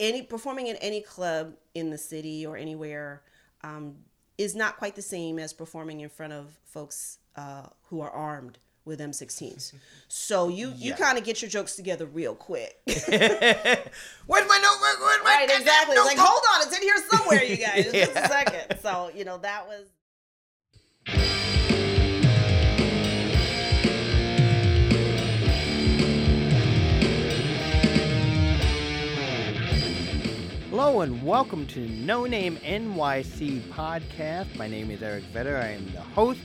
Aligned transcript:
any 0.00 0.22
performing 0.22 0.68
in 0.68 0.76
any 0.76 1.00
club 1.00 1.54
in 1.74 1.90
the 1.90 1.98
city 1.98 2.46
or 2.46 2.56
anywhere 2.56 3.22
um, 3.62 3.96
is 4.36 4.54
not 4.54 4.76
quite 4.76 4.94
the 4.94 5.02
same 5.02 5.38
as 5.38 5.52
performing 5.52 6.00
in 6.00 6.08
front 6.08 6.32
of 6.32 6.58
folks 6.64 7.18
uh, 7.36 7.66
who 7.88 8.00
are 8.00 8.10
armed 8.10 8.58
with 8.84 9.00
M16s. 9.00 9.74
So 10.10 10.48
you 10.48 10.72
you 10.74 10.94
kind 10.94 11.18
of 11.18 11.24
get 11.24 11.42
your 11.42 11.50
jokes 11.50 11.76
together 11.76 12.06
real 12.06 12.34
quick. 12.34 12.78
Where's 12.86 12.98
my 13.06 14.58
notebook? 14.58 15.00
Where's 15.00 15.22
my 15.22 15.36
right, 15.38 15.50
exactly. 15.50 15.96
It's 15.96 16.06
like, 16.06 16.16
hold 16.18 16.42
on, 16.54 16.66
it's 16.66 16.74
in 16.74 16.82
here 16.82 16.96
somewhere, 17.10 17.44
you 17.44 17.56
guys. 17.58 17.92
Just 17.92 18.12
a 18.12 18.26
second. 18.26 18.78
So, 18.80 19.10
you 19.14 19.24
know, 19.26 19.36
that 19.38 19.66
was 19.68 21.47
Hello 30.78 31.00
and 31.00 31.20
welcome 31.24 31.66
to 31.66 31.88
No 31.88 32.24
Name 32.24 32.56
NYC 32.58 33.62
podcast. 33.62 34.54
My 34.54 34.68
name 34.68 34.92
is 34.92 35.02
Eric 35.02 35.24
Vetter. 35.34 35.60
I 35.60 35.70
am 35.70 35.90
the 35.90 36.00
host, 36.00 36.38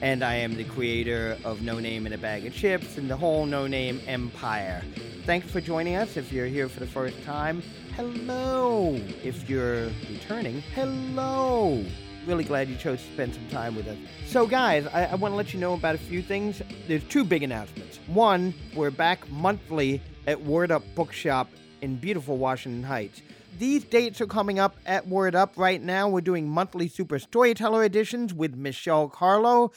and 0.00 0.24
I 0.24 0.36
am 0.36 0.56
the 0.56 0.64
creator 0.64 1.36
of 1.44 1.60
No 1.60 1.78
Name 1.78 2.06
in 2.06 2.14
a 2.14 2.16
Bag 2.16 2.46
of 2.46 2.54
Chips 2.54 2.96
and 2.96 3.10
the 3.10 3.16
whole 3.18 3.44
No 3.44 3.66
Name 3.66 4.00
empire. 4.06 4.82
Thanks 5.26 5.50
for 5.50 5.60
joining 5.60 5.96
us. 5.96 6.16
If 6.16 6.32
you're 6.32 6.46
here 6.46 6.66
for 6.70 6.80
the 6.80 6.86
first 6.86 7.22
time, 7.24 7.62
hello. 7.94 8.98
If 9.22 9.50
you're 9.50 9.90
returning, 10.10 10.62
hello. 10.74 11.84
Really 12.26 12.44
glad 12.44 12.70
you 12.70 12.76
chose 12.76 13.02
to 13.02 13.12
spend 13.12 13.34
some 13.34 13.48
time 13.50 13.76
with 13.76 13.86
us. 13.86 13.98
So, 14.28 14.46
guys, 14.46 14.86
I, 14.86 15.04
I 15.04 15.14
want 15.16 15.32
to 15.32 15.36
let 15.36 15.52
you 15.52 15.60
know 15.60 15.74
about 15.74 15.94
a 15.94 15.98
few 15.98 16.22
things. 16.22 16.62
There's 16.86 17.04
two 17.04 17.22
big 17.22 17.42
announcements. 17.42 17.98
One, 18.06 18.54
we're 18.74 18.90
back 18.90 19.30
monthly 19.30 20.00
at 20.26 20.40
Word 20.40 20.72
Up 20.72 20.84
Bookshop 20.94 21.50
in 21.82 21.96
beautiful 21.96 22.38
Washington 22.38 22.82
Heights. 22.82 23.20
These 23.58 23.82
dates 23.82 24.20
are 24.20 24.26
coming 24.26 24.60
up 24.60 24.76
at 24.86 25.08
Word 25.08 25.34
Up 25.34 25.54
right 25.56 25.82
now. 25.82 26.08
We're 26.08 26.20
doing 26.20 26.48
monthly 26.48 26.86
Super 26.86 27.18
Storyteller 27.18 27.82
editions 27.82 28.32
with 28.32 28.54
Michelle 28.54 29.08
Carlo, 29.08 29.72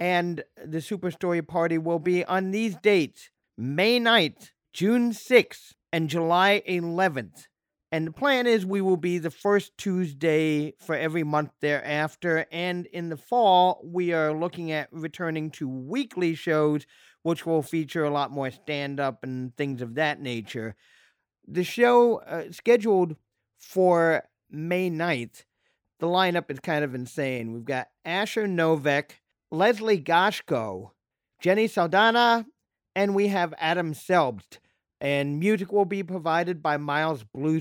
and 0.00 0.42
the 0.64 0.80
Super 0.80 1.12
Story 1.12 1.40
Party 1.40 1.78
will 1.78 2.00
be 2.00 2.24
on 2.24 2.50
these 2.50 2.74
dates 2.74 3.30
May 3.56 4.00
9th, 4.00 4.50
June 4.72 5.12
6th, 5.12 5.74
and 5.92 6.10
July 6.10 6.60
11th. 6.68 7.46
And 7.92 8.08
the 8.08 8.12
plan 8.12 8.48
is 8.48 8.66
we 8.66 8.80
will 8.80 8.96
be 8.96 9.18
the 9.18 9.30
first 9.30 9.78
Tuesday 9.78 10.74
for 10.84 10.96
every 10.96 11.22
month 11.22 11.52
thereafter. 11.60 12.46
And 12.50 12.86
in 12.86 13.10
the 13.10 13.16
fall, 13.16 13.80
we 13.84 14.12
are 14.12 14.32
looking 14.32 14.72
at 14.72 14.88
returning 14.90 15.52
to 15.52 15.68
weekly 15.68 16.34
shows, 16.34 16.84
which 17.22 17.46
will 17.46 17.62
feature 17.62 18.02
a 18.02 18.10
lot 18.10 18.32
more 18.32 18.50
stand 18.50 18.98
up 18.98 19.22
and 19.22 19.56
things 19.56 19.82
of 19.82 19.94
that 19.94 20.20
nature 20.20 20.74
the 21.46 21.64
show 21.64 22.18
uh, 22.18 22.44
scheduled 22.50 23.16
for 23.58 24.24
May 24.50 24.90
9th, 24.90 25.44
the 26.00 26.06
lineup 26.06 26.50
is 26.50 26.60
kind 26.60 26.84
of 26.84 26.94
insane. 26.94 27.52
We've 27.52 27.64
got 27.64 27.88
Asher 28.04 28.46
Novak, 28.46 29.20
Leslie 29.50 30.00
Goshko, 30.00 30.90
Jenny 31.40 31.66
Saldana, 31.66 32.46
and 32.94 33.14
we 33.14 33.28
have 33.28 33.54
Adam 33.58 33.94
Selbst. 33.94 34.58
And 35.00 35.38
music 35.38 35.72
will 35.72 35.84
be 35.84 36.02
provided 36.02 36.62
by 36.62 36.76
Miles 36.78 37.24
Blue. 37.24 37.60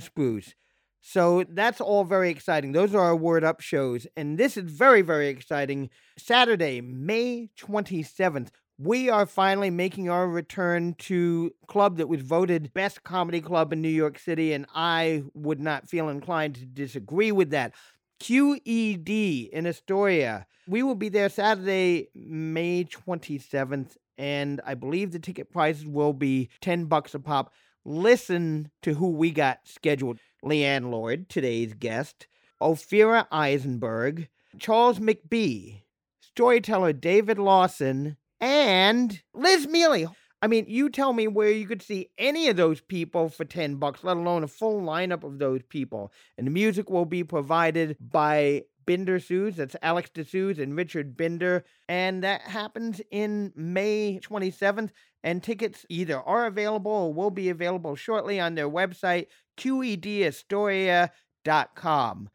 So 1.02 1.44
that's 1.50 1.82
all 1.82 2.06
very 2.06 2.30
exciting. 2.30 2.72
Those 2.72 2.96
are 2.96 3.02
our 3.02 3.16
Word 3.16 3.44
Up 3.44 3.60
shows. 3.60 4.08
And 4.16 4.38
this 4.38 4.56
is 4.56 4.72
very, 4.72 5.02
very 5.02 5.28
exciting. 5.28 5.90
Saturday, 6.18 6.80
May 6.80 7.50
27th, 7.60 8.50
we 8.78 9.10
are 9.10 9.26
finally 9.26 9.70
making 9.70 10.10
our 10.10 10.28
return 10.28 10.96
to 11.00 11.54
club 11.68 11.98
that 11.98 12.08
was 12.10 12.22
voted 12.22 12.74
best 12.74 13.04
comedy 13.04 13.42
club 13.42 13.72
in 13.72 13.82
New 13.82 13.90
York 13.90 14.18
City, 14.18 14.54
and 14.54 14.66
I 14.74 15.24
would 15.34 15.60
not 15.60 15.90
feel 15.90 16.10
inclined 16.10 16.56
to 16.56 16.66
disagree 16.66 17.32
with 17.32 17.52
that. 17.52 17.74
QED 18.20 19.50
in 19.50 19.68
Astoria. 19.68 20.48
We 20.68 20.82
will 20.82 20.96
be 20.96 21.10
there 21.10 21.30
Saturday, 21.30 22.08
May 22.16 22.86
27th, 22.86 23.98
and 24.18 24.62
I 24.66 24.76
believe 24.76 25.12
the 25.12 25.20
ticket 25.20 25.52
prices 25.52 25.86
will 25.86 26.14
be 26.14 26.50
10 26.62 26.86
bucks 26.86 27.14
a 27.14 27.20
pop. 27.20 27.54
Listen 27.86 28.72
to 28.82 28.94
who 28.94 29.10
we 29.10 29.32
got 29.32 29.60
scheduled. 29.66 30.20
Leighann 30.42 30.90
Lord, 30.90 31.30
today's 31.30 31.74
guest, 31.74 32.28
Ophira 32.62 33.28
Eisenberg, 33.32 34.30
Charles 34.58 35.00
McBee, 35.00 35.82
storyteller 36.22 36.94
David 36.94 37.38
Lawson, 37.38 38.18
and 38.44 39.20
Liz 39.34 39.68
Miele. 39.70 40.14
I 40.42 40.48
mean, 40.48 40.66
you 40.68 40.90
tell 40.90 41.14
me 41.14 41.30
where 41.30 41.50
you 41.50 41.66
could 41.66 41.82
see 41.82 42.10
any 42.18 42.50
of 42.50 42.58
those 42.58 42.82
people 42.82 43.30
for 43.30 43.46
10 43.46 43.76
bucks, 43.76 44.04
let 44.04 44.18
alone 44.18 44.44
a 44.44 44.50
full 44.50 44.82
lineup 44.82 45.24
of 45.24 45.40
those 45.40 45.62
people. 45.70 46.12
And 46.38 46.46
the 46.46 46.52
music 46.52 46.90
will 46.90 47.06
be 47.06 47.24
provided 47.24 47.96
by 48.02 48.64
Binder 48.86 49.22
Sues, 49.22 49.56
that's 49.56 49.78
Alex 49.82 50.10
DeSuze 50.14 50.60
and 50.60 50.76
Richard 50.76 51.16
Binder. 51.16 51.64
And 51.88 52.22
that 52.26 52.42
happens 52.42 53.00
in 53.12 53.54
May 53.56 54.20
27th. 54.22 54.90
And 55.24 55.42
tickets 55.42 55.86
either 55.88 56.20
are 56.20 56.46
available 56.46 56.92
or 56.92 57.14
will 57.14 57.32
be 57.32 57.48
available 57.48 57.96
shortly 57.96 58.42
on 58.42 58.56
their 58.56 58.70
website, 58.70 59.28
QEDAstoria.com. 59.58 62.30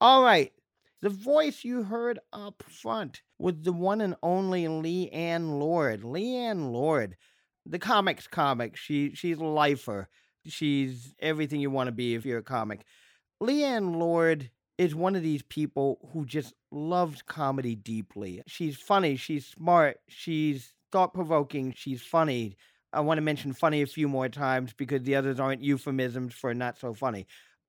All 0.00 0.24
right. 0.24 0.50
The 1.00 1.10
voice 1.10 1.62
you 1.62 1.84
heard 1.84 2.18
up 2.32 2.64
front 2.66 3.22
was 3.44 3.56
the 3.60 3.72
one 3.72 4.00
and 4.00 4.16
only 4.22 4.66
Leighann 4.66 5.58
Lord. 5.60 6.02
Leighann 6.02 6.72
Lord, 6.72 7.16
the 7.66 7.78
comics 7.78 8.26
comic. 8.26 8.74
She 8.74 9.14
she's 9.14 9.36
a 9.36 9.44
lifer. 9.44 10.08
She's 10.46 11.14
everything 11.20 11.60
you 11.60 11.70
want 11.70 11.88
to 11.88 11.92
be 11.92 12.14
if 12.14 12.24
you're 12.24 12.38
a 12.38 12.42
comic. 12.42 12.84
Leanne 13.42 13.96
Lord 13.96 14.50
is 14.78 14.94
one 14.94 15.14
of 15.14 15.22
these 15.22 15.42
people 15.42 15.98
who 16.12 16.24
just 16.24 16.54
loves 16.70 17.20
comedy 17.20 17.74
deeply. 17.74 18.42
She's 18.46 18.76
funny, 18.76 19.16
she's 19.16 19.46
smart, 19.46 19.98
she's 20.08 20.72
thought 20.90 21.12
provoking, 21.14 21.74
she's 21.76 22.02
funny. 22.02 22.56
I 22.92 23.00
want 23.00 23.18
to 23.18 23.22
mention 23.22 23.52
funny 23.52 23.82
a 23.82 23.86
few 23.86 24.08
more 24.08 24.28
times 24.28 24.72
because 24.72 25.02
the 25.02 25.16
others 25.16 25.38
aren't 25.38 25.62
euphemisms 25.62 26.32
for 26.32 26.54
not 26.54 26.78
so 26.78 26.94
funny. 26.94 27.26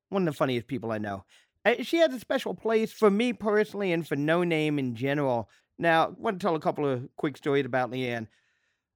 One 0.08 0.26
of 0.26 0.32
the 0.34 0.38
funniest 0.38 0.68
people 0.68 0.90
I 0.92 0.98
know. 0.98 1.24
Uh, 1.64 1.82
She 1.82 1.98
has 1.98 2.14
a 2.14 2.20
special 2.20 2.54
place 2.54 2.92
for 2.92 3.10
me 3.10 3.32
personally 3.32 3.92
and 3.92 4.06
for 4.06 4.16
No 4.16 4.42
Name 4.42 4.78
in 4.78 4.94
general. 4.94 5.48
Now, 5.78 6.06
I 6.06 6.08
want 6.16 6.40
to 6.40 6.44
tell 6.44 6.54
a 6.54 6.60
couple 6.60 6.86
of 6.86 7.08
quick 7.16 7.36
stories 7.36 7.66
about 7.66 7.90
Leighann. 7.90 8.28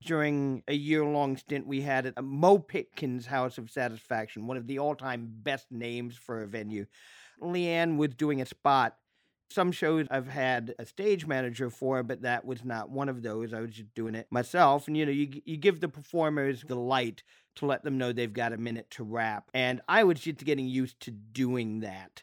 During 0.02 0.62
a 0.66 0.72
year 0.72 1.04
long 1.04 1.36
stint 1.36 1.66
we 1.66 1.82
had 1.82 2.06
at 2.06 2.24
Mo 2.24 2.58
Pitkin's 2.58 3.26
House 3.26 3.58
of 3.58 3.70
Satisfaction, 3.70 4.46
one 4.46 4.56
of 4.56 4.66
the 4.66 4.78
all 4.78 4.94
time 4.94 5.28
best 5.42 5.66
names 5.70 6.16
for 6.16 6.42
a 6.42 6.46
venue. 6.46 6.86
Leighann 7.38 7.98
was 7.98 8.14
doing 8.14 8.40
a 8.40 8.46
spot. 8.46 8.96
Some 9.50 9.72
shows 9.72 10.06
I've 10.10 10.28
had 10.28 10.74
a 10.78 10.86
stage 10.86 11.26
manager 11.26 11.68
for, 11.68 12.02
but 12.02 12.22
that 12.22 12.46
was 12.46 12.64
not 12.64 12.88
one 12.88 13.10
of 13.10 13.22
those. 13.22 13.52
I 13.52 13.60
was 13.60 13.72
just 13.72 13.94
doing 13.94 14.14
it 14.14 14.28
myself. 14.30 14.86
And 14.86 14.96
you 14.96 15.04
know, 15.04 15.12
you 15.12 15.42
you 15.44 15.58
give 15.58 15.80
the 15.80 15.88
performers 15.88 16.62
the 16.62 16.76
light 16.76 17.22
to 17.56 17.66
let 17.66 17.84
them 17.84 17.98
know 17.98 18.12
they've 18.12 18.32
got 18.32 18.54
a 18.54 18.58
minute 18.58 18.90
to 18.92 19.04
rap. 19.04 19.50
And 19.52 19.82
I 19.86 20.04
was 20.04 20.20
just 20.20 20.38
getting 20.44 20.66
used 20.66 20.98
to 21.00 21.10
doing 21.10 21.80
that, 21.80 22.22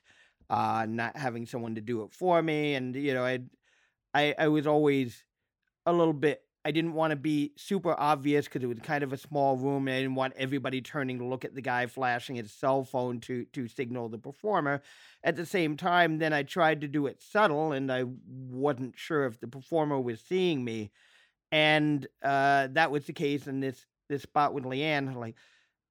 uh, 0.50 0.88
not 0.90 1.16
having 1.16 1.46
someone 1.46 1.76
to 1.76 1.82
do 1.82 2.02
it 2.04 2.12
for 2.12 2.42
me. 2.42 2.74
And 2.74 2.96
you 2.96 3.14
know, 3.14 3.26
I 3.26 3.42
I 4.18 4.36
I 4.38 4.48
was 4.48 4.66
always 4.66 5.24
a 5.86 5.94
little 5.94 6.14
bit. 6.14 6.42
I 6.66 6.72
didn't 6.72 6.94
want 6.94 7.12
to 7.12 7.16
be 7.16 7.54
super 7.56 7.98
obvious 7.98 8.46
because 8.46 8.62
it 8.62 8.68
was 8.68 8.80
kind 8.80 9.04
of 9.04 9.14
a 9.14 9.18
small 9.18 9.56
room, 9.56 9.88
and 9.88 9.96
I 9.96 10.02
didn't 10.02 10.16
want 10.16 10.34
everybody 10.36 10.82
turning 10.82 11.20
to 11.20 11.26
look 11.26 11.46
at 11.46 11.56
the 11.56 11.62
guy 11.62 11.86
flashing 11.86 12.36
his 12.36 12.52
cell 12.52 12.84
phone 12.84 13.20
to 13.22 13.46
to 13.54 13.68
signal 13.68 14.10
the 14.10 14.18
performer. 14.18 14.82
At 15.24 15.36
the 15.36 15.46
same 15.46 15.78
time, 15.78 16.18
then 16.18 16.34
I 16.34 16.44
tried 16.44 16.82
to 16.82 16.88
do 16.88 17.06
it 17.08 17.22
subtle, 17.22 17.72
and 17.72 17.92
I 17.92 18.06
wasn't 18.28 18.98
sure 18.98 19.26
if 19.26 19.40
the 19.40 19.48
performer 19.48 20.00
was 20.00 20.20
seeing 20.20 20.64
me, 20.66 20.92
and 21.52 22.06
uh, 22.24 22.68
that 22.72 22.92
was 22.92 23.06
the 23.06 23.14
case 23.14 23.48
in 23.48 23.60
this 23.60 23.86
this 24.10 24.24
spot 24.24 24.54
with 24.54 24.66
Leighann. 24.66 25.16
Like, 25.16 25.36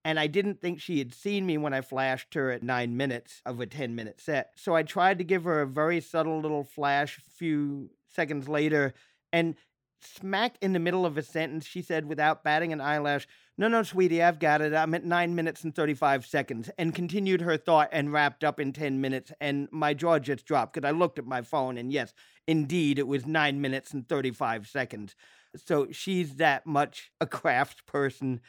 and 0.05 0.19
I 0.21 0.27
didn't 0.27 0.61
think 0.61 0.81
she 0.81 0.99
had 0.99 1.15
seen 1.15 1.47
me 1.47 1.59
when 1.59 1.75
I 1.75 1.81
flashed 1.81 2.35
her 2.35 2.51
at 2.51 2.63
nine 2.63 2.97
minutes 2.97 3.41
of 3.47 3.61
a 3.61 3.67
10 3.67 3.95
minute 3.95 4.21
set. 4.21 4.51
So 4.57 4.75
I 4.75 4.83
tried 4.83 5.19
to 5.19 5.25
give 5.25 5.45
her 5.45 5.63
a 5.63 5.67
very 5.67 6.01
subtle 6.01 6.41
little 6.41 6.65
flash 6.65 7.19
few 7.37 7.91
seconds 8.17 8.49
later, 8.49 8.95
and 9.33 9.55
smack 10.03 10.57
in 10.61 10.73
the 10.73 10.79
middle 10.79 11.07
of 11.07 11.17
a 11.17 11.23
sentence, 11.23 11.67
she 11.67 11.83
said 11.83 12.07
without 12.07 12.43
batting 12.43 12.73
an 12.73 12.81
eyelash, 12.81 13.29
No, 13.57 13.69
no, 13.69 13.83
sweetie, 13.83 14.23
I've 14.23 14.39
got 14.39 14.61
it. 14.61 14.75
I'm 14.75 14.95
at 14.95 15.05
nine 15.05 15.35
minutes 15.35 15.63
and 15.65 15.75
35 15.75 16.27
seconds, 16.27 16.71
and 16.79 16.95
continued 16.95 17.43
her 17.43 17.57
thought 17.57 17.89
and 17.93 18.13
wrapped 18.13 18.43
up 18.43 18.59
in 18.59 18.73
10 18.73 19.01
minutes. 19.01 19.33
And 19.41 19.69
my 19.71 19.95
jaw 19.95 20.19
just 20.19 20.45
dropped 20.45 20.75
because 20.75 20.89
I 20.89 20.93
looked 20.93 21.19
at 21.19 21.27
my 21.27 21.43
phone, 21.43 21.79
and 21.79 21.93
yes, 21.93 22.13
indeed, 22.49 22.99
it 22.99 23.07
was 23.07 23.27
nine 23.27 23.61
minutes 23.61 23.93
and 23.93 24.09
35 24.09 24.67
seconds. 24.67 25.15
So 25.57 25.89
she's 25.91 26.37
that 26.37 26.67
much 26.67 27.11
a 27.21 27.27
craft 27.27 27.87
person. 27.87 28.41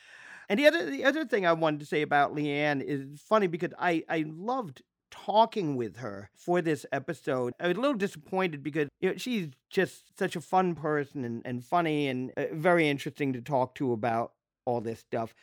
And 0.49 0.59
the 0.59 0.67
other 0.67 0.89
the 0.89 1.03
other 1.05 1.25
thing 1.25 1.45
I 1.45 1.53
wanted 1.53 1.81
to 1.81 1.85
say 1.85 2.01
about 2.01 2.33
Leighann 2.33 2.81
is 2.81 3.21
funny 3.21 3.47
because 3.47 3.71
I 3.77 4.03
I 4.09 4.25
loved 4.27 4.81
talking 5.11 5.75
with 5.75 5.97
her 5.97 6.29
for 6.35 6.61
this 6.61 6.85
episode. 6.91 7.53
I 7.59 7.67
was 7.67 7.77
a 7.77 7.81
little 7.81 7.97
disappointed 7.97 8.63
because 8.63 8.89
you 8.99 9.09
know, 9.09 9.17
she's 9.17 9.49
just 9.69 10.17
such 10.17 10.35
a 10.35 10.41
fun 10.41 10.75
person 10.75 11.23
and, 11.23 11.41
and 11.45 11.63
funny 11.63 12.07
and 12.07 12.31
uh, 12.37 12.45
very 12.53 12.89
interesting 12.89 13.33
to 13.33 13.41
talk 13.41 13.75
to 13.75 13.91
about 13.93 14.33
all 14.65 14.81
this 14.81 14.99
stuff. 14.99 15.33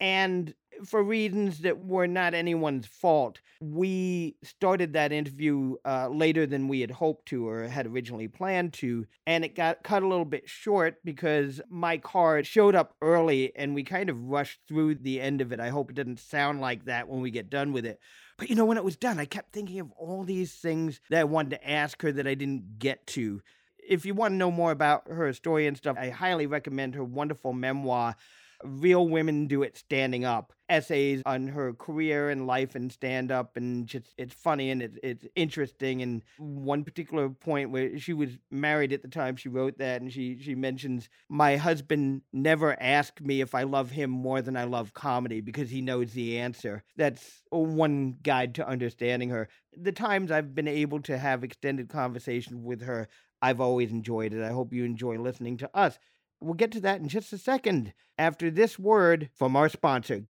And 0.00 0.54
for 0.84 1.02
reasons 1.02 1.58
that 1.58 1.84
were 1.84 2.06
not 2.06 2.32
anyone's 2.32 2.86
fault, 2.86 3.40
we 3.60 4.36
started 4.42 4.94
that 4.94 5.12
interview 5.12 5.76
uh, 5.84 6.08
later 6.08 6.46
than 6.46 6.68
we 6.68 6.80
had 6.80 6.90
hoped 6.90 7.26
to 7.26 7.46
or 7.46 7.64
had 7.64 7.86
originally 7.86 8.28
planned 8.28 8.72
to. 8.74 9.06
And 9.26 9.44
it 9.44 9.54
got 9.54 9.82
cut 9.82 10.02
a 10.02 10.08
little 10.08 10.24
bit 10.24 10.48
short 10.48 10.96
because 11.04 11.60
my 11.68 11.98
car 11.98 12.42
showed 12.42 12.74
up 12.74 12.94
early 13.02 13.54
and 13.54 13.74
we 13.74 13.84
kind 13.84 14.08
of 14.08 14.30
rushed 14.30 14.60
through 14.66 14.96
the 14.96 15.20
end 15.20 15.42
of 15.42 15.52
it. 15.52 15.60
I 15.60 15.68
hope 15.68 15.90
it 15.90 15.96
doesn't 15.96 16.20
sound 16.20 16.60
like 16.60 16.86
that 16.86 17.08
when 17.08 17.20
we 17.20 17.30
get 17.30 17.50
done 17.50 17.72
with 17.72 17.84
it. 17.84 18.00
But 18.40 18.48
you 18.48 18.56
know, 18.56 18.64
when 18.64 18.78
it 18.78 18.84
was 18.84 18.96
done, 18.96 19.20
I 19.20 19.26
kept 19.26 19.52
thinking 19.52 19.80
of 19.80 19.92
all 19.92 20.24
these 20.24 20.54
things 20.54 21.02
that 21.10 21.20
I 21.20 21.24
wanted 21.24 21.50
to 21.50 21.70
ask 21.70 22.00
her 22.00 22.10
that 22.10 22.26
I 22.26 22.32
didn't 22.32 22.78
get 22.78 23.06
to. 23.08 23.42
If 23.86 24.06
you 24.06 24.14
want 24.14 24.32
to 24.32 24.36
know 24.36 24.50
more 24.50 24.72
about 24.72 25.08
her 25.08 25.30
story 25.34 25.66
and 25.66 25.76
stuff, 25.76 25.98
I 26.00 26.08
highly 26.08 26.46
recommend 26.46 26.94
her 26.94 27.04
wonderful 27.04 27.52
memoir, 27.52 28.16
Real 28.64 29.08
Women 29.08 29.46
Do 29.46 29.62
It 29.62 29.76
Standing 29.76 30.24
Up. 30.24 30.52
Essays 30.68 31.20
on 31.26 31.48
her 31.48 31.72
career 31.72 32.30
and 32.30 32.46
life 32.46 32.76
and 32.76 32.92
stand 32.92 33.32
up, 33.32 33.56
and 33.56 33.88
just 33.88 34.14
it's 34.16 34.32
funny 34.32 34.70
and 34.70 34.82
it's, 34.82 34.98
it's 35.02 35.26
interesting. 35.34 36.00
And 36.00 36.22
one 36.38 36.84
particular 36.84 37.28
point 37.28 37.70
where 37.70 37.98
she 37.98 38.12
was 38.12 38.38
married 38.52 38.92
at 38.92 39.02
the 39.02 39.08
time 39.08 39.34
she 39.34 39.48
wrote 39.48 39.78
that, 39.78 40.00
and 40.00 40.12
she, 40.12 40.38
she 40.40 40.54
mentions, 40.54 41.08
My 41.28 41.56
husband 41.56 42.22
never 42.32 42.80
asked 42.80 43.20
me 43.20 43.40
if 43.40 43.52
I 43.52 43.64
love 43.64 43.90
him 43.90 44.10
more 44.10 44.42
than 44.42 44.56
I 44.56 44.64
love 44.64 44.94
comedy 44.94 45.40
because 45.40 45.70
he 45.70 45.80
knows 45.80 46.12
the 46.12 46.38
answer. 46.38 46.84
That's 46.96 47.42
one 47.50 48.18
guide 48.22 48.54
to 48.56 48.68
understanding 48.68 49.30
her. 49.30 49.48
The 49.76 49.92
times 49.92 50.30
I've 50.30 50.54
been 50.54 50.68
able 50.68 51.00
to 51.02 51.18
have 51.18 51.42
extended 51.42 51.88
conversations 51.88 52.60
with 52.62 52.82
her, 52.82 53.08
I've 53.42 53.60
always 53.60 53.90
enjoyed 53.90 54.34
it. 54.34 54.44
I 54.44 54.50
hope 54.50 54.72
you 54.72 54.84
enjoy 54.84 55.18
listening 55.18 55.56
to 55.58 55.70
us. 55.76 55.98
We'll 56.40 56.54
get 56.54 56.72
to 56.72 56.80
that 56.80 57.00
in 57.00 57.08
just 57.08 57.32
a 57.32 57.38
second 57.38 57.92
after 58.18 58.50
this 58.50 58.78
word 58.78 59.30
from 59.34 59.56
our 59.56 59.68
sponsor. 59.68 60.26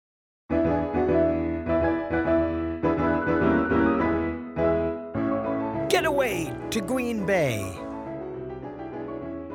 Get 5.89 6.05
away 6.05 6.53
to 6.71 6.81
Green 6.81 7.25
Bay. 7.25 7.59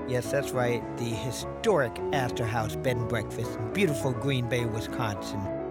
Yes, 0.09 0.31
that's 0.31 0.51
right, 0.51 0.83
the 0.99 1.05
historic 1.05 1.99
Astor 2.13 2.45
House 2.45 2.77
Bed 2.77 2.97
and 2.97 3.09
Breakfast 3.09 3.57
in 3.59 3.73
beautiful 3.73 4.13
Green 4.13 4.49
Bay, 4.49 4.67
Wisconsin 4.67 5.62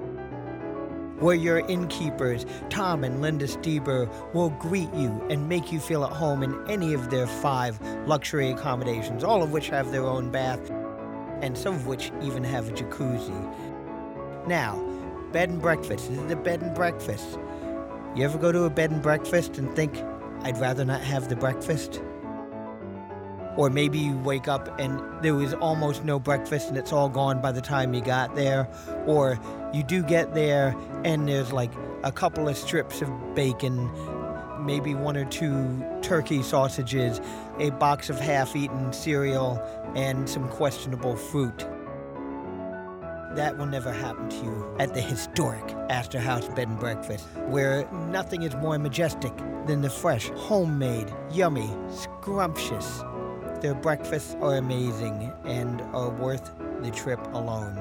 where 1.21 1.35
your 1.35 1.59
innkeepers, 1.67 2.45
Tom 2.69 3.03
and 3.03 3.21
Linda 3.21 3.45
Stieber, 3.45 4.09
will 4.33 4.49
greet 4.51 4.93
you 4.93 5.25
and 5.29 5.47
make 5.47 5.71
you 5.71 5.79
feel 5.79 6.03
at 6.03 6.11
home 6.11 6.43
in 6.43 6.69
any 6.69 6.93
of 6.93 7.09
their 7.09 7.27
five 7.27 7.79
luxury 8.07 8.51
accommodations, 8.51 9.23
all 9.23 9.41
of 9.41 9.51
which 9.51 9.69
have 9.69 9.91
their 9.91 10.03
own 10.03 10.29
bath, 10.31 10.69
and 11.41 11.57
some 11.57 11.75
of 11.75 11.87
which 11.87 12.11
even 12.21 12.43
have 12.43 12.67
a 12.67 12.71
jacuzzi. 12.71 14.47
Now, 14.47 14.75
bed 15.31 15.49
and 15.49 15.61
breakfast. 15.61 16.09
This 16.09 16.19
is 16.19 16.31
a 16.31 16.35
bed 16.35 16.61
and 16.61 16.75
breakfast. 16.75 17.39
You 18.15 18.25
ever 18.25 18.37
go 18.37 18.51
to 18.51 18.63
a 18.63 18.69
bed 18.69 18.91
and 18.91 19.01
breakfast 19.01 19.57
and 19.57 19.73
think, 19.75 20.03
I'd 20.41 20.59
rather 20.59 20.83
not 20.83 21.01
have 21.01 21.29
the 21.29 21.35
breakfast? 21.35 22.01
Or 23.57 23.69
maybe 23.69 23.99
you 23.99 24.17
wake 24.19 24.47
up 24.47 24.79
and 24.79 25.01
there 25.21 25.35
was 25.35 25.53
almost 25.55 26.05
no 26.05 26.19
breakfast 26.19 26.69
and 26.69 26.77
it's 26.77 26.93
all 26.93 27.09
gone 27.09 27.41
by 27.41 27.51
the 27.51 27.61
time 27.61 27.93
you 27.93 28.01
got 28.01 28.35
there. 28.35 28.67
Or 29.05 29.39
you 29.73 29.83
do 29.83 30.03
get 30.03 30.33
there 30.33 30.75
and 31.03 31.27
there's 31.27 31.51
like 31.51 31.71
a 32.03 32.11
couple 32.11 32.47
of 32.47 32.57
strips 32.57 33.01
of 33.01 33.35
bacon, 33.35 33.89
maybe 34.65 34.95
one 34.95 35.17
or 35.17 35.25
two 35.25 35.85
turkey 36.01 36.41
sausages, 36.41 37.19
a 37.59 37.71
box 37.71 38.09
of 38.09 38.19
half 38.19 38.55
eaten 38.55 38.93
cereal, 38.93 39.61
and 39.95 40.29
some 40.29 40.47
questionable 40.47 41.15
fruit. 41.15 41.67
That 43.35 43.57
will 43.57 43.65
never 43.65 43.93
happen 43.93 44.29
to 44.29 44.35
you 44.37 44.75
at 44.79 44.93
the 44.93 45.01
historic 45.01 45.63
Astor 45.89 46.19
House 46.19 46.47
Bed 46.49 46.67
and 46.67 46.79
Breakfast, 46.79 47.25
where 47.47 47.89
nothing 48.09 48.43
is 48.43 48.53
more 48.55 48.77
majestic 48.77 49.31
than 49.67 49.81
the 49.81 49.89
fresh, 49.89 50.29
homemade, 50.31 51.13
yummy, 51.31 51.69
scrumptious. 51.89 53.03
Their 53.61 53.75
breakfasts 53.75 54.35
are 54.41 54.55
amazing 54.55 55.31
and 55.45 55.81
are 55.93 56.09
worth 56.09 56.51
the 56.81 56.89
trip 56.89 57.19
alone. 57.33 57.77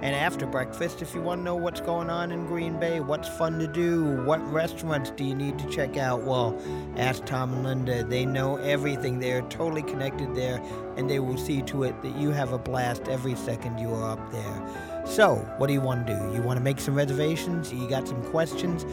And 0.00 0.14
after 0.14 0.46
breakfast, 0.46 1.02
if 1.02 1.14
you 1.14 1.22
want 1.22 1.40
to 1.40 1.44
know 1.44 1.56
what's 1.56 1.80
going 1.80 2.10
on 2.10 2.30
in 2.30 2.46
Green 2.46 2.78
Bay, 2.78 3.00
what's 3.00 3.28
fun 3.28 3.58
to 3.58 3.66
do, 3.66 4.22
what 4.24 4.40
restaurants 4.52 5.10
do 5.10 5.24
you 5.24 5.34
need 5.34 5.58
to 5.58 5.68
check 5.68 5.96
out, 5.96 6.22
well, 6.22 6.56
ask 6.96 7.24
Tom 7.24 7.54
and 7.54 7.64
Linda. 7.64 8.04
They 8.04 8.26
know 8.26 8.56
everything. 8.58 9.18
They're 9.18 9.42
totally 9.42 9.82
connected 9.82 10.34
there, 10.36 10.62
and 10.96 11.10
they 11.10 11.18
will 11.18 11.38
see 11.38 11.62
to 11.62 11.84
it 11.84 12.00
that 12.02 12.14
you 12.16 12.30
have 12.30 12.52
a 12.52 12.58
blast 12.58 13.08
every 13.08 13.34
second 13.34 13.78
you 13.78 13.92
are 13.94 14.12
up 14.12 14.30
there. 14.30 15.06
So, 15.06 15.36
what 15.56 15.66
do 15.66 15.72
you 15.72 15.80
want 15.80 16.06
to 16.06 16.14
do? 16.14 16.34
You 16.34 16.42
want 16.42 16.58
to 16.58 16.62
make 16.62 16.78
some 16.78 16.94
reservations? 16.94 17.72
You 17.72 17.88
got 17.88 18.06
some 18.06 18.22
questions? 18.24 18.84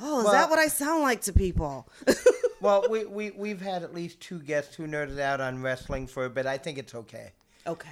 oh, 0.00 0.18
is 0.18 0.24
Well- 0.24 0.32
that 0.32 0.50
what 0.50 0.58
I 0.58 0.68
sound 0.68 1.02
like 1.02 1.22
to 1.22 1.32
people? 1.32 1.88
well, 2.60 2.84
we, 2.90 3.04
we, 3.04 3.30
we've 3.30 3.60
had 3.60 3.82
at 3.82 3.94
least 3.94 4.20
two 4.20 4.40
guests 4.40 4.74
who 4.74 4.86
nerded 4.86 5.18
out 5.20 5.40
on 5.40 5.62
wrestling 5.62 6.06
for 6.06 6.24
a 6.24 6.30
bit. 6.30 6.46
I 6.46 6.58
think 6.58 6.78
it's 6.78 6.94
okay. 6.94 7.32
okay. 7.66 7.90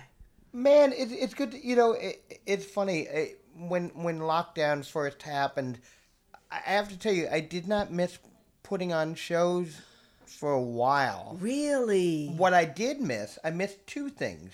Man, 0.52 0.92
it, 0.92 1.12
it's 1.12 1.34
good. 1.34 1.52
To, 1.52 1.66
you 1.66 1.76
know, 1.76 1.92
it, 1.92 2.40
it's 2.46 2.64
funny. 2.64 3.00
It, 3.00 3.40
when 3.54 3.88
when 3.90 4.20
lockdowns 4.20 4.90
first 4.90 5.22
happened, 5.22 5.78
I 6.50 6.60
have 6.64 6.88
to 6.88 6.98
tell 6.98 7.12
you, 7.12 7.28
I 7.30 7.40
did 7.40 7.68
not 7.68 7.92
miss 7.92 8.18
putting 8.62 8.92
on 8.92 9.14
shows 9.14 9.80
for 10.28 10.52
a 10.52 10.60
while. 10.62 11.36
Really? 11.40 12.28
What 12.36 12.54
I 12.54 12.64
did 12.64 13.00
miss, 13.00 13.38
I 13.42 13.50
missed 13.50 13.86
two 13.86 14.08
things. 14.08 14.52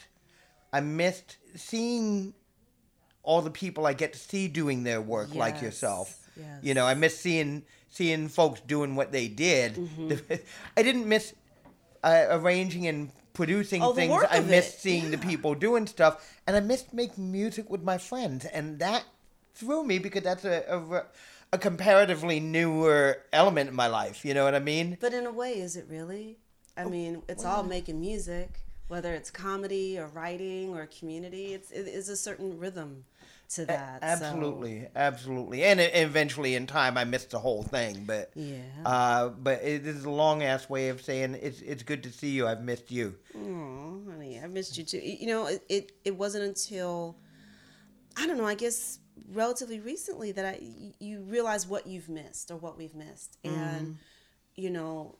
I 0.72 0.80
missed 0.80 1.36
seeing 1.54 2.34
all 3.22 3.40
the 3.42 3.50
people 3.50 3.86
I 3.86 3.92
get 3.92 4.12
to 4.12 4.18
see 4.18 4.48
doing 4.48 4.82
their 4.84 5.00
work, 5.00 5.34
like 5.34 5.62
yourself. 5.62 6.18
Yes. 6.36 6.46
You 6.62 6.74
know, 6.74 6.84
I 6.86 6.94
miss 6.94 7.18
seeing 7.18 7.62
seeing 7.88 8.28
folks 8.28 8.60
doing 8.60 8.96
what 8.96 9.12
they 9.12 9.28
did. 9.28 9.78
I 10.76 10.82
didn't 10.82 11.08
miss 11.08 11.32
uh, 12.02 12.26
arranging 12.30 12.86
and 12.88 13.10
producing 13.34 13.82
Oh, 13.82 13.92
things. 13.94 14.22
I 14.30 14.40
missed 14.40 14.74
it, 14.74 14.80
seeing 14.80 15.10
the 15.10 15.18
people 15.18 15.54
doing 15.54 15.86
stuff, 15.86 16.28
and 16.46 16.56
I 16.56 16.60
missed 16.60 16.92
making 16.92 17.30
music 17.30 17.70
with 17.70 17.82
my 17.82 17.98
friends, 17.98 18.44
and 18.46 18.78
that 18.80 19.04
threw 19.54 19.84
me 19.84 19.98
because 19.98 20.22
that's 20.22 20.44
a, 20.44 20.64
a, 20.68 21.04
a 21.54 21.58
comparatively 21.58 22.40
newer 22.40 23.18
element 23.32 23.70
in 23.70 23.76
my 23.76 23.86
life. 23.86 24.24
You 24.24 24.34
know 24.34 24.44
what 24.44 24.54
I 24.56 24.58
mean? 24.58 24.98
But 25.00 25.14
in 25.14 25.24
a 25.26 25.32
way, 25.32 25.52
is 25.60 25.76
it 25.76 25.86
really? 25.88 26.38
Oh, 26.76 26.82
I 26.82 26.84
mean, 26.86 27.22
it's 27.28 27.44
all 27.44 27.62
making 27.62 28.00
music, 28.00 28.58
whether 28.88 29.14
it's 29.14 29.30
comedy 29.30 29.96
or 29.98 30.08
writing 30.08 30.74
or 30.74 30.86
community. 30.86 31.54
It's 31.54 31.70
it 31.70 31.86
is 31.86 32.08
a 32.08 32.16
certain 32.16 32.58
rhythm 32.58 33.04
to 33.50 33.66
that. 33.66 34.00
so- 34.02 34.06
Absolutely, 34.26 34.88
absolutely, 34.96 35.62
and 35.64 35.78
e- 35.80 35.84
eventually 35.84 36.56
in 36.56 36.66
time 36.66 36.98
I 36.98 37.04
missed 37.04 37.30
the 37.30 37.38
whole 37.38 37.62
thing, 37.62 38.02
but 38.04 38.32
Yeah. 38.34 38.56
Uh, 38.84 39.28
but 39.28 39.62
it 39.62 39.86
is 39.86 40.04
a 40.04 40.10
long 40.10 40.42
ass 40.42 40.68
way 40.68 40.88
of 40.88 41.00
saying 41.02 41.38
it's 41.40 41.60
it's 41.60 41.84
good 41.84 42.02
to 42.02 42.10
see 42.12 42.30
you. 42.30 42.48
I've 42.48 42.62
missed 42.62 42.90
you. 42.90 43.14
Oh, 43.36 44.00
honey, 44.10 44.40
I 44.42 44.48
missed 44.48 44.76
you 44.76 44.82
too. 44.82 44.98
You 44.98 45.28
know, 45.28 45.46
it, 45.46 45.62
it, 45.68 45.92
it 46.04 46.16
wasn't 46.16 46.42
until 46.44 47.16
I 48.16 48.26
don't 48.26 48.38
know. 48.38 48.46
I 48.46 48.56
guess 48.56 48.98
relatively 49.32 49.80
recently 49.80 50.32
that 50.32 50.44
I 50.44 50.58
you 50.98 51.22
realize 51.22 51.66
what 51.66 51.86
you've 51.86 52.08
missed 52.08 52.50
or 52.50 52.56
what 52.56 52.76
we've 52.76 52.94
missed, 52.94 53.38
mm-hmm. 53.42 53.58
and 53.58 53.98
you 54.54 54.70
know, 54.70 55.16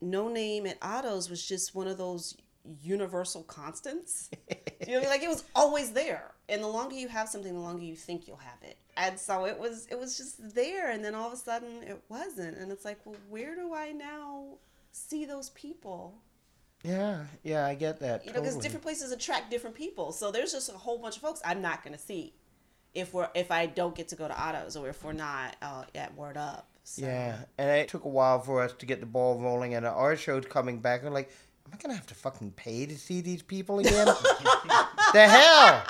no 0.00 0.28
name 0.28 0.66
at 0.66 0.78
Otto's 0.82 1.30
was 1.30 1.44
just 1.46 1.74
one 1.74 1.86
of 1.86 1.98
those 1.98 2.36
universal 2.82 3.42
constants. 3.44 4.30
you 4.86 5.00
know, 5.00 5.08
like 5.08 5.22
it 5.22 5.28
was 5.28 5.44
always 5.54 5.92
there, 5.92 6.32
and 6.48 6.62
the 6.62 6.68
longer 6.68 6.94
you 6.94 7.08
have 7.08 7.28
something, 7.28 7.52
the 7.52 7.60
longer 7.60 7.84
you 7.84 7.96
think 7.96 8.26
you'll 8.26 8.36
have 8.36 8.62
it. 8.62 8.78
And 8.96 9.18
so 9.18 9.44
it 9.44 9.58
was, 9.58 9.86
it 9.90 9.98
was 9.98 10.16
just 10.16 10.54
there, 10.54 10.90
and 10.90 11.04
then 11.04 11.14
all 11.14 11.26
of 11.26 11.32
a 11.32 11.36
sudden 11.36 11.82
it 11.82 12.02
wasn't, 12.08 12.56
and 12.56 12.72
it's 12.72 12.84
like, 12.84 12.98
well, 13.04 13.16
where 13.28 13.54
do 13.54 13.74
I 13.74 13.92
now 13.92 14.44
see 14.92 15.26
those 15.26 15.50
people? 15.50 16.14
Yeah, 16.82 17.24
yeah, 17.42 17.66
I 17.66 17.74
get 17.74 18.00
that. 18.00 18.24
you 18.24 18.32
know 18.32 18.40
because 18.40 18.56
different 18.56 18.82
places 18.82 19.10
attract 19.10 19.50
different 19.50 19.74
people. 19.74 20.12
So 20.12 20.30
there's 20.30 20.52
just 20.52 20.68
a 20.68 20.72
whole 20.72 20.98
bunch 20.98 21.16
of 21.16 21.22
folks 21.22 21.40
i'm 21.44 21.60
not 21.60 21.82
going 21.82 21.94
to 21.94 22.00
see 22.00 22.32
if 22.96 23.12
we're 23.14 23.28
if 23.34 23.50
i 23.50 23.66
don't 23.66 23.94
get 23.94 24.08
to 24.08 24.16
go 24.16 24.26
to 24.26 24.40
Otto's 24.40 24.76
or 24.76 24.88
if 24.88 25.04
we're 25.04 25.12
not 25.12 25.54
uh, 25.62 25.84
at 25.94 26.16
word 26.16 26.36
up 26.36 26.68
so. 26.88 27.02
Yeah, 27.02 27.36
and 27.58 27.68
it 27.68 27.88
took 27.88 28.04
a 28.04 28.08
while 28.08 28.38
for 28.38 28.62
us 28.62 28.72
to 28.74 28.86
get 28.86 29.00
the 29.00 29.06
ball 29.06 29.40
rolling, 29.40 29.74
and 29.74 29.84
our 29.84 30.14
show's 30.14 30.44
coming 30.46 30.78
back. 30.78 31.02
We're 31.02 31.10
like, 31.10 31.30
am 31.66 31.72
I 31.74 31.82
gonna 31.82 31.96
have 31.96 32.06
to 32.06 32.14
fucking 32.14 32.52
pay 32.52 32.86
to 32.86 32.96
see 32.96 33.20
these 33.20 33.42
people 33.42 33.80
again? 33.80 34.06
the 35.12 35.26
hell? 35.26 35.82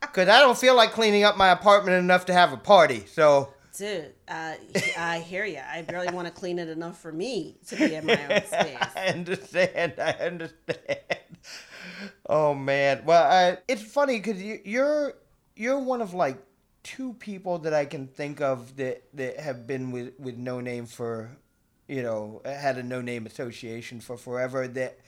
Because 0.00 0.30
I 0.30 0.40
don't 0.40 0.56
feel 0.56 0.74
like 0.74 0.92
cleaning 0.92 1.24
up 1.24 1.36
my 1.36 1.50
apartment 1.50 1.98
enough 1.98 2.24
to 2.26 2.32
have 2.32 2.54
a 2.54 2.56
party. 2.56 3.04
So 3.06 3.52
dude 3.76 4.14
uh, 4.28 4.54
i 4.96 5.18
hear 5.18 5.44
you 5.44 5.60
i 5.70 5.82
barely 5.82 6.08
want 6.08 6.26
to 6.26 6.32
clean 6.32 6.58
it 6.58 6.66
enough 6.66 6.98
for 6.98 7.12
me 7.12 7.58
to 7.66 7.76
be 7.76 7.94
in 7.94 8.06
my 8.06 8.18
own 8.30 8.42
space 8.46 8.78
I 8.96 9.08
understand. 9.08 9.92
I 9.98 10.12
understand. 10.12 10.98
Oh 12.28 12.54
man. 12.54 13.02
Well, 13.04 13.22
I, 13.22 13.58
it's 13.68 13.82
funny 13.82 14.18
because 14.18 14.42
you, 14.42 14.60
you're 14.64 15.14
you're 15.56 15.78
one 15.78 16.00
of 16.02 16.14
like 16.14 16.38
two 16.82 17.14
people 17.14 17.58
that 17.60 17.74
I 17.74 17.84
can 17.84 18.06
think 18.06 18.40
of 18.40 18.76
that 18.76 19.02
that 19.14 19.40
have 19.40 19.66
been 19.66 19.90
with 19.90 20.18
with 20.18 20.36
No 20.36 20.60
Name 20.60 20.86
for, 20.86 21.30
you 21.88 22.02
know, 22.02 22.42
had 22.44 22.78
a 22.78 22.82
No 22.82 23.00
Name 23.00 23.26
association 23.26 24.00
for 24.00 24.16
forever. 24.16 24.68
That 24.68 24.98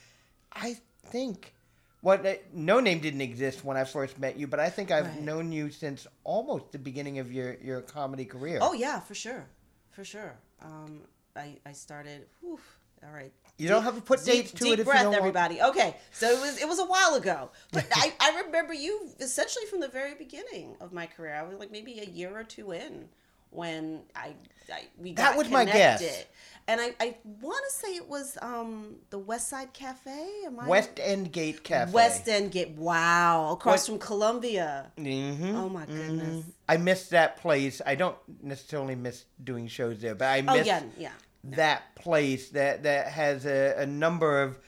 I 0.53 0.77
think. 1.07 1.55
What 2.01 2.25
uh, 2.25 2.35
No 2.53 2.79
Name 2.81 3.01
didn't 3.01 3.23
exist 3.23 3.65
when 3.65 3.77
I 3.77 3.83
first 3.85 4.19
met 4.21 4.37
you, 4.37 4.47
but 4.47 4.61
I 4.61 4.71
think 4.71 4.91
I've 4.93 5.07
Right. 5.07 5.21
known 5.21 5.51
you 5.51 5.69
since 5.71 6.07
almost 6.23 6.71
the 6.71 6.79
beginning 6.79 7.19
of 7.19 7.33
your, 7.33 7.55
your 7.61 7.81
comedy 7.81 8.25
career. 8.25 8.59
oh 8.63 8.73
yeah 8.73 9.01
for 9.01 9.15
sure 9.17 9.47
for 9.91 10.05
sure 10.05 10.33
um, 10.63 11.01
I, 11.35 11.57
I 11.67 11.73
started 11.73 12.27
whew, 12.41 12.61
all 13.05 13.13
right 13.13 13.33
You 13.59 13.69
don't 13.69 13.83
have 13.83 13.97
to 13.97 14.01
put 14.03 14.25
deep, 14.25 14.35
dates 14.35 14.53
to 14.53 14.65
deep 14.65 14.79
it 14.79 14.85
breath, 14.85 15.03
don't 15.03 15.13
want- 15.13 15.19
everybody. 15.21 15.61
Okay, 15.63 15.97
so 16.13 16.29
it 16.31 16.41
was 16.41 16.61
it 16.63 16.69
was 16.69 16.79
a 16.79 16.85
while 16.87 17.15
ago, 17.15 17.51
but 17.73 17.87
I, 17.95 18.13
I 18.21 18.43
remember 18.47 18.73
you 18.75 19.09
essentially 19.21 19.67
from 19.67 19.81
the 19.81 19.89
very 19.89 20.15
beginning 20.15 20.77
of 20.81 20.93
my 20.93 21.07
career. 21.07 21.35
I 21.35 21.43
was 21.43 21.59
like 21.59 21.71
maybe 21.73 21.99
a 22.01 22.05
year 22.09 22.37
or 22.39 22.45
two 22.45 22.73
in 22.73 23.09
when 23.51 24.03
I, 24.15 24.35
I 24.73 24.83
we 24.99 25.13
That 25.15 25.31
got 25.31 25.39
was 25.39 25.49
my 25.51 25.65
guess. 25.65 26.25
And 26.71 26.83
I, 26.83 26.95
I 27.01 27.17
want 27.41 27.65
to 27.67 27.75
say 27.75 27.95
it 27.97 28.07
was 28.07 28.37
um 28.43 28.97
the 29.09 29.19
West 29.19 29.49
Side 29.49 29.73
Cafe. 29.73 30.11
Am 30.45 30.61
I 30.61 30.69
West 30.69 30.91
End 31.01 31.33
Gate 31.33 31.65
Cafe. 31.65 31.91
West 31.93 32.29
End 32.29 32.53
Gate? 32.53 32.73
Wow, 32.77 33.53
across 33.53 33.89
What- 33.89 33.99
from 34.01 34.07
Columbia. 34.07 34.93
Mm-hmm. 34.99 35.57
Oh 35.57 35.69
my 35.71 35.87
goodness. 35.87 36.45
I 36.69 36.77
miss 36.77 37.09
that 37.09 37.39
place. 37.39 37.81
I 37.87 37.95
don't 37.95 38.17
necessarily 38.43 38.95
miss 38.97 39.25
doing 39.43 39.67
shows 39.67 40.01
there, 40.03 40.15
but 40.15 40.27
I 40.29 40.45
Oh 40.47 40.57
miss 40.59 40.67
yeah, 40.67 40.83
yeah. 40.99 41.13
That 41.45 41.95
place 41.95 42.51
that 42.51 42.83
that 42.83 43.09
has 43.09 43.47
a, 43.47 43.75
a 43.79 43.87
number 43.87 44.43
of 44.43 44.59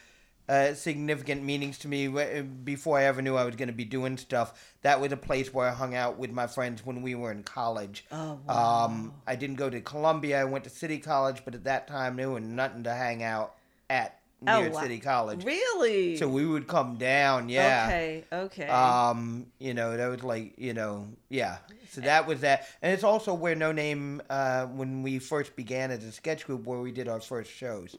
uh, 0.49 0.75
significant 0.75 1.43
meanings 1.45 1.79
to 1.79 1.89
me. 1.89 2.09
Before 2.09 2.99
I 2.99 3.05
ever 3.05 3.23
knew 3.23 3.37
I 3.37 3.45
was 3.45 3.57
going 3.57 3.69
to 3.69 3.75
be 3.75 3.85
doing 3.85 4.17
stuff, 4.17 4.75
that 4.83 5.01
was 5.01 5.13
a 5.13 5.17
place 5.17 5.55
where 5.55 5.69
I 5.69 5.73
hung 5.73 5.95
out 5.95 6.19
with 6.19 6.33
my 6.33 6.47
friends 6.49 6.85
when 6.85 7.03
we 7.03 7.15
were 7.15 7.31
in 7.31 7.45
college. 7.45 8.05
Oh, 8.11 8.41
Um, 8.49 9.15
I 9.27 9.37
didn't 9.37 9.57
go 9.57 9.71
to 9.71 9.81
Columbia. 9.81 10.41
I 10.41 10.45
went 10.45 10.65
to 10.65 10.71
City 10.71 10.99
College, 10.99 11.43
but 11.45 11.55
at 11.55 11.65
that 11.65 11.87
time 11.87 12.17
there 12.17 12.31
was 12.31 12.43
nothing 12.43 12.85
to 12.85 12.93
hang 12.93 13.23
out 13.23 13.55
at 13.89 14.20
Oh, 14.47 14.61
near 14.61 14.71
wow. 14.71 14.81
City 14.81 14.99
College. 15.01 15.45
Really? 15.45 16.17
So 16.17 16.27
we 16.27 16.47
would 16.47 16.67
come 16.67 16.97
down, 16.97 17.49
yeah. 17.49 17.85
Okay. 17.87 18.25
Okay. 18.33 18.69
Um, 18.69 19.47
you 19.59 19.75
know, 19.75 19.97
that 19.97 20.07
was 20.07 20.23
like, 20.23 20.55
you 20.59 20.73
know, 20.73 21.09
yeah. 21.29 21.59
So 21.91 22.01
that 22.03 22.27
was 22.27 22.41
that, 22.41 22.67
and 22.83 22.93
it's 22.93 23.05
also 23.05 23.35
where 23.35 23.55
No 23.55 23.73
Name, 23.73 24.23
uh, 24.31 24.67
when 24.67 25.03
we 25.03 25.19
first 25.19 25.57
began 25.57 25.91
as 25.91 26.05
a 26.05 26.13
sketch 26.13 26.47
group, 26.47 26.65
where 26.65 26.79
we 26.79 26.93
did 26.93 27.09
our 27.09 27.21
first 27.21 27.51
shows. 27.51 27.97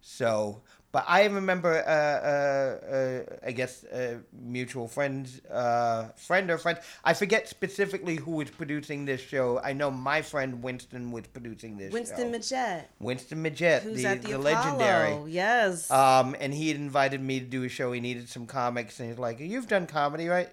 So, 0.00 0.62
but 0.94 1.04
I 1.08 1.24
remember, 1.24 1.74
uh, 1.74 1.90
uh, 1.90 2.94
uh, 2.94 3.36
I 3.44 3.50
guess, 3.50 3.82
uh, 3.82 4.18
mutual 4.32 4.86
friends, 4.86 5.40
uh, 5.46 6.10
friend 6.14 6.48
or 6.52 6.56
friend. 6.56 6.78
I 7.02 7.14
forget 7.14 7.48
specifically 7.48 8.14
who 8.14 8.30
was 8.30 8.48
producing 8.48 9.04
this 9.04 9.20
show. 9.20 9.58
I 9.58 9.72
know 9.72 9.90
my 9.90 10.22
friend 10.22 10.62
Winston 10.62 11.10
was 11.10 11.26
producing 11.26 11.78
this. 11.78 11.92
Winston 11.92 12.30
show. 12.32 12.38
Majet, 12.38 12.84
Winston 13.00 13.42
Majet, 13.42 13.82
who's 13.82 14.02
the, 14.02 14.08
at 14.08 14.22
the, 14.22 14.30
the 14.34 14.38
legendary. 14.38 15.32
Yes. 15.32 15.90
Um, 15.90 16.36
and 16.38 16.54
he 16.54 16.68
had 16.68 16.76
invited 16.76 17.20
me 17.20 17.40
to 17.40 17.46
do 17.46 17.64
a 17.64 17.68
show. 17.68 17.90
He 17.90 17.98
needed 17.98 18.28
some 18.28 18.46
comics, 18.46 19.00
and 19.00 19.08
he's 19.08 19.18
like, 19.18 19.40
"You've 19.40 19.66
done 19.66 19.88
comedy, 19.88 20.28
right?" 20.28 20.48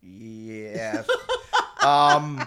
Yes. 0.00 1.06
um, 1.84 2.42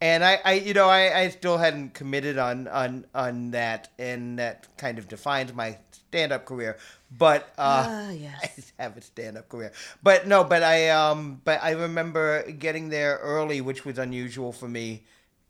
and 0.00 0.22
I, 0.22 0.38
I, 0.44 0.52
you 0.52 0.72
know, 0.72 0.88
I, 0.88 1.22
I 1.22 1.28
still 1.30 1.58
hadn't 1.58 1.94
committed 1.94 2.38
on 2.38 2.68
on 2.68 3.06
on 3.12 3.50
that, 3.50 3.90
and 3.98 4.38
that 4.38 4.68
kind 4.76 5.00
of 5.00 5.08
defines 5.08 5.52
my 5.52 5.78
stand-up 6.14 6.44
career. 6.44 6.76
But 7.16 7.52
uh, 7.58 7.86
Ah, 7.88 8.10
yes. 8.26 8.72
I 8.78 8.82
have 8.84 8.96
a 8.96 9.02
stand-up 9.02 9.48
career. 9.48 9.72
But 10.02 10.26
no, 10.26 10.44
but 10.44 10.62
I, 10.62 10.90
um, 10.90 11.40
but 11.44 11.62
I 11.62 11.72
remember 11.72 12.50
getting 12.52 12.88
there 12.88 13.18
early, 13.20 13.60
which 13.60 13.84
was 13.84 13.98
unusual 13.98 14.52
for 14.52 14.68
me, 14.68 15.02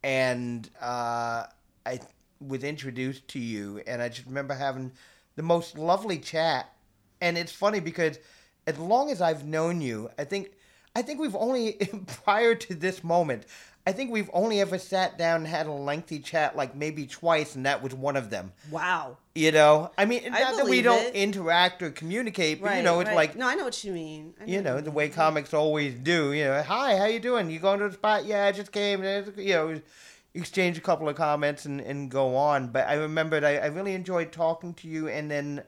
and 0.02 0.68
uh, 0.80 1.44
I 1.84 2.00
was 2.40 2.64
introduced 2.64 3.28
to 3.28 3.38
you, 3.38 3.82
and 3.86 4.00
I 4.00 4.08
just 4.08 4.26
remember 4.26 4.54
having 4.54 4.92
the 5.36 5.42
most 5.42 5.76
lovely 5.76 6.18
chat. 6.18 6.70
And 7.20 7.38
it's 7.38 7.52
funny 7.52 7.80
because 7.80 8.18
as 8.66 8.78
long 8.78 9.10
as 9.10 9.20
I've 9.20 9.44
known 9.44 9.80
you, 9.80 10.10
I 10.18 10.24
think 10.24 10.52
I 10.96 11.02
think 11.02 11.20
we've 11.20 11.36
only 11.36 11.72
prior 12.24 12.54
to 12.54 12.74
this 12.74 13.04
moment, 13.04 13.44
I 13.86 13.92
think 13.92 14.10
we've 14.10 14.30
only 14.32 14.60
ever 14.62 14.78
sat 14.78 15.18
down 15.18 15.40
and 15.40 15.46
had 15.46 15.66
a 15.66 15.72
lengthy 15.72 16.18
chat 16.18 16.56
like 16.56 16.74
maybe 16.74 17.06
twice, 17.06 17.54
and 17.54 17.66
that 17.66 17.82
was 17.82 17.94
one 17.94 18.16
of 18.16 18.30
them. 18.30 18.52
wow. 18.70 19.18
You 19.34 19.50
know, 19.50 19.90
I 19.98 20.04
mean, 20.04 20.22
I 20.32 20.40
not 20.42 20.56
that 20.58 20.66
we 20.66 20.80
don't 20.80 21.06
it. 21.06 21.14
interact 21.16 21.82
or 21.82 21.90
communicate, 21.90 22.60
but 22.60 22.68
Right. 22.68 22.76
you 22.76 22.82
know, 22.84 23.00
it's 23.00 23.08
right. 23.08 23.16
like 23.16 23.36
no, 23.36 23.48
I 23.48 23.56
know 23.56 23.64
what 23.64 23.82
you 23.82 23.92
mean. 23.92 24.32
I 24.40 24.44
you 24.44 24.62
know 24.62 24.80
the 24.80 24.92
way 24.92 25.08
comics 25.08 25.52
always 25.52 25.94
do. 25.94 26.32
You 26.32 26.44
know, 26.44 26.62
hi, 26.62 26.96
how 26.96 27.06
you 27.06 27.18
doing? 27.18 27.50
You 27.50 27.58
going 27.58 27.80
to 27.80 27.88
the 27.88 27.94
spot? 27.94 28.24
Yeah, 28.26 28.44
I 28.46 28.52
just 28.52 28.70
came. 28.70 29.02
You 29.02 29.54
know, 29.54 29.80
exchange 30.34 30.78
a 30.78 30.80
couple 30.80 31.08
of 31.08 31.16
comments 31.16 31.64
and, 31.64 31.80
and 31.80 32.10
go 32.10 32.36
on. 32.36 32.68
But 32.68 32.88
I 32.88 32.94
remembered 32.94 33.42
I, 33.44 33.56
I 33.56 33.66
really 33.66 33.94
enjoyed 33.94 34.30
talking 34.30 34.72
to 34.74 34.88
you, 34.88 35.08
and 35.08 35.28
then 35.28 35.64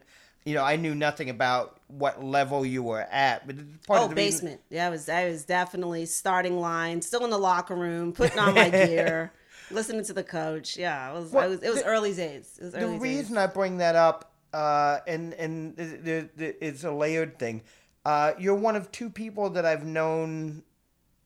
you 0.47 0.55
know 0.55 0.63
I 0.63 0.75
knew 0.77 0.95
nothing 0.95 1.29
about 1.29 1.79
what 1.87 2.23
level 2.23 2.65
you 2.65 2.81
were 2.83 3.01
at, 3.01 3.45
but 3.47 3.55
part 3.85 3.99
Oh, 4.01 4.03
of 4.05 4.09
the 4.11 4.15
reason- 4.15 4.45
basement. 4.47 4.61
Yeah, 4.69 4.87
I 4.87 4.89
was. 4.89 5.09
I 5.09 5.25
was 5.29 5.43
definitely 5.45 6.05
starting 6.05 6.59
line, 6.59 7.01
still 7.01 7.23
in 7.25 7.29
the 7.31 7.37
locker 7.37 7.75
room, 7.75 8.13
putting 8.13 8.39
on 8.39 8.53
my 8.55 8.69
gear, 8.87 9.31
listening 9.71 10.03
to 10.05 10.13
the 10.13 10.23
coach. 10.23 10.77
Yeah, 10.77 11.11
it 11.11 11.13
was. 11.19 11.33
I 11.33 11.37
Well, 11.37 11.49
was. 11.49 11.61
It 11.61 11.69
was 11.69 11.79
the- 11.83 11.85
early 11.87 12.13
days. 12.13 12.57
Was 12.61 12.71
the 12.73 12.79
early 12.79 12.97
reason 12.99 13.35
days. 13.35 13.43
I 13.43 13.47
bring 13.47 13.77
that 13.77 13.95
up, 13.95 14.31
uh, 14.53 14.99
and 15.07 15.33
and 15.33 15.75
the, 15.75 15.83
the, 15.83 16.29
the, 16.37 16.65
it's 16.65 16.83
a 16.85 16.91
layered 16.91 17.37
thing. 17.39 17.61
Uh, 18.05 18.31
you're 18.39 18.55
one 18.55 18.75
of 18.77 18.89
two 18.91 19.09
people 19.09 19.49
that 19.49 19.65
I've 19.65 19.85
known 19.85 20.63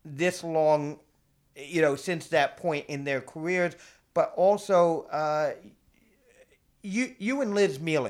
this 0.04 0.44
long, 0.44 1.00
you 1.56 1.82
know, 1.82 1.96
since 1.96 2.28
that 2.30 2.58
point 2.58 2.86
in 2.88 3.04
their 3.04 3.22
careers, 3.22 3.76
but 4.16 4.34
also 4.36 5.04
uh, 5.12 5.52
you 6.82 7.14
you 7.20 7.42
and 7.42 7.54
Liz 7.54 7.80
Miele. 7.80 8.10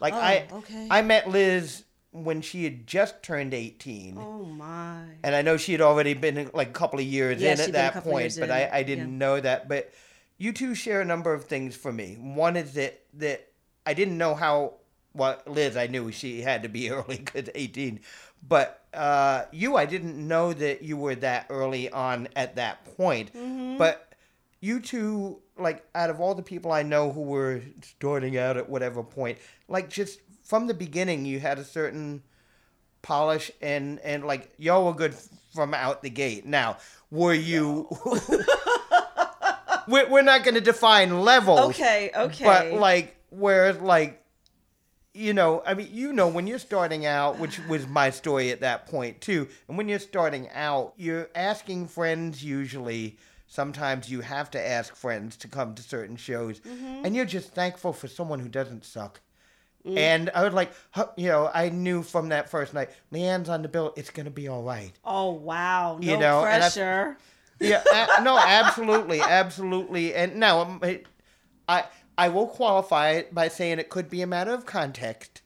Like 0.00 0.14
Oh, 0.14 0.18
I 0.18 0.46
okay. 0.52 0.86
I 0.90 1.02
met 1.02 1.28
Liz 1.28 1.84
when 2.12 2.40
she 2.42 2.64
had 2.64 2.86
just 2.86 3.22
turned 3.22 3.54
18. 3.54 4.18
Oh 4.18 4.44
my. 4.44 5.02
And 5.22 5.34
I 5.34 5.42
know 5.42 5.56
she 5.56 5.72
had 5.72 5.80
already 5.80 6.14
been 6.14 6.50
like 6.52 6.68
a 6.68 6.72
couple 6.72 6.98
of 6.98 7.04
years 7.04 7.40
Yeah, 7.40 7.52
in 7.52 7.60
at 7.60 7.72
that 7.72 8.02
point, 8.02 8.34
but 8.38 8.48
in, 8.48 8.50
I, 8.50 8.78
I 8.78 8.82
didn't 8.82 9.12
yeah. 9.12 9.18
know 9.18 9.40
that. 9.40 9.68
But 9.68 9.92
you 10.38 10.52
two 10.52 10.74
share 10.74 11.00
a 11.00 11.04
number 11.04 11.32
of 11.32 11.44
things 11.44 11.76
for 11.76 11.92
me. 11.92 12.16
One 12.18 12.56
is 12.56 12.74
that 12.74 13.00
that 13.14 13.48
I 13.86 13.94
didn't 13.94 14.18
know 14.18 14.34
how. 14.34 14.74
Well, 15.12 15.40
Liz, 15.46 15.76
I 15.76 15.88
knew 15.88 16.12
she 16.12 16.40
had 16.40 16.62
to 16.62 16.68
be 16.68 16.90
early 16.90 17.18
because 17.18 17.48
18. 17.54 18.00
But 18.48 18.82
uh, 18.94 19.44
you, 19.52 19.76
I 19.76 19.84
didn't 19.84 20.16
know 20.16 20.52
that 20.52 20.82
you 20.82 20.96
were 20.96 21.14
that 21.16 21.46
early 21.50 21.90
on 21.90 22.28
at 22.34 22.56
that 22.56 22.96
point. 22.96 23.34
Mm-hmm. 23.34 23.76
But 23.76 24.09
you 24.60 24.80
two, 24.80 25.40
like, 25.58 25.84
out 25.94 26.10
of 26.10 26.20
all 26.20 26.34
the 26.34 26.42
people 26.42 26.72
I 26.72 26.82
know 26.82 27.10
who 27.10 27.22
were 27.22 27.62
starting 27.82 28.36
out 28.36 28.56
at 28.56 28.68
whatever 28.68 29.02
point, 29.02 29.38
like, 29.68 29.88
just 29.88 30.20
from 30.44 30.66
the 30.66 30.74
beginning, 30.74 31.24
you 31.24 31.40
had 31.40 31.58
a 31.58 31.64
certain 31.64 32.22
polish 33.02 33.50
and 33.62 33.98
and 34.00 34.26
like 34.26 34.52
y'all 34.58 34.84
were 34.84 34.92
good 34.92 35.14
from 35.54 35.74
out 35.74 36.02
the 36.02 36.10
gate. 36.10 36.46
Now, 36.46 36.78
were 37.10 37.34
you? 37.34 37.88
we're, 39.88 40.08
we're 40.08 40.22
not 40.22 40.44
going 40.44 40.54
to 40.54 40.60
define 40.60 41.20
levels. 41.20 41.70
Okay, 41.70 42.10
okay. 42.14 42.44
But 42.44 42.72
like, 42.74 43.16
where 43.30 43.72
like, 43.72 44.24
you 45.12 45.32
know, 45.34 45.62
I 45.66 45.74
mean, 45.74 45.88
you 45.92 46.12
know, 46.12 46.28
when 46.28 46.46
you're 46.46 46.58
starting 46.58 47.04
out, 47.06 47.38
which 47.38 47.58
was 47.66 47.86
my 47.86 48.10
story 48.10 48.50
at 48.50 48.60
that 48.60 48.86
point 48.86 49.20
too, 49.20 49.48
and 49.68 49.76
when 49.76 49.88
you're 49.88 49.98
starting 49.98 50.48
out, 50.50 50.94
you're 50.96 51.28
asking 51.34 51.88
friends 51.88 52.42
usually. 52.44 53.18
Sometimes 53.52 54.08
you 54.08 54.20
have 54.20 54.48
to 54.52 54.64
ask 54.64 54.94
friends 54.94 55.36
to 55.38 55.48
come 55.48 55.74
to 55.74 55.82
certain 55.82 56.14
shows, 56.14 56.60
Mm-hmm. 56.60 57.04
and 57.04 57.16
you're 57.16 57.24
just 57.24 57.50
thankful 57.52 57.92
for 57.92 58.06
someone 58.06 58.38
who 58.38 58.48
doesn't 58.48 58.84
suck. 58.84 59.20
Mm. 59.84 59.98
And 59.98 60.30
I 60.36 60.44
was 60.44 60.54
like, 60.54 60.70
you 61.16 61.26
know, 61.28 61.50
I 61.52 61.68
knew 61.70 62.04
from 62.04 62.28
that 62.28 62.48
first 62.48 62.74
night, 62.74 62.90
Leighann's 63.10 63.48
on 63.48 63.62
the 63.62 63.68
bill. 63.68 63.92
It's 63.96 64.10
gonna 64.10 64.30
be 64.30 64.46
all 64.46 64.62
right. 64.62 64.92
oh 65.04 65.32
wow. 65.32 65.98
No 66.00 66.12
You 66.12 66.16
know, 66.18 66.40
I- 66.44 66.58
pressure. 66.58 67.18
Yeah, 67.62 67.82
no, 68.22 68.38
absolutely, 68.38 69.20
absolutely. 69.20 70.14
And 70.14 70.36
now, 70.36 70.60
um, 70.60 70.80
I 71.68 71.84
I 72.16 72.28
will 72.30 72.46
qualify 72.46 73.10
it 73.10 73.34
by 73.34 73.48
saying 73.48 73.78
it 73.78 73.90
could 73.90 74.08
be 74.08 74.22
a 74.22 74.26
matter 74.26 74.52
of 74.54 74.64
context. 74.64 75.39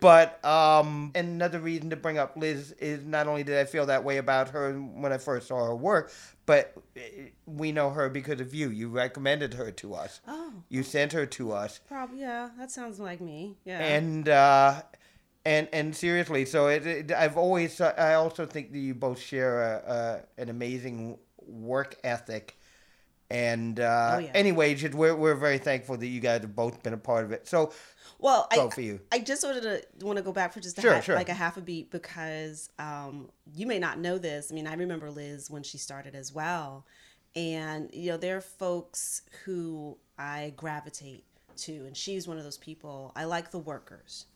But 0.00 0.42
um, 0.44 1.12
another 1.14 1.58
reason 1.58 1.90
to 1.90 1.96
bring 1.96 2.18
up 2.18 2.36
Liz 2.36 2.72
is 2.72 3.04
not 3.04 3.26
only 3.26 3.42
did 3.42 3.58
I 3.58 3.64
feel 3.64 3.86
that 3.86 4.02
way 4.04 4.16
about 4.18 4.48
her 4.50 4.72
when 4.72 5.12
I 5.12 5.18
first 5.18 5.48
saw 5.48 5.64
her 5.66 5.74
work, 5.76 6.10
but 6.46 6.72
uh, 6.96 7.00
we 7.46 7.72
know 7.72 7.90
her 7.90 8.08
because 8.08 8.40
of 8.40 8.54
you. 8.54 8.70
You 8.70 8.88
recommended 8.88 9.54
her 9.54 9.70
to 9.72 9.94
us. 9.94 10.20
Oh. 10.26 10.52
You 10.68 10.82
sent 10.82 11.12
her 11.12 11.26
to 11.26 11.52
us, 11.52 11.80
Probably 11.88 12.20
yeah. 12.20 12.50
That 12.58 12.70
sounds 12.70 12.98
like 12.98 13.20
me. 13.20 13.56
Yeah. 13.64 13.80
and 13.80 14.28
uh, 14.28 14.82
and 15.44 15.68
and 15.72 15.94
seriously, 15.94 16.46
so 16.46 16.68
it, 16.68 16.86
it, 16.86 17.12
I've 17.12 17.36
always 17.36 17.80
I 17.80 18.14
also 18.14 18.46
think 18.46 18.72
that 18.72 18.78
you 18.78 18.94
both 18.94 19.20
share 19.20 19.62
a, 19.62 20.22
a 20.38 20.42
an 20.42 20.48
amazing 20.48 21.18
work 21.46 21.96
ethic, 22.02 22.56
and 23.30 23.78
uh, 23.78 24.12
Oh, 24.14 24.18
yeah. 24.18 24.30
anyway, 24.34 24.74
we're 24.92 25.14
we're 25.14 25.34
very 25.34 25.58
thankful 25.58 25.98
that 25.98 26.06
you 26.06 26.20
guys 26.20 26.40
have 26.40 26.56
both 26.56 26.82
been 26.82 26.94
a 26.94 26.98
part 26.98 27.24
of 27.24 27.32
it. 27.32 27.46
So 27.46 27.72
Well, 28.18 28.48
I, 28.50 28.68
for 28.68 28.80
you. 28.80 29.00
I 29.12 29.18
just 29.18 29.44
wanted 29.44 29.62
to 29.62 30.06
want 30.06 30.16
to 30.16 30.22
go 30.22 30.32
back 30.32 30.52
for 30.52 30.60
just 30.60 30.78
a 30.78 30.80
Sure, 30.80 30.94
half, 30.94 31.04
sure. 31.04 31.14
like 31.14 31.28
a 31.28 31.34
half 31.34 31.56
a 31.56 31.60
beat 31.60 31.90
because 31.90 32.70
um, 32.78 33.30
you 33.54 33.66
may 33.66 33.78
not 33.78 33.98
know 33.98 34.18
this. 34.18 34.50
I 34.50 34.54
mean, 34.54 34.66
I 34.66 34.74
remember 34.74 35.10
Liz 35.10 35.50
when 35.50 35.62
she 35.62 35.78
started 35.78 36.14
as 36.14 36.32
well, 36.32 36.86
and 37.36 37.90
you 37.92 38.10
know 38.10 38.16
there 38.16 38.36
are 38.36 38.40
folks 38.40 39.22
who 39.44 39.98
I 40.18 40.52
gravitate 40.56 41.24
to, 41.58 41.72
and 41.72 41.96
she's 41.96 42.26
one 42.26 42.38
of 42.38 42.44
those 42.44 42.58
people. 42.58 43.12
I 43.16 43.24
like 43.24 43.50
the 43.50 43.58
workers. 43.58 44.26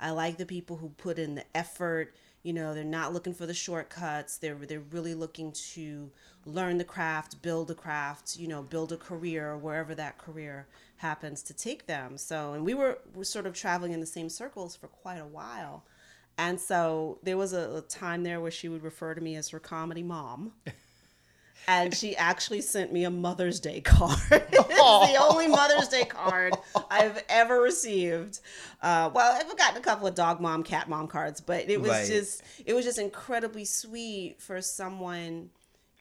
I 0.00 0.10
like 0.10 0.38
the 0.38 0.46
people 0.46 0.76
who 0.76 0.88
put 0.90 1.18
in 1.18 1.34
the 1.34 1.44
effort. 1.56 2.14
You 2.44 2.52
know, 2.52 2.74
they're 2.74 2.84
not 2.84 3.12
looking 3.12 3.34
for 3.34 3.46
the 3.46 3.54
shortcuts. 3.54 4.36
They're 4.36 4.54
they're 4.54 4.80
really 4.80 5.14
looking 5.14 5.50
to 5.74 6.10
learn 6.46 6.78
the 6.78 6.84
craft, 6.84 7.42
build 7.42 7.70
a 7.72 7.74
craft. 7.74 8.36
You 8.38 8.46
know, 8.48 8.62
build 8.62 8.92
a 8.92 8.96
career 8.96 9.56
wherever 9.56 9.94
that 9.96 10.18
career 10.18 10.68
happens 10.98 11.42
to 11.44 11.54
take 11.54 11.86
them. 11.86 12.18
So, 12.18 12.52
and 12.52 12.64
we 12.64 12.74
were 12.74 12.98
were 13.14 13.24
sort 13.24 13.46
of 13.46 13.54
traveling 13.54 13.92
in 13.92 14.00
the 14.00 14.06
same 14.06 14.28
circles 14.28 14.76
for 14.76 14.88
quite 14.88 15.18
a 15.18 15.26
while. 15.26 15.84
And 16.38 16.60
so 16.60 17.18
there 17.22 17.36
was 17.36 17.52
a, 17.52 17.76
a 17.76 17.80
time 17.82 18.24
there 18.24 18.40
where 18.40 18.50
she 18.50 18.68
would 18.68 18.82
refer 18.82 19.14
to 19.14 19.20
me 19.20 19.36
as 19.36 19.48
her 19.50 19.60
comedy 19.60 20.02
mom. 20.02 20.52
And 21.66 21.94
she 21.94 22.14
actually 22.16 22.60
sent 22.60 22.92
me 22.92 23.04
a 23.04 23.10
Mother's 23.10 23.60
Day 23.60 23.80
card. 23.80 24.18
it's 24.30 25.12
the 25.12 25.16
only 25.20 25.46
Mother's 25.48 25.88
Day 25.88 26.04
card 26.04 26.54
I've 26.90 27.22
ever 27.28 27.60
received. 27.60 28.40
Uh, 28.82 29.10
well, 29.14 29.32
I've 29.34 29.56
gotten 29.56 29.78
a 29.78 29.80
couple 29.80 30.06
of 30.06 30.14
dog 30.14 30.40
mom, 30.40 30.62
cat 30.62 30.88
mom 30.88 31.08
cards, 31.08 31.40
but 31.40 31.70
it 31.70 31.80
was 31.80 31.90
Right. 31.90 32.06
just 32.06 32.42
it 32.66 32.74
was 32.74 32.84
just 32.84 32.98
incredibly 32.98 33.64
sweet 33.64 34.40
for 34.40 34.60
someone, 34.60 35.50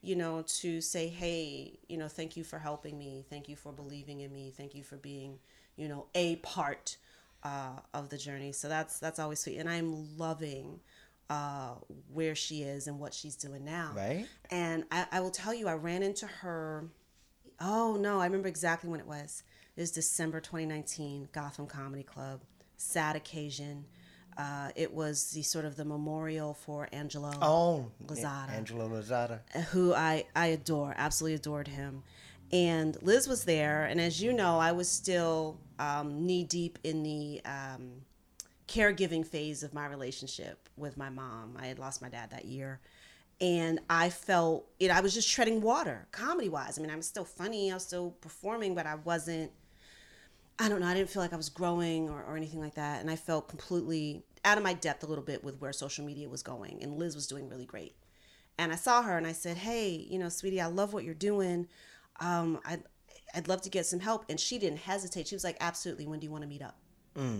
you 0.01 0.15
know, 0.15 0.43
to 0.59 0.81
say, 0.81 1.07
"Hey, 1.07 1.79
you 1.87 1.97
know, 1.97 2.07
thank 2.09 2.35
you 2.35 2.43
for 2.43 2.59
helping 2.59 2.97
me. 2.97 3.23
Thank 3.29 3.47
you 3.47 3.55
for 3.55 3.71
believing 3.71 4.19
in 4.19 4.33
me. 4.33 4.51
Thank 4.55 4.75
you 4.75 4.83
for 4.83 4.97
being, 4.97 5.39
you 5.77 5.87
know, 5.87 6.07
a 6.13 6.35
part 6.37 6.97
uh, 7.43 7.79
of 7.93 8.09
the 8.09 8.17
journey." 8.17 8.51
So 8.51 8.67
that's 8.67 8.99
that's 8.99 9.19
always 9.19 9.39
sweet, 9.39 9.57
and 9.59 9.69
I'm 9.69 10.17
loving 10.17 10.81
uh, 11.29 11.75
where 12.11 12.35
she 12.35 12.63
is 12.63 12.87
and 12.87 12.99
what 12.99 13.13
she's 13.13 13.35
doing 13.35 13.63
now. 13.63 13.91
Right. 13.95 14.25
And 14.51 14.85
I, 14.91 15.05
I 15.11 15.19
will 15.19 15.31
tell 15.31 15.53
you, 15.53 15.67
I 15.67 15.73
ran 15.73 16.03
into 16.03 16.27
her. 16.27 16.85
Oh 17.59 17.97
no, 17.99 18.19
I 18.19 18.25
remember 18.25 18.47
exactly 18.47 18.89
when 18.89 18.99
it 18.99 19.07
was. 19.07 19.43
It 19.75 19.81
was 19.81 19.91
December 19.91 20.39
2019, 20.39 21.29
Gotham 21.31 21.65
Comedy 21.65 22.03
Club. 22.03 22.41
Sad 22.77 23.15
occasion. 23.15 23.85
Uh, 24.37 24.69
it 24.75 24.91
was 24.91 25.31
the 25.31 25.43
sort 25.43 25.63
of 25.63 25.75
the 25.75 25.85
memorial 25.85 26.53
for 26.53 26.89
Angelo, 26.91 27.31
oh, 27.41 27.91
Lozada. 28.07 28.49
Angelo 28.49 28.89
Lozada. 28.89 29.41
who 29.65 29.93
I 29.93 30.25
I 30.35 30.47
adore, 30.47 30.93
absolutely 30.97 31.35
adored 31.35 31.67
him. 31.67 32.03
And 32.51 32.97
Liz 33.01 33.27
was 33.27 33.45
there, 33.45 33.85
and 33.85 33.99
as 33.99 34.21
you 34.21 34.33
know, 34.33 34.59
I 34.59 34.71
was 34.73 34.87
still 34.89 35.59
um, 35.79 36.25
knee 36.25 36.43
deep 36.43 36.77
in 36.83 37.01
the 37.01 37.41
um, 37.45 38.03
caregiving 38.67 39.25
phase 39.25 39.63
of 39.63 39.73
my 39.73 39.85
relationship 39.85 40.69
with 40.77 40.97
my 40.97 41.09
mom. 41.09 41.57
I 41.59 41.67
had 41.67 41.79
lost 41.79 42.01
my 42.01 42.09
dad 42.09 42.31
that 42.31 42.45
year. 42.45 42.79
And 43.41 43.79
I 43.89 44.09
felt 44.09 44.67
it, 44.79 44.91
I 44.91 45.01
was 45.01 45.13
just 45.13 45.29
treading 45.29 45.61
water, 45.61 46.07
comedy 46.11 46.49
wise. 46.49 46.77
I 46.77 46.81
mean, 46.81 46.91
I 46.91 46.95
was 46.95 47.07
still 47.07 47.25
funny, 47.25 47.71
I 47.71 47.73
was 47.73 47.83
still 47.83 48.11
performing, 48.21 48.75
but 48.75 48.85
I 48.85 48.95
wasn't, 48.95 49.51
I 50.59 50.69
don't 50.69 50.79
know, 50.79 50.87
I 50.87 50.93
didn't 50.93 51.09
feel 51.09 51.21
like 51.21 51.33
I 51.33 51.37
was 51.37 51.49
growing 51.49 52.09
or, 52.09 52.23
or 52.23 52.37
anything 52.37 52.61
like 52.61 52.75
that. 52.75 53.01
And 53.01 53.09
I 53.09 53.15
felt 53.15 53.49
completely 53.49 54.23
out 54.45 54.57
of 54.57 54.63
my 54.63 54.73
depth 54.73 55.03
a 55.03 55.07
little 55.07 55.23
bit 55.23 55.43
with 55.43 55.59
where 55.59 55.73
social 55.73 56.05
media 56.05 56.29
was 56.29 56.43
going. 56.43 56.79
And 56.81 56.97
Liz 56.97 57.15
was 57.15 57.27
doing 57.27 57.49
really 57.49 57.65
great. 57.65 57.95
And 58.57 58.71
I 58.71 58.75
saw 58.75 59.01
her 59.01 59.17
and 59.17 59.25
I 59.25 59.31
said, 59.31 59.57
Hey, 59.57 59.89
you 59.89 60.19
know, 60.19 60.29
sweetie, 60.29 60.61
I 60.61 60.67
love 60.67 60.93
what 60.93 61.03
you're 61.03 61.15
doing. 61.15 61.67
Um, 62.19 62.59
I'd, 62.65 62.83
I'd 63.33 63.47
love 63.47 63.61
to 63.63 63.69
get 63.69 63.87
some 63.87 63.99
help. 63.99 64.25
And 64.29 64.39
she 64.39 64.59
didn't 64.59 64.79
hesitate. 64.79 65.27
She 65.27 65.35
was 65.35 65.43
like, 65.43 65.57
Absolutely. 65.59 66.05
When 66.05 66.19
do 66.19 66.25
you 66.25 66.31
want 66.31 66.43
to 66.43 66.47
meet 66.47 66.61
up? 66.61 66.77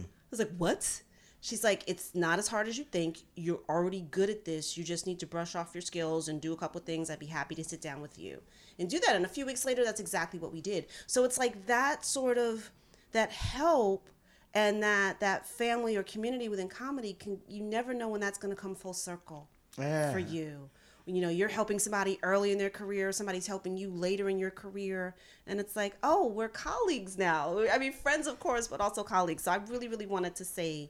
I 0.05 0.29
was 0.29 0.39
like, 0.39 0.55
what? 0.57 1.03
She's 1.43 1.62
like, 1.62 1.84
it's 1.88 2.15
not 2.15 2.39
as 2.39 2.47
hard 2.47 2.69
as 2.69 2.77
you 2.77 2.86
think. 2.86 3.17
You're 3.36 3.60
already 3.67 3.99
good 4.12 4.29
at 4.29 4.45
this. 4.45 4.77
You 4.77 4.84
just 4.86 5.06
need 5.06 5.19
to 5.19 5.27
brush 5.27 5.56
off 5.56 5.71
your 5.75 5.82
skills 5.82 6.29
and 6.29 6.39
do 6.39 6.53
a 6.53 6.56
couple 6.56 6.79
things. 6.79 7.10
I'd 7.10 7.19
be 7.19 7.25
happy 7.25 7.53
to 7.56 7.65
sit 7.65 7.82
down 7.82 7.99
with 7.99 8.17
you 8.17 8.39
and 8.79 8.89
do 8.89 8.97
that. 9.01 9.13
And 9.17 9.25
a 9.25 9.27
few 9.27 9.45
weeks 9.45 9.65
later, 9.65 9.84
that's 9.84 9.99
exactly 9.99 10.39
what 10.39 10.53
we 10.53 10.62
did. 10.62 10.86
So 11.06 11.25
it's 11.25 11.38
like 11.38 11.65
that 11.67 12.06
sort 12.06 12.38
of 12.38 12.71
that 13.12 13.29
help 13.32 14.08
and 14.53 14.82
that 14.84 15.19
that 15.19 15.45
family 15.45 15.97
or 15.97 16.03
community 16.03 16.47
within 16.47 16.69
comedy 16.69 17.12
can 17.12 17.38
you 17.49 17.62
never 17.62 17.93
know 17.93 18.08
when 18.08 18.21
that's 18.21 18.38
going 18.38 18.56
to 18.56 18.62
come 18.62 18.73
full 18.73 18.93
circle 18.93 19.49
Yeah. 19.77 20.13
for 20.13 20.19
you. 20.19 20.69
You 21.06 21.21
know, 21.23 21.29
you're 21.29 21.49
helping 21.49 21.77
somebody 21.77 22.19
early 22.23 22.53
in 22.53 22.58
their 22.58 22.69
career, 22.69 23.12
somebody's 23.12 23.47
helping 23.47 23.75
you 23.75 23.89
later 23.89 24.29
in 24.29 24.39
your 24.39 24.51
career, 24.51 25.13
and 25.45 25.60
it's 25.60 25.75
like, 25.75 25.97
oh, 26.03 26.27
we're 26.27 26.47
colleagues 26.47 27.17
now. 27.17 27.60
I 27.69 27.77
mean, 27.77 27.91
friends, 27.91 28.27
of 28.27 28.39
course, 28.39 28.69
but 28.69 28.79
also 28.79 29.03
colleagues. 29.03 29.43
So 29.43 29.51
I 29.51 29.58
really, 29.69 29.89
really 29.89 30.06
wanted 30.06 30.34
to 30.38 30.45
say, 30.45 30.89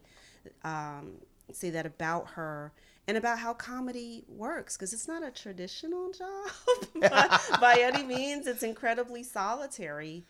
um, 0.64 1.14
say 1.52 1.70
that 1.70 1.86
about 1.86 2.30
her 2.32 2.72
and 3.08 3.18
about 3.18 3.40
how 3.40 3.54
comedy 3.54 4.24
works 4.28 4.78
because 4.78 4.94
it's 4.94 5.08
not 5.08 5.24
a 5.24 5.32
traditional 5.32 6.12
job 6.18 6.50
by, 7.02 7.40
by 7.62 7.78
any 7.80 8.04
means. 8.04 8.48
It's 8.48 8.64
incredibly 8.64 9.24
solitary. 9.24 10.26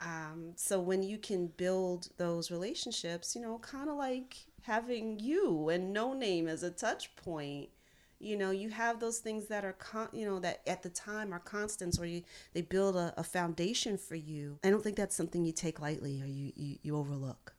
Um, 0.00 0.52
so 0.56 0.78
when 0.80 1.02
you 1.02 1.18
can 1.18 1.48
build 1.48 2.08
those 2.18 2.50
relationships, 2.50 3.34
you 3.34 3.42
know, 3.42 3.58
kind 3.58 3.88
of 3.88 3.96
like 3.96 4.36
having 4.62 5.18
you 5.18 5.68
and 5.68 5.92
no 5.92 6.12
name 6.12 6.46
as 6.48 6.62
a 6.62 6.70
touch 6.70 7.14
point, 7.16 7.70
you 8.20 8.36
know, 8.36 8.50
you 8.50 8.70
have 8.70 9.00
those 9.00 9.18
things 9.18 9.46
that 9.46 9.64
are, 9.64 9.72
con- 9.74 10.08
you 10.12 10.26
know, 10.26 10.38
that 10.40 10.60
at 10.66 10.82
the 10.82 10.88
time 10.90 11.32
are 11.32 11.38
constants 11.38 11.98
or 11.98 12.06
you, 12.06 12.22
they 12.52 12.62
build 12.62 12.96
a, 12.96 13.14
a 13.16 13.24
foundation 13.24 13.96
for 13.96 14.16
you. 14.16 14.58
I 14.64 14.70
don't 14.70 14.82
think 14.82 14.96
that's 14.96 15.16
something 15.16 15.44
you 15.44 15.52
take 15.52 15.80
lightly 15.80 16.20
or 16.22 16.26
you, 16.26 16.52
you, 16.56 16.76
you 16.82 16.96
overlook, 16.96 17.54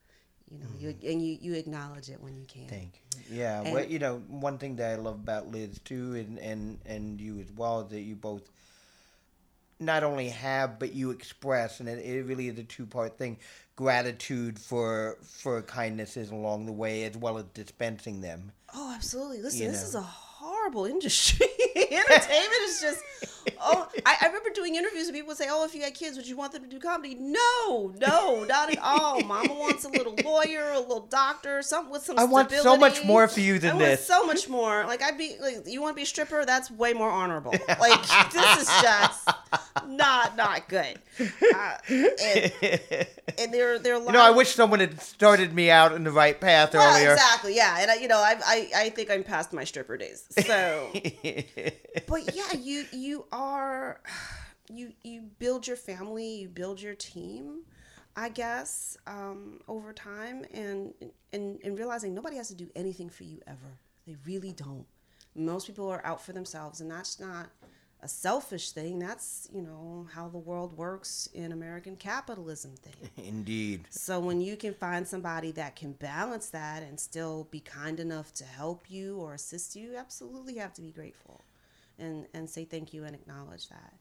you 0.51 0.57
know, 0.57 0.65
you, 0.79 0.89
mm-hmm. 0.89 1.07
and 1.07 1.21
you, 1.25 1.37
you 1.41 1.53
acknowledge 1.53 2.09
it 2.09 2.21
when 2.21 2.35
you 2.35 2.45
can. 2.45 2.67
Thank 2.67 3.01
you. 3.29 3.37
Yeah, 3.37 3.61
And- 3.61 3.73
well, 3.73 3.85
you 3.85 3.99
know, 3.99 4.21
one 4.27 4.57
thing 4.57 4.77
that 4.77 4.91
I 4.91 4.95
love 4.95 5.15
about 5.15 5.51
Liz 5.51 5.79
too, 5.83 6.15
and 6.15 6.39
and 6.39 6.79
and 6.85 7.21
you 7.21 7.39
as 7.39 7.51
well, 7.55 7.81
is 7.81 7.89
that 7.89 8.01
you 8.01 8.15
both 8.15 8.49
not 9.79 10.03
only 10.03 10.29
have 10.29 10.79
but 10.79 10.93
you 10.93 11.11
express, 11.11 11.79
and 11.79 11.87
it, 11.87 12.03
it 12.03 12.25
really 12.25 12.47
is 12.47 12.57
a 12.57 12.63
two 12.63 12.85
part 12.85 13.17
thing. 13.17 13.37
Gratitude 13.75 14.59
for 14.59 15.17
for 15.21 15.61
kindnesses 15.61 16.31
along 16.31 16.65
the 16.65 16.71
way, 16.73 17.03
as 17.03 17.15
well 17.15 17.37
as 17.37 17.45
dispensing 17.53 18.21
them. 18.21 18.51
Oh, 18.73 18.93
absolutely. 18.93 19.41
Listen, 19.41 19.61
You 19.61 19.71
this 19.71 19.81
know. 19.81 19.87
is 19.87 19.95
a 19.95 20.01
horrible 20.01 20.85
industry. 20.85 21.47
Entertainment 21.75 22.61
is 22.65 22.81
just. 22.81 23.38
Oh, 23.61 23.87
I, 24.05 24.15
I 24.21 24.27
remember 24.27 24.49
doing 24.53 24.75
interviews 24.75 25.07
and 25.07 25.15
people 25.15 25.27
would 25.29 25.37
say, 25.37 25.47
"Oh, 25.49 25.65
if 25.65 25.73
you 25.75 25.81
had 25.81 25.93
kids, 25.93 26.17
would 26.17 26.27
you 26.27 26.35
want 26.37 26.53
them 26.53 26.63
to 26.63 26.69
do 26.69 26.79
comedy?" 26.79 27.15
No, 27.15 27.93
no, 27.99 28.43
not 28.45 28.71
at 28.71 28.79
all. 28.81 29.21
Mama 29.21 29.53
wants 29.53 29.85
a 29.85 29.89
little 29.89 30.15
lawyer, 30.23 30.71
a 30.71 30.79
little 30.79 31.07
doctor, 31.09 31.61
something 31.61 31.91
with 31.91 32.03
some. 32.03 32.19
I 32.19 32.25
want 32.25 32.51
so 32.51 32.77
much 32.77 33.03
more 33.05 33.27
for 33.27 33.39
you 33.39 33.55
I 33.55 33.59
than 33.59 33.75
want 33.75 33.85
this. 33.85 34.05
so 34.05 34.25
much 34.25 34.49
more. 34.49 34.85
Like 34.85 35.01
I'd 35.01 35.17
be 35.17 35.35
like, 35.41 35.67
you 35.67 35.81
want 35.81 35.93
to 35.93 35.95
be 35.95 36.03
a 36.03 36.05
stripper? 36.05 36.45
That's 36.45 36.69
way 36.71 36.93
more 36.93 37.09
honorable. 37.09 37.53
Like 37.79 38.01
this 38.31 38.61
is 38.61 38.67
just 38.81 39.29
not 39.87 40.35
not 40.35 40.67
good. 40.67 40.99
Uh, 41.19 41.77
and, 41.87 42.51
and 43.37 43.53
there 43.53 43.79
there 43.79 43.93
are 43.93 43.95
a 43.95 43.99
lot 43.99 44.07
You 44.07 44.13
know, 44.13 44.21
I 44.21 44.31
wish 44.31 44.49
someone 44.49 44.79
had 44.79 44.99
started 45.01 45.53
me 45.53 45.69
out 45.71 45.93
in 45.93 46.03
the 46.03 46.11
right 46.11 46.39
path 46.39 46.73
well, 46.73 46.95
earlier. 46.95 47.13
exactly, 47.13 47.55
yeah, 47.55 47.77
and 47.79 47.91
I, 47.91 47.95
you 47.95 48.07
know, 48.07 48.17
I, 48.17 48.35
I, 48.45 48.69
I 48.75 48.89
think 48.89 49.09
I'm 49.11 49.23
past 49.23 49.53
my 49.53 49.63
stripper 49.63 49.97
days. 49.97 50.25
So, 50.45 50.91
but 52.07 52.35
yeah, 52.35 52.53
you, 52.57 52.85
you 52.91 53.25
are, 53.31 53.38
you, 54.69 54.93
you 55.03 55.21
build 55.39 55.67
your 55.67 55.77
family, 55.77 56.41
you 56.41 56.49
build 56.49 56.81
your 56.81 56.95
team, 56.95 57.61
I 58.15 58.29
guess, 58.29 58.97
um, 59.07 59.59
over 59.67 59.93
time, 59.93 60.45
and, 60.53 60.93
and 61.33 61.59
and 61.63 61.77
realizing 61.77 62.13
nobody 62.13 62.37
has 62.37 62.47
to 62.49 62.55
do 62.55 62.69
anything 62.75 63.09
for 63.09 63.23
you 63.23 63.39
ever. 63.47 63.77
They 64.07 64.15
really 64.25 64.51
don't. 64.51 64.85
Most 65.35 65.67
people 65.67 65.89
are 65.89 66.05
out 66.05 66.21
for 66.21 66.33
themselves, 66.33 66.81
and 66.81 66.89
that's 66.89 67.19
not 67.19 67.49
a 68.01 68.07
selfish 68.07 68.71
thing. 68.71 68.99
That's 68.99 69.47
you 69.53 69.61
know 69.61 70.07
how 70.13 70.27
the 70.27 70.37
world 70.37 70.77
works 70.77 71.29
in 71.33 71.51
American 71.51 71.95
capitalism 71.95 72.71
thing. 72.75 73.09
Indeed. 73.25 73.85
So 73.89 74.19
when 74.19 74.41
you 74.41 74.55
can 74.55 74.73
find 74.73 75.07
somebody 75.07 75.51
that 75.53 75.75
can 75.75 75.93
balance 75.93 76.49
that 76.49 76.83
and 76.83 76.99
still 76.99 77.47
be 77.51 77.59
kind 77.59 77.99
enough 77.99 78.33
to 78.35 78.45
help 78.45 78.89
you 78.89 79.17
or 79.17 79.33
assist 79.33 79.75
you, 79.75 79.91
you 79.91 79.97
absolutely 79.97 80.55
have 80.55 80.73
to 80.73 80.81
be 80.81 80.91
grateful, 80.91 81.41
and 81.99 82.25
and 82.33 82.49
say 82.49 82.65
thank 82.65 82.93
you 82.93 83.03
and 83.05 83.15
acknowledge 83.15 83.69
that, 83.69 83.93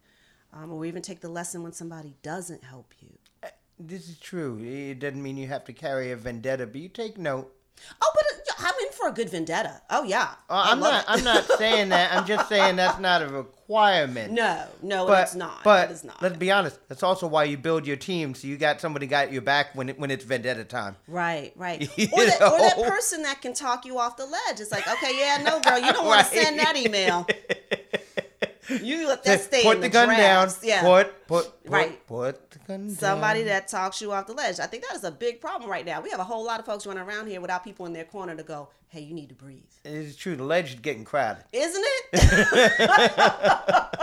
um, 0.52 0.72
or 0.72 0.84
even 0.84 1.02
take 1.02 1.20
the 1.20 1.28
lesson 1.28 1.62
when 1.62 1.72
somebody 1.72 2.14
doesn't 2.22 2.64
help 2.64 2.92
you. 3.00 3.10
This 3.80 4.08
is 4.08 4.18
true. 4.18 4.58
It 4.60 4.98
doesn't 4.98 5.22
mean 5.22 5.36
you 5.36 5.46
have 5.46 5.64
to 5.66 5.72
carry 5.72 6.10
a 6.10 6.16
vendetta, 6.16 6.66
but 6.66 6.80
you 6.80 6.88
take 6.88 7.16
note. 7.16 7.54
Oh, 8.02 8.10
but 8.12 8.24
uh, 8.24 8.66
I'm 8.66 8.74
in 8.84 8.92
for 8.92 9.06
a 9.06 9.12
good 9.12 9.30
vendetta. 9.30 9.80
Oh 9.88 10.02
yeah, 10.02 10.30
Uh, 10.50 10.64
I'm 10.70 10.80
not. 10.80 11.02
it. 11.02 11.04
I'm 11.06 11.22
not 11.22 11.44
saying 11.58 11.90
that. 11.90 12.12
I'm 12.12 12.26
just 12.26 12.48
saying 12.48 12.74
that's 12.74 12.98
not 13.08 13.22
a 13.22 13.28
requirement. 13.28 14.32
no, 14.32 14.64
no, 14.82 15.06
but 15.06 15.22
it's 15.22 15.36
not. 15.36 15.62
But 15.62 15.90
it 15.90 15.92
is 15.92 16.02
not. 16.02 16.20
let's 16.20 16.36
be 16.36 16.50
honest. 16.50 16.76
That's 16.88 17.04
also 17.04 17.28
why 17.28 17.44
you 17.44 17.56
build 17.56 17.86
your 17.86 17.94
team, 17.96 18.34
so 18.34 18.48
you 18.48 18.56
got 18.56 18.80
somebody 18.80 19.06
got 19.06 19.30
your 19.32 19.42
back 19.42 19.76
when 19.76 19.90
it, 19.90 20.00
when 20.00 20.10
it's 20.10 20.24
vendetta 20.24 20.64
time. 20.64 20.96
Right, 21.06 21.52
right. 21.54 21.82
Or 22.12 22.24
that, 22.26 22.42
or 22.42 22.58
that 22.58 22.78
person 22.78 23.22
that 23.22 23.40
can 23.40 23.54
talk 23.54 23.86
you 23.86 23.96
off 24.00 24.16
the 24.16 24.26
ledge. 24.26 24.58
It's 24.58 24.72
like, 24.72 24.88
okay, 24.88 25.16
yeah, 25.16 25.40
no, 25.44 25.60
girl, 25.60 25.78
you 25.78 25.92
don't 25.92 26.04
want 26.12 26.26
to 26.26 26.34
send 26.34 26.58
that 26.58 26.76
email. 26.76 27.28
You 28.68 29.08
let 29.08 29.24
that 29.24 29.40
stay 29.40 29.62
put 29.62 29.76
in 29.76 29.80
the, 29.80 29.88
the, 29.88 29.92
gun 29.92 30.08
drafts. 30.08 30.60
down. 30.60 30.68
Yeah. 30.68 30.82
Put 30.82 31.26
put 31.26 31.64
put, 31.64 31.70
Right. 31.70 32.06
put 32.06 32.50
the 32.50 32.58
gun 32.60 32.86
down. 32.88 32.96
somebody 32.96 33.40
down. 33.40 33.48
that 33.48 33.68
talks 33.68 34.00
you 34.00 34.12
off 34.12 34.26
the 34.26 34.34
ledge. 34.34 34.60
I 34.60 34.66
think 34.66 34.84
that 34.88 34.96
is 34.96 35.04
a 35.04 35.10
big 35.10 35.40
problem 35.40 35.70
right 35.70 35.86
now. 35.86 36.00
We 36.00 36.10
have 36.10 36.20
a 36.20 36.24
whole 36.24 36.44
lot 36.44 36.60
of 36.60 36.66
folks 36.66 36.86
running 36.86 37.02
around 37.02 37.28
here 37.28 37.40
without 37.40 37.64
people 37.64 37.86
in 37.86 37.92
their 37.92 38.04
corner 38.04 38.36
to 38.36 38.42
go, 38.42 38.68
"Hey, 38.88 39.00
you 39.00 39.14
need 39.14 39.30
to 39.30 39.34
breathe," 39.34 39.62
It's 39.84 40.16
true. 40.16 40.36
The 40.36 40.44
ledge 40.44 40.74
is 40.74 40.80
getting 40.80 41.04
crowded. 41.04 41.44
isn't 41.52 41.84
it? 42.12 43.82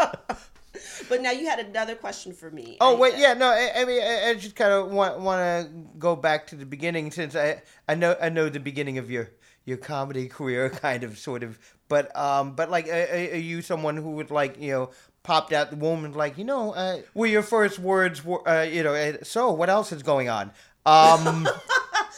but 1.10 1.21
now 1.21 1.32
you 1.32 1.45
had 1.47 1.60
another 1.60 1.95
question 1.95 2.34
for 2.34 2.49
me. 2.51 2.78
Oh 2.82 2.97
wait, 2.97 3.17
yeah, 3.17 3.34
no. 3.34 3.47
I, 3.47 3.71
I 3.78 3.86
mean, 3.86 4.01
I, 4.01 4.30
I 4.30 4.34
just 4.36 4.56
kind 4.56 4.71
of 4.71 4.91
want 4.91 5.19
want 5.19 5.39
to 5.41 5.69
go 5.97 6.15
back 6.15 6.47
to 6.47 6.56
the 6.56 6.65
beginning 6.65 7.12
since 7.12 7.36
I 7.36 7.62
I 7.88 7.95
know 7.95 8.15
I 8.21 8.30
know 8.30 8.49
the 8.49 8.60
beginning 8.60 8.97
of 8.97 9.10
your 9.12 9.30
your 9.65 9.78
comedy 9.78 10.28
career, 10.28 10.69
kind 10.82 11.04
of, 11.04 11.17
sort 11.17 11.43
of. 11.43 11.60
But 11.88 12.15
um, 12.17 12.54
but 12.56 12.69
like, 12.69 12.88
are, 12.88 13.08
are 13.13 13.38
you 13.38 13.62
someone 13.62 13.98
who 13.98 14.12
would 14.12 14.32
like 14.32 14.60
you 14.60 14.71
know 14.71 14.89
popped 15.24 15.54
out 15.54 15.69
the 15.71 15.76
womb 15.76 16.06
and 16.06 16.15
like 16.15 16.38
you 16.38 16.43
know, 16.43 16.74
uh, 16.74 17.02
were 17.13 17.28
your 17.28 17.43
first 17.43 17.80
words 17.80 18.24
were 18.24 18.48
uh, 18.48 18.63
you 18.63 18.84
know, 18.84 18.93
uh, 18.93 19.17
so 19.24 19.52
what 19.52 19.69
else 19.69 19.91
is 19.91 20.04
going 20.04 20.30
on? 20.30 20.52
Um, 20.86 21.48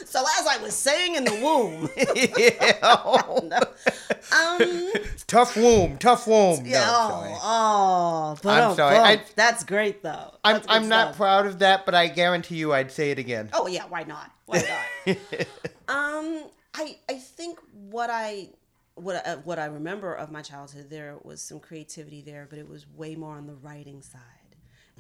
So 0.06 0.24
as 0.40 0.48
I 0.48 0.58
was 0.62 0.76
saying 0.76 1.16
in 1.16 1.24
the 1.26 1.34
womb, 1.44 1.90
yeah. 2.16 3.62
um, 4.32 4.92
tough 5.26 5.56
womb, 5.58 5.98
tough 5.98 6.28
womb. 6.28 6.64
No, 6.64 6.70
yeah, 6.70 6.86
sorry. 6.86 7.32
oh, 7.34 7.40
oh, 7.44 8.38
but 8.44 8.64
I'm 8.64 8.76
sorry, 8.76 8.98
I- 8.98 9.22
that's 9.36 9.64
great 9.64 10.04
though. 10.04 10.34
I'm 10.44 10.62
I'm 10.70 10.88
not 10.88 11.10
stuff. 11.10 11.18
proud 11.18 11.46
of 11.48 11.60
that, 11.60 11.86
but 11.86 11.96
I 11.96 12.08
guarantee 12.08 12.56
you, 12.56 12.74
I'd 12.74 12.92
say 12.92 13.12
it 13.12 13.20
again. 13.20 13.50
Oh 13.54 13.68
yeah, 13.68 13.86
why 13.90 14.04
not? 14.04 14.32
Why 14.46 14.64
not? 15.08 15.18
um, 15.88 16.44
I 16.76 16.98
I 17.10 17.16
think 17.16 17.60
what 17.90 18.10
I 18.12 18.50
what 18.98 19.26
I, 19.26 19.36
what 19.36 19.60
I 19.60 19.66
remember 19.66 20.14
of 20.14 20.32
my 20.32 20.42
childhood 20.42 20.90
there 20.90 21.18
was 21.24 21.42
some 21.42 21.60
creativity 21.60 22.22
there, 22.22 22.48
but 22.50 22.60
it 22.60 22.68
was 22.68 22.86
way 22.96 23.16
more 23.16 23.36
on 23.36 23.48
the 23.48 23.56
writing 23.56 24.02
side 24.02 24.22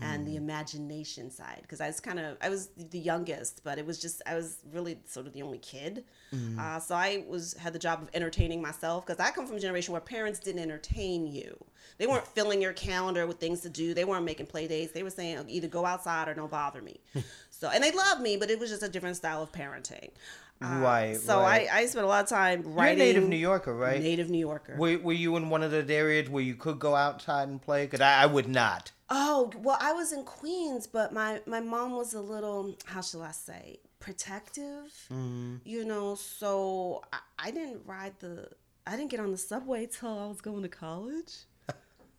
and 0.01 0.27
the 0.27 0.35
imagination 0.35 1.31
side 1.31 1.59
because 1.61 1.81
I 1.81 1.87
was 1.87 1.99
kind 1.99 2.19
of 2.19 2.37
I 2.41 2.49
was 2.49 2.69
the 2.91 2.99
youngest, 2.99 3.61
but 3.63 3.79
it 3.79 3.85
was 3.85 3.99
just 3.99 4.21
I 4.25 4.35
was 4.35 4.59
really 4.71 4.99
sort 5.05 5.25
of 5.25 5.33
the 5.33 5.41
only 5.41 5.57
kid. 5.57 6.03
Uh, 6.59 6.79
so 6.79 6.95
I 6.95 7.25
was 7.27 7.53
had 7.53 7.73
the 7.73 7.79
job 7.79 8.03
of 8.03 8.09
entertaining 8.13 8.61
myself 8.61 9.05
because 9.05 9.19
I 9.19 9.31
come 9.31 9.47
from 9.47 9.57
a 9.57 9.59
generation 9.59 9.93
where 9.93 10.01
parents 10.01 10.39
didn't 10.39 10.61
entertain 10.61 11.25
you. 11.25 11.57
They 11.97 12.07
weren't 12.07 12.27
filling 12.35 12.61
your 12.61 12.73
calendar 12.73 13.25
with 13.25 13.39
things 13.39 13.61
to 13.61 13.69
do. 13.69 13.93
They 13.93 14.05
weren't 14.05 14.25
making 14.25 14.45
play 14.47 14.67
dates. 14.67 14.91
They 14.91 15.03
were 15.03 15.09
saying 15.09 15.45
either 15.47 15.67
go 15.67 15.85
outside 15.85 16.27
or 16.27 16.33
don't 16.33 16.51
bother 16.51 16.81
me. 16.81 16.99
so 17.49 17.69
and 17.69 17.83
they 17.83 17.91
loved 17.91 18.21
me, 18.21 18.37
but 18.37 18.51
it 18.51 18.59
was 18.59 18.69
just 18.69 18.83
a 18.83 18.89
different 18.89 19.15
style 19.17 19.41
of 19.41 19.51
parenting. 19.51 20.09
Uh, 20.61 20.79
Right, 20.81 21.17
So 21.17 21.41
right. 21.41 21.67
I, 21.71 21.81
I 21.81 21.85
spent 21.85 22.05
a 22.05 22.07
lot 22.07 22.23
of 22.23 22.29
time 22.29 22.63
You're 22.63 22.83
a 22.85 22.95
native 22.95 23.27
New 23.27 23.35
Yorker, 23.35 23.75
right? 23.75 24.01
Native 24.01 24.29
New 24.29 24.39
Yorker. 24.39 24.75
Were, 24.77 24.97
were 24.97 25.13
you 25.13 25.35
in 25.37 25.49
one 25.49 25.61
of 25.63 25.71
those 25.71 25.89
areas 25.89 26.29
where 26.29 26.43
you 26.43 26.55
could 26.55 26.79
go 26.79 26.95
outside 26.95 27.47
and 27.47 27.61
play? 27.61 27.85
Because 27.85 28.01
I, 28.01 28.23
I 28.23 28.25
would 28.25 28.47
not. 28.47 28.91
Oh 29.09 29.51
well, 29.59 29.77
I 29.79 29.93
was 29.93 30.11
in 30.11 30.23
Queens, 30.25 30.85
but 30.85 31.13
my 31.13 31.39
my 31.45 31.61
mom 31.61 31.91
was 31.95 32.13
a 32.13 32.19
little 32.21 32.75
how 32.85 33.01
shall 33.01 33.21
I 33.21 33.31
say 33.31 33.79
protective. 33.99 34.91
You 35.63 35.85
know, 35.85 36.15
so 36.15 37.03
I, 37.13 37.19
I 37.39 37.51
didn't 37.51 37.81
ride 37.85 38.13
the 38.19 38.49
I 38.85 38.95
didn't 38.97 39.11
get 39.11 39.19
on 39.19 39.31
the 39.31 39.37
subway 39.37 39.85
till 39.85 40.17
I 40.19 40.25
was 40.27 40.41
going 40.41 40.63
to 40.63 40.69
college. 40.69 41.33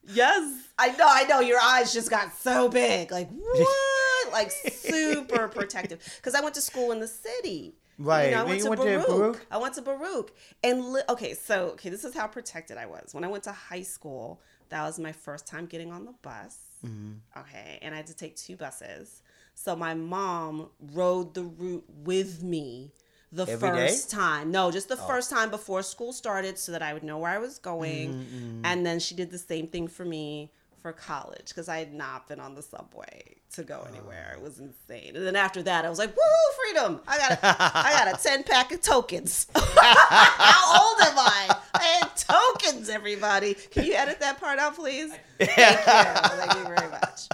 yes, 0.07 0.69
I 0.79 0.89
know, 0.93 1.07
I 1.09 1.25
know. 1.25 1.41
Your 1.41 1.61
eyes 1.61 1.93
just 1.93 2.11
got 2.11 2.35
so 2.37 2.69
big, 2.69 3.11
like 3.11 3.29
what? 3.33 4.33
like 4.33 4.51
super 4.51 5.49
protective. 5.49 6.01
Because 6.17 6.35
I 6.35 6.41
went 6.41 6.55
to 6.55 6.61
school 6.61 6.93
in 6.93 7.01
the 7.01 7.09
city. 7.09 7.75
Right. 7.99 8.27
You 8.27 8.31
know, 8.37 8.37
I 8.39 8.43
You 8.43 8.49
went, 8.49 8.63
to, 8.63 8.69
went 8.69 8.81
to 8.83 8.87
Baruch. 8.87 9.07
Baruch? 9.09 9.47
I 9.51 9.57
went 9.59 9.75
to 9.75 9.83
Baruch. 9.83 10.33
And 10.63 10.85
li- 10.93 11.03
okay, 11.09 11.35
so 11.35 11.71
okay, 11.71 11.89
this 11.91 12.05
is 12.05 12.15
how 12.15 12.27
protected 12.29 12.79
I 12.79 12.87
was. 12.87 13.13
When 13.13 13.25
I 13.25 13.29
went 13.29 13.45
to 13.45 13.53
high 13.53 13.83
school, 13.83 14.41
that 14.69 14.83
was 14.85 14.99
my 14.99 15.13
first 15.13 15.47
time 15.47 15.67
getting 15.67 15.91
on 15.93 16.05
the 16.05 16.15
bus. 16.23 16.59
Mm-hmm. 16.87 17.41
Okay, 17.41 17.79
and 17.83 17.93
I 17.95 17.97
had 17.99 18.07
to 18.07 18.15
take 18.15 18.37
two 18.37 18.57
buses. 18.57 19.23
So 19.55 19.75
my 19.75 19.95
mom 19.95 20.69
rode 20.93 21.35
the 21.35 21.43
route 21.43 21.85
with 22.05 22.43
me 22.43 22.93
the 23.33 23.43
Every 23.43 23.69
day? 23.71 23.75
Oh. 23.75 23.87
first 23.89 24.11
time. 24.11 24.51
No, 24.53 24.71
just 24.71 24.89
the 24.89 24.97
first 24.97 25.29
time 25.29 25.51
before 25.51 25.83
school 25.83 26.13
started 26.13 26.57
so 26.59 26.71
that 26.73 26.81
I 26.83 26.95
would 26.95 27.03
know 27.03 27.19
where 27.19 27.31
I 27.33 27.39
was 27.39 27.59
going. 27.59 28.15
Mm-hmm, 28.15 28.61
And 28.65 28.87
then 28.87 29.01
she 29.01 29.15
did 29.17 29.31
the 29.33 29.39
same 29.39 29.67
thing 29.67 29.89
for 29.89 30.05
me 30.05 30.53
for 30.81 30.93
college 30.93 31.49
because 31.49 31.69
I 31.69 31.79
had 31.79 31.93
not 31.93 32.29
been 32.29 32.41
on 32.41 32.55
the 32.55 32.63
subway 32.63 33.37
to 33.55 33.63
go 33.63 33.87
anywhere. 33.89 34.35
It 34.37 34.43
was 34.43 34.59
insane. 34.59 35.17
And 35.17 35.27
then 35.27 35.37
after 35.37 35.63
that, 35.63 35.85
I 35.85 35.89
was 35.89 35.99
like, 35.99 36.15
"Woo, 36.17 36.23
freedom! 36.65 37.01
I 37.07 37.19
got, 37.19 37.31
a, 37.33 37.39
I 37.43 38.05
got 38.05 38.19
a 38.19 38.23
ten 38.29 38.43
pack 38.43 38.73
of 38.73 38.81
tokens. 38.81 39.47
How 39.55 40.83
old 40.83 41.01
am 41.01 41.19
I? 41.19 41.57
I 41.75 41.83
had 41.83 42.17
tokens. 42.17 42.89
Everybody, 42.89 43.55
can 43.55 43.85
you 43.85 43.95
edit 43.95 44.21
that 44.21 44.41
part 44.41 44.59
out, 44.59 44.75
please? 44.77 45.13
Thank 45.39 45.51
you. 45.51 45.57
Thank 45.57 46.55
you 46.55 46.65
very 46.65 46.91
much. 46.91 47.29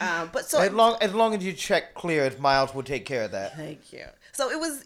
Um, 0.00 0.30
but 0.32 0.46
so 0.46 0.60
As 0.60 0.72
long 0.72 0.96
as 1.00 1.14
long 1.14 1.34
as 1.34 1.44
you 1.44 1.52
check 1.52 1.94
clear, 1.94 2.32
Miles 2.38 2.74
will 2.74 2.82
take 2.82 3.04
care 3.04 3.24
of 3.24 3.32
that. 3.32 3.56
Thank 3.56 3.92
you. 3.92 4.04
So 4.32 4.50
it 4.50 4.58
was, 4.58 4.82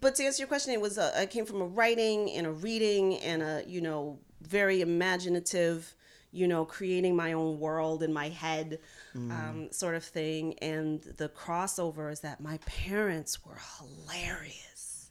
but 0.00 0.14
to 0.14 0.24
answer 0.24 0.40
your 0.40 0.48
question, 0.48 0.72
it 0.72 0.80
was. 0.80 0.96
A, 0.96 1.20
I 1.20 1.26
came 1.26 1.44
from 1.44 1.60
a 1.60 1.66
writing 1.66 2.30
and 2.30 2.46
a 2.46 2.50
reading 2.50 3.18
and 3.18 3.42
a 3.42 3.62
you 3.66 3.82
know 3.82 4.18
very 4.40 4.80
imaginative, 4.80 5.94
you 6.36 6.46
know, 6.46 6.64
creating 6.64 7.16
my 7.16 7.32
own 7.32 7.58
world 7.58 8.02
in 8.02 8.12
my 8.12 8.28
head, 8.28 8.78
um, 9.14 9.68
sort 9.70 9.94
of 9.94 10.04
thing. 10.04 10.54
And 10.60 11.02
the 11.02 11.28
crossover 11.28 12.12
is 12.12 12.20
that 12.20 12.40
my 12.40 12.58
parents 12.66 13.44
were 13.44 13.58
hilarious. 13.78 15.10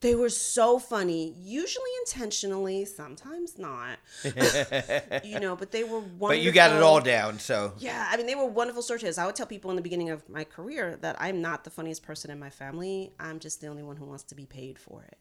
They 0.00 0.14
were 0.14 0.28
so 0.28 0.78
funny, 0.78 1.34
usually 1.38 1.90
intentionally, 2.00 2.84
sometimes 2.84 3.58
not. 3.58 3.98
you 5.24 5.40
know, 5.40 5.56
but 5.56 5.72
they 5.72 5.82
were 5.82 5.98
wonderful. 5.98 6.28
But 6.28 6.40
you 6.40 6.52
got 6.52 6.74
it 6.74 6.82
all 6.82 7.00
down, 7.00 7.38
so 7.40 7.72
Yeah, 7.78 8.06
I 8.08 8.16
mean, 8.16 8.26
they 8.26 8.36
were 8.36 8.46
wonderful 8.46 8.82
storytellers. 8.82 9.18
I 9.18 9.26
would 9.26 9.34
tell 9.34 9.46
people 9.46 9.70
in 9.70 9.76
the 9.76 9.82
beginning 9.82 10.10
of 10.10 10.28
my 10.28 10.44
career 10.44 10.96
that 11.00 11.16
I'm 11.20 11.40
not 11.40 11.64
the 11.64 11.70
funniest 11.70 12.04
person 12.04 12.30
in 12.30 12.38
my 12.38 12.50
family. 12.50 13.12
I'm 13.18 13.40
just 13.40 13.60
the 13.60 13.66
only 13.66 13.82
one 13.82 13.96
who 13.96 14.04
wants 14.04 14.22
to 14.24 14.34
be 14.36 14.46
paid 14.46 14.78
for 14.78 15.02
it. 15.02 15.18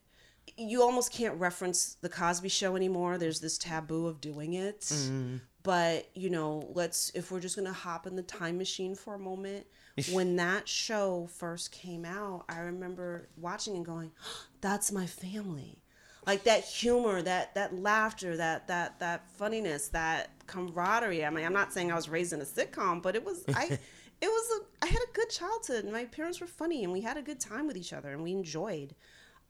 You 0.58 0.82
almost 0.82 1.12
can't 1.12 1.40
reference 1.40 1.96
the 2.02 2.10
Cosby 2.10 2.50
Show 2.50 2.76
anymore. 2.76 3.18
There's 3.18 3.40
this 3.40 3.58
taboo 3.58 4.08
of 4.08 4.20
doing 4.20 4.54
it. 4.54 4.82
Mm-hmm. 4.82 5.38
But 5.64 6.10
you 6.16 6.30
know, 6.30 6.70
let's 6.74 7.12
if 7.14 7.32
we're 7.32 7.40
just 7.40 7.56
gonna 7.56 7.74
hop 7.74 8.08
in 8.08 8.16
the 8.16 8.24
time 8.24 8.58
machine 8.58 8.96
for 8.96 9.16
a 9.16 9.20
moment. 9.20 9.68
when 10.12 10.36
that 10.36 10.68
show 10.68 11.28
first 11.28 11.72
came 11.72 12.06
out, 12.06 12.46
I 12.50 12.60
remember 12.60 13.30
watching 13.38 13.76
and 13.76 13.86
going, 13.86 14.12
"That's 14.62 14.92
my 14.92 15.06
family." 15.06 15.82
Like 16.26 16.44
that 16.44 16.66
humor, 16.66 17.22
that 17.22 17.56
that 17.56 17.78
laughter, 17.78 18.36
that 18.38 18.68
that 18.68 19.00
that 19.00 19.30
funniness, 19.32 19.90
that 19.90 20.30
camaraderie. 20.48 21.26
I 21.26 21.30
mean, 21.30 21.46
I'm 21.46 21.54
not 21.54 21.72
saying 21.74 21.92
I 21.92 21.96
was 21.96 22.10
raised 22.10 22.34
in 22.34 22.42
a 22.42 22.46
sitcom, 22.46 23.02
but 23.02 23.16
it 23.16 23.24
was 23.24 23.44
I. 23.54 23.80
It 24.20 24.26
was 24.26 24.62
a. 24.82 24.86
I 24.86 24.88
had 24.88 24.98
a 24.98 25.14
good 25.14 25.30
childhood. 25.30 25.84
and 25.84 25.94
My 25.94 26.06
parents 26.06 26.42
were 26.42 26.48
funny, 26.48 26.84
and 26.84 26.92
we 26.92 27.02
had 27.02 27.18
a 27.18 27.22
good 27.22 27.40
time 27.40 27.68
with 27.68 27.78
each 27.78 27.94
other, 27.94 28.10
and 28.10 28.24
we 28.24 28.32
enjoyed 28.32 28.96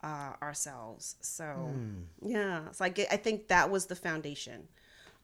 uh, 0.02 0.32
ourselves. 0.42 1.16
So 1.20 1.70
yeah, 2.22 2.70
so 2.72 2.84
I 2.84 2.88
get, 2.88 3.08
I 3.10 3.16
think 3.16 3.48
that 3.48 3.70
was 3.70 3.86
the 3.86 3.96
foundation 3.96 4.68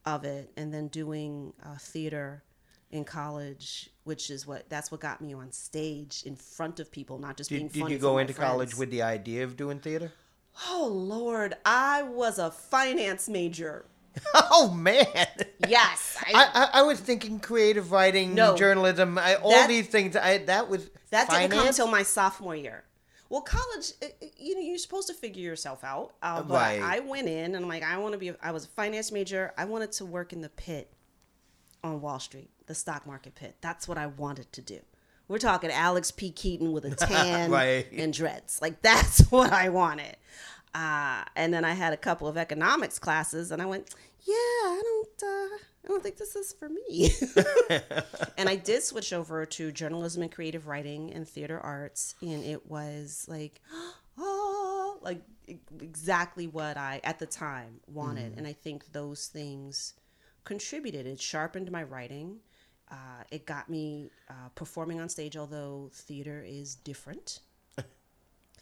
of 0.05 0.25
it, 0.25 0.51
and 0.57 0.73
then 0.73 0.89
doing 0.89 1.53
uh, 1.65 1.77
theater 1.79 2.43
in 2.91 3.05
college, 3.05 3.91
which 4.05 4.31
is 4.31 4.47
what 4.47 4.69
that's 4.69 4.91
what 4.91 5.01
got 5.01 5.21
me 5.21 5.35
on 5.35 5.51
stage 5.53 6.23
in 6.27 6.37
front 6.37 6.81
of 6.81 6.91
people, 6.91 7.19
not 7.19 7.37
just 7.37 7.51
being 7.51 7.69
Did, 7.69 7.73
did 7.75 7.81
funny 7.81 7.95
you 7.95 7.99
go 7.99 8.19
into 8.19 8.35
college 8.35 8.77
with 8.77 8.91
the 8.91 9.03
idea 9.03 9.45
of 9.45 9.57
doing 9.57 9.79
theater? 9.81 10.13
Oh 10.69 10.89
Lord, 10.93 11.55
I 11.65 12.03
was 12.03 12.39
a 12.39 12.51
finance 12.51 13.29
major. 13.29 13.87
Oh 14.37 14.71
man. 14.73 15.07
Yes, 15.69 16.17
I, 16.33 16.69
I, 16.73 16.81
I, 16.81 16.83
was 16.83 17.01
thinking 17.01 17.41
creative 17.41 17.91
writing, 17.91 18.33
No. 18.35 18.57
journalism, 18.57 19.19
I, 19.19 19.35
all 19.35 19.51
That- 19.51 19.69
these 19.69 19.89
things. 19.89 20.15
I 20.15 20.39
that 20.39 20.69
was 20.69 20.89
that 21.11 21.29
didn't 21.29 21.51
come 21.51 21.59
finance? 21.59 21.79
until 21.81 21.91
my 21.91 22.05
sophomore 22.05 22.55
year. 22.55 22.85
Well, 23.31 23.41
college, 23.41 23.93
uh, 24.03 24.07
uh, 24.23 24.27
you 24.39 24.55
know, 24.55 24.61
you're 24.61 24.79
supposed 24.79 25.09
to 25.09 25.15
figure 25.15 25.43
yourself 25.43 25.83
out. 25.83 26.15
Uh, 26.23 26.43
but 26.43 26.55
Right. 26.55 26.83
I, 26.83 26.97
I 26.97 27.01
went 27.01 27.29
in 27.29 27.55
and 27.55 27.57
I'm 27.57 27.69
like, 27.69 27.83
I 27.83 27.97
want 27.99 28.13
to 28.13 28.19
be. 28.19 28.33
I 28.43 28.51
was 28.53 28.65
a 28.65 28.69
finance 28.69 29.11
major. 29.11 29.53
I 29.59 29.65
wanted 29.65 29.93
to 29.93 30.05
work 30.05 30.33
in 30.33 30.41
the 30.41 30.49
pit 30.51 30.93
on 31.83 32.01
Wall 32.01 32.19
Street, 32.21 32.51
the 32.67 32.75
stock 32.75 33.07
market 33.07 33.35
pit. 33.35 33.57
That's 33.61 33.89
what 33.89 33.99
I 33.99 34.07
wanted 34.07 34.53
to 34.53 34.61
do. 34.63 34.81
We're 35.27 35.39
talking 35.39 35.71
Alex 35.71 36.11
P. 36.11 36.31
Keaton 36.31 36.73
with 36.73 36.85
a 36.85 36.91
tan 36.95 37.51
Right. 37.51 37.87
and 37.93 38.13
dreads. 38.13 38.61
Like 38.61 38.83
that's 38.83 39.21
what 39.31 39.53
I 39.53 39.69
wanted. 39.71 40.17
Uh, 40.75 41.23
and 41.37 41.53
then 41.55 41.65
I 41.65 41.73
had 41.73 41.93
a 41.93 41.97
couple 41.97 42.27
of 42.29 42.37
economics 42.37 42.99
classes, 42.99 43.51
and 43.53 43.63
I 43.63 43.67
went, 43.67 43.95
yeah, 44.27 44.35
I 44.35 44.83
don't, 44.85 45.23
uh, 45.53 45.57
I 45.85 45.88
don't 45.88 46.03
think 46.03 46.16
this 46.16 46.35
is 46.35 46.53
for 46.53 46.68
me. 46.68 47.12
and 48.38 48.49
I 48.49 48.57
did 48.57 48.83
switch 48.83 49.12
over 49.12 49.44
to 49.44 49.70
journalism 49.70 50.23
and 50.23 50.33
creative 50.33 50.66
writing 50.66 51.12
and 51.12 51.29
theater 51.29 51.61
arts, 51.61 52.14
and 52.23 52.42
it 52.42 52.70
was 52.70 53.27
like, 53.29 53.61
oh, 54.18 54.99
like 55.03 55.20
exactly 55.81 56.47
what 56.47 56.79
I 56.79 57.01
at 57.05 57.18
the 57.18 57.27
time 57.27 57.81
wanted. 57.87 58.38
And 58.38 58.47
I 58.47 58.55
think 58.55 58.92
those 58.92 59.27
things 59.27 59.94
contributed. 60.44 61.07
It 61.07 61.20
sharpened 61.20 61.70
my 61.70 61.83
writing. 61.83 62.38
Uh, 62.90 63.25
it 63.31 63.44
got 63.47 63.68
me 63.68 64.11
uh, 64.31 64.49
performing 64.55 65.01
on 65.01 65.09
stage, 65.09 65.37
although 65.37 65.90
theater 65.92 66.44
is 66.47 66.77
different. 66.77 67.40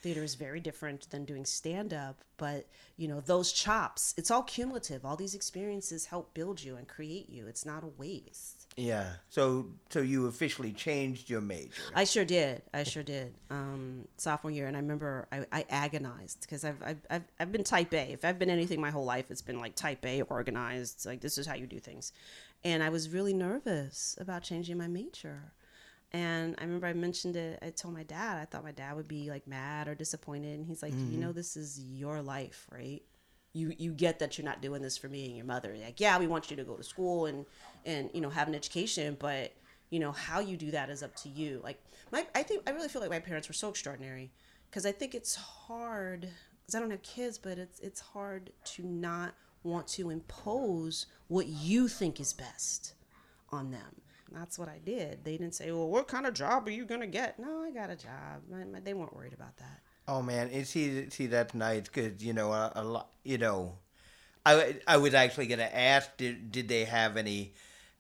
Theater 0.03 0.23
is 0.23 0.35
very 0.35 0.61
different 0.61 1.09
than 1.11 1.25
doing 1.25 1.45
stand 1.45 1.95
up, 1.95 2.23
but 2.37 2.67
you 2.97 3.09
know, 3.09 3.21
those 3.21 3.53
chops, 3.53 4.15
it's 4.17 4.31
all 4.31 4.43
cumulative. 4.43 5.05
All 5.05 5.17
these 5.17 5.35
experiences 5.35 6.07
help 6.07 6.35
build 6.35 6.63
you 6.63 6.77
and 6.77 6.87
create 6.87 7.31
you. 7.31 7.47
It's 7.47 7.65
not 7.65 7.85
a 7.85 7.87
waste. 7.87 8.67
Yeah. 8.77 9.07
So 9.31 9.67
so 9.91 10.01
you 10.01 10.27
officially 10.27 10.73
changed 10.73 11.31
your 11.31 11.41
major. 11.41 11.83
I 11.95 12.05
sure 12.05 12.25
did. 12.25 12.63
I 12.75 12.83
sure 12.83 13.03
did. 13.03 13.35
Um, 13.51 14.09
sophomore 14.17 14.51
year, 14.51 14.67
and 14.67 14.77
I 14.77 14.81
remember 14.81 15.29
I, 15.31 15.47
I 15.53 15.65
agonized 15.71 16.41
because 16.43 16.65
I've, 16.65 16.83
I've 16.85 17.07
I've 17.11 17.25
I've 17.39 17.53
been 17.53 17.65
type 17.65 17.95
A. 17.95 18.13
If 18.13 18.25
I've 18.25 18.39
been 18.39 18.51
anything 18.51 18.81
my 18.81 18.91
whole 18.91 19.05
life, 19.05 19.31
it's 19.31 19.43
been 19.43 19.61
like 19.61 19.75
type 19.75 20.05
A, 20.05 20.23
organized. 20.23 21.07
Like 21.07 21.21
this 21.21 21.39
is 21.39 21.47
how 21.47 21.55
you 21.55 21.67
do 21.67 21.79
things, 21.79 22.13
and 22.65 22.83
I 22.83 22.89
was 22.89 23.09
really 23.09 23.35
nervous 23.35 24.17
about 24.21 24.43
changing 24.43 24.79
my 24.79 24.89
major. 24.89 25.53
And 26.15 26.55
I 26.59 26.65
remember 26.65 26.87
I 26.87 26.93
mentioned 26.93 27.37
it. 27.37 27.59
I 27.63 27.71
told 27.71 27.95
my 27.95 28.03
dad. 28.03 28.39
I 28.39 28.45
thought 28.45 28.65
my 28.65 28.73
dad 28.73 28.97
would 28.97 29.09
be 29.09 29.31
like 29.31 29.47
mad 29.47 29.89
or 29.89 29.95
disappointed, 29.95 30.59
and 30.59 30.67
he's 30.67 30.83
like, 30.83 30.93
"You 30.93 31.19
know, 31.19 31.29
mm-hmm. 31.29 31.37
this 31.37 31.57
is 31.57 31.81
your 31.81 32.21
life, 32.21 32.67
right? 32.71 33.03
you 33.53 33.73
you 33.79 33.93
get 33.93 34.19
that 34.19 34.39
you're 34.39 34.45
not 34.45 34.63
doing 34.63 34.83
this 34.83 34.97
for 34.97 35.09
me 35.09 35.27
and 35.27 35.37
your 35.37 35.45
mother. 35.45 35.77
Like, 35.77 36.01
yeah, 36.01 36.19
we 36.19 36.27
want 36.27 36.51
you 36.51 36.57
to 36.57 36.65
go 36.65 36.75
to 36.75 36.83
school 36.83 37.27
and 37.27 37.47
and 37.85 38.11
you 38.13 38.21
know 38.21 38.31
have 38.31 38.49
an 38.49 38.55
education, 38.55 39.17
but 39.19 39.53
you 39.91 40.01
know 40.01 40.13
how 40.13 40.41
you 40.41 40.57
do 40.57 40.71
that 40.71 40.91
is 40.91 41.03
up 41.03 41.15
to 41.17 41.29
you. 41.29 41.61
Like 41.63 41.83
my, 42.11 42.27
I 42.35 42.43
think 42.43 42.69
I 42.69 42.73
really 42.73 42.89
feel 42.89 43.03
like 43.03 43.11
my 43.11 43.19
parents 43.19 43.49
were 43.49 43.55
so 43.55 43.69
extraordinary 43.69 44.33
because 44.71 44.87
I 44.87 44.93
think 44.93 45.15
it's 45.15 45.35
hard 45.35 46.29
because 46.63 46.75
I 46.75 46.81
don't 46.81 46.91
have 46.91 47.03
kids, 47.03 47.39
but 47.39 47.59
it's 47.59 47.79
it's 47.81 48.01
hard 48.01 48.51
to 48.65 48.83
not 48.83 49.35
want 49.65 49.87
to 49.87 50.11
impose 50.11 51.07
what 51.29 51.47
you 51.47 51.89
think 51.89 52.21
is 52.21 52.33
best 52.33 52.95
on 53.51 53.71
them. 53.71 54.01
That's 54.35 54.59
what 54.59 54.69
I 54.69 54.79
did. 54.85 55.25
They 55.25 55.37
didn't 55.37 55.55
say, 55.55 55.71
"Well, 55.73 55.89
what 55.89 56.09
kind 56.09 56.27
of 56.27 56.35
job 56.35 56.67
are 56.67 56.71
you 56.71 56.85
gonna 56.85 57.07
get?" 57.07 57.39
No, 57.39 57.63
I 57.63 57.71
got 57.71 57.91
a 57.91 57.97
job. 57.97 58.43
My, 58.51 58.65
my, 58.65 58.81
they 58.81 58.95
weren't 58.95 59.15
worried 59.15 59.33
about 59.33 59.57
that. 59.59 59.81
Oh 60.09 60.23
man, 60.23 60.51
and 60.53 60.67
see, 60.67 61.09
see 61.11 61.27
that's 61.27 61.55
nice 61.55 61.83
because 61.83 62.23
you 62.23 62.33
know 62.33 62.53
a, 62.53 62.73
a 62.77 62.85
lot. 62.85 63.09
You 63.25 63.39
know, 63.39 63.77
I 64.45 64.77
I 64.87 64.97
was 64.97 65.15
actually 65.15 65.47
gonna 65.47 65.71
ask 65.73 66.17
did 66.17 66.51
did 66.51 66.69
they 66.69 66.85
have 66.85 67.17
any 67.17 67.53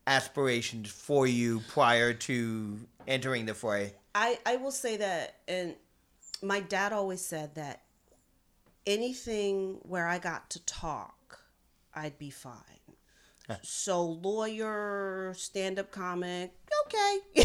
aspirations 0.07 0.91
for 0.91 1.27
you 1.27 1.61
prior 1.69 2.13
to 2.13 2.79
entering 3.07 3.47
the 3.47 3.55
fray? 3.55 3.95
I, 4.15 4.39
I 4.45 4.57
will 4.57 4.73
say 4.73 4.97
that, 4.99 5.37
and 5.49 5.75
my 6.43 6.61
dad 6.61 6.93
always 6.93 7.25
said 7.25 7.55
that 7.55 7.83
anything 8.87 9.79
where 9.83 10.07
I 10.07 10.19
got 10.19 10.51
to 10.51 10.65
talk, 10.65 11.41
I'd 11.95 12.19
be 12.19 12.31
fine. 12.31 12.53
So 13.63 14.03
lawyer, 14.05 15.33
stand 15.37 15.79
up 15.79 15.91
comic, 15.91 16.53
okay, 16.87 17.19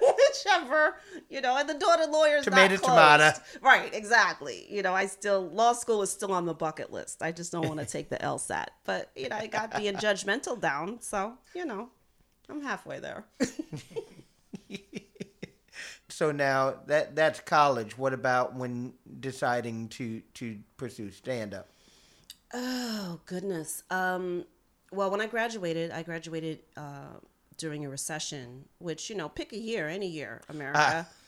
whichever, 0.00 0.96
you 1.28 1.40
know. 1.40 1.56
And 1.56 1.68
the 1.68 1.74
daughter 1.74 2.06
lawyer's 2.06 2.44
Tomato, 2.44 2.74
not 2.74 2.82
tomato. 3.18 3.40
right? 3.62 3.92
Exactly. 3.94 4.66
You 4.70 4.82
know, 4.82 4.94
I 4.94 5.06
still 5.06 5.48
law 5.48 5.72
school 5.72 6.02
is 6.02 6.10
still 6.10 6.32
on 6.32 6.46
the 6.46 6.54
bucket 6.54 6.92
list. 6.92 7.22
I 7.22 7.32
just 7.32 7.52
don't 7.52 7.66
want 7.66 7.80
to 7.80 7.86
take 7.96 8.08
the 8.08 8.16
LSAT, 8.18 8.66
but 8.84 9.10
you 9.16 9.28
know, 9.28 9.36
I 9.36 9.46
got 9.46 9.76
being 9.76 9.94
judgmental 9.94 10.60
down, 10.60 11.00
so 11.00 11.34
you 11.54 11.64
know, 11.64 11.88
I'm 12.48 12.62
halfway 12.62 13.00
there. 13.00 13.24
So 16.10 16.32
now 16.32 16.74
that 16.86 17.14
that's 17.14 17.38
college. 17.40 17.96
What 17.96 18.12
about 18.12 18.54
when 18.54 18.94
deciding 19.20 19.88
to 19.90 20.20
to 20.34 20.58
pursue 20.76 21.12
stand 21.12 21.54
up? 21.54 21.68
Oh 22.52 23.20
goodness. 23.26 23.84
Um, 23.90 24.44
well, 24.90 25.10
when 25.10 25.20
I 25.20 25.26
graduated, 25.26 25.90
I 25.90 26.02
graduated 26.02 26.60
uh, 26.76 27.18
during 27.56 27.84
a 27.84 27.88
recession, 27.88 28.64
which 28.78 29.10
you 29.10 29.16
know, 29.16 29.28
pick 29.28 29.52
a 29.52 29.58
year, 29.58 29.88
any 29.88 30.06
year, 30.08 30.42
America, 30.48 30.78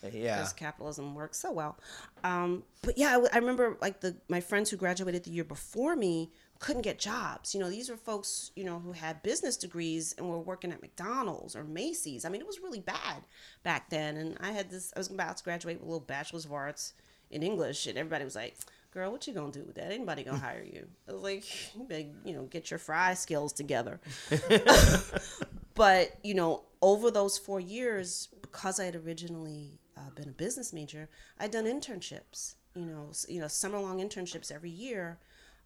Ah, 0.03 0.07
yeah. 0.13 0.37
because 0.37 0.53
capitalism 0.53 1.13
works 1.13 1.37
so 1.39 1.51
well. 1.51 1.77
Um, 2.23 2.63
but 2.83 2.97
yeah, 2.97 3.19
I 3.33 3.37
remember 3.37 3.77
like 3.81 3.99
the 4.01 4.15
my 4.29 4.39
friends 4.41 4.69
who 4.69 4.77
graduated 4.77 5.23
the 5.23 5.31
year 5.31 5.43
before 5.43 5.95
me 5.95 6.31
couldn't 6.59 6.83
get 6.83 6.99
jobs. 6.99 7.53
You 7.53 7.59
know, 7.59 7.69
these 7.69 7.89
were 7.89 7.97
folks 7.97 8.51
you 8.55 8.63
know 8.63 8.79
who 8.79 8.91
had 8.93 9.21
business 9.23 9.57
degrees 9.57 10.13
and 10.17 10.29
were 10.29 10.39
working 10.39 10.71
at 10.71 10.81
McDonald's 10.81 11.55
or 11.55 11.63
Macy's. 11.63 12.23
I 12.23 12.29
mean, 12.29 12.39
it 12.41 12.47
was 12.47 12.59
really 12.59 12.79
bad 12.79 13.23
back 13.63 13.89
then. 13.89 14.15
And 14.17 14.37
I 14.39 14.51
had 14.51 14.69
this. 14.69 14.93
I 14.95 14.99
was 14.99 15.09
about 15.09 15.37
to 15.37 15.43
graduate 15.43 15.77
with 15.77 15.83
a 15.83 15.91
little 15.91 15.99
bachelor's 16.05 16.45
of 16.45 16.53
arts 16.53 16.93
in 17.29 17.43
English, 17.43 17.87
and 17.87 17.97
everybody 17.97 18.23
was 18.23 18.35
like, 18.35 18.55
"Girl, 18.91 19.11
what 19.11 19.25
you 19.27 19.33
gonna 19.33 19.51
do 19.51 19.63
with 19.63 19.75
that? 19.75 19.91
Anybody 19.91 20.23
gonna 20.23 20.37
hire 20.37 20.63
you." 20.63 20.87
I 21.07 21.13
was 21.13 21.21
like, 21.21 21.75
"You 21.75 21.83
better, 21.83 22.09
you 22.25 22.33
know, 22.33 22.43
get 22.43 22.69
your 22.71 22.79
fry 22.79 23.13
skills 23.13 23.53
together." 23.53 23.99
but 25.75 26.17
you 26.23 26.33
know, 26.33 26.63
over 26.81 27.11
those 27.11 27.37
four 27.37 27.59
years, 27.59 28.29
because 28.41 28.79
I 28.79 28.85
had 28.85 28.95
originally 28.95 29.79
uh, 29.97 30.09
been 30.15 30.29
a 30.29 30.33
business 30.33 30.73
major, 30.73 31.09
I'd 31.39 31.51
done 31.51 31.65
internships. 31.65 32.55
You 32.75 32.85
know, 32.85 33.11
you 33.27 33.41
know, 33.41 33.47
summer 33.47 33.79
long 33.79 33.99
internships 33.99 34.51
every 34.51 34.69
year. 34.69 35.19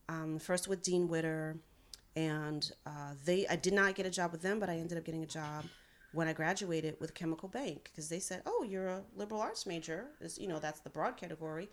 Um, 0.08 0.38
first 0.38 0.68
with 0.68 0.84
Dean 0.84 1.08
Witter, 1.08 1.58
and 2.16 2.72
uh, 2.86 3.14
they 3.26 3.48
I 3.48 3.56
did 3.56 3.74
not 3.74 3.96
get 3.96 4.06
a 4.06 4.10
job 4.10 4.32
with 4.32 4.42
them, 4.42 4.60
but 4.60 4.70
I 4.70 4.78
ended 4.78 4.98
up 4.98 5.04
getting 5.06 5.24
a 5.24 5.28
job 5.28 5.66
when 6.14 6.28
I 6.28 6.34
graduated 6.34 6.96
with 7.00 7.14
Chemical 7.14 7.50
Bank 7.50 7.90
because 7.92 8.10
they 8.10 8.20
said, 8.20 8.42
"Oh, 8.46 8.64
you're 8.68 8.88
a 8.88 9.04
liberal 9.16 9.42
arts 9.42 9.66
major. 9.66 10.08
Is 10.22 10.38
you 10.38 10.48
know 10.48 10.60
that's 10.60 10.80
the 10.80 10.90
broad 10.90 11.18
category. 11.18 11.70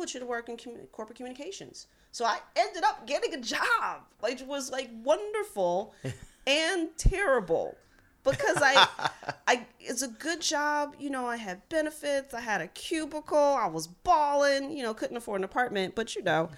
Would 0.00 0.12
you 0.12 0.20
to 0.20 0.26
work 0.26 0.48
in 0.48 0.56
commu- 0.56 0.90
corporate 0.90 1.16
communications?" 1.16 1.86
So 2.10 2.24
I 2.24 2.38
ended 2.56 2.82
up 2.82 3.06
getting 3.06 3.34
a 3.34 3.40
job, 3.40 4.02
which 4.20 4.42
was 4.42 4.70
like 4.70 4.90
wonderful 5.04 5.94
and 6.46 6.88
terrible 6.96 7.76
because 8.24 8.58
I, 8.60 8.88
I 9.46 9.66
it's 9.78 10.02
a 10.02 10.08
good 10.08 10.40
job. 10.40 10.96
You 10.98 11.10
know, 11.10 11.26
I 11.26 11.36
had 11.36 11.68
benefits. 11.68 12.34
I 12.34 12.40
had 12.40 12.60
a 12.60 12.66
cubicle. 12.68 13.38
I 13.38 13.66
was 13.66 13.86
balling. 13.86 14.76
You 14.76 14.82
know, 14.82 14.94
couldn't 14.94 15.16
afford 15.16 15.40
an 15.40 15.44
apartment, 15.44 15.94
but 15.94 16.16
you 16.16 16.22
know. 16.22 16.50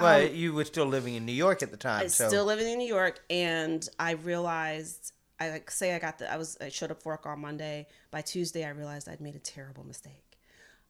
Well, 0.00 0.22
you 0.22 0.54
were 0.54 0.64
still 0.64 0.86
living 0.86 1.14
in 1.14 1.26
New 1.26 1.32
York 1.32 1.62
at 1.62 1.70
the 1.70 1.76
time, 1.76 2.04
I 2.04 2.06
so 2.06 2.28
still 2.28 2.46
living 2.46 2.66
in 2.66 2.78
New 2.78 2.88
York, 2.88 3.20
and 3.28 3.86
I 3.98 4.12
realized 4.12 5.12
I 5.38 5.50
like 5.50 5.70
say 5.70 5.94
I 5.94 5.98
got 5.98 6.18
the 6.18 6.32
I 6.32 6.36
was 6.36 6.56
I 6.60 6.70
showed 6.70 6.90
up 6.90 7.02
for 7.02 7.10
work 7.12 7.26
on 7.26 7.40
Monday. 7.40 7.86
By 8.10 8.22
Tuesday, 8.22 8.64
I 8.64 8.70
realized 8.70 9.08
I'd 9.08 9.20
made 9.20 9.34
a 9.34 9.40
terrible 9.40 9.84
mistake. 9.84 10.38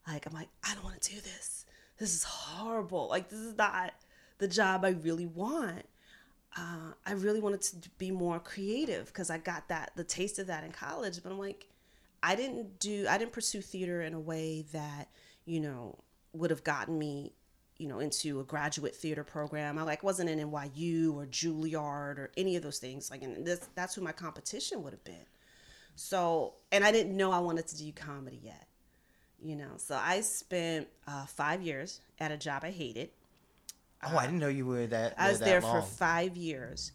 Like 0.07 0.27
I'm 0.27 0.33
like 0.33 0.49
I 0.63 0.75
don't 0.75 0.85
want 0.85 1.01
to 1.01 1.11
do 1.15 1.21
this. 1.21 1.64
This 1.99 2.15
is 2.15 2.25
horrible. 2.25 3.09
Like 3.09 3.29
this 3.29 3.39
is 3.39 3.57
not 3.57 3.93
the 4.39 4.49
job 4.49 4.85
I 4.85 4.91
really 4.91 5.27
want. 5.27 5.87
Uh, 6.57 6.93
I 7.05 7.13
really 7.13 7.41
wanted 7.41 7.63
to 7.63 7.91
be 7.99 8.11
more 8.11 8.39
creative 8.39 9.07
because 9.07 9.29
I 9.29 9.39
got 9.39 9.69
that 9.69 9.93
the 9.97 10.05
taste 10.05 10.39
of 10.39 10.47
that 10.47 10.65
in 10.65 10.73
college. 10.73 11.23
But 11.23 11.33
I'm 11.33 11.39
like, 11.39 11.67
I 12.23 12.37
didn't 12.37 12.79
do 12.79 13.07
I 13.09 13.19
didn't 13.19 13.33
pursue 13.33 13.61
theater 13.61 14.03
in 14.03 14.15
a 14.15 14.21
way 14.21 14.65
that 14.73 15.09
you 15.45 15.61
know 15.61 15.99
would 16.33 16.51
have 16.51 16.65
gotten 16.65 16.99
me 16.99 17.33
you 17.77 17.89
know 17.89 17.99
into 17.99 18.41
a 18.41 18.45
graduate 18.45 18.95
theater 18.95 19.25
program. 19.25 19.79
I 19.79 19.83
like 19.83 20.03
wasn't 20.03 20.31
in 20.31 20.39
NYU 20.39 21.15
or 21.15 21.27
Juilliard 21.27 22.19
or 22.19 22.31
any 22.37 22.57
of 22.57 22.63
those 22.63 22.79
things. 22.79 23.11
Like, 23.11 23.23
and 23.23 23.47
this 23.47 23.69
that's 23.75 23.95
who 23.95 24.01
my 24.03 24.13
competition 24.13 24.83
would 24.83 24.93
have 24.93 25.05
been. 25.05 25.27
So, 25.97 26.55
and 26.73 26.85
I 26.85 26.93
didn't 26.93 27.17
know 27.17 27.31
I 27.31 27.39
wanted 27.39 27.67
to 27.69 27.77
do 27.77 27.93
comedy 27.93 28.41
yet. 28.43 28.67
You 29.45 29.57
know, 29.57 29.73
so 29.77 30.01
I 30.03 30.23
spent 30.23 30.89
uh, 31.07 31.27
five 31.27 31.61
years 31.61 32.01
at 32.19 32.33
a 32.33 32.37
job 32.39 32.63
I 32.65 32.71
hated. 32.71 33.11
Oh, 34.03 34.17
I 34.17 34.25
didn't 34.25 34.39
know 34.39 34.49
you 34.49 34.65
were 34.65 34.87
that. 34.87 35.13
I 35.19 35.29
was 35.29 35.39
that 35.39 35.45
there 35.45 35.61
long. 35.61 35.83
for 35.83 35.87
five 35.87 36.35
years, 36.35 36.93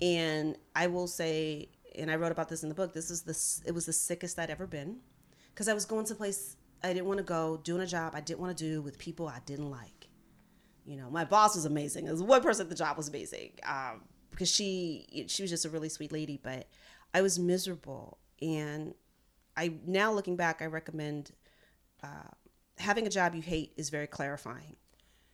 and 0.00 0.56
I 0.74 0.88
will 0.88 1.06
say, 1.06 1.68
and 1.96 2.10
I 2.10 2.16
wrote 2.16 2.32
about 2.32 2.48
this 2.48 2.64
in 2.64 2.68
the 2.68 2.74
book. 2.74 2.92
This 2.92 3.08
is 3.08 3.22
the 3.22 3.68
it 3.68 3.72
was 3.72 3.86
the 3.86 3.92
sickest 3.92 4.40
I'd 4.40 4.50
ever 4.50 4.66
been, 4.66 4.96
because 5.54 5.68
I 5.68 5.74
was 5.74 5.84
going 5.84 6.04
to 6.06 6.14
a 6.14 6.16
place 6.16 6.56
I 6.82 6.92
didn't 6.92 7.06
want 7.06 7.18
to 7.18 7.24
go, 7.24 7.60
doing 7.62 7.82
a 7.82 7.86
job 7.86 8.14
I 8.16 8.20
didn't 8.20 8.40
want 8.40 8.58
to 8.58 8.64
do 8.64 8.82
with 8.82 8.98
people 8.98 9.28
I 9.28 9.38
didn't 9.46 9.70
like. 9.70 10.08
You 10.84 10.96
know, 10.96 11.08
my 11.08 11.24
boss 11.24 11.54
was 11.54 11.66
amazing. 11.66 12.06
There 12.06 12.14
was 12.14 12.20
one 12.20 12.42
person 12.42 12.66
at 12.66 12.68
the 12.68 12.74
job 12.74 12.96
was 12.96 13.08
amazing, 13.08 13.52
um, 13.64 14.00
because 14.32 14.50
she 14.50 15.24
she 15.28 15.44
was 15.44 15.50
just 15.52 15.64
a 15.64 15.70
really 15.70 15.88
sweet 15.88 16.10
lady, 16.10 16.40
but 16.42 16.66
I 17.14 17.22
was 17.22 17.38
miserable, 17.38 18.18
and 18.40 18.94
I 19.56 19.74
now 19.86 20.12
looking 20.12 20.34
back, 20.34 20.62
I 20.62 20.66
recommend 20.66 21.30
uh, 22.02 22.30
having 22.78 23.06
a 23.06 23.10
job 23.10 23.34
you 23.34 23.42
hate 23.42 23.72
is 23.76 23.90
very 23.90 24.06
clarifying. 24.06 24.76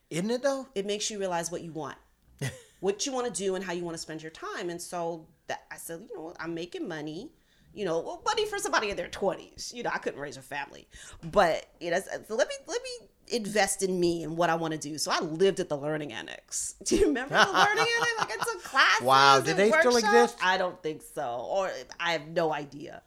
Isn't 0.09 0.31
it 0.31 0.41
though? 0.43 0.67
it 0.75 0.85
makes 0.85 1.09
you 1.11 1.19
realize 1.19 1.51
what 1.51 1.61
you 1.61 1.71
want 1.71 1.97
what 2.79 3.05
you 3.05 3.11
want 3.11 3.27
to 3.27 3.43
do 3.43 3.55
and 3.55 3.63
how 3.63 3.73
you 3.73 3.83
want 3.83 3.95
to 3.95 4.01
spend 4.01 4.21
your 4.23 4.31
time. 4.31 4.69
And 4.69 4.81
so 4.81 5.27
that 5.47 5.63
i 5.71 5.75
said 5.77 5.99
you 6.09 6.15
know 6.15 6.33
i'm 6.39 6.53
making 6.53 6.87
money 6.87 7.31
you 7.73 7.83
know 7.83 7.99
well, 7.99 8.21
money 8.23 8.45
for 8.45 8.59
somebody 8.59 8.91
in 8.91 8.95
their 8.95 9.07
20s 9.09 9.73
you 9.73 9.81
know 9.81 9.89
i 9.91 9.97
couldn't 9.97 10.19
raise 10.19 10.37
a 10.37 10.41
family. 10.41 10.87
But 11.23 11.65
you 11.79 11.91
know 11.91 11.99
so 11.99 12.35
let 12.35 12.47
me 12.47 12.55
let 12.67 12.81
me 12.83 13.07
invest 13.31 13.83
in 13.83 13.99
me 13.99 14.23
and 14.23 14.37
what 14.37 14.49
i 14.49 14.55
want 14.55 14.73
to 14.73 14.79
do. 14.79 14.97
So 14.97 15.11
i 15.11 15.19
lived 15.19 15.59
at 15.59 15.69
the 15.69 15.77
learning 15.77 16.13
annex. 16.13 16.75
Do 16.85 16.95
you 16.95 17.07
remember 17.07 17.35
the 17.35 17.51
learning 17.51 17.85
annex? 17.97 18.19
Like 18.19 18.31
i 18.31 18.43
took 18.43 18.63
classes 18.71 19.05
Wow, 19.05 19.39
do 19.41 19.51
and 19.51 19.59
they 19.59 19.71
still 19.71 19.97
exist? 19.97 20.37
i 20.43 20.57
don't 20.57 20.81
think 20.81 21.01
so 21.01 21.47
or 21.49 21.71
i 21.99 22.11
have 22.13 22.27
no 22.27 22.53
idea. 22.53 23.01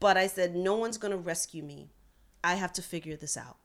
But 0.00 0.16
i 0.16 0.26
said 0.26 0.56
no 0.56 0.74
one's 0.76 0.98
going 0.98 1.12
to 1.12 1.18
rescue 1.18 1.62
me 1.62 1.90
i 2.50 2.54
have 2.54 2.72
to 2.72 2.82
figure 2.82 3.16
this 3.16 3.36
out 3.36 3.56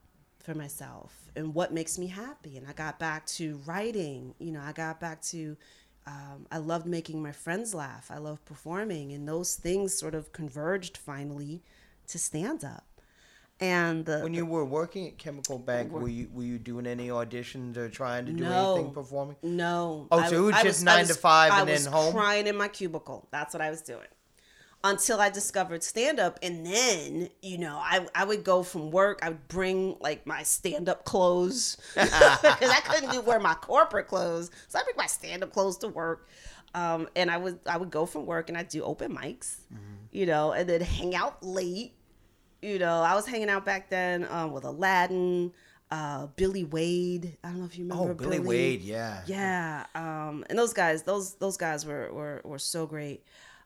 for 0.44 0.56
myself 0.56 1.14
and 1.36 1.54
what 1.54 1.72
makes 1.72 1.98
me 2.00 2.08
happy. 2.08 2.58
And 2.58 2.68
I 2.68 2.74
got 2.74 3.00
back 3.00 3.26
to 3.38 3.60
writing. 3.66 4.34
You 4.40 4.52
know, 4.52 4.62
I 4.62 4.72
got 4.72 5.00
back 5.00 5.22
to, 5.34 5.56
um, 6.08 6.48
I 6.52 6.58
loved 6.58 6.86
making 6.88 7.22
my 7.22 7.32
friends 7.32 7.74
laugh. 7.74 8.10
I 8.10 8.18
love 8.18 8.44
performing. 8.44 9.14
And 9.14 9.28
those 9.28 9.56
things 9.56 9.94
sort 9.94 10.16
of 10.16 10.34
converged 10.34 10.98
finally 10.98 11.62
to 12.08 12.18
stand 12.18 12.66
up. 12.66 12.86
And 13.60 14.04
the, 14.06 14.20
When 14.22 14.34
you 14.34 14.46
were 14.48 14.66
working 14.66 15.08
at 15.08 15.20
Chemical 15.20 15.60
Bank, 15.60 15.92
were 15.92 16.10
you 16.10 16.28
were 16.34 16.44
you 16.44 16.58
doing 16.58 16.88
any 16.88 17.10
auditions 17.10 17.78
or 17.78 17.88
trying 17.90 18.26
to 18.26 18.32
do 18.34 18.44
No. 18.44 18.74
anything 18.74 18.92
performing? 18.94 19.36
No. 19.44 20.08
Oh, 20.12 20.20
I 20.20 20.28
so 20.30 20.38
it 20.38 20.54
was 20.54 20.62
just 20.64 20.82
I 20.82 20.96
nine 20.96 21.06
to 21.06 21.14
five 21.14 21.52
I 21.52 21.60
and 21.60 21.70
then 21.70 21.76
was 21.76 21.86
home? 21.86 22.12
crying 22.12 22.48
in 22.48 22.58
my 22.58 22.68
cubicle. 22.68 23.28
That's 23.32 23.54
what 23.54 23.62
I 23.62 23.70
was 23.70 23.84
doing. 23.84 24.08
Until 24.84 25.20
I 25.22 25.30
discovered 25.30 25.84
stand 25.84 26.20
up. 26.20 26.40
And 26.42 26.66
then, 26.66 27.30
you 27.44 27.60
know, 27.60 27.78
I, 27.80 28.08
I 28.16 28.24
would 28.24 28.44
go 28.44 28.64
from 28.64 28.90
work, 28.90 29.20
I 29.22 29.30
would 29.30 29.48
bring 29.48 29.96
like 30.00 30.26
my 30.26 30.42
stand 30.44 30.90
up 30.90 31.06
clothes 31.06 31.78
because 31.94 32.42
I 32.44 32.82
couldn't 32.86 33.12
do 33.12 33.22
wear 33.22 33.40
my 33.40 33.54
corporate 33.54 34.08
clothes. 34.08 34.50
So 34.70 34.80
I 34.80 34.84
bring 34.84 34.96
my 34.98 35.06
stand 35.06 35.44
up 35.44 35.54
clothes 35.54 35.78
to 35.80 35.88
work. 35.88 36.28
Um, 36.74 37.10
and 37.16 37.30
I 37.30 37.38
would 37.38 37.60
I 37.68 37.78
would 37.78 37.92
go 37.92 38.06
from 38.08 38.26
work 38.26 38.50
and 38.50 38.58
I'd 38.58 38.70
do 38.70 38.82
open 38.84 39.16
mics, 39.16 39.58
you 40.12 40.26
know, 40.26 40.54
and 40.54 40.68
then 40.68 40.82
hang 40.82 41.14
out 41.16 41.44
late. 41.44 41.94
You 42.62 42.80
know, 42.80 43.02
I 43.02 43.14
was 43.14 43.28
hanging 43.28 43.50
out 43.50 43.66
back 43.66 43.90
then 43.90 44.26
um, 44.30 44.52
with 44.52 44.64
Aladdin, 44.64 45.52
uh, 45.92 46.28
Billy 46.36 46.64
Wade. 46.64 47.38
I 47.44 47.50
don't 47.50 47.60
know 47.60 47.66
if 47.66 47.78
you 47.78 47.84
remember 47.86 48.12
Oh, 48.12 48.14
Billy 48.16 48.40
Wade, 48.40 48.82
yeah. 48.82 49.22
yeah, 49.26 49.86
um, 49.96 50.46
and 50.50 50.58
those 50.58 50.74
guys, 50.74 51.04
those 51.04 51.34
those 51.36 51.58
guys 51.58 51.86
were 51.86 52.12
were, 52.14 52.42
were 52.46 52.60
so 52.60 52.86
great. 52.88 53.24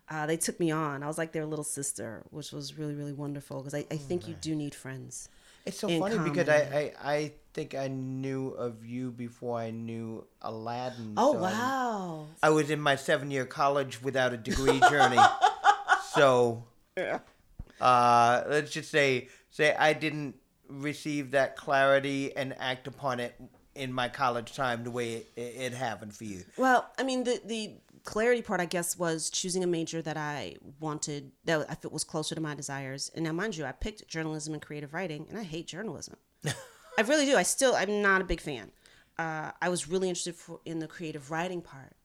Uh, 0.08 0.26
they 0.28 0.38
took 0.38 0.60
me 0.60 0.70
on. 0.72 1.02
I 1.02 1.08
was 1.08 1.18
like 1.18 1.32
their 1.32 1.46
little 1.46 1.64
sister, 1.64 2.24
which 2.30 2.52
was 2.52 2.78
really 2.78 2.94
really 2.94 3.14
wonderful 3.14 3.58
because 3.62 3.74
I, 3.74 3.86
I 3.90 3.98
think 3.98 4.28
you 4.28 4.36
do 4.40 4.56
need 4.56 4.76
friends. 4.76 5.30
It's 5.66 5.80
so 5.80 5.88
in 5.88 6.00
funny 6.00 6.18
because 6.20 6.48
I. 6.48 6.94
I 7.04 7.12
I 7.14 7.32
think 7.54 7.74
I 7.74 7.88
knew 7.88 8.50
of 8.50 8.86
you 8.86 9.12
before 9.12 9.58
I 9.58 9.72
knew 9.72 10.26
Aladdin. 10.42 11.14
Oh 11.18 11.34
so 11.34 11.40
I- 11.40 11.42
wow! 11.52 12.28
I 12.44 12.50
was 12.52 12.70
in 12.70 12.80
my 12.80 12.96
seven 12.96 13.32
year 13.32 13.46
college 13.46 14.02
without 14.04 14.32
a 14.34 14.38
degree 14.38 14.80
journey. 14.82 15.18
so 16.14 16.64
Yeah. 16.98 17.20
uh, 17.82 18.44
let's 18.48 18.72
just 18.72 18.92
say 18.92 19.30
say 19.50 19.76
I 19.76 19.94
didn't 19.94 20.36
receive 20.68 21.32
that 21.32 21.56
clarity 21.56 22.36
and 22.36 22.56
act 22.60 22.88
upon 22.88 23.20
it 23.20 23.36
in 23.76 23.92
my 23.92 24.08
college 24.10 24.56
time 24.56 24.84
the 24.84 24.92
way 24.92 25.24
it, 25.36 25.42
it 25.42 25.74
happened 25.74 26.14
for 26.16 26.24
you. 26.26 26.44
Well, 26.58 26.90
I 27.00 27.04
mean 27.04 27.24
the 27.24 27.42
the 27.46 27.72
clarity 28.06 28.42
part, 28.42 28.62
I 28.62 28.66
guess, 28.66 28.98
was 28.98 29.30
choosing 29.30 29.64
a 29.64 29.68
major 29.68 30.02
that 30.02 30.16
I 30.16 30.56
wanted 30.80 31.32
that 31.44 31.66
if 31.70 31.84
it 31.84 31.92
was 31.92 32.04
closer 32.04 32.36
to 32.36 32.42
my 32.42 32.56
desires. 32.56 33.12
And 33.14 33.26
now, 33.26 33.34
mind 33.34 33.58
you, 33.58 33.66
I 33.66 33.74
picked 33.74 34.08
journalism 34.08 34.54
and 34.54 34.62
creative 34.62 34.94
writing, 34.94 35.26
and 35.30 35.38
I 35.38 35.44
hate 35.44 35.68
journalism. 35.68 36.16
I 36.46 37.02
really 37.02 37.26
do. 37.26 37.36
I 37.36 37.44
still, 37.44 37.76
I'm 37.76 38.02
not 38.02 38.22
a 38.22 38.26
big 38.26 38.40
fan. 38.40 38.72
Uh, 39.18 39.52
I 39.62 39.70
was 39.70 39.90
really 39.90 40.08
interested 40.08 40.36
for, 40.36 40.62
in 40.66 40.80
the 40.80 40.88
creative 40.88 41.32
writing 41.32 41.62
part. 41.62 41.96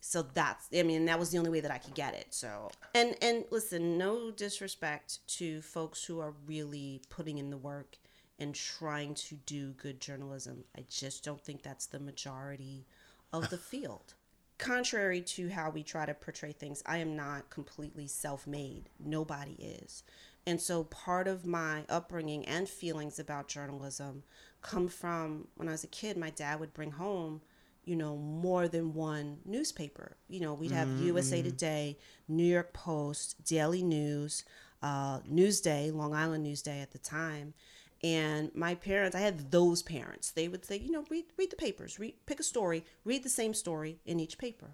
So 0.00 0.22
that's, 0.22 0.68
I 0.74 0.84
mean, 0.84 1.04
that 1.06 1.18
was 1.18 1.30
the 1.30 1.38
only 1.38 1.50
way 1.50 1.60
that 1.60 1.70
I 1.70 1.78
could 1.78 1.94
get 1.94 2.14
it. 2.14 2.28
So, 2.30 2.70
and 2.94 3.16
and 3.20 3.44
listen, 3.50 3.98
no 3.98 4.30
disrespect 4.30 5.26
to 5.38 5.60
folks 5.60 6.04
who 6.04 6.20
are 6.20 6.34
really 6.46 7.02
putting 7.10 7.38
in 7.38 7.50
the 7.50 7.56
work 7.56 7.98
and 8.38 8.54
trying 8.54 9.14
to 9.14 9.34
do 9.34 9.72
good 9.72 10.00
journalism. 10.00 10.64
I 10.76 10.84
just 10.88 11.24
don't 11.24 11.40
think 11.40 11.62
that's 11.62 11.86
the 11.86 11.98
majority 11.98 12.86
of 13.32 13.50
the 13.50 13.58
field. 13.70 14.14
Contrary 14.58 15.20
to 15.20 15.48
how 15.48 15.70
we 15.70 15.84
try 15.84 16.04
to 16.04 16.14
portray 16.14 16.52
things, 16.52 16.82
I 16.84 16.98
am 16.98 17.14
not 17.14 17.48
completely 17.48 18.08
self 18.08 18.46
made. 18.46 18.90
Nobody 18.98 19.52
is. 19.52 20.02
And 20.46 20.60
so 20.60 20.84
part 20.84 21.28
of 21.28 21.46
my 21.46 21.84
upbringing 21.88 22.44
and 22.46 22.68
feelings 22.68 23.18
about 23.18 23.48
journalism 23.48 24.24
come 24.62 24.88
from 24.88 25.46
when 25.56 25.68
I 25.68 25.72
was 25.72 25.84
a 25.84 25.88
kid, 25.88 26.16
my 26.16 26.30
dad 26.30 26.58
would 26.58 26.74
bring 26.74 26.90
home, 26.90 27.42
you 27.84 27.94
know, 27.94 28.16
more 28.16 28.66
than 28.66 28.94
one 28.94 29.38
newspaper. 29.44 30.16
You 30.26 30.40
know, 30.40 30.54
we'd 30.54 30.72
have 30.72 30.88
USA 31.00 31.42
Today, 31.42 31.98
New 32.26 32.44
York 32.44 32.72
Post, 32.72 33.44
Daily 33.44 33.82
News, 33.82 34.44
uh, 34.82 35.20
Newsday, 35.20 35.92
Long 35.92 36.14
Island 36.14 36.46
Newsday 36.46 36.82
at 36.82 36.92
the 36.92 36.98
time. 36.98 37.54
And 38.02 38.54
my 38.54 38.76
parents, 38.76 39.16
I 39.16 39.20
had 39.20 39.50
those 39.50 39.82
parents. 39.82 40.30
They 40.30 40.46
would 40.46 40.64
say, 40.64 40.78
you 40.78 40.90
know, 40.90 41.04
read 41.10 41.24
read 41.36 41.50
the 41.50 41.56
papers, 41.56 41.98
read 41.98 42.14
pick 42.26 42.38
a 42.38 42.44
story, 42.44 42.84
read 43.04 43.24
the 43.24 43.28
same 43.28 43.54
story 43.54 43.98
in 44.04 44.20
each 44.20 44.38
paper. 44.38 44.70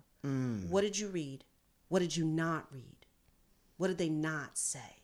What 0.70 0.82
did 0.82 0.98
you 0.98 1.08
read? 1.08 1.44
What 1.88 2.00
did 2.00 2.16
you 2.16 2.24
not 2.24 2.66
read? 2.72 3.06
What 3.76 3.88
did 3.88 3.98
they 3.98 4.08
not 4.10 4.58
say? 4.58 5.02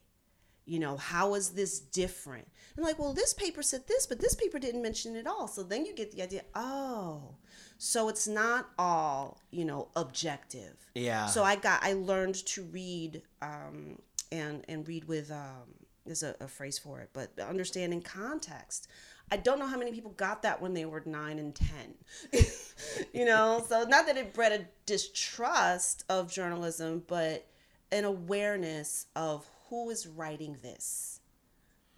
You 0.66 0.78
know, 0.78 0.96
how 0.96 1.35
is 1.35 1.50
this 1.50 1.80
different? 1.80 2.46
And 2.76 2.85
like, 2.85 2.98
well, 2.98 3.12
this 3.12 3.35
paper 3.35 3.62
said 3.62 3.88
this, 3.88 4.06
but 4.06 4.20
this 4.20 4.35
paper 4.35 4.59
didn't 4.59 4.83
mention 4.83 5.16
it 5.16 5.26
all. 5.26 5.48
So 5.48 5.62
then 5.62 5.85
you 5.85 5.94
get 5.94 6.12
the 6.12 6.22
idea, 6.22 6.42
oh, 6.54 7.35
so 7.78 8.09
it's 8.09 8.28
not 8.28 8.70
all, 8.78 9.40
you 9.50 9.64
know, 9.64 9.88
objective. 9.96 10.76
Yeah. 10.94 11.26
So 11.26 11.42
I 11.42 11.56
got, 11.56 11.83
I 11.83 11.94
learned 11.94 12.37
to 12.46 12.62
read 12.64 13.22
um, 13.42 13.98
and 14.30 14.64
and 14.68 14.87
read 14.87 15.04
with 15.09 15.30
um, 15.30 15.74
there's 16.11 16.25
a, 16.25 16.35
a 16.40 16.49
phrase 16.49 16.77
for 16.77 16.99
it, 16.99 17.11
but 17.12 17.38
understanding 17.38 18.03
context. 18.03 18.88
I 19.31 19.37
don't 19.37 19.61
know 19.61 19.66
how 19.68 19.79
many 19.79 19.92
people 19.92 20.11
got 20.11 20.42
that 20.42 20.61
when 20.61 20.75
they 20.75 20.85
were 20.85 21.05
nine 21.07 21.38
and 21.38 21.55
ten. 21.55 21.94
you 23.12 23.25
know, 23.25 23.64
so 23.68 23.85
not 23.85 24.07
that 24.07 24.16
it 24.16 24.35
bred 24.35 24.51
a 24.61 24.64
distrust 24.87 26.05
of 26.09 26.33
journalism, 26.33 27.05
but 27.07 27.46
an 27.92 28.05
awareness 28.05 29.07
of 29.14 29.46
who 29.68 29.88
is 29.90 30.09
writing 30.09 30.57
this. 30.62 31.20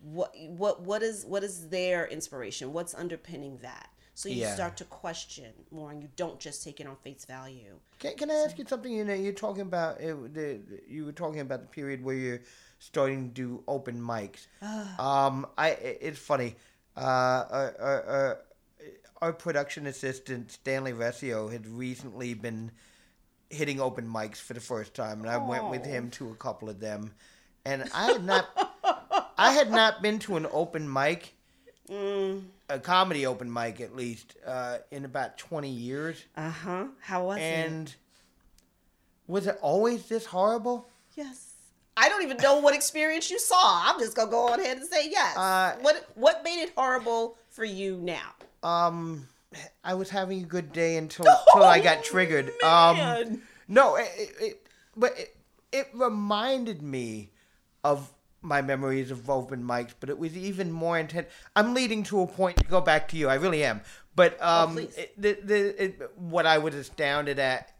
What 0.02 0.34
what 0.36 0.82
what 0.82 1.02
is 1.02 1.24
what 1.24 1.42
is 1.42 1.68
their 1.68 2.06
inspiration? 2.06 2.74
What's 2.74 2.94
underpinning 2.94 3.60
that? 3.62 3.88
So 4.14 4.28
you 4.28 4.40
Yeah. 4.40 4.52
start 4.52 4.76
to 4.76 4.84
question 4.84 5.52
more, 5.70 5.90
and 5.90 6.02
you 6.02 6.10
don't 6.16 6.38
just 6.38 6.62
take 6.62 6.80
it 6.80 6.86
on 6.86 6.96
face 6.96 7.24
value. 7.24 7.78
Can, 7.98 8.14
can 8.16 8.30
I 8.30 8.34
ask 8.34 8.58
you 8.58 8.66
something? 8.68 8.92
You 8.92 9.04
know, 9.04 9.14
you're 9.14 9.32
talking 9.32 9.62
about 9.62 10.00
it, 10.02 10.34
the, 10.34 10.60
you 10.86 11.06
were 11.06 11.12
talking 11.12 11.40
about 11.40 11.62
the 11.62 11.68
period 11.68 12.04
where 12.04 12.14
you're 12.14 12.40
starting 12.82 13.28
to 13.28 13.34
do 13.34 13.62
open 13.68 14.00
mics. 14.00 14.46
um, 14.98 15.46
I 15.56 15.70
it's 15.70 16.18
funny. 16.18 16.56
Uh, 16.96 17.00
our, 17.00 17.76
our, 17.80 18.02
our, 18.04 18.38
our 19.22 19.32
production 19.32 19.86
assistant 19.86 20.50
Stanley 20.52 20.92
Resio 20.92 21.50
had 21.50 21.66
recently 21.66 22.34
been 22.34 22.70
hitting 23.48 23.80
open 23.80 24.06
mics 24.06 24.36
for 24.36 24.52
the 24.54 24.60
first 24.60 24.94
time, 24.94 25.20
and 25.20 25.30
I 25.30 25.38
went 25.38 25.70
with 25.70 25.84
him 25.84 26.10
to 26.12 26.30
a 26.30 26.34
couple 26.34 26.68
of 26.68 26.80
them, 26.80 27.12
and 27.64 27.88
I 27.94 28.12
had 28.12 28.24
not, 28.24 28.46
I 29.38 29.52
had 29.52 29.70
not 29.70 30.02
been 30.02 30.18
to 30.20 30.36
an 30.36 30.46
open 30.50 30.92
mic. 30.92 31.34
Uh, 31.90 32.34
a 32.68 32.78
comedy 32.78 33.26
open 33.26 33.52
mic 33.52 33.80
at 33.80 33.94
least 33.94 34.34
uh, 34.46 34.78
in 34.90 35.04
about 35.04 35.36
20 35.36 35.68
years. 35.68 36.24
Uh 36.36 36.50
huh. 36.50 36.86
How 37.00 37.26
was 37.26 37.38
it? 37.38 37.42
And 37.42 37.94
was 39.26 39.46
it 39.46 39.58
always 39.60 40.06
this 40.06 40.26
horrible? 40.26 40.88
Yes. 41.14 41.51
I 42.02 42.08
don't 42.08 42.24
even 42.24 42.36
know 42.38 42.58
what 42.58 42.74
experience 42.74 43.30
you 43.30 43.38
saw. 43.38 43.84
I'm 43.86 44.00
just 44.00 44.16
gonna 44.16 44.28
go 44.28 44.48
on 44.48 44.58
ahead 44.58 44.76
and 44.78 44.88
say 44.88 45.08
yes. 45.08 45.36
Uh, 45.36 45.76
what 45.82 46.08
What 46.16 46.42
made 46.42 46.60
it 46.60 46.72
horrible 46.76 47.36
for 47.48 47.64
you 47.64 47.96
now? 47.98 48.34
Um, 48.64 49.28
I 49.84 49.94
was 49.94 50.10
having 50.10 50.42
a 50.42 50.46
good 50.46 50.72
day 50.72 50.96
until 50.96 51.26
until 51.54 51.62
I 51.62 51.78
got 51.78 52.02
triggered. 52.02 52.48
Um, 52.64 52.96
man. 52.96 53.42
no, 53.68 53.94
it, 53.94 54.10
it, 54.16 54.30
it 54.40 54.66
but 54.96 55.16
it, 55.16 55.36
it 55.70 55.88
reminded 55.94 56.82
me 56.82 57.30
of 57.84 58.12
my 58.40 58.62
memories 58.62 59.12
of 59.12 59.30
open 59.30 59.62
mics, 59.62 59.94
but 60.00 60.10
it 60.10 60.18
was 60.18 60.36
even 60.36 60.72
more 60.72 60.98
intense. 60.98 61.28
I'm 61.54 61.72
leading 61.72 62.02
to 62.04 62.22
a 62.22 62.26
point 62.26 62.56
to 62.56 62.64
go 62.64 62.80
back 62.80 63.06
to 63.08 63.16
you. 63.16 63.28
I 63.28 63.34
really 63.34 63.62
am. 63.62 63.80
But 64.16 64.42
um, 64.42 64.74
please. 64.74 64.96
it, 64.96 65.14
the, 65.22 65.38
the, 65.40 65.84
it, 65.84 66.10
what 66.16 66.46
I 66.46 66.58
was 66.58 66.74
astounded 66.74 67.38
at 67.38 67.71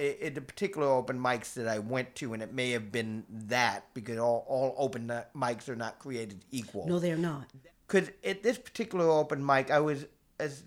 in 0.00 0.34
the 0.34 0.40
particular 0.40 0.86
open 0.88 1.18
mics 1.20 1.54
that 1.54 1.68
I 1.68 1.78
went 1.78 2.14
to, 2.16 2.32
and 2.32 2.42
it 2.42 2.52
may 2.54 2.70
have 2.70 2.90
been 2.90 3.24
that 3.28 3.92
because 3.94 4.18
all, 4.18 4.44
all 4.48 4.74
open 4.78 5.12
mics 5.36 5.68
are 5.68 5.76
not 5.76 5.98
created 5.98 6.44
equal 6.50 6.86
No, 6.88 6.98
they're 6.98 7.16
not. 7.16 7.46
because 7.86 8.10
at 8.24 8.42
this 8.42 8.58
particular 8.58 9.08
open 9.08 9.44
mic, 9.44 9.70
I 9.70 9.80
was 9.80 10.06
as 10.38 10.62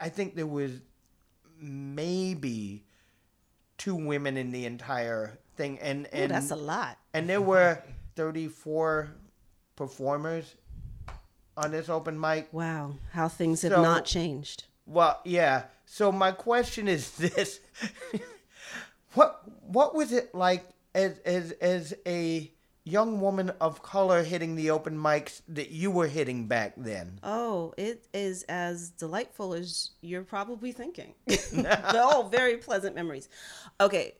I 0.00 0.08
think 0.08 0.34
there 0.34 0.46
was 0.46 0.72
maybe 1.60 2.84
two 3.78 3.94
women 3.94 4.36
in 4.36 4.50
the 4.52 4.66
entire 4.66 5.38
thing, 5.56 5.78
and 5.80 6.06
Ooh, 6.06 6.10
and 6.12 6.30
that's 6.30 6.50
a 6.50 6.56
lot. 6.56 6.98
and 7.14 7.28
there 7.28 7.40
were 7.40 7.82
thirty 8.16 8.48
four 8.48 9.10
performers 9.76 10.54
on 11.56 11.70
this 11.70 11.88
open 11.88 12.18
mic. 12.18 12.48
Wow, 12.52 12.96
how 13.12 13.28
things 13.28 13.62
have 13.62 13.72
So- 13.72 13.82
not 13.82 14.04
changed. 14.04 14.64
Well, 14.84 15.20
yeah. 15.24 15.64
So 15.86 16.10
my 16.10 16.32
question 16.32 16.88
is 16.88 17.10
this: 17.16 17.60
what 19.14 19.42
what 19.62 19.94
was 19.94 20.12
it 20.12 20.34
like 20.34 20.66
as 20.94 21.18
as 21.20 21.52
as 21.52 21.94
a 22.06 22.50
young 22.84 23.20
woman 23.20 23.50
of 23.60 23.82
color 23.82 24.24
hitting 24.24 24.56
the 24.56 24.70
open 24.70 24.98
mics 24.98 25.42
that 25.48 25.70
you 25.70 25.90
were 25.90 26.08
hitting 26.08 26.46
back 26.46 26.74
then? 26.76 27.18
Oh, 27.22 27.72
it 27.76 28.06
is 28.12 28.42
as 28.44 28.90
delightful 28.90 29.54
as 29.54 29.90
you're 30.00 30.24
probably 30.24 30.72
thinking. 30.72 31.14
They're 31.52 32.02
all 32.02 32.28
very 32.28 32.56
pleasant 32.56 32.94
memories. 32.94 33.28
Okay. 33.80 34.14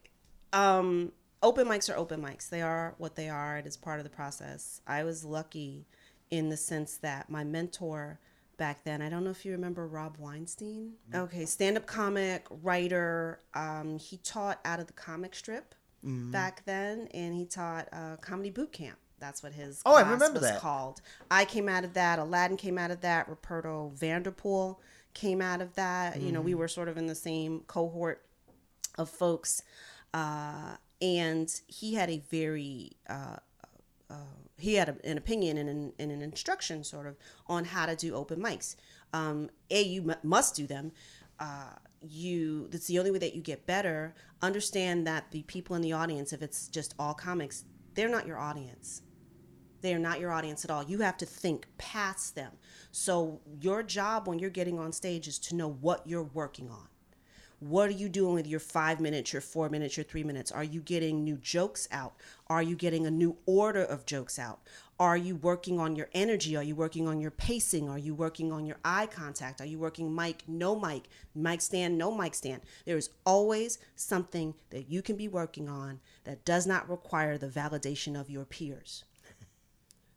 Um, 0.53 1.13
open 1.43 1.67
mics 1.67 1.93
are 1.93 1.97
open 1.97 2.23
mics. 2.23 2.49
They 2.49 2.63
are 2.63 2.95
what 2.99 3.17
they 3.17 3.29
are. 3.29 3.59
It 3.59 3.67
is 3.67 3.77
part 3.77 3.99
of 3.99 4.05
the 4.05 4.11
process. 4.11 4.81
I 4.87 5.03
was 5.03 5.25
lucky 5.25 5.87
in 6.31 6.49
the 6.49 6.57
sense 6.57 6.97
that 6.99 7.29
my 7.29 7.45
mentor 7.45 8.21
back 8.57 8.85
then, 8.85 9.03
I 9.03 9.09
don't 9.09 9.25
know 9.25 9.31
if 9.31 9.45
you 9.45 9.53
remember 9.53 9.87
Rob 9.87 10.17
Weinstein. 10.19 10.93
Okay, 11.15 11.45
stand 11.47 11.77
up 11.77 11.87
comic, 11.87 12.47
writer. 12.63 13.41
Um, 13.55 13.99
he 13.99 14.17
taught 14.19 14.61
out 14.65 14.81
of 14.81 14.87
the 14.87 14.93
comic 14.93 15.35
strip 15.35 15.75
back 16.05 16.65
then, 16.65 17.09
and 17.15 17.35
he 17.35 17.45
taught 17.47 17.89
uh, 17.93 18.17
comedy 18.21 18.51
boot 18.51 18.73
camp. 18.73 18.99
That's 19.21 19.41
what 19.43 19.53
his 19.53 19.81
Oh, 19.87 19.95
I 19.95 20.01
remember 20.03 20.41
was 20.41 20.43
that. 20.51 20.61
called. 20.61 21.01
I 21.31 21.45
came 21.45 21.69
out 21.69 21.85
of 21.85 21.95
that. 21.95 22.19
Aladdin 22.19 22.57
came 22.57 22.77
out 22.77 22.91
of 22.91 23.03
that. 23.03 23.29
Roberto 23.29 23.93
Vanderpool 23.95 24.81
came 25.15 25.41
out 25.41 25.61
of 25.63 25.75
that. 25.75 26.21
You 26.21 26.33
know, 26.33 26.41
we 26.41 26.55
were 26.55 26.67
sort 26.67 26.89
of 26.89 26.97
in 26.97 27.07
the 27.07 27.15
same 27.15 27.61
cohort 27.69 28.25
of 28.99 29.09
folks. 29.09 29.63
Uh, 30.13 30.77
and 31.01 31.61
he 31.69 31.95
had 31.95 32.11
a 32.11 32.19
very, 32.31 32.93
uh, 33.09 33.37
uh, 34.11 34.15
he 34.63 34.75
had 34.75 34.89
a, 34.89 34.97
an 35.05 35.19
opinion 35.19 35.59
and 35.59 35.69
an, 35.69 35.93
and 35.99 36.11
an 36.11 36.23
instruction 36.23 36.85
sort 36.85 37.07
of 37.07 37.17
on 37.47 37.65
how 37.65 37.87
to 37.87 37.97
do 37.97 38.15
open 38.15 38.41
mics. 38.41 38.77
Um, 39.13 39.51
a, 39.71 39.83
you 39.83 40.11
m- 40.11 40.19
must 40.23 40.55
do 40.55 40.67
them. 40.67 40.93
Uh, 41.39 41.75
you, 42.01 42.69
that's 42.71 42.87
the 42.87 42.99
only 42.99 43.11
way 43.11 43.19
that 43.19 43.35
you 43.35 43.43
get 43.43 43.67
better. 43.67 44.15
Understand 44.41 45.07
that 45.07 45.31
the 45.31 45.43
people 45.43 45.77
in 45.77 45.83
the 45.83 45.93
audience, 45.93 46.33
if 46.33 46.43
it's 46.43 46.69
just 46.69 46.95
all 46.99 47.15
comics, 47.15 47.65
they're 47.95 48.09
not 48.09 48.27
your 48.27 48.39
audience 48.39 49.03
they 49.83 49.93
are 49.93 49.99
not 49.99 50.21
your 50.21 50.33
audience 50.33 50.65
at 50.65 50.71
all. 50.71 50.85
You 50.85 50.99
have 50.99 51.17
to 51.19 51.27
think 51.27 51.67
past 51.77 52.35
them. 52.35 52.53
So 52.93 53.41
your 53.61 53.83
job 53.83 54.27
when 54.27 54.39
you're 54.39 54.49
getting 54.49 54.79
on 54.79 54.93
stage 54.93 55.29
is 55.29 55.39
to 55.41 55.57
know 55.57 55.69
what 55.69 56.07
you're 56.07 56.23
working 56.23 56.71
on. 56.71 56.87
What 57.63 57.91
are 57.91 57.93
you 57.93 58.09
doing 58.09 58.35
with 58.35 58.49
your 58.49 58.59
five 58.59 58.99
minutes, 58.99 59.33
your 59.33 59.41
four 59.41 59.69
minutes, 59.69 59.97
your 59.97 60.03
three 60.03 60.25
minutes? 60.25 60.51
Are 60.51 60.65
you 60.65 60.81
getting 60.81 61.23
new 61.23 61.37
jokes 61.37 61.87
out? 61.93 62.15
Are 62.49 62.61
you 62.61 62.75
getting 62.75 63.07
a 63.07 63.11
new 63.11 63.37
order 63.47 63.85
of 63.85 64.05
jokes 64.05 64.37
out? 64.37 64.59
Are 64.99 65.17
you 65.17 65.37
working 65.37 65.79
on 65.79 65.95
your 65.95 66.09
energy? 66.13 66.57
Are 66.57 66.63
you 66.65 66.75
working 66.75 67.07
on 67.07 67.21
your 67.21 67.31
pacing? 67.31 67.89
Are 67.89 68.01
you 68.01 68.17
working 68.17 68.51
on 68.51 68.67
your 68.67 68.79
eye 68.85 69.07
contact? 69.07 69.61
Are 69.61 69.65
you 69.65 69.79
working 69.79 70.13
mic, 70.13 70.43
no 70.49 70.75
mic, 70.75 71.05
mic 71.37 71.61
stand, 71.61 71.97
no 71.97 72.13
mic 72.13 72.35
stand? 72.35 72.63
There 72.85 72.97
is 72.97 73.11
always 73.25 73.79
something 73.95 74.55
that 74.71 74.91
you 74.91 75.01
can 75.01 75.15
be 75.15 75.29
working 75.29 75.69
on 75.69 76.01
that 76.25 76.45
does 76.45 76.67
not 76.67 76.91
require 76.91 77.39
the 77.39 77.47
validation 77.47 78.21
of 78.21 78.29
your 78.29 78.45
peers. 78.45 79.05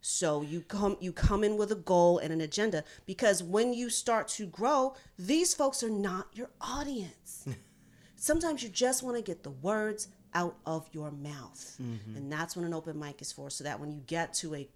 So 0.08 0.44
you 0.44 0.62
come 0.62 0.98
you 1.00 1.12
come 1.12 1.44
in 1.44 1.58
with 1.58 1.72
a 1.72 1.76
goal 1.76 2.20
and 2.20 2.32
an 2.32 2.42
agenda 2.42 2.84
because 3.08 3.42
when 3.42 3.74
you 3.74 3.90
start 3.90 4.28
to 4.30 4.46
grow, 4.46 4.94
these 5.18 5.56
folks 5.56 5.82
are 5.82 5.90
not 5.90 6.28
your 6.32 6.52
audience. 6.62 7.48
Sometimes 8.16 8.62
you 8.62 8.70
just 8.70 9.02
want 9.02 9.18
to 9.18 9.24
get 9.24 9.42
the 9.42 9.50
words 9.50 10.10
out 10.36 10.58
of 10.64 10.88
your 10.92 11.10
mouth. 11.10 11.76
Mm-hmm. 11.82 12.18
And 12.18 12.32
that's 12.32 12.56
what 12.56 12.66
an 12.66 12.74
open 12.76 13.00
mic 13.00 13.20
is 13.20 13.32
for 13.32 13.50
so 13.50 13.64
that 13.64 13.80
when 13.80 13.92
you 13.92 14.04
get 14.06 14.32
to 14.36 14.54
a 14.54 14.70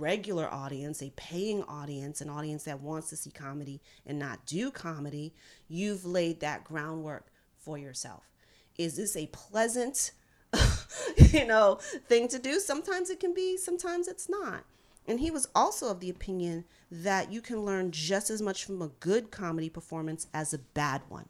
regular 0.00 0.52
audience, 0.52 1.00
a 1.00 1.10
paying 1.14 1.62
audience, 1.64 2.20
an 2.20 2.28
audience 2.28 2.64
that 2.64 2.80
wants 2.80 3.08
to 3.10 3.16
see 3.16 3.30
comedy 3.30 3.80
and 4.04 4.18
not 4.18 4.44
do 4.46 4.72
comedy, 4.72 5.32
you've 5.68 6.04
laid 6.04 6.40
that 6.40 6.64
groundwork 6.64 7.28
for 7.56 7.78
yourself. 7.78 8.24
Is 8.78 8.96
this 8.96 9.14
a 9.14 9.28
pleasant 9.28 10.10
you 11.32 11.46
know, 11.46 11.78
thing 12.08 12.28
to 12.28 12.38
do. 12.38 12.60
Sometimes 12.60 13.10
it 13.10 13.20
can 13.20 13.34
be, 13.34 13.56
sometimes 13.56 14.08
it's 14.08 14.28
not. 14.28 14.64
And 15.06 15.20
he 15.20 15.30
was 15.30 15.48
also 15.54 15.90
of 15.90 16.00
the 16.00 16.10
opinion 16.10 16.64
that 16.90 17.32
you 17.32 17.40
can 17.40 17.64
learn 17.64 17.90
just 17.90 18.30
as 18.30 18.40
much 18.40 18.64
from 18.64 18.80
a 18.80 18.88
good 18.88 19.30
comedy 19.30 19.68
performance 19.68 20.26
as 20.32 20.54
a 20.54 20.58
bad 20.58 21.02
one. 21.08 21.28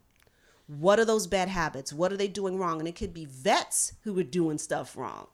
What 0.67 0.99
are 0.99 1.05
those 1.05 1.27
bad 1.27 1.49
habits? 1.49 1.93
What 1.93 2.13
are 2.13 2.17
they 2.17 2.29
doing 2.29 2.59
wrong? 2.59 2.79
And 2.79 2.89
it 2.89 2.97
could 2.97 3.15
be 3.15 3.25
vets 3.25 3.95
who 4.03 4.19
are 4.19 4.25
doing 4.25 4.59
stuff 4.59 4.97
wrong, 4.97 5.27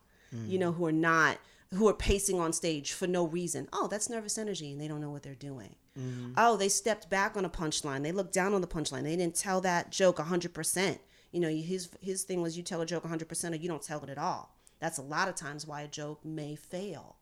you 0.46 0.58
know, 0.58 0.72
who 0.72 0.86
are 0.86 0.92
not, 0.92 1.38
who 1.74 1.88
are 1.88 1.94
pacing 1.94 2.40
on 2.40 2.52
stage 2.52 2.92
for 2.92 3.06
no 3.06 3.26
reason. 3.26 3.68
Oh, 3.72 3.88
that's 3.88 4.08
nervous 4.08 4.38
energy 4.38 4.72
and 4.72 4.80
they 4.80 4.88
don't 4.88 5.00
know 5.00 5.10
what 5.10 5.22
they're 5.22 5.34
doing. 5.34 5.74
Mm-hmm. 5.98 6.32
Oh, 6.36 6.56
they 6.56 6.68
stepped 6.68 7.10
back 7.10 7.36
on 7.36 7.44
a 7.44 7.50
punchline. 7.50 8.02
They 8.02 8.12
looked 8.12 8.32
down 8.32 8.54
on 8.54 8.60
the 8.60 8.66
punchline. 8.66 9.02
They 9.02 9.16
didn't 9.16 9.34
tell 9.34 9.60
that 9.62 9.90
joke 9.90 10.18
100%. 10.18 10.98
You 11.32 11.40
know, 11.40 11.48
his 11.48 11.90
his 12.00 12.22
thing 12.22 12.40
was 12.40 12.56
you 12.56 12.62
tell 12.62 12.80
a 12.80 12.86
joke 12.86 13.04
100% 13.04 13.52
or 13.52 13.56
you 13.56 13.68
don't 13.68 13.82
tell 13.82 14.02
it 14.02 14.08
at 14.08 14.18
all. 14.18 14.54
That's 14.80 14.98
a 14.98 15.02
lot 15.02 15.28
of 15.28 15.34
times 15.34 15.66
why 15.66 15.82
a 15.82 15.88
joke 15.88 16.24
may 16.24 16.54
fail. 16.54 17.16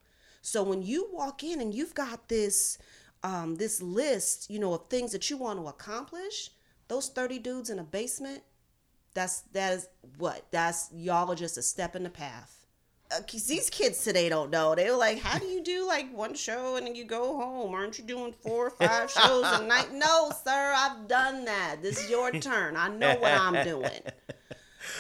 So 0.46 0.62
when 0.62 0.80
you 0.80 1.08
walk 1.12 1.42
in 1.42 1.60
and 1.60 1.74
you've 1.74 1.92
got 1.92 2.28
this 2.28 2.78
um, 3.24 3.56
this 3.56 3.82
list, 3.82 4.48
you 4.48 4.60
know, 4.60 4.74
of 4.74 4.88
things 4.88 5.10
that 5.10 5.28
you 5.28 5.36
want 5.36 5.58
to 5.58 5.66
accomplish, 5.66 6.52
those 6.86 7.08
30 7.08 7.40
dudes 7.40 7.68
in 7.68 7.80
a 7.80 7.82
basement, 7.82 8.44
that's 9.12 9.40
that 9.54 9.72
is 9.72 9.88
what? 10.18 10.46
That's 10.52 10.88
y'all 10.94 11.32
are 11.32 11.34
just 11.34 11.58
a 11.58 11.62
step 11.62 11.96
in 11.96 12.04
the 12.04 12.10
path. 12.10 12.64
Uh, 13.10 13.22
these 13.48 13.70
kids 13.70 14.04
today 14.04 14.28
don't 14.28 14.50
know. 14.52 14.76
They 14.76 14.88
were 14.88 14.96
like, 14.96 15.18
"How 15.18 15.36
do 15.36 15.46
you 15.46 15.64
do 15.64 15.84
like 15.84 16.14
one 16.14 16.34
show 16.34 16.76
and 16.76 16.86
then 16.86 16.94
you 16.94 17.04
go 17.04 17.36
home? 17.36 17.74
Aren't 17.74 17.98
you 17.98 18.04
doing 18.04 18.32
four 18.32 18.68
or 18.68 18.70
five 18.70 19.10
shows 19.10 19.46
a 19.46 19.66
night?" 19.66 19.92
No, 19.92 20.30
sir, 20.44 20.74
I've 20.76 21.08
done 21.08 21.44
that. 21.46 21.78
This 21.82 22.04
is 22.04 22.08
your 22.08 22.30
turn. 22.30 22.76
I 22.76 22.86
know 22.86 23.16
what 23.16 23.32
I'm 23.32 23.64
doing. 23.64 23.90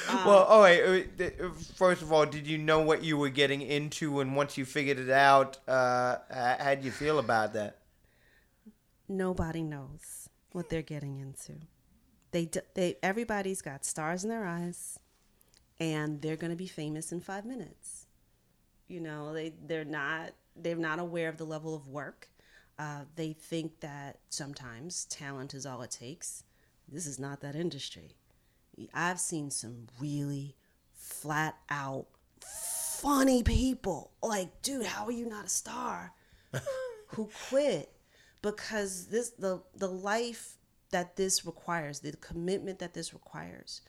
well, 0.08 0.44
all 0.44 0.60
right. 0.60 1.08
uh, 1.20 1.24
uh, 1.24 1.50
First 1.74 2.02
of 2.02 2.12
all, 2.12 2.26
did 2.26 2.46
you 2.46 2.58
know 2.58 2.80
what 2.80 3.02
you 3.02 3.16
were 3.16 3.28
getting 3.28 3.62
into, 3.62 4.20
and 4.20 4.36
once 4.36 4.56
you 4.56 4.64
figured 4.64 4.98
it 4.98 5.10
out, 5.10 5.58
uh, 5.68 6.16
how'd 6.30 6.84
you 6.84 6.90
feel 6.90 7.18
about 7.18 7.52
that? 7.54 7.78
Nobody 9.08 9.62
knows 9.62 10.28
what 10.52 10.68
they're 10.68 10.82
getting 10.82 11.18
into. 11.18 11.54
They 12.32 12.50
they 12.74 12.96
everybody's 13.02 13.62
got 13.62 13.84
stars 13.84 14.24
in 14.24 14.30
their 14.30 14.44
eyes, 14.44 14.98
and 15.78 16.20
they're 16.20 16.36
going 16.36 16.50
to 16.50 16.56
be 16.56 16.66
famous 16.66 17.12
in 17.12 17.20
five 17.20 17.44
minutes. 17.44 18.06
You 18.88 19.00
know, 19.00 19.32
they 19.32 19.52
they're 19.66 19.84
not 19.84 20.32
they're 20.56 20.76
not 20.76 20.98
aware 20.98 21.28
of 21.28 21.38
the 21.38 21.44
level 21.44 21.74
of 21.74 21.88
work. 21.88 22.28
Uh, 22.78 23.02
they 23.14 23.32
think 23.32 23.80
that 23.80 24.18
sometimes 24.28 25.06
talent 25.06 25.54
is 25.54 25.64
all 25.64 25.82
it 25.82 25.90
takes. 25.90 26.44
This 26.88 27.06
is 27.06 27.18
not 27.18 27.40
that 27.40 27.54
industry. 27.56 28.16
I've 28.92 29.20
seen 29.20 29.50
some 29.50 29.86
really 30.00 30.56
flat 30.92 31.56
out 31.70 32.06
funny 32.40 33.42
people. 33.42 34.12
Like, 34.22 34.62
dude, 34.62 34.86
how 34.86 35.06
are 35.06 35.12
you 35.12 35.26
not 35.26 35.46
a 35.46 35.48
star? 35.48 36.12
Who 37.08 37.30
quit 37.48 37.92
because 38.42 39.06
this 39.06 39.30
the 39.30 39.62
the 39.74 39.88
life 39.88 40.56
that 40.90 41.16
this 41.16 41.44
requires, 41.44 42.00
the 42.00 42.12
commitment 42.12 42.78
that 42.78 42.94
this 42.94 43.12
requires, 43.12 43.82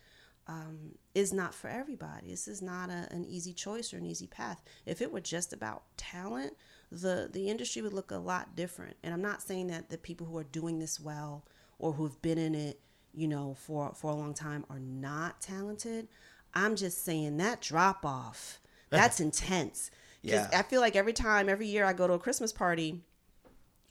um, 0.46 0.92
is 1.14 1.32
not 1.32 1.54
for 1.54 1.68
everybody. 1.68 2.28
This 2.28 2.48
is 2.48 2.60
not 2.60 2.90
a, 2.90 3.06
an 3.10 3.24
easy 3.24 3.52
choice 3.52 3.92
or 3.92 3.98
an 3.98 4.06
easy 4.06 4.26
path. 4.26 4.62
If 4.86 5.00
it 5.00 5.12
were 5.12 5.20
just 5.20 5.52
about 5.52 5.82
talent, 5.96 6.56
the 6.90 7.28
the 7.32 7.48
industry 7.48 7.82
would 7.82 7.92
look 7.92 8.10
a 8.10 8.16
lot 8.16 8.56
different. 8.56 8.96
And 9.02 9.12
I'm 9.14 9.22
not 9.22 9.42
saying 9.42 9.68
that 9.68 9.90
the 9.90 9.98
people 9.98 10.26
who 10.26 10.38
are 10.38 10.44
doing 10.44 10.78
this 10.78 10.98
well 10.98 11.44
or 11.78 11.92
who've 11.92 12.20
been 12.22 12.38
in 12.38 12.54
it, 12.54 12.80
you 13.14 13.28
know, 13.28 13.54
for 13.58 13.92
for 13.94 14.10
a 14.10 14.14
long 14.14 14.34
time 14.34 14.64
are 14.70 14.80
not 14.80 15.40
talented. 15.40 16.08
I'm 16.54 16.76
just 16.76 17.04
saying 17.04 17.36
that 17.38 17.60
drop 17.60 18.04
off, 18.04 18.60
that's 18.90 19.20
intense. 19.20 19.90
Because 20.22 20.48
Yeah. 20.50 20.58
I 20.58 20.62
feel 20.62 20.80
like 20.80 20.96
every 20.96 21.12
time, 21.12 21.48
every 21.48 21.66
year 21.66 21.84
I 21.84 21.92
go 21.92 22.06
to 22.06 22.14
a 22.14 22.18
Christmas 22.18 22.52
party, 22.52 23.00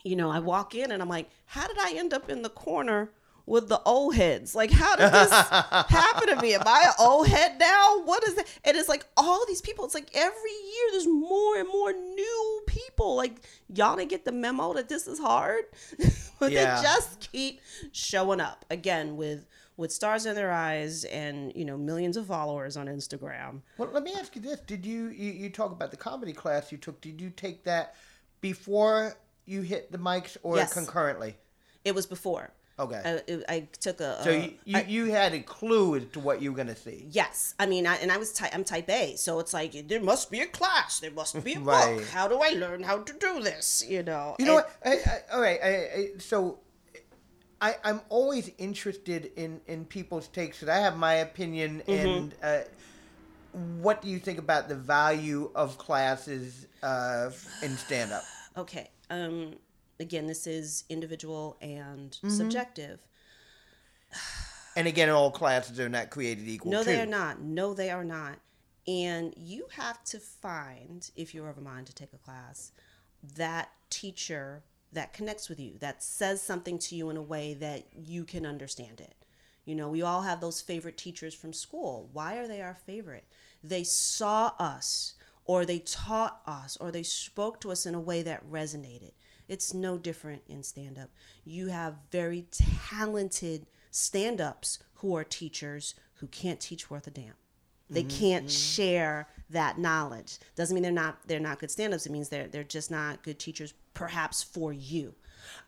you 0.04 0.16
know, 0.16 0.30
I 0.30 0.40
walk 0.40 0.76
in 0.76 0.92
and 0.92 1.02
I'm 1.02 1.10
like, 1.10 1.30
how 1.46 1.68
did 1.68 1.78
I 1.80 1.94
end 1.96 2.14
up 2.14 2.30
in 2.30 2.42
the 2.42 2.50
corner 2.50 3.12
with 3.46 3.70
the 3.70 3.82
old 3.84 4.16
heads? 4.16 4.54
Like, 4.54 4.72
how 4.72 4.96
did 4.98 5.12
this 5.14 5.32
happen 5.32 6.28
to 6.28 6.42
me? 6.42 6.54
Am 6.54 6.64
I 6.66 6.84
an 6.88 6.94
old 7.00 7.28
head 7.30 7.58
now? 7.60 8.02
What 8.04 8.24
is 8.28 8.36
that? 8.36 8.46
And 8.66 8.76
it's 8.76 8.90
like 8.90 9.06
all 9.16 9.46
these 9.48 9.62
people. 9.62 9.86
It's 9.86 9.94
like 9.96 10.10
every 10.14 10.52
year 10.52 10.88
there's 10.92 11.08
more 11.08 11.56
and 11.58 11.68
more 11.70 11.94
new 11.94 12.62
people. 12.68 13.16
Like, 13.16 13.38
y'all 13.74 13.96
didn't 13.96 14.10
get 14.10 14.26
the 14.26 14.34
memo 14.34 14.74
that 14.74 14.90
this 14.90 15.08
is 15.08 15.20
hard, 15.20 15.64
but 16.40 16.52
Yeah. 16.52 16.76
they 16.76 16.82
just 16.82 17.32
keep 17.32 17.62
showing 17.92 18.40
up 18.42 18.66
again 18.70 19.18
with 19.18 19.46
with 19.76 19.92
stars 19.92 20.26
in 20.26 20.34
their 20.34 20.52
eyes 20.52 21.04
and 21.06 21.54
you 21.56 21.64
know 21.64 21.78
millions 21.78 22.18
of 22.18 22.26
followers 22.28 22.76
on 22.78 22.88
Instagram. 22.88 23.62
Well, 23.78 23.90
let 23.94 24.04
me 24.04 24.14
ask 24.16 24.36
you 24.36 24.42
this: 24.42 24.60
Did 24.62 24.86
you, 24.86 25.10
you 25.10 25.32
you 25.32 25.50
talk 25.50 25.72
about 25.72 25.92
the 25.92 25.98
comedy 25.98 26.34
class 26.34 26.72
you 26.72 26.78
took? 26.78 27.00
Did 27.02 27.22
you 27.22 27.30
take 27.30 27.64
that 27.66 27.96
before 28.42 29.16
you 29.46 29.62
hit 29.62 29.92
the 29.92 29.98
mics 29.98 30.38
or 30.44 30.58
Yes. 30.58 30.74
concurrently? 30.74 31.36
It 31.86 31.96
was 31.96 32.06
before. 32.06 32.52
Okay. 32.80 33.22
I, 33.50 33.54
I 33.56 33.68
took 33.80 34.00
a. 34.02 34.22
So 34.24 34.30
you, 34.30 34.54
you, 34.66 34.78
I- 34.78 34.86
you 34.88 35.06
had 35.06 35.34
a 35.34 35.40
clue 35.40 35.96
as 35.96 36.04
to 36.14 36.20
what 36.20 36.42
you 36.42 36.52
were 36.52 36.58
gonna 36.58 36.76
see. 36.76 37.08
Yes, 37.10 37.56
I 37.60 37.66
mean, 37.66 37.88
I, 37.88 37.96
and 37.96 38.12
I 38.12 38.18
was 38.18 38.32
type. 38.34 38.52
I'm 38.54 38.64
type 38.64 38.88
A, 38.90 39.16
so 39.16 39.40
it's 39.40 39.54
like 39.54 39.88
there 39.88 40.00
must 40.02 40.30
be 40.30 40.42
a 40.42 40.46
class, 40.46 41.00
there 41.00 41.10
must 41.12 41.44
be 41.44 41.54
a 41.56 41.60
Right. 41.62 41.98
book. 41.98 42.08
How 42.10 42.28
do 42.28 42.40
I 42.40 42.50
learn 42.50 42.84
how 42.84 43.00
to 43.00 43.14
do 43.14 43.42
this? 43.42 43.84
You 43.88 44.04
know. 44.04 44.36
You 44.40 44.46
know 44.46 44.58
And- 44.58 44.66
what? 44.66 44.76
I, 44.86 45.12
I, 45.12 45.34
all 45.34 45.42
right. 45.42 45.60
I, 45.64 46.10
so 46.20 46.60
I, 47.60 47.76
I'm 47.84 48.02
always 48.10 48.52
interested 48.60 49.32
in, 49.36 49.60
in 49.66 49.86
people's 49.86 50.28
takes. 50.28 50.62
And 50.62 50.70
I 50.70 50.78
have 50.78 50.96
my 50.98 51.16
opinion. 51.16 51.82
Mm-hmm. 51.88 52.08
And 52.08 52.36
uh, 52.44 52.60
what 53.82 54.04
do 54.04 54.10
you 54.10 54.20
think 54.20 54.38
about 54.38 54.70
the 54.70 54.76
value 54.76 55.50
of 55.56 55.80
classes 55.80 56.68
uh, 56.84 57.32
in 57.64 57.76
stand 57.78 58.12
up? 58.12 58.24
Okay. 58.58 58.90
Um. 59.12 59.54
Again, 60.00 60.28
this 60.28 60.48
is 60.48 60.84
individual 60.90 61.58
and 61.62 62.12
Mm-hmm. 62.12 62.30
subjective. 62.30 63.00
And 64.76 64.88
again, 64.88 65.10
all 65.10 65.32
classes 65.32 65.80
are 65.80 65.90
not 65.90 66.12
created 66.12 66.48
equal. 66.48 66.72
No, 66.72 66.84
they 66.84 67.02
are 67.02 67.06
not. 67.06 67.42
No, 67.42 67.74
they 67.74 67.90
are 67.90 68.04
not. 68.04 68.38
And 68.88 69.34
you 69.36 69.66
have 69.76 70.04
to 70.06 70.20
find, 70.20 71.10
if 71.16 71.34
you're 71.34 71.50
of 71.50 71.58
a 71.58 71.62
mind 71.62 71.88
to 71.88 71.96
take 71.96 72.14
a 72.14 72.18
class, 72.18 72.72
that 73.36 73.70
teacher 73.90 74.64
that 74.94 75.14
connects 75.14 75.50
with 75.50 75.60
you, 75.60 75.78
that 75.80 76.02
says 76.04 76.42
something 76.42 76.78
to 76.80 76.96
you 76.96 77.10
in 77.10 77.18
a 77.18 77.22
way 77.22 77.54
that 77.56 77.88
you 77.94 78.24
can 78.24 78.46
understand 78.46 79.02
it. 79.02 79.16
You 79.66 79.76
know, 79.76 79.90
we 79.90 80.02
all 80.02 80.22
have 80.22 80.40
those 80.40 80.62
favorite 80.62 80.96
teachers 80.96 81.34
from 81.34 81.52
school. 81.52 82.10
Why 82.14 82.38
are 82.38 82.48
they 82.48 82.62
our 82.62 82.76
favorite? 82.86 83.26
They 83.62 83.84
saw 83.84 84.54
us, 84.60 85.16
or 85.44 85.66
they 85.66 85.80
taught 85.80 86.40
us, 86.46 86.78
or 86.78 86.92
they 86.92 87.04
spoke 87.04 87.60
to 87.62 87.72
us 87.72 87.86
in 87.86 87.96
a 87.96 88.00
way 88.00 88.22
that 88.22 88.50
resonated. 88.50 89.12
It's 89.48 89.74
no 89.74 89.98
different 89.98 90.44
in 90.48 90.64
stand 90.64 90.98
up. 90.98 91.10
You 91.46 91.68
have 91.68 91.96
very 92.12 92.48
talented 92.52 93.66
stand 93.92 94.42
ups 94.42 94.80
who 94.96 95.16
are 95.16 95.24
teachers 95.24 95.96
who 96.16 96.28
can't 96.28 96.60
teach 96.60 96.90
worth 96.90 97.08
a 97.08 97.12
damn. 97.12 97.34
They 97.90 98.04
can't 98.04 98.52
share 98.52 99.28
that 99.50 99.78
knowledge. 99.80 100.40
Doesn't 100.56 100.74
mean 100.74 100.84
they're 100.84 100.92
not 100.92 101.20
they're 101.26 101.40
not 101.40 101.60
good 101.60 101.72
stand-ups. 101.72 102.06
It 102.06 102.12
means 102.12 102.30
they're 102.30 102.48
they're 102.48 102.64
just 102.64 102.92
not 102.92 103.24
good 103.24 103.40
teachers 103.40 103.74
perhaps 103.94 104.44
for 104.44 104.74
you. 104.74 105.16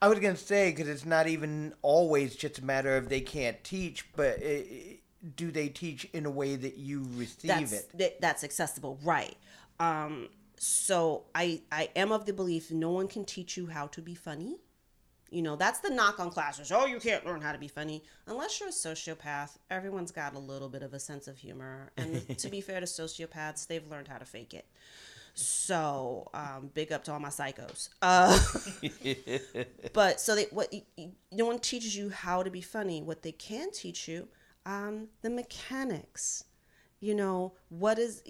I 0.01 0.09
was 0.09 0.19
gonna 0.19 0.35
say 0.35 0.71
because 0.71 0.89
it's 0.89 1.05
not 1.05 1.27
even 1.27 1.73
always 1.81 2.35
just 2.35 2.59
a 2.59 2.65
matter 2.65 2.97
of 2.97 3.07
they 3.07 3.21
can't 3.21 3.63
teach, 3.63 4.05
but 4.15 4.43
uh 4.43 4.59
do 5.35 5.51
they 5.51 5.67
teach 5.67 6.05
in 6.13 6.25
a 6.25 6.29
way 6.29 6.55
that 6.55 6.77
you 6.77 7.05
receive 7.15 7.49
That's 7.49 7.73
it? 7.73 7.97
that, 7.97 8.21
that's 8.21 8.43
accessible, 8.43 8.97
right? 9.03 9.35
Um, 9.79 10.29
so 10.59 11.23
I 11.33 11.61
I 11.71 11.89
am 11.95 12.11
of 12.11 12.25
the 12.25 12.33
belief 12.33 12.69
no 12.69 12.91
one 12.91 13.07
can 13.07 13.23
teach 13.23 13.55
you 13.55 13.67
how 13.67 13.87
to 13.87 14.01
be 14.01 14.13
funny. 14.13 14.57
You 15.31 15.41
know, 15.41 15.55
that's 15.55 15.79
the 15.79 15.89
knock 15.89 16.19
on 16.19 16.31
classes. 16.31 16.71
Oh, 16.71 16.85
you 16.85 16.99
can't 16.99 17.25
learn 17.25 17.39
how 17.41 17.51
to 17.51 17.57
be 17.57 17.67
funny 17.67 18.03
unless 18.27 18.59
you're 18.59 18.69
a 18.69 18.71
sociopath. 18.71 19.57
Everyone's 19.69 20.11
got 20.11 20.33
a 20.33 20.39
little 20.39 20.69
bit 20.69 20.81
of 20.81 20.93
a 20.93 20.99
sense 20.99 21.27
of 21.27 21.37
humor, 21.37 21.91
and 21.97 22.37
to 22.37 22.49
be 22.49 22.61
fair 22.61 22.79
to 22.79 22.85
sociopaths, 22.85 23.67
they've 23.67 23.87
learned 23.89 24.07
how 24.07 24.17
to 24.17 24.25
fake 24.25 24.53
it. 24.53 24.65
So, 25.35 26.29
um, 26.33 26.71
big 26.73 26.91
up 26.91 27.05
to 27.05 27.13
all 27.13 27.19
my 27.19 27.29
psychos. 27.29 27.89
Uh, 28.01 28.37
but 29.93 30.19
so 30.19 30.35
they 30.35 30.45
what 30.51 30.73
no 31.31 31.45
one 31.45 31.59
teaches 31.59 31.95
you 31.95 32.09
how 32.09 32.43
to 32.43 32.49
be 32.49 32.61
funny. 32.61 33.01
What 33.01 33.21
they 33.21 33.31
can 33.31 33.71
teach 33.71 34.09
you, 34.09 34.27
um, 34.65 35.07
the 35.21 35.29
mechanics. 35.29 36.43
You 36.99 37.15
know 37.15 37.53
what 37.69 37.97
is 37.97 38.21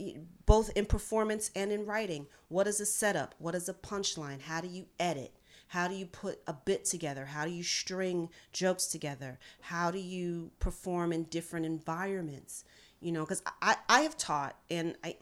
both 0.46 0.70
in 0.76 0.86
performance 0.86 1.50
and 1.56 1.72
in 1.72 1.86
writing. 1.86 2.28
What 2.50 2.68
is 2.68 2.80
a 2.80 2.86
setup? 2.86 3.34
What 3.40 3.56
is 3.56 3.68
a 3.68 3.74
punchline? 3.74 4.42
How 4.42 4.62
do 4.62 4.68
you 4.68 4.86
edit? 5.00 5.34
How 5.70 5.88
do 5.88 5.96
you 5.96 6.06
put 6.06 6.40
a 6.48 6.54
bit 6.54 6.86
together? 6.86 7.26
How 7.26 7.46
do 7.46 7.52
you 7.52 7.64
string 7.64 8.30
jokes 8.52 8.88
together? 8.88 9.38
How 9.62 9.92
do 9.92 10.00
you 10.00 10.52
perform 10.60 11.14
in 11.14 11.24
different 11.26 11.66
environments? 11.66 12.64
You 13.02 13.12
know, 13.12 13.24
because 13.24 13.44
I, 13.62 13.78
I 13.88 14.02
have 14.02 14.18
taught, 14.18 14.56
and 14.70 14.96
I, 15.04 15.16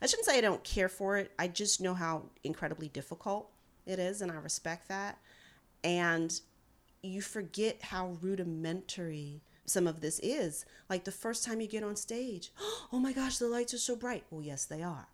I 0.00 0.06
shouldn't 0.06 0.26
say 0.26 0.38
I 0.38 0.40
don't 0.40 0.62
care 0.62 0.88
for 0.88 1.16
it. 1.16 1.32
I 1.38 1.48
just 1.48 1.80
know 1.80 1.94
how 1.94 2.22
incredibly 2.44 2.88
difficult 2.88 3.50
it 3.84 3.98
is, 3.98 4.22
and 4.22 4.30
I 4.30 4.36
respect 4.36 4.88
that. 4.88 5.18
And 5.82 6.40
you 7.02 7.20
forget 7.20 7.82
how 7.82 8.16
rudimentary 8.20 9.42
some 9.70 9.86
of 9.86 10.00
this 10.00 10.18
is. 10.20 10.64
Like 10.88 11.04
the 11.04 11.12
first 11.12 11.44
time 11.44 11.60
you 11.60 11.66
get 11.66 11.82
on 11.82 11.96
stage, 11.96 12.52
oh 12.92 12.98
my 12.98 13.12
gosh, 13.12 13.38
the 13.38 13.48
lights 13.48 13.74
are 13.74 13.78
so 13.78 13.96
bright. 13.96 14.24
Well, 14.30 14.42
yes, 14.42 14.64
they 14.64 14.82
are. 14.82 15.08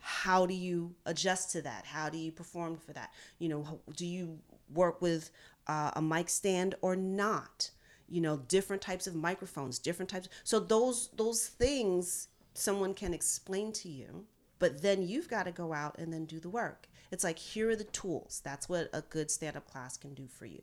How 0.00 0.46
do 0.46 0.54
you 0.54 0.94
adjust 1.04 1.50
to 1.52 1.62
that? 1.62 1.84
How 1.84 2.08
do 2.08 2.18
you 2.18 2.32
perform 2.32 2.76
for 2.78 2.92
that? 2.92 3.12
You 3.38 3.50
know, 3.50 3.80
do 3.96 4.06
you 4.06 4.38
work 4.72 5.02
with 5.02 5.30
uh, 5.66 5.90
a 5.94 6.02
mic 6.02 6.28
stand 6.28 6.74
or 6.80 6.96
not? 6.96 7.70
You 8.08 8.20
know, 8.20 8.38
different 8.38 8.82
types 8.82 9.06
of 9.06 9.14
microphones, 9.14 9.78
different 9.78 10.08
types. 10.08 10.28
So 10.42 10.58
those 10.58 11.10
those 11.16 11.46
things 11.46 12.28
someone 12.54 12.94
can 12.94 13.14
explain 13.14 13.72
to 13.72 13.88
you, 13.88 14.24
but 14.58 14.82
then 14.82 15.06
you've 15.06 15.28
got 15.28 15.44
to 15.44 15.52
go 15.52 15.72
out 15.72 15.96
and 15.98 16.12
then 16.12 16.24
do 16.24 16.40
the 16.40 16.48
work. 16.48 16.88
It's 17.10 17.24
like 17.24 17.38
here 17.38 17.70
are 17.70 17.76
the 17.76 17.84
tools. 17.84 18.40
That's 18.44 18.68
what 18.68 18.88
a 18.92 19.02
good 19.02 19.30
stand-up 19.30 19.70
class 19.70 19.96
can 19.96 20.14
do 20.14 20.26
for 20.26 20.46
you, 20.46 20.62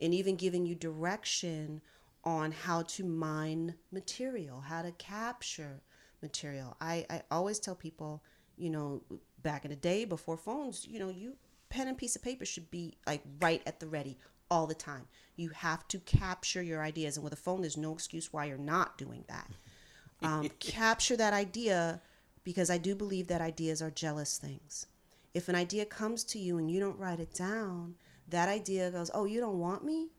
and 0.00 0.12
even 0.12 0.36
giving 0.36 0.66
you 0.66 0.74
direction 0.74 1.82
on 2.24 2.52
how 2.52 2.82
to 2.82 3.04
mine 3.04 3.74
material, 3.90 4.60
how 4.60 4.82
to 4.82 4.92
capture 4.92 5.80
material. 6.22 6.76
I, 6.80 7.04
I 7.10 7.22
always 7.30 7.58
tell 7.58 7.74
people, 7.74 8.22
you 8.56 8.70
know, 8.70 9.02
back 9.42 9.64
in 9.64 9.70
the 9.70 9.76
day 9.76 10.04
before 10.04 10.36
phones, 10.36 10.86
you 10.86 10.98
know, 10.98 11.08
you 11.08 11.34
pen 11.68 11.88
and 11.88 11.98
piece 11.98 12.14
of 12.16 12.22
paper 12.22 12.44
should 12.44 12.70
be 12.70 12.96
like 13.06 13.22
right 13.40 13.62
at 13.66 13.80
the 13.80 13.86
ready 13.86 14.18
all 14.50 14.66
the 14.66 14.74
time. 14.74 15.06
You 15.36 15.48
have 15.50 15.88
to 15.88 15.98
capture 16.00 16.62
your 16.62 16.82
ideas, 16.82 17.16
and 17.16 17.24
with 17.24 17.32
a 17.32 17.36
phone, 17.36 17.62
there's 17.62 17.76
no 17.76 17.92
excuse 17.92 18.32
why 18.32 18.44
you're 18.44 18.58
not 18.58 18.98
doing 18.98 19.24
that. 19.28 19.50
Um, 20.24 20.48
capture 20.60 21.16
that 21.16 21.32
idea 21.32 22.00
because 22.44 22.70
I 22.70 22.78
do 22.78 22.94
believe 22.94 23.26
that 23.26 23.40
ideas 23.40 23.82
are 23.82 23.90
jealous 23.90 24.38
things. 24.38 24.86
If 25.34 25.48
an 25.48 25.56
idea 25.56 25.84
comes 25.84 26.22
to 26.24 26.38
you 26.38 26.58
and 26.58 26.70
you 26.70 26.78
don't 26.78 26.96
write 26.96 27.18
it 27.18 27.34
down, 27.34 27.96
that 28.28 28.48
idea 28.48 28.92
goes, 28.92 29.10
Oh, 29.12 29.24
you 29.24 29.40
don't 29.40 29.58
want 29.58 29.84
me? 29.84 30.10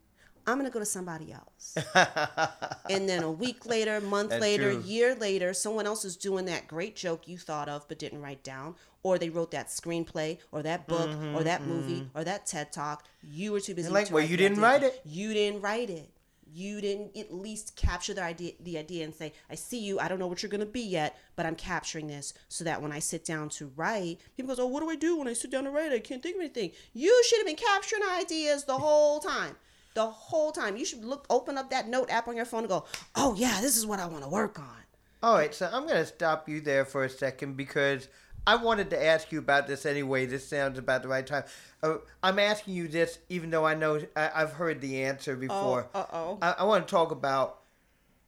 I'm 0.45 0.57
going 0.57 0.69
to 0.69 0.73
go 0.73 0.79
to 0.79 0.85
somebody 0.85 1.31
else. 1.31 1.77
and 2.89 3.07
then 3.07 3.23
a 3.23 3.31
week 3.31 3.65
later, 3.65 4.01
month 4.01 4.31
That's 4.31 4.41
later, 4.41 4.73
true. 4.73 4.83
year 4.85 5.15
later, 5.15 5.53
someone 5.53 5.85
else 5.85 6.03
is 6.05 6.17
doing 6.17 6.45
that 6.45 6.67
great 6.67 6.95
joke 6.95 7.27
you 7.27 7.37
thought 7.37 7.69
of 7.69 7.87
but 7.87 7.99
didn't 7.99 8.21
write 8.21 8.43
down, 8.43 8.75
or 9.03 9.17
they 9.17 9.29
wrote 9.29 9.51
that 9.51 9.67
screenplay, 9.67 10.37
or 10.51 10.61
that 10.63 10.87
book, 10.87 11.09
or 11.35 11.43
that 11.43 11.65
movie, 11.65 12.09
or 12.13 12.23
that 12.23 12.45
TED 12.45 12.71
talk. 12.71 13.05
You 13.21 13.51
were 13.51 13.59
too 13.59 13.73
busy. 13.73 13.87
Mm-hmm, 13.87 13.95
like, 13.95 14.07
to 14.07 14.13
well, 14.13 14.25
you 14.25 14.37
didn't 14.37 14.59
idea. 14.59 14.69
write 14.69 14.83
it. 14.83 15.01
You 15.05 15.33
didn't 15.33 15.61
write 15.61 15.89
it. 15.89 16.09
You 16.55 16.81
didn't 16.81 17.17
at 17.17 17.33
least 17.33 17.75
capture 17.75 18.13
the 18.13 18.21
idea, 18.23 18.51
the 18.59 18.77
idea, 18.77 19.03
and 19.05 19.13
say, 19.15 19.33
"I 19.49 19.55
see 19.55 19.79
you. 19.79 19.99
I 19.99 20.07
don't 20.07 20.19
know 20.19 20.27
what 20.27 20.43
you're 20.43 20.51
gonna 20.51 20.65
be 20.67 20.81
yet, 20.81 21.17
but 21.35 21.45
I'm 21.47 21.55
capturing 21.55 22.07
this 22.07 22.33
so 22.47 22.63
that 22.63 22.81
when 22.81 22.91
I 22.91 22.99
sit 22.99 23.25
down 23.25 23.49
to 23.49 23.71
write, 23.75 24.19
people 24.37 24.49
goes, 24.49 24.59
oh, 24.59 24.67
what 24.67 24.81
do 24.81 24.89
I 24.89 24.95
do 24.95 25.17
when 25.17 25.27
I 25.27 25.33
sit 25.33 25.49
down 25.49 25.63
to 25.63 25.71
write? 25.71 25.91
I 25.91 25.99
can't 25.99 26.21
think 26.21 26.35
of 26.35 26.41
anything. 26.41 26.71
You 26.93 27.23
should 27.27 27.39
have 27.39 27.47
been 27.47 27.55
capturing 27.55 28.03
ideas 28.03 28.65
the 28.65 28.77
whole 28.77 29.19
time." 29.19 29.55
The 29.95 30.05
whole 30.05 30.51
time, 30.51 30.75
you 30.77 30.85
should 30.85 31.05
look, 31.05 31.25
open 31.29 31.57
up 31.57 31.69
that 31.69 31.87
note 31.87 32.09
app 32.09 32.27
on 32.27 32.35
your 32.35 32.45
phone 32.45 32.61
and 32.61 32.69
go, 32.69 32.85
"Oh 33.15 33.35
yeah, 33.35 33.59
this 33.61 33.77
is 33.77 33.85
what 33.85 33.99
I 33.99 34.07
want 34.07 34.23
to 34.23 34.29
work 34.29 34.59
on." 34.59 34.83
All 35.21 35.35
right, 35.35 35.53
so 35.53 35.69
I'm 35.71 35.83
going 35.83 35.95
to 35.99 36.05
stop 36.05 36.49
you 36.49 36.59
there 36.61 36.83
for 36.83 37.03
a 37.03 37.09
second 37.09 37.55
because 37.55 38.07
I 38.45 38.55
wanted 38.57 38.89
to 38.89 39.01
ask 39.05 39.31
you 39.31 39.39
about 39.39 39.67
this 39.67 39.85
anyway. 39.85 40.25
This 40.25 40.47
sounds 40.47 40.77
about 40.77 41.01
the 41.01 41.07
right 41.07 41.25
time. 41.25 41.43
Uh, 41.81 41.97
I'm 42.21 42.39
asking 42.39 42.73
you 42.73 42.87
this 42.87 43.19
even 43.29 43.49
though 43.49 43.65
I 43.65 43.75
know 43.75 44.01
I, 44.15 44.31
I've 44.35 44.53
heard 44.53 44.81
the 44.81 45.03
answer 45.03 45.35
before. 45.35 45.87
uh 45.93 46.05
oh. 46.11 46.37
I, 46.41 46.55
I 46.59 46.63
want 46.63 46.87
to 46.87 46.91
talk 46.91 47.11
about 47.11 47.59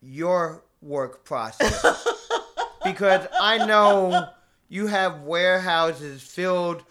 your 0.01 0.63
work 0.81 1.25
process 1.25 1.83
because 2.83 3.27
I 3.41 3.65
know 3.65 4.29
you 4.69 4.87
have 4.87 5.21
warehouses 5.23 6.21
filled 6.21 6.83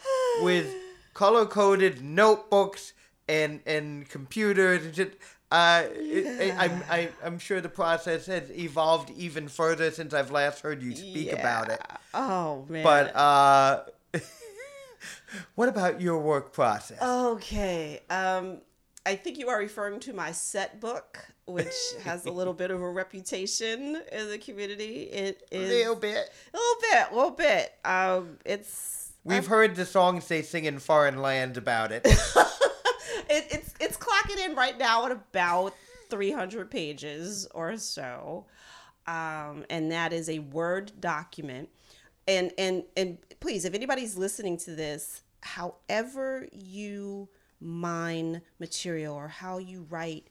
with 0.42 0.66
color 1.14 1.46
coded 1.46 2.02
notebooks 2.02 2.92
and 3.28 3.60
and 3.66 4.08
computers 4.08 4.84
and 4.84 4.94
shit. 4.94 5.18
Uh, 5.52 5.84
I, 5.86 6.54
I'm 6.58 6.82
I, 6.90 7.08
I'm 7.22 7.38
sure 7.38 7.60
the 7.60 7.68
process 7.68 8.26
has 8.26 8.50
evolved 8.50 9.10
even 9.16 9.46
further 9.48 9.90
since 9.90 10.12
I've 10.12 10.30
last 10.30 10.60
heard 10.60 10.82
you 10.82 10.96
speak 10.96 11.32
about 11.32 11.70
it. 11.70 11.80
Oh 12.12 12.66
man. 12.68 12.82
But 12.82 13.14
uh, 13.14 13.84
what 15.54 15.68
about 15.68 16.00
your 16.00 16.18
work 16.18 16.52
process? 16.52 17.00
Okay. 17.00 18.00
Um, 18.10 18.62
I 19.06 19.16
think 19.16 19.38
you 19.38 19.48
are 19.48 19.58
referring 19.58 20.00
to 20.00 20.12
my 20.12 20.32
set 20.32 20.80
book, 20.80 21.18
which 21.46 21.74
has 22.04 22.24
a 22.24 22.30
little 22.30 22.54
bit 22.54 22.70
of 22.70 22.80
a 22.80 22.90
reputation 22.90 24.00
in 24.10 24.30
the 24.30 24.38
community. 24.38 25.02
It 25.02 25.46
is 25.50 25.70
a 25.70 25.72
little 25.72 25.96
bit. 25.96 26.30
a 26.52 26.56
little 26.56 26.80
bit, 26.80 27.06
a 27.10 27.14
little 27.14 27.30
bit. 27.30 27.72
Um, 27.84 28.38
it's 28.44 29.12
We've 29.24 29.46
heard 29.46 29.74
the 29.74 29.86
songs 29.86 30.28
they 30.28 30.42
sing 30.42 30.66
in 30.66 30.78
foreign 30.78 31.22
lands 31.22 31.56
about 31.56 31.92
it. 31.92 32.06
it, 33.28 33.46
it's 33.50 33.74
it's 33.80 33.96
clocking 33.96 34.44
in 34.44 34.54
right 34.54 34.78
now 34.78 35.06
at 35.06 35.12
about 35.12 35.74
300 36.10 36.70
pages 36.70 37.46
or 37.54 37.76
so. 37.76 38.46
Um, 39.06 39.64
and 39.68 39.90
that 39.92 40.12
is 40.12 40.28
a 40.28 40.38
word 40.38 40.92
document. 41.00 41.68
And 42.26 42.52
and 42.56 42.84
and 42.96 43.18
please 43.40 43.64
if 43.64 43.74
anybody's 43.74 44.16
listening 44.16 44.56
to 44.58 44.74
this 44.74 45.22
however 45.42 46.48
you 46.52 47.28
mine 47.60 48.40
material 48.58 49.14
or 49.14 49.28
how 49.28 49.58
you 49.58 49.86
write 49.90 50.28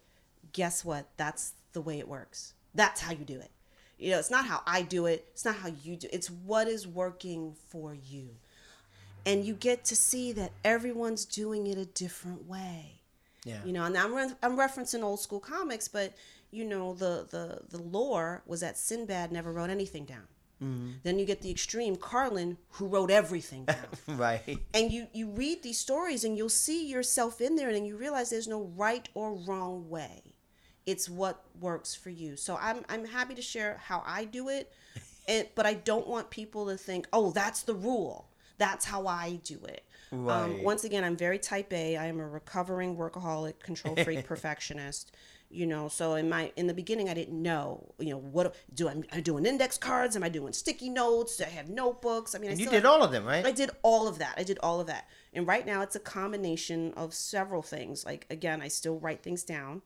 guess 0.53 0.85
what? 0.85 1.07
That's 1.17 1.53
the 1.73 1.81
way 1.81 1.99
it 1.99 2.07
works. 2.07 2.53
That's 2.73 3.01
how 3.01 3.11
you 3.11 3.25
do 3.25 3.39
it. 3.39 3.51
You 3.97 4.11
know 4.11 4.19
it's 4.19 4.31
not 4.31 4.45
how 4.45 4.61
i 4.65 4.81
do 4.81 5.05
it. 5.05 5.27
It's 5.33 5.45
not 5.45 5.55
how 5.55 5.69
you 5.83 5.95
do 5.95 6.07
it. 6.07 6.13
it's 6.13 6.31
what 6.31 6.67
is 6.67 6.87
working 6.87 7.55
for 7.69 7.93
you 7.93 8.29
and 9.25 9.45
you 9.45 9.53
get 9.53 9.85
to 9.85 9.95
see 9.95 10.31
that 10.33 10.51
everyone's 10.63 11.25
doing 11.25 11.67
it 11.67 11.77
a 11.77 11.85
different 11.85 12.47
way. 12.47 13.01
Yeah. 13.45 13.59
You 13.65 13.73
know, 13.73 13.83
and 13.83 13.97
I'm 13.97 14.13
re- 14.13 14.35
I'm 14.41 14.57
referencing 14.57 15.03
old 15.03 15.19
school 15.19 15.39
comics, 15.39 15.87
but 15.87 16.13
you 16.51 16.63
know 16.65 16.93
the 16.93 17.27
the 17.29 17.61
the 17.69 17.81
lore 17.81 18.43
was 18.45 18.61
that 18.61 18.77
Sinbad 18.77 19.31
never 19.31 19.51
wrote 19.51 19.69
anything 19.69 20.05
down. 20.05 20.27
Mm-hmm. 20.63 20.91
Then 21.03 21.19
you 21.19 21.25
get 21.25 21.41
the 21.41 21.51
extreme 21.51 21.97
Carlin, 21.97 22.57
who 22.71 22.87
wrote 22.87 23.11
everything 23.11 23.65
down. 23.65 23.77
right. 24.07 24.59
and 24.73 24.91
you 24.91 25.07
you 25.13 25.29
read 25.31 25.61
these 25.61 25.79
stories 25.79 26.23
and 26.23 26.37
you'll 26.37 26.47
see 26.47 26.87
yourself 26.87 27.41
in 27.41 27.55
there 27.55 27.69
and 27.69 27.85
you 27.85 27.97
realize 27.97 28.29
there's 28.29 28.47
no 28.47 28.71
right 28.77 29.09
or 29.13 29.33
wrong 29.33 29.89
way 29.89 30.33
it's 30.85 31.09
what 31.09 31.43
works 31.59 31.95
for 31.95 32.09
you 32.09 32.35
so 32.35 32.57
i'm 32.61 32.83
i'm 32.89 33.05
happy 33.05 33.33
to 33.33 33.41
share 33.41 33.79
how 33.83 34.03
i 34.05 34.25
do 34.25 34.49
it 34.49 34.71
and 35.27 35.47
but 35.55 35.65
i 35.65 35.73
don't 35.73 36.07
want 36.07 36.29
people 36.29 36.67
to 36.67 36.77
think 36.77 37.07
oh 37.13 37.31
that's 37.31 37.63
the 37.63 37.73
rule 37.73 38.27
that's 38.57 38.85
how 38.85 39.07
i 39.07 39.39
do 39.43 39.59
it 39.65 39.83
um, 40.11 40.19
Right. 40.19 40.63
once 40.63 40.83
again 40.83 41.03
i'm 41.03 41.15
very 41.17 41.39
type 41.39 41.71
a 41.73 41.97
i 41.97 42.05
am 42.05 42.19
a 42.19 42.27
recovering 42.27 42.95
workaholic 42.95 43.59
control 43.59 43.95
freak 43.95 44.25
perfectionist 44.27 45.11
you 45.49 45.65
know 45.65 45.87
so 45.87 46.15
in 46.15 46.29
my 46.29 46.51
in 46.55 46.67
the 46.67 46.73
beginning 46.73 47.09
i 47.09 47.13
didn't 47.13 47.39
know 47.41 47.93
you 47.99 48.11
know 48.11 48.17
what 48.19 48.55
do 48.73 48.89
i'm, 48.89 49.03
I'm 49.11 49.21
doing 49.21 49.45
index 49.45 49.77
cards 49.77 50.15
am 50.15 50.23
i 50.23 50.29
doing 50.29 50.53
sticky 50.53 50.89
notes 50.89 51.37
do 51.37 51.43
i 51.45 51.47
have 51.47 51.69
notebooks 51.69 52.35
i 52.35 52.39
mean 52.39 52.49
I 52.51 52.53
you 52.53 52.59
still 52.61 52.71
did 52.71 52.83
have- 52.83 52.91
all 52.91 53.03
of 53.03 53.11
them, 53.11 53.25
right? 53.25 53.45
I 53.45 53.51
did 53.51 53.71
all 53.81 54.07
of 54.07 54.19
that. 54.19 54.33
I 54.37 54.43
did 54.43 54.59
all 54.61 54.79
of 54.79 54.87
that. 54.87 55.07
And 55.33 55.47
right 55.47 55.65
now 55.65 55.81
it's 55.81 55.95
a 55.95 55.99
combination 55.99 56.93
of 56.95 57.13
several 57.13 57.61
things. 57.61 58.05
Like 58.05 58.25
again, 58.29 58.61
I 58.61 58.67
still 58.67 58.99
write 58.99 59.21
things 59.23 59.43
down. 59.43 59.81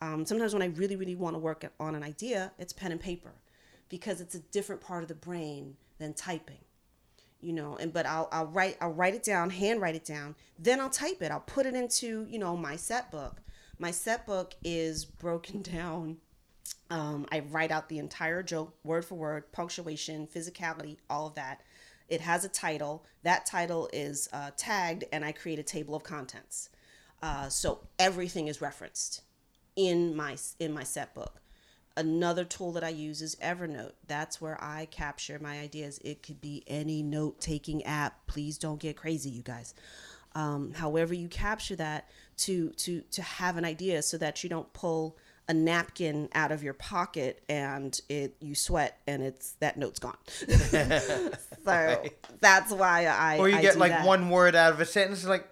Um, 0.00 0.26
sometimes 0.26 0.52
when 0.52 0.62
I 0.62 0.66
really, 0.66 0.96
really 0.96 1.14
want 1.14 1.34
to 1.34 1.38
work 1.38 1.64
on 1.80 1.94
an 1.94 2.02
idea, 2.02 2.52
it's 2.58 2.72
pen 2.72 2.92
and 2.92 3.00
paper 3.00 3.32
because 3.88 4.20
it's 4.20 4.34
a 4.34 4.40
different 4.40 4.80
part 4.82 5.02
of 5.02 5.08
the 5.08 5.14
brain 5.14 5.76
than 5.98 6.12
typing. 6.12 6.58
You 7.46 7.52
know, 7.52 7.76
and 7.76 7.92
but 7.92 8.06
I'll 8.06 8.28
I'll 8.32 8.46
write 8.46 8.76
I'll 8.80 8.92
write 8.92 9.14
it 9.14 9.22
down, 9.22 9.50
hand 9.50 9.80
write 9.80 9.94
it 9.94 10.04
down, 10.04 10.34
then 10.58 10.80
I'll 10.80 10.90
type 10.90 11.22
it. 11.22 11.30
I'll 11.30 11.40
put 11.40 11.66
it 11.66 11.74
into, 11.74 12.26
you 12.28 12.38
know, 12.38 12.56
my 12.56 12.76
set 12.76 13.10
book. 13.10 13.36
My 13.78 13.90
set 13.90 14.26
book 14.26 14.54
is 14.64 15.04
broken 15.04 15.62
down 15.76 16.16
um, 16.90 17.26
I 17.32 17.40
write 17.40 17.70
out 17.70 17.88
the 17.88 17.98
entire 17.98 18.42
joke 18.42 18.74
word 18.84 19.04
for 19.04 19.16
word, 19.16 19.50
punctuation, 19.52 20.26
physicality, 20.26 20.98
all 21.10 21.26
of 21.26 21.34
that. 21.34 21.62
It 22.08 22.20
has 22.20 22.44
a 22.44 22.48
title. 22.48 23.04
That 23.24 23.46
title 23.46 23.90
is 23.92 24.28
uh, 24.32 24.52
tagged, 24.56 25.04
and 25.12 25.24
I 25.24 25.32
create 25.32 25.58
a 25.58 25.64
table 25.64 25.96
of 25.96 26.04
contents. 26.04 26.68
Uh, 27.20 27.48
so 27.48 27.80
everything 27.98 28.46
is 28.46 28.60
referenced 28.60 29.22
in 29.74 30.14
my 30.14 30.36
in 30.60 30.72
my 30.72 30.84
set 30.84 31.14
book. 31.14 31.40
Another 31.96 32.44
tool 32.44 32.72
that 32.72 32.84
I 32.84 32.90
use 32.90 33.22
is 33.22 33.36
Evernote. 33.36 33.92
That's 34.06 34.40
where 34.40 34.62
I 34.62 34.86
capture 34.90 35.38
my 35.38 35.60
ideas. 35.60 35.98
It 36.04 36.22
could 36.22 36.40
be 36.40 36.62
any 36.66 37.02
note 37.02 37.40
taking 37.40 37.84
app. 37.84 38.26
Please 38.26 38.58
don't 38.58 38.78
get 38.78 38.96
crazy, 38.96 39.30
you 39.30 39.42
guys. 39.42 39.74
Um, 40.34 40.72
however, 40.74 41.14
you 41.14 41.28
capture 41.28 41.76
that 41.76 42.08
to 42.38 42.70
to 42.70 43.00
to 43.12 43.22
have 43.22 43.56
an 43.56 43.64
idea, 43.64 44.02
so 44.02 44.18
that 44.18 44.44
you 44.44 44.50
don't 44.50 44.70
pull 44.74 45.16
a 45.48 45.54
napkin 45.54 46.28
out 46.34 46.50
of 46.50 46.62
your 46.62 46.74
pocket 46.74 47.42
and 47.48 48.00
it 48.08 48.34
you 48.40 48.54
sweat 48.54 48.98
and 49.06 49.22
it's 49.22 49.52
that 49.60 49.76
note's 49.76 49.98
gone. 49.98 50.16
so 50.28 52.02
that's 52.40 52.72
why 52.72 53.06
I 53.06 53.38
or 53.38 53.48
you 53.48 53.56
I 53.56 53.62
get 53.62 53.78
like 53.78 53.92
that. 53.92 54.06
one 54.06 54.28
word 54.28 54.54
out 54.54 54.72
of 54.72 54.80
a 54.80 54.84
sentence, 54.84 55.24
like, 55.24 55.48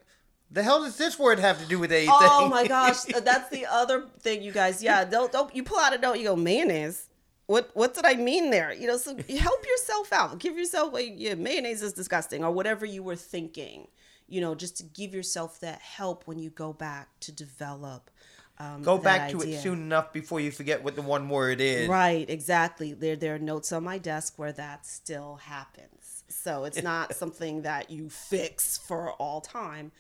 the 0.55 0.63
hell 0.63 0.85
does 0.85 0.97
this 0.97 1.19
word 1.19 1.41
have 1.41 1.61
to 1.61 1.67
do 1.67 1.81
with 1.81 1.91
anything? 1.91 2.15
Oh 2.17 2.49
my 2.49 2.67
gosh, 2.67 3.03
that's 3.25 3.51
the 3.51 3.67
other 3.67 4.05
thing, 4.21 4.43
you 4.43 4.53
guys. 4.53 4.83
Yeah, 4.83 5.05
don't 5.05 5.31
don't 5.33 5.55
you 5.55 5.65
pull 5.65 5.79
out 5.79 5.93
a 5.93 5.99
note, 5.99 6.15
you 6.19 6.25
go 6.25 6.37
mayonnaise. 6.37 7.09
What 7.47 7.71
what 7.75 7.93
did 7.93 8.07
I 8.07 8.15
mean 8.15 8.51
there? 8.51 8.73
You 8.73 8.87
know, 8.87 8.97
so 8.97 9.17
help 9.17 9.67
yourself 9.67 10.13
out. 10.13 10.39
Give 10.39 10.57
yourself 10.57 10.95
like 10.95 11.15
yeah, 11.17 11.35
mayonnaise 11.35 11.83
is 11.83 11.93
disgusting 11.93 12.45
or 12.45 12.53
whatever 12.53 12.87
you 12.87 13.03
were 13.03 13.17
thinking. 13.17 13.89
You 14.29 14.41
know, 14.41 14.55
just 14.55 14.79
to 14.79 14.85
give 14.85 15.13
yourself 15.13 15.61
that 15.61 15.81
help 15.81 16.27
when 16.27 16.39
you 16.39 16.51
go 16.51 16.73
back 16.73 17.09
to 17.21 17.33
develop. 17.33 18.11
Um, 18.57 18.83
Go 18.83 18.99
back 18.99 19.31
to 19.31 19.43
idea. 19.43 19.59
it 19.59 19.63
soon 19.63 19.81
enough 19.81 20.13
before 20.13 20.39
you 20.39 20.53
forget 20.53 20.85
what 20.85 20.95
the 20.95 21.03
one 21.03 21.29
word 21.29 21.61
is. 21.61 21.89
Right, 21.89 22.31
exactly. 22.31 22.95
There 22.95 23.17
there 23.17 23.35
are 23.35 23.39
notes 23.41 23.73
on 23.73 23.83
my 23.83 23.99
desk 23.99 24.35
where 24.39 24.53
that 24.53 24.87
still 24.87 25.41
happens. 25.43 26.23
So 26.29 26.65
it's 26.65 26.81
not 26.81 27.15
something 27.23 27.63
that 27.63 27.91
you 27.91 28.09
fix 28.09 28.79
for 28.79 29.11
all 29.15 29.41
time. 29.41 29.91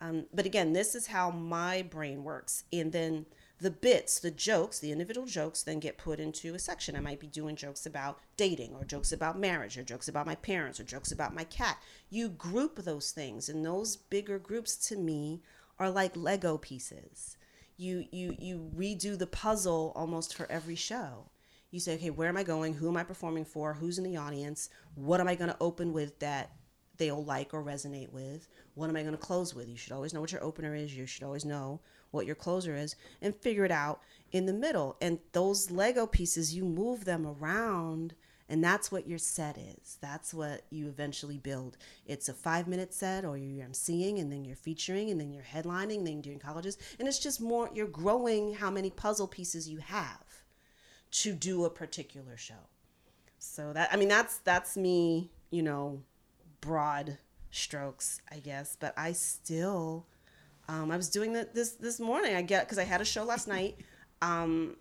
Um, 0.00 0.26
but 0.32 0.46
again, 0.46 0.72
this 0.72 0.94
is 0.94 1.06
how 1.08 1.30
my 1.30 1.82
brain 1.82 2.22
works. 2.22 2.64
And 2.72 2.92
then 2.92 3.26
the 3.60 3.70
bits, 3.70 4.18
the 4.18 4.30
jokes, 4.30 4.78
the 4.78 4.92
individual 4.92 5.26
jokes 5.26 5.62
then 5.62 5.80
get 5.80 5.96
put 5.96 6.20
into 6.20 6.54
a 6.54 6.58
section. 6.58 6.94
I 6.94 7.00
might 7.00 7.20
be 7.20 7.26
doing 7.26 7.56
jokes 7.56 7.86
about 7.86 8.20
dating 8.36 8.74
or 8.74 8.84
jokes 8.84 9.12
about 9.12 9.38
marriage 9.38 9.78
or 9.78 9.82
jokes 9.82 10.08
about 10.08 10.26
my 10.26 10.34
parents 10.34 10.78
or 10.78 10.84
jokes 10.84 11.12
about 11.12 11.34
my 11.34 11.44
cat. 11.44 11.78
You 12.10 12.28
group 12.28 12.76
those 12.76 13.10
things 13.10 13.48
and 13.48 13.64
those 13.64 13.96
bigger 13.96 14.38
groups 14.38 14.76
to 14.88 14.96
me 14.96 15.40
are 15.78 15.90
like 15.90 16.16
Lego 16.16 16.58
pieces 16.58 17.36
you 17.76 18.06
you 18.10 18.34
you 18.38 18.70
redo 18.76 19.18
the 19.18 19.26
puzzle 19.26 19.92
almost 19.94 20.34
for 20.34 20.50
every 20.50 20.74
show 20.74 21.26
you 21.70 21.78
say 21.78 21.94
okay 21.94 22.10
where 22.10 22.28
am 22.28 22.36
i 22.36 22.42
going 22.42 22.74
who 22.74 22.88
am 22.88 22.96
i 22.96 23.02
performing 23.02 23.44
for 23.44 23.74
who's 23.74 23.98
in 23.98 24.04
the 24.04 24.16
audience 24.16 24.68
what 24.94 25.20
am 25.20 25.28
i 25.28 25.34
going 25.34 25.50
to 25.50 25.56
open 25.60 25.92
with 25.92 26.18
that 26.18 26.50
they'll 26.98 27.24
like 27.24 27.52
or 27.54 27.62
resonate 27.62 28.12
with 28.12 28.48
what 28.74 28.90
am 28.90 28.96
i 28.96 29.02
going 29.02 29.12
to 29.12 29.18
close 29.18 29.54
with? 29.54 29.68
You 29.68 29.76
should 29.76 29.92
always 29.92 30.12
know 30.12 30.20
what 30.20 30.32
your 30.32 30.44
opener 30.44 30.74
is 30.74 30.96
you 30.96 31.06
should 31.06 31.22
always 31.22 31.44
know 31.44 31.80
what 32.10 32.26
your 32.26 32.34
closer 32.34 32.76
is 32.76 32.94
and 33.20 33.34
figure 33.34 33.64
it 33.64 33.70
out 33.70 34.00
in 34.32 34.46
the 34.46 34.52
middle. 34.52 34.96
And 35.00 35.18
those 35.32 35.70
lego 35.70 36.06
pieces 36.06 36.54
you 36.54 36.64
move 36.64 37.04
them 37.04 37.26
around 37.26 38.14
and 38.48 38.62
that's 38.62 38.92
what 38.92 39.08
your 39.08 39.18
set 39.18 39.58
is. 39.58 39.98
That's 40.00 40.32
what 40.32 40.62
you 40.70 40.86
eventually 40.86 41.38
build. 41.38 41.76
It's 42.06 42.28
a 42.28 42.34
five 42.34 42.68
minute 42.68 42.94
set 42.94 43.24
or 43.24 43.36
you're 43.36 43.66
emceeing 43.66 44.20
and 44.20 44.30
then 44.30 44.44
you're 44.44 44.56
featuring 44.56 45.10
and 45.10 45.20
then 45.20 45.32
you're 45.32 45.42
headlining 45.42 46.04
then 46.04 46.14
you're 46.14 46.22
doing 46.22 46.38
colleges 46.38 46.78
and 46.98 47.08
it's 47.08 47.18
just 47.18 47.40
more 47.40 47.70
you're 47.74 47.86
growing 47.86 48.54
how 48.54 48.70
many 48.70 48.90
puzzle 48.90 49.26
pieces 49.26 49.68
you 49.68 49.78
have 49.78 50.44
to 51.10 51.32
do 51.32 51.64
a 51.64 51.70
particular 51.70 52.36
show. 52.36 52.68
So 53.38 53.72
that 53.72 53.90
i 53.92 53.96
mean 53.96 54.08
that's 54.08 54.38
that's 54.38 54.76
me 54.76 55.30
you 55.50 55.62
know 55.62 56.02
broad 56.60 57.18
strokes 57.50 58.20
i 58.30 58.38
guess 58.38 58.76
but 58.78 58.92
i 58.96 59.12
still 59.12 60.06
um, 60.68 60.90
i 60.90 60.96
was 60.96 61.08
doing 61.08 61.32
that 61.32 61.54
this 61.54 61.72
this 61.72 62.00
morning 62.00 62.34
i 62.34 62.42
get 62.42 62.64
because 62.64 62.78
i 62.78 62.84
had 62.84 63.00
a 63.00 63.04
show 63.04 63.24
last 63.24 63.48
night 63.48 63.76
um, 64.22 64.76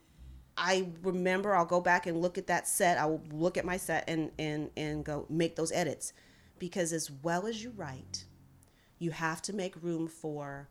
I 0.58 0.88
remember 1.02 1.54
I'll 1.54 1.66
go 1.66 1.82
back 1.82 2.08
and 2.08 2.22
look 2.22 2.38
at 2.38 2.48
that 2.48 2.68
set. 2.68 2.98
I 2.98 3.06
will 3.06 3.22
look 3.32 3.58
at 3.58 3.66
my 3.66 3.78
set 3.78 4.06
and 4.08 4.32
and 4.40 4.70
and 4.78 5.04
go 5.04 5.26
make 5.30 5.56
those 5.56 5.72
edits 5.72 6.14
because 6.60 6.94
as 6.94 7.12
well 7.12 7.46
as 7.46 7.62
you 7.62 7.72
write, 7.76 8.26
you 8.98 9.12
have 9.12 9.42
to 9.44 9.54
make 9.54 9.76
room 9.82 10.08
for 10.08 10.70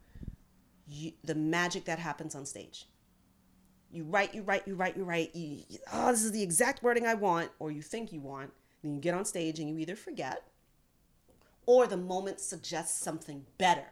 you, 0.87 1.13
the 1.23 1.35
magic 1.35 1.85
that 1.85 1.99
happens 1.99 2.35
on 2.35 2.47
stage. 2.47 2.87
You 3.91 4.05
write, 4.05 4.35
you 4.35 4.43
write, 4.43 4.67
you 4.67 4.75
write, 4.75 4.97
you 4.97 5.05
write. 5.05 5.35
You, 5.35 5.63
oh, 5.93 6.11
this 6.11 6.25
is 6.25 6.33
the 6.33 6.43
exact 6.43 6.83
wording 6.83 7.07
I 7.07 7.15
want, 7.15 7.51
or 7.59 7.71
you 7.71 7.83
think 7.83 8.13
you 8.13 8.21
want. 8.21 8.53
Then 8.83 8.95
you 8.95 9.01
get 9.01 9.15
on 9.15 9.25
stage 9.25 9.61
and 9.61 9.69
you 9.69 9.79
either 9.79 9.97
forget, 9.97 10.43
or 11.67 11.87
the 11.87 11.97
moment 11.97 12.41
suggests 12.41 13.03
something 13.03 13.45
better 13.59 13.85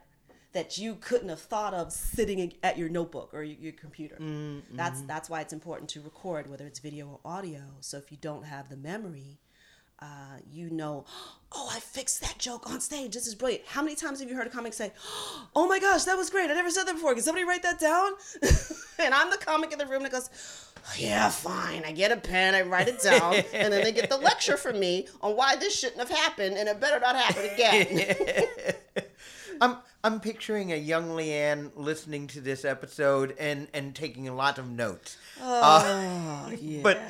that 0.53 0.77
you 0.77 0.95
couldn't 0.95 1.29
have 1.29 1.41
thought 1.41 1.73
of 1.73 1.91
sitting 1.91 2.53
at 2.61 2.77
your 2.77 2.87
notebook 2.87 3.33
or 3.33 3.43
your, 3.43 3.57
your 3.59 3.71
computer. 3.73 4.15
Mm, 4.19 4.61
that's 4.73 5.01
mm. 5.01 5.07
that's 5.07 5.29
why 5.29 5.41
it's 5.41 5.53
important 5.53 5.89
to 5.91 6.01
record, 6.01 6.49
whether 6.49 6.65
it's 6.65 6.79
video 6.79 7.07
or 7.07 7.19
audio. 7.25 7.61
So 7.81 7.97
if 7.97 8.11
you 8.11 8.17
don't 8.21 8.45
have 8.45 8.69
the 8.69 8.77
memory, 8.77 9.39
uh, 10.03 10.37
you 10.51 10.69
know, 10.69 11.05
oh, 11.53 11.69
I 11.71 11.79
fixed 11.79 12.21
that 12.21 12.37
joke 12.37 12.69
on 12.69 12.81
stage. 12.81 13.13
This 13.13 13.25
is 13.25 13.35
brilliant. 13.35 13.63
How 13.67 13.81
many 13.81 13.95
times 13.95 14.19
have 14.19 14.29
you 14.29 14.35
heard 14.35 14.47
a 14.47 14.49
comic 14.49 14.73
say, 14.73 14.91
oh 15.55 15.67
my 15.67 15.79
gosh, 15.79 16.03
that 16.03 16.17
was 16.17 16.29
great. 16.29 16.49
I 16.49 16.53
never 16.53 16.69
said 16.69 16.85
that 16.85 16.95
before. 16.95 17.13
Can 17.13 17.23
somebody 17.23 17.45
write 17.45 17.63
that 17.63 17.79
down? 17.79 18.11
and 18.99 19.13
I'm 19.13 19.29
the 19.29 19.37
comic 19.37 19.71
in 19.71 19.79
the 19.79 19.85
room 19.85 20.03
that 20.03 20.11
goes, 20.11 20.29
yeah, 20.97 21.29
fine. 21.29 21.83
I 21.85 21.93
get 21.93 22.11
a 22.11 22.17
pen, 22.17 22.53
I 22.53 22.63
write 22.63 22.89
it 22.89 23.01
down, 23.01 23.35
and 23.53 23.71
then 23.71 23.83
they 23.83 23.93
get 23.93 24.09
the 24.09 24.17
lecture 24.17 24.57
from 24.57 24.79
me 24.79 25.07
on 25.21 25.37
why 25.37 25.55
this 25.55 25.79
shouldn't 25.79 25.99
have 25.99 26.09
happened 26.09 26.57
and 26.57 26.67
it 26.67 26.81
better 26.81 26.99
not 26.99 27.15
happen 27.15 27.49
again. 27.53 28.13
I'm 29.61 29.77
I'm 30.03 30.19
picturing 30.19 30.73
a 30.73 30.75
young 30.75 31.11
Leighann 31.11 31.71
listening 31.75 32.27
to 32.27 32.41
this 32.41 32.65
episode 32.65 33.35
and 33.39 33.69
and 33.73 33.95
taking 33.95 34.27
a 34.27 34.35
lot 34.35 34.57
of 34.57 34.69
notes. 34.69 35.17
Oh, 35.39 36.51
yeah. 36.59 36.81
But 36.83 37.01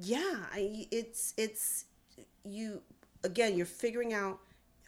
yeah, 0.00 0.38
I, 0.52 0.88
it's 0.90 1.34
it's 1.36 1.84
you 2.44 2.82
again. 3.22 3.56
You're 3.56 3.66
figuring 3.66 4.12
out 4.12 4.40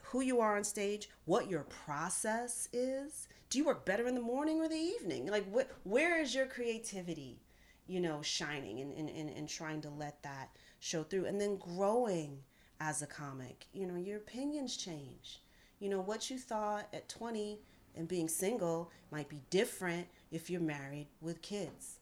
who 0.02 0.20
you 0.20 0.40
are 0.40 0.56
on 0.56 0.64
stage, 0.64 1.08
what 1.24 1.50
your 1.50 1.64
process 1.64 2.68
is. 2.72 3.28
Do 3.50 3.58
you 3.58 3.64
work 3.64 3.84
better 3.84 4.06
in 4.06 4.14
the 4.14 4.20
morning 4.20 4.60
or 4.60 4.68
the 4.68 4.74
evening? 4.76 5.26
Like, 5.26 5.44
wh- 5.54 5.86
where 5.86 6.20
is 6.20 6.34
your 6.34 6.46
creativity, 6.46 7.40
you 7.86 8.00
know, 8.00 8.22
shining 8.22 8.80
and, 8.80 8.92
and, 8.96 9.08
and, 9.08 9.30
and 9.30 9.48
trying 9.48 9.80
to 9.82 9.90
let 9.90 10.22
that 10.22 10.50
show 10.80 11.02
through, 11.02 11.26
and 11.26 11.40
then 11.40 11.56
growing 11.56 12.38
as 12.80 13.02
a 13.02 13.06
comic. 13.06 13.66
You 13.72 13.86
know, 13.86 13.96
your 13.96 14.18
opinions 14.18 14.76
change. 14.76 15.42
You 15.80 15.88
know, 15.88 16.00
what 16.00 16.30
you 16.30 16.38
thought 16.38 16.88
at 16.92 17.08
20 17.08 17.60
and 17.96 18.06
being 18.08 18.28
single 18.28 18.90
might 19.10 19.28
be 19.28 19.40
different 19.50 20.06
if 20.30 20.50
you're 20.50 20.60
married 20.60 21.06
with 21.20 21.40
kids 21.42 21.98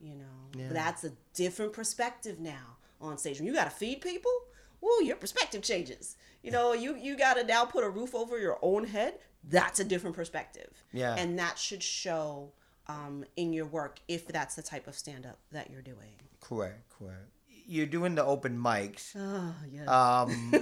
you 0.00 0.14
know 0.14 0.24
Yeah. 0.58 0.68
that's 0.72 1.04
a 1.04 1.12
different 1.34 1.72
perspective 1.74 2.40
now 2.40 2.76
on 3.00 3.18
stage 3.18 3.38
when 3.38 3.46
you 3.46 3.52
got 3.54 3.64
to 3.64 3.70
feed 3.70 4.00
people 4.00 4.32
woo 4.80 5.04
your 5.04 5.16
perspective 5.16 5.62
changes 5.62 6.16
you 6.42 6.50
know 6.50 6.72
you 6.72 6.96
you 6.96 7.16
got 7.16 7.34
to 7.34 7.44
now 7.44 7.64
put 7.64 7.84
a 7.84 7.88
roof 7.88 8.14
over 8.14 8.38
your 8.38 8.58
own 8.62 8.84
head 8.84 9.14
that's 9.48 9.80
a 9.80 9.84
different 9.84 10.14
perspective 10.16 10.82
Yeah. 10.92 11.14
and 11.16 11.38
that 11.38 11.58
should 11.58 11.82
show 11.82 12.52
um, 12.88 13.24
in 13.36 13.52
your 13.52 13.66
work 13.66 13.98
if 14.08 14.26
that's 14.28 14.54
the 14.54 14.62
type 14.62 14.86
of 14.86 14.94
stand-up 14.96 15.38
that 15.52 15.70
you're 15.70 15.82
doing 15.82 16.14
correct, 16.40 16.82
correct. 16.98 17.28
You're 17.66 17.86
doing 17.86 18.14
the 18.16 18.24
open 18.24 18.58
mics. 18.58 19.14
oh 19.16 19.54
yes 19.70 19.86
Um, 19.88 20.50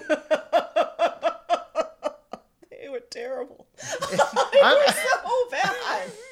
they 2.71 2.89
were 2.89 3.01
terrible 3.11 3.67
I'm- 4.63 4.95
so 4.95 5.49
bad 5.51 5.75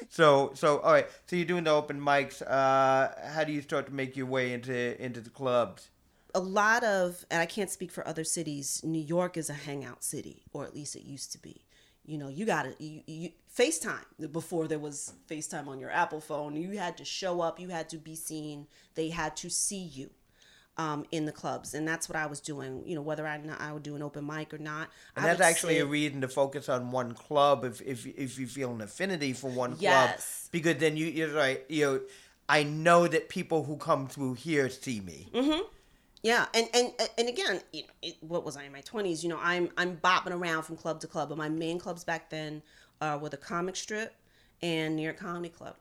so 0.09 0.51
so 0.55 0.78
all 0.80 0.93
right. 0.93 1.07
So 1.26 1.37
you're 1.37 1.45
doing 1.45 1.64
the 1.64 1.70
open 1.70 2.01
mics. 2.01 2.41
Uh, 2.43 3.11
how 3.32 3.45
do 3.45 3.53
you 3.53 3.61
start 3.61 3.87
to 3.87 3.93
make 3.93 4.16
your 4.16 4.26
way 4.26 4.53
into 4.53 5.03
into 5.05 5.20
the 5.20 5.30
clubs? 5.30 5.91
A 6.37 6.41
lot 6.41 6.84
of 6.84 7.24
and 7.30 7.41
I 7.41 7.47
can't 7.47 7.70
speak 7.70 7.91
for 7.91 8.07
other 8.07 8.22
cities. 8.22 8.82
New 8.84 9.01
York 9.01 9.39
is 9.39 9.49
a 9.49 9.55
hangout 9.55 10.05
city, 10.05 10.43
or 10.53 10.64
at 10.64 10.74
least 10.74 10.95
it 10.95 11.03
used 11.03 11.32
to 11.32 11.39
be. 11.39 11.62
You 12.05 12.18
know, 12.18 12.28
you 12.28 12.45
got 12.45 12.64
to 12.64 12.84
you, 12.84 13.01
you 13.07 13.30
FaceTime 13.59 14.30
before 14.30 14.68
there 14.68 14.78
was 14.78 15.14
FaceTime 15.28 15.66
on 15.66 15.80
your 15.80 15.91
Apple 15.91 16.20
phone. 16.20 16.55
You 16.55 16.78
had 16.78 16.99
to 16.99 17.05
show 17.07 17.41
up, 17.41 17.59
you 17.59 17.70
had 17.70 17.89
to 17.89 17.97
be 17.97 18.14
seen. 18.14 18.66
They 18.95 19.09
had 19.09 19.34
to 19.39 19.49
see 19.49 19.82
you 19.82 20.11
um, 20.76 21.07
in 21.11 21.24
the 21.24 21.32
clubs, 21.32 21.72
and 21.72 21.89
that's 21.89 22.07
what 22.07 22.16
I 22.16 22.26
was 22.26 22.41
doing. 22.41 22.82
You 22.84 22.97
know, 22.97 23.03
whether 23.03 23.26
I 23.26 23.41
I 23.59 23.72
would 23.72 23.82
do 23.82 23.97
an 23.97 24.03
open 24.03 24.26
mic 24.26 24.53
or 24.53 24.59
not. 24.59 24.91
And 25.16 25.24
I 25.24 25.28
that's 25.28 25.41
actually 25.41 25.78
a 25.78 25.80
sit- 25.80 25.89
reason 25.89 26.20
to 26.20 26.28
focus 26.28 26.68
on 26.68 26.91
one 26.91 27.14
club 27.14 27.64
if 27.64 27.80
if 27.80 28.07
if 28.07 28.39
you 28.39 28.47
feel 28.47 28.72
an 28.72 28.82
affinity 28.82 29.32
for 29.32 29.51
one 29.51 29.70
club. 29.70 29.80
Yes. 29.80 30.51
Because 30.53 30.76
then 30.76 30.99
you 30.99 31.07
you're 31.07 31.34
right. 31.34 31.64
You 31.70 31.84
know, 31.87 32.01
I 32.47 32.62
know 32.62 33.09
that 33.09 33.30
people 33.30 33.64
who 33.64 33.78
come 33.78 34.07
through 34.07 34.34
here 34.34 34.68
see 34.68 35.01
me. 35.01 35.28
Yeah, 36.27 36.47
and 36.55 36.68
and 36.74 36.93
and 37.18 37.29
again, 37.29 37.61
you 37.72 37.83
know, 37.83 37.89
it, 38.03 38.16
what 38.20 38.45
was 38.45 38.57
I 38.57 38.64
in 38.64 38.72
my 38.72 38.81
twenties? 38.81 39.22
You 39.22 39.29
know, 39.29 39.39
I'm 39.41 39.70
I'm 39.77 39.97
bopping 39.99 40.33
around 40.33 40.64
from 40.64 40.77
club 40.77 41.01
to 41.03 41.07
club, 41.07 41.29
but 41.29 41.39
my 41.39 41.49
main 41.49 41.79
clubs 41.79 42.03
back 42.03 42.31
then 42.31 42.62
uh, 43.01 43.16
were 43.22 43.29
the 43.29 43.37
Comic 43.37 43.77
Strip 43.77 44.12
and 44.61 44.97
New 44.97 45.03
York 45.03 45.18
Comedy 45.18 45.51
Club. 45.51 45.77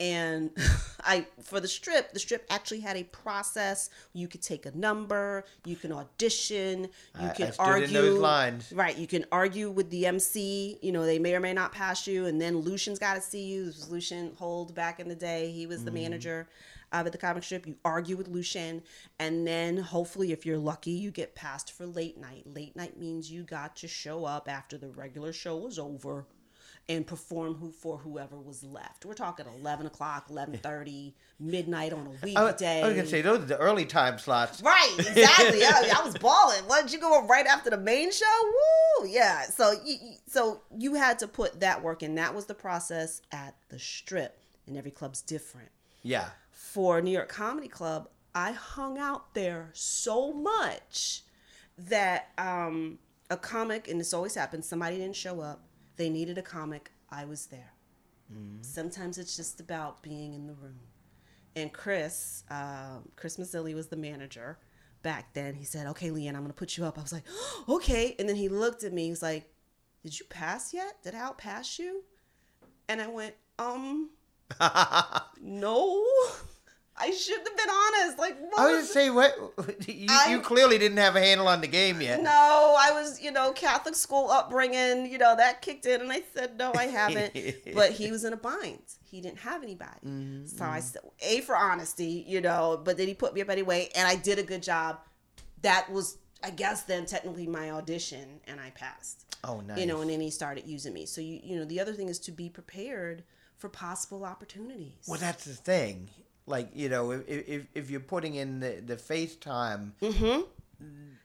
And 0.00 0.50
I 1.04 1.26
for 1.44 1.60
the 1.60 1.68
strip, 1.68 2.12
the 2.12 2.18
strip 2.18 2.44
actually 2.50 2.80
had 2.80 2.96
a 2.96 3.04
process. 3.04 3.88
You 4.14 4.26
could 4.26 4.42
take 4.42 4.66
a 4.66 4.76
number, 4.76 5.44
you 5.64 5.76
can 5.76 5.92
audition, 5.92 6.88
you 7.20 7.26
I- 7.28 7.30
I 7.30 7.32
can 7.32 7.46
in 7.46 7.54
argue. 7.60 7.86
those 7.92 8.18
lines. 8.18 8.72
Right, 8.72 8.98
you 8.98 9.06
can 9.06 9.26
argue 9.30 9.70
with 9.70 9.90
the 9.90 10.06
MC. 10.06 10.80
You 10.82 10.90
know, 10.90 11.06
they 11.06 11.20
may 11.20 11.36
or 11.36 11.40
may 11.40 11.52
not 11.52 11.70
pass 11.70 12.08
you, 12.08 12.26
and 12.26 12.40
then 12.40 12.56
Lucien's 12.56 12.98
got 12.98 13.14
to 13.14 13.20
see 13.20 13.44
you. 13.44 13.66
This 13.66 13.76
was 13.76 13.90
Lucien 13.92 14.34
Hold 14.40 14.74
back 14.74 14.98
in 14.98 15.08
the 15.08 15.14
day. 15.14 15.52
He 15.52 15.66
was 15.66 15.84
the 15.84 15.92
manager 15.92 16.48
uh, 16.92 17.02
at 17.06 17.12
the 17.12 17.18
comic 17.18 17.42
strip. 17.42 17.66
You 17.66 17.76
argue 17.84 18.16
with 18.16 18.28
Lucien, 18.28 18.82
and 19.18 19.46
then 19.46 19.76
hopefully, 19.78 20.32
if 20.32 20.44
you're 20.46 20.58
lucky, 20.58 20.90
you 20.92 21.10
get 21.10 21.34
passed 21.34 21.72
for 21.72 21.86
late 21.86 22.18
night. 22.18 22.44
Late 22.46 22.76
night 22.76 22.98
means 22.98 23.30
you 23.30 23.42
got 23.42 23.76
to 23.76 23.88
show 23.88 24.24
up 24.24 24.48
after 24.48 24.76
the 24.78 24.88
regular 24.88 25.32
show 25.32 25.56
was 25.56 25.78
over 25.78 26.26
and 26.88 27.06
perform 27.06 27.54
who 27.54 27.70
for 27.70 27.96
whoever 27.98 28.36
was 28.36 28.64
left. 28.64 29.04
We're 29.04 29.14
talking 29.14 29.46
eleven 29.60 29.86
o'clock, 29.86 30.26
eleven 30.28 30.58
thirty, 30.58 31.14
midnight 31.38 31.92
on 31.92 32.06
a 32.08 32.10
weekday. 32.24 32.82
I 32.82 32.86
was 32.88 32.96
gonna 32.96 33.06
say 33.06 33.22
those 33.22 33.38
are 33.38 33.44
the 33.44 33.56
early 33.58 33.84
time 33.86 34.18
slots. 34.18 34.60
Right, 34.60 34.92
exactly. 34.98 35.62
I, 35.64 35.92
I 35.96 36.04
was 36.04 36.18
balling. 36.18 36.62
What 36.66 36.82
did 36.82 36.92
you 36.92 36.98
go 36.98 37.24
right 37.26 37.46
after 37.46 37.70
the 37.70 37.78
main 37.78 38.10
show? 38.10 38.24
Woo, 39.00 39.06
yeah. 39.08 39.42
So, 39.44 39.72
you- 39.84 40.16
so 40.26 40.62
you 40.76 40.94
had 40.94 41.20
to 41.20 41.28
put 41.28 41.60
that 41.60 41.82
work 41.84 42.02
in. 42.02 42.16
That 42.16 42.34
was 42.34 42.46
the 42.46 42.54
process 42.54 43.22
at 43.30 43.54
the 43.68 43.78
Strip, 43.78 44.36
and 44.66 44.76
every 44.76 44.90
club's 44.90 45.22
different. 45.22 45.68
Yeah. 46.02 46.30
For 46.72 47.00
New 47.02 47.10
York 47.10 47.28
Comedy 47.28 47.68
Club, 47.68 48.08
I 48.34 48.52
hung 48.52 48.98
out 48.98 49.34
there 49.34 49.70
so 49.74 50.32
much 50.32 51.22
that 51.76 52.30
um, 52.38 52.98
a 53.30 53.36
comic, 53.36 53.88
and 53.88 54.00
this 54.00 54.14
always 54.14 54.34
happens. 54.34 54.66
Somebody 54.66 54.96
didn't 54.96 55.16
show 55.16 55.40
up. 55.40 55.64
They 55.96 56.08
needed 56.08 56.38
a 56.38 56.42
comic. 56.42 56.92
I 57.10 57.24
was 57.26 57.46
there. 57.46 57.74
Sometimes 58.62 59.18
it's 59.18 59.36
just 59.36 59.60
about 59.60 60.02
being 60.02 60.32
in 60.32 60.46
the 60.46 60.54
room 60.54 60.80
and 61.56 61.72
Chris, 61.72 62.44
um, 62.50 63.08
Chris 63.16 63.36
Mazzilli 63.36 63.74
was 63.74 63.88
the 63.88 63.96
manager 63.96 64.58
back 65.02 65.32
then. 65.34 65.54
He 65.54 65.64
said, 65.64 65.86
"Okay, 65.88 66.10
Leighann, 66.10 66.34
I'm 66.34 66.42
gonna 66.42 66.54
put 66.54 66.76
you 66.76 66.84
up." 66.84 66.98
I 66.98 67.02
was 67.02 67.12
like, 67.12 67.24
"Okay," 67.68 68.14
and 68.18 68.28
then 68.28 68.36
he 68.36 68.48
looked 68.48 68.84
at 68.84 68.92
me. 68.92 69.08
He's 69.08 69.22
like, 69.22 69.52
"Did 70.02 70.18
you 70.18 70.26
pass 70.26 70.72
yet? 70.72 71.02
Did 71.02 71.14
I 71.14 71.18
outpass 71.18 71.78
you?" 71.78 72.04
And 72.88 73.00
I 73.00 73.08
went, 73.08 73.34
"Um, 73.58 74.10
no." 75.40 76.06
I 77.02 77.10
shouldn't 77.10 77.48
have 77.48 77.56
been 77.56 77.68
honest. 77.68 78.18
Like, 78.18 78.38
what 78.40 78.60
I 78.60 78.72
was 78.72 78.82
was 78.82 78.92
say 78.92 79.10
what 79.10 79.34
you, 79.88 80.06
I- 80.08 80.30
you 80.30 80.40
clearly 80.40 80.78
didn't 80.78 80.98
have 80.98 81.16
a 81.16 81.20
handle 81.20 81.48
on 81.48 81.60
the 81.60 81.66
game 81.66 82.00
yet. 82.00 82.22
no, 82.22 82.30
I 82.78 82.92
was, 82.92 83.20
you 83.20 83.32
know, 83.32 83.52
Catholic 83.52 83.96
school 83.96 84.30
upbringing, 84.30 85.10
you 85.10 85.18
know, 85.18 85.34
that 85.36 85.62
kicked 85.62 85.84
in. 85.86 86.00
And 86.00 86.12
I 86.12 86.22
said, 86.34 86.56
no, 86.56 86.72
I 86.76 86.84
haven't. 86.84 87.34
but 87.74 87.90
he 87.90 88.10
was 88.12 88.24
in 88.24 88.32
a 88.32 88.36
bind. 88.36 88.82
He 89.04 89.20
didn't 89.20 89.40
have 89.40 89.62
anybody. 89.62 89.90
Mm-hmm. 90.06 90.46
So 90.46 90.64
I 90.64 90.80
said, 90.80 91.02
A, 91.20 91.40
for 91.40 91.56
honesty, 91.56 92.24
you 92.26 92.40
know, 92.40 92.80
but 92.82 92.96
then 92.96 93.08
he 93.08 93.14
put 93.14 93.34
me 93.34 93.40
up 93.42 93.50
anyway. 93.50 93.88
And 93.96 94.06
I 94.06 94.14
did 94.14 94.38
a 94.38 94.42
good 94.44 94.62
job. 94.62 95.00
That 95.62 95.90
was, 95.90 96.18
I 96.42 96.50
guess, 96.50 96.82
then 96.82 97.04
technically 97.04 97.46
my 97.48 97.72
audition. 97.72 98.40
And 98.46 98.60
I 98.60 98.70
passed. 98.70 99.26
Oh, 99.44 99.60
nice. 99.60 99.78
You 99.78 99.86
know, 99.86 100.00
and 100.02 100.10
then 100.10 100.20
he 100.20 100.30
started 100.30 100.66
using 100.66 100.94
me. 100.94 101.06
So, 101.06 101.20
you, 101.20 101.40
you 101.42 101.58
know, 101.58 101.64
the 101.64 101.80
other 101.80 101.92
thing 101.94 102.08
is 102.08 102.20
to 102.20 102.32
be 102.32 102.48
prepared 102.48 103.24
for 103.58 103.68
possible 103.68 104.24
opportunities. 104.24 105.04
Well, 105.08 105.18
that's 105.20 105.44
the 105.44 105.54
thing. 105.54 106.08
Like 106.46 106.70
you 106.74 106.88
know, 106.88 107.10
if 107.12 107.28
if, 107.28 107.66
if 107.74 107.90
you're 107.90 108.00
putting 108.00 108.34
in 108.34 108.60
the 108.60 108.82
the 108.84 108.96
FaceTime, 108.96 109.92
mm-hmm. 110.00 110.42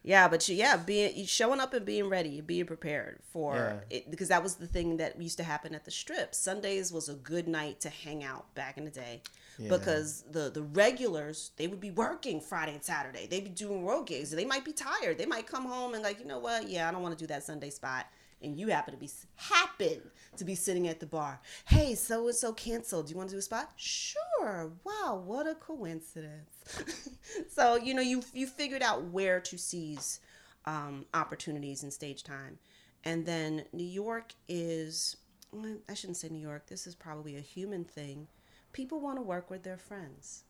Yeah, 0.04 0.30
but 0.30 0.48
you, 0.48 0.56
yeah, 0.56 0.78
being 0.78 1.26
showing 1.26 1.60
up 1.60 1.74
and 1.74 1.86
being 1.86 2.08
ready, 2.08 2.40
being 2.40 2.66
prepared 2.66 3.20
for 3.34 3.56
Yeah. 3.56 3.98
it 3.98 4.12
because 4.12 4.30
that 4.30 4.42
was 4.42 4.56
the 4.56 4.68
thing 4.68 4.98
that 4.98 5.22
used 5.22 5.38
to 5.38 5.44
happen 5.44 5.76
at 5.76 5.84
the 5.84 5.92
strip. 5.92 6.34
Sundays 6.34 6.94
was 6.94 7.10
a 7.10 7.14
good 7.16 7.46
night 7.48 7.82
to 7.82 7.90
hang 7.90 8.24
out 8.24 8.54
back 8.56 8.78
in 8.78 8.86
the 8.86 8.92
day 8.92 9.22
because 9.68 10.24
the 10.32 10.50
the 10.50 10.62
regulars 10.62 11.52
they 11.58 11.68
would 11.68 11.82
be 11.82 11.92
working 11.92 12.40
Friday 12.40 12.74
and 12.76 12.84
Saturday. 12.84 13.28
They'd 13.28 13.44
be 13.44 13.50
doing 13.50 13.84
road 13.86 14.06
gigs. 14.08 14.30
They 14.32 14.46
might 14.46 14.64
be 14.64 14.72
tired. 14.72 15.18
They 15.18 15.26
might 15.26 15.48
come 15.48 15.66
home 15.66 15.94
and 15.94 16.04
like, 16.04 16.20
you 16.20 16.26
know 16.26 16.40
what? 16.40 16.70
Yeah, 16.70 16.88
I 16.88 16.92
don't 16.92 17.02
want 17.02 17.18
to 17.18 17.22
do 17.22 17.28
that 17.28 17.44
Sunday 17.44 17.72
spot. 17.72 18.06
And 18.42 18.60
you 18.60 18.68
happen 18.68 18.94
to 18.94 19.00
be 19.00 19.10
happen 19.36 20.00
to 20.36 20.46
be 20.46 20.54
sitting 20.54 20.88
at 20.88 21.00
the 21.00 21.06
bar. 21.06 21.42
Hey, 21.66 21.96
so 21.96 22.28
and 22.28 22.36
so 22.36 22.54
canceled. 22.54 23.08
Do 23.08 23.12
you 23.12 23.18
want 23.18 23.30
to 23.30 23.36
do 23.36 23.40
a 23.40 23.42
spot? 23.42 23.72
Sure. 23.76 24.72
Wow, 24.84 25.24
what 25.26 25.48
a 25.48 25.56
coincidence. 25.56 26.52
so 27.50 27.76
you 27.76 27.94
know 27.94 28.02
you 28.02 28.24
you 28.34 28.46
figured 28.46 28.84
out 28.84 29.06
where 29.06 29.40
to 29.40 29.58
seize 29.58 30.20
um, 30.66 31.06
opportunities 31.14 31.84
in 31.84 31.90
stage 31.90 32.24
time, 32.24 32.60
and 33.04 33.26
then 33.26 33.66
New 33.74 33.84
York 33.84 34.34
is 34.48 35.18
well, 35.52 35.78
I 35.90 35.94
shouldn't 35.94 36.18
say 36.18 36.30
New 36.30 36.40
York. 36.40 36.68
This 36.68 36.86
is 36.86 36.94
probably 36.96 37.38
a 37.38 37.42
human 37.42 37.86
thing. 37.86 38.28
People 38.74 39.00
want 39.00 39.18
to 39.18 39.24
work 39.24 39.50
with 39.50 39.64
their 39.64 39.78
friends. 39.78 40.44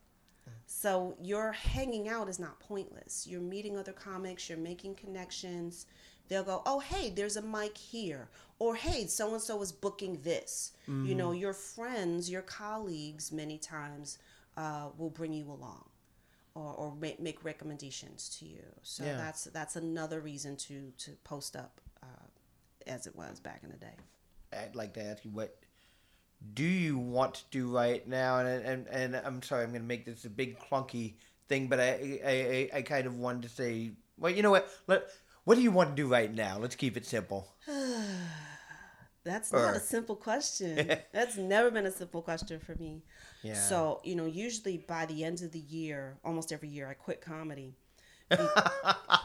So 0.66 1.16
your 1.22 1.52
hanging 1.52 2.10
out 2.10 2.30
is 2.30 2.40
not 2.40 2.60
pointless. 2.60 3.26
You're 3.28 3.42
meeting 3.42 3.78
other 3.78 3.94
comics, 3.94 4.50
you're 4.50 4.58
making 4.58 4.96
connections. 4.96 5.86
They'll 6.28 6.44
go, 6.44 6.62
"Oh, 6.66 6.80
hey, 6.80 7.10
there's 7.10 7.38
a 7.38 7.42
mic 7.42 7.78
here." 7.78 8.30
Or, 8.60 8.76
"Hey, 8.76 9.08
so 9.08 9.34
and 9.34 9.42
so 9.42 9.62
is 9.62 9.72
booking 9.72 10.22
this." 10.24 10.74
You 10.88 11.16
know, 11.16 11.32
your 11.32 11.54
friends, 11.54 12.30
your 12.30 12.42
colleagues 12.42 13.32
many 13.32 13.58
times 13.58 14.18
uh, 14.58 14.90
will 14.98 15.10
bring 15.10 15.34
you 15.34 15.46
along. 15.52 15.90
or, 16.56 16.74
or 16.74 16.96
make, 16.96 17.20
make 17.20 17.44
recommendations 17.46 18.30
to 18.40 18.46
you. 18.46 18.64
So 18.82 19.04
Yeah. 19.04 19.16
that's 19.18 19.44
that's 19.46 19.76
another 19.76 20.20
reason 20.22 20.56
to 20.68 20.92
to 20.98 21.12
post 21.24 21.56
up 21.56 21.80
uh, 22.02 22.26
as 22.88 23.06
it 23.08 23.16
was 23.16 23.40
back 23.40 23.62
in 23.64 23.70
the 23.70 23.78
day. 23.78 23.96
I'd 24.52 24.76
like 24.76 24.94
to 24.96 25.04
ask 25.04 25.24
you 25.26 25.32
what 25.32 25.60
do 26.54 26.64
you 26.64 26.98
want 26.98 27.34
to 27.36 27.44
do 27.52 27.70
right 27.76 28.08
now? 28.08 28.40
And 28.40 28.66
and, 28.66 28.88
and 28.88 29.16
I'm 29.16 29.42
sorry, 29.44 29.64
I'm 29.64 29.70
going 29.70 29.82
to 29.82 29.88
make 29.88 30.06
this 30.06 30.26
a 30.26 30.30
big 30.30 30.60
clunky 30.60 31.16
thing, 31.48 31.68
but 31.68 31.80
I, 31.80 32.20
I 32.26 32.32
I 32.32 32.78
I 32.80 32.82
kind 32.82 33.08
of 33.08 33.18
wanted 33.18 33.44
to 33.44 33.50
say, 33.50 33.92
well, 34.18 34.32
you 34.32 34.42
know 34.44 34.52
what? 34.52 34.70
Let 34.88 35.04
what 35.48 35.56
do 35.56 35.62
you 35.62 35.72
want 35.72 35.92
to 35.92 35.96
do 35.96 36.10
right 36.10 36.34
now? 36.34 36.58
Let's 36.60 36.76
keep 36.76 36.98
it 36.98 37.06
simple. 37.06 37.48
That's 39.24 39.54
Or- 39.54 39.60
not 39.60 39.78
a 39.78 39.80
simple 39.80 40.18
question. 40.18 40.76
That's 41.14 41.38
never 41.38 41.72
been 41.72 41.86
a 41.86 41.92
simple 41.92 42.22
question 42.22 42.60
for 42.60 42.76
me. 42.76 43.04
Yeah. 43.44 43.54
So, 43.54 44.02
you 44.04 44.16
know, 44.18 44.26
usually 44.26 44.78
by 44.78 45.06
the 45.06 45.24
end 45.24 45.42
of 45.44 45.54
the 45.54 45.60
year, 45.60 46.18
almost 46.26 46.52
every 46.52 46.68
year, 46.68 46.90
I 46.90 46.96
quit 46.96 47.22
comedy. 47.22 47.76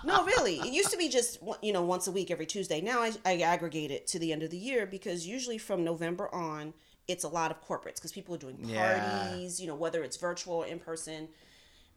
No, 0.04 0.24
really. 0.24 0.56
It 0.58 0.72
used 0.72 0.90
to 0.90 0.96
be 0.96 1.08
just, 1.08 1.38
you 1.60 1.72
know, 1.72 1.82
once 1.82 2.08
a 2.08 2.10
week, 2.12 2.32
every 2.32 2.46
Tuesday. 2.46 2.80
Now 2.80 3.02
I, 3.02 3.12
I 3.24 3.36
aggregate 3.38 3.92
it 3.92 4.06
to 4.08 4.18
the 4.18 4.32
end 4.32 4.42
of 4.42 4.50
the 4.50 4.56
year 4.56 4.84
because 4.84 5.24
usually 5.26 5.58
from 5.58 5.84
November 5.84 6.32
on, 6.34 6.74
it's 7.06 7.22
a 7.22 7.28
lot 7.28 7.52
of 7.52 7.60
corporates 7.64 7.96
because 7.96 8.10
people 8.10 8.34
are 8.34 8.38
doing 8.38 8.58
Yeah. 8.64 9.28
parties, 9.28 9.60
you 9.60 9.68
know, 9.68 9.76
whether 9.76 10.02
it's 10.02 10.16
virtual 10.16 10.54
or 10.56 10.66
in 10.66 10.80
person. 10.80 11.28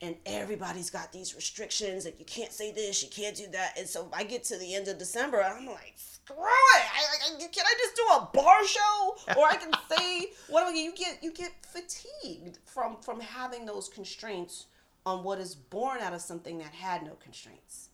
And 0.02 0.16
everybody's 0.26 0.90
got 0.90 1.12
these 1.14 1.36
restrictions 1.36 2.04
that 2.04 2.20
you 2.20 2.26
can't 2.26 2.52
say 2.52 2.72
this, 2.74 3.02
you 3.02 3.10
can't 3.10 3.36
do 3.36 3.48
that. 3.54 3.78
And 3.78 3.88
so 3.88 4.10
I 4.12 4.24
get 4.24 4.44
to 4.46 4.58
the 4.58 4.76
end 4.76 4.88
of 4.90 4.98
December, 4.98 5.42
I'm 5.42 5.66
like, 5.66 5.94
screw 5.96 6.36
it. 6.36 6.42
I, 6.44 7.36
I, 7.36 7.40
can 7.40 7.64
I 7.66 7.74
just 7.78 7.96
do 7.96 8.04
a 8.14 8.30
bar 8.34 8.66
show? 8.68 9.16
Or 9.40 9.48
I 9.48 9.56
can 9.56 9.72
say 9.98 10.32
what 10.50 10.68
am 10.68 10.74
I- 10.74 10.78
you 10.78 10.94
get 10.94 11.20
you 11.24 11.32
get 11.32 11.52
fatigued 11.66 12.60
from 12.66 12.98
from 13.02 13.22
having 13.22 13.66
those 13.66 13.88
constraints 13.88 14.66
on 15.06 15.24
what 15.24 15.40
is 15.40 15.56
born 15.56 16.00
out 16.02 16.14
of 16.14 16.22
something 16.22 16.58
that 16.58 16.74
had 16.74 17.04
no 17.04 17.14
constraints. 17.24 17.90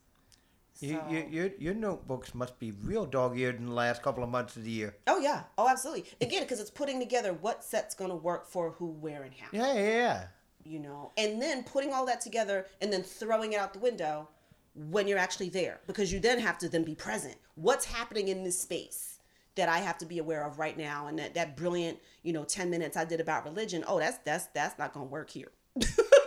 You, 0.80 0.94
So- 0.94 1.08
you, 1.08 1.26
your 1.30 1.50
your 1.58 1.74
notebooks 1.74 2.34
must 2.34 2.58
be 2.58 2.72
real 2.72 3.06
dog-eared 3.06 3.58
in 3.60 3.66
the 3.66 3.72
last 3.72 4.02
couple 4.02 4.24
of 4.24 4.30
months 4.30 4.56
of 4.56 4.64
the 4.64 4.70
year. 4.70 4.96
Oh 5.06 5.18
yeah, 5.20 5.44
oh 5.56 5.68
absolutely. 5.68 6.06
Again, 6.20 6.42
because 6.42 6.58
it's 6.58 6.70
putting 6.70 6.98
together 6.98 7.32
what 7.32 7.62
set's 7.62 7.94
going 7.94 8.10
to 8.10 8.16
work 8.16 8.48
for 8.48 8.70
who, 8.72 8.86
where, 8.88 9.22
and 9.22 9.32
how. 9.34 9.46
Yeah, 9.52 9.72
yeah, 9.74 9.80
yeah. 9.88 10.24
You 10.64 10.78
know, 10.78 11.12
and 11.16 11.42
then 11.42 11.64
putting 11.64 11.92
all 11.92 12.06
that 12.06 12.20
together 12.20 12.66
and 12.80 12.92
then 12.92 13.02
throwing 13.02 13.52
it 13.52 13.56
out 13.58 13.72
the 13.72 13.80
window 13.80 14.28
when 14.74 15.06
you're 15.06 15.18
actually 15.18 15.48
there, 15.48 15.80
because 15.86 16.12
you 16.12 16.20
then 16.20 16.38
have 16.38 16.58
to 16.58 16.68
then 16.68 16.84
be 16.84 16.94
present. 16.94 17.36
What's 17.56 17.84
happening 17.84 18.28
in 18.28 18.44
this 18.44 18.58
space 18.58 19.18
that 19.54 19.68
I 19.68 19.78
have 19.78 19.98
to 19.98 20.06
be 20.06 20.18
aware 20.18 20.46
of 20.46 20.58
right 20.58 20.78
now? 20.78 21.08
And 21.08 21.18
that 21.18 21.34
that 21.34 21.56
brilliant, 21.56 21.98
you 22.22 22.32
know, 22.32 22.44
ten 22.44 22.70
minutes 22.70 22.96
I 22.96 23.04
did 23.04 23.20
about 23.20 23.44
religion. 23.44 23.84
Oh, 23.86 23.98
that's 23.98 24.18
that's 24.18 24.46
that's 24.48 24.78
not 24.78 24.92
going 24.94 25.06
to 25.06 25.12
work 25.12 25.30
here. 25.30 25.50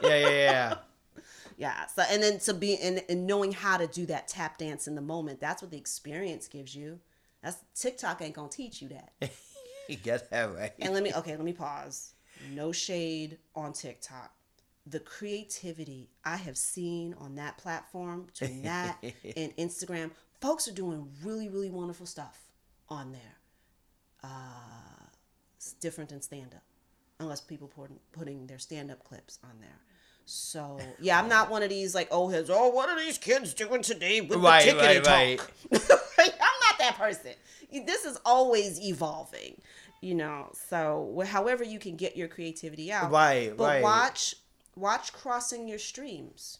Yeah, 0.03 0.17
yeah, 0.17 0.29
yeah. 0.29 0.75
Yeah. 1.57 1.85
So 1.85 2.03
and 2.09 2.21
then 2.21 2.39
to 2.39 2.53
be 2.53 2.77
and, 2.77 3.01
and 3.07 3.25
knowing 3.25 3.53
how 3.53 3.77
to 3.77 3.87
do 3.87 4.05
that 4.07 4.27
tap 4.27 4.57
dance 4.57 4.87
in 4.87 4.95
the 4.95 5.01
moment, 5.01 5.39
that's 5.39 5.61
what 5.61 5.71
the 5.71 5.77
experience 5.77 6.47
gives 6.47 6.75
you. 6.75 6.99
That's 7.41 7.57
TikTok 7.73 8.21
ain't 8.21 8.33
gonna 8.33 8.49
teach 8.49 8.81
you 8.81 8.89
that. 8.89 9.13
you 9.87 9.95
get 9.95 10.29
that 10.31 10.53
right. 10.53 10.73
And 10.79 10.93
let 10.93 11.03
me 11.03 11.13
okay, 11.13 11.35
let 11.35 11.45
me 11.45 11.53
pause. 11.53 12.14
No 12.53 12.71
shade 12.71 13.37
on 13.55 13.73
TikTok. 13.73 14.31
The 14.87 14.99
creativity 14.99 16.09
I 16.23 16.37
have 16.37 16.57
seen 16.57 17.15
on 17.19 17.35
that 17.35 17.57
platform 17.57 18.23
between 18.23 18.61
that 18.63 18.97
and 19.37 19.55
Instagram, 19.57 20.11
folks 20.41 20.67
are 20.67 20.73
doing 20.73 21.07
really, 21.23 21.49
really 21.49 21.69
wonderful 21.71 22.05
stuff 22.05 22.39
on 22.87 23.11
there. 23.11 23.37
Uh, 24.23 24.27
it's 25.57 25.73
different 25.73 26.09
than 26.11 26.21
stand 26.21 26.53
up, 26.55 26.63
unless 27.19 27.41
people 27.41 27.67
put, 27.67 27.89
putting 28.11 28.45
their 28.47 28.59
stand 28.59 28.91
up 28.91 29.03
clips 29.03 29.39
on 29.43 29.51
there. 29.59 29.79
So 30.25 30.79
yeah, 30.99 31.19
I'm 31.19 31.29
not 31.29 31.51
one 31.51 31.61
of 31.61 31.69
these 31.69 31.93
like 31.93 32.07
oh 32.09 32.27
his 32.29 32.49
oh 32.49 32.69
what 32.69 32.89
are 32.89 32.97
these 32.99 33.19
kids 33.19 33.53
doing 33.53 33.83
today 33.83 34.21
with 34.21 34.39
Right, 34.39 34.65
the 34.65 34.71
tickety 34.71 35.05
right, 35.05 35.37
talk? 35.37 35.51
I'm 36.17 36.59
not 36.67 36.79
that 36.79 36.95
person. 36.97 37.33
This 37.85 38.05
is 38.05 38.17
always 38.25 38.81
evolving, 38.81 39.61
you 40.01 40.15
know. 40.15 40.49
So 40.53 41.23
however 41.27 41.63
you 41.63 41.79
can 41.79 41.95
get 41.95 42.15
your 42.15 42.27
creativity 42.27 42.91
out, 42.91 43.11
Right, 43.11 43.55
But 43.55 43.63
right. 43.63 43.83
watch 43.83 44.35
watch 44.75 45.13
crossing 45.13 45.67
your 45.67 45.79
streams, 45.79 46.59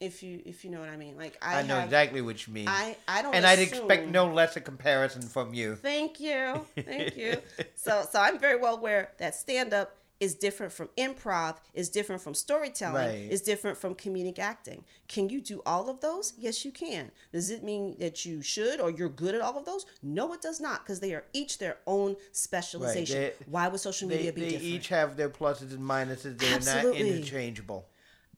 if 0.00 0.22
you 0.22 0.42
if 0.44 0.64
you 0.64 0.70
know 0.70 0.80
what 0.80 0.88
I 0.88 0.96
mean. 0.96 1.16
Like 1.16 1.38
I, 1.42 1.60
I 1.60 1.62
know 1.62 1.76
have, 1.76 1.84
exactly 1.84 2.20
what 2.20 2.46
you 2.46 2.52
mean. 2.52 2.68
I 2.68 2.96
I 3.06 3.22
don't 3.22 3.34
and 3.34 3.46
I'd 3.46 3.58
expect 3.58 4.08
no 4.08 4.26
less 4.32 4.56
a 4.56 4.60
comparison 4.60 5.22
from 5.22 5.54
you. 5.54 5.76
Thank 5.76 6.20
you. 6.20 6.66
Thank 6.76 7.16
you. 7.16 7.38
so 7.74 8.04
so 8.10 8.20
I'm 8.20 8.38
very 8.38 8.58
well 8.58 8.76
aware 8.76 9.12
that 9.18 9.34
stand 9.34 9.72
up 9.72 9.96
is 10.22 10.36
different 10.36 10.72
from 10.72 10.88
improv, 10.96 11.56
is 11.74 11.88
different 11.88 12.22
from 12.22 12.32
storytelling, 12.32 13.08
Right. 13.08 13.32
is 13.32 13.40
different 13.42 13.76
from 13.76 13.96
comedic 13.96 14.38
acting. 14.38 14.84
Can 15.08 15.28
you 15.28 15.40
do 15.40 15.60
all 15.66 15.90
of 15.90 16.00
those? 16.00 16.32
Yes, 16.38 16.64
you 16.64 16.70
can. 16.70 17.10
Does 17.32 17.50
it 17.50 17.64
mean 17.64 17.96
that 17.98 18.24
you 18.24 18.40
should 18.40 18.78
or 18.80 18.88
you're 18.88 19.08
good 19.08 19.34
at 19.34 19.40
all 19.40 19.58
of 19.58 19.64
those? 19.64 19.84
No, 20.00 20.32
it 20.32 20.40
does 20.40 20.60
not, 20.60 20.84
because 20.84 21.00
they 21.00 21.12
are 21.12 21.24
each 21.32 21.58
their 21.58 21.78
own 21.88 22.16
specialization. 22.30 23.16
They- 23.20 23.32
Why 23.46 23.66
would 23.66 23.80
social 23.80 24.08
They, 24.08 24.16
media 24.16 24.32
be 24.32 24.40
they 24.42 24.46
different? 24.50 24.70
They 24.70 24.76
each 24.76 24.88
have 24.88 25.16
their 25.16 25.28
pluses 25.28 25.72
and 25.72 25.80
minuses. 25.80 26.38
They're 26.38 26.50
not 26.50 26.68
Absolutely. 26.68 27.16
interchangeable. 27.16 27.88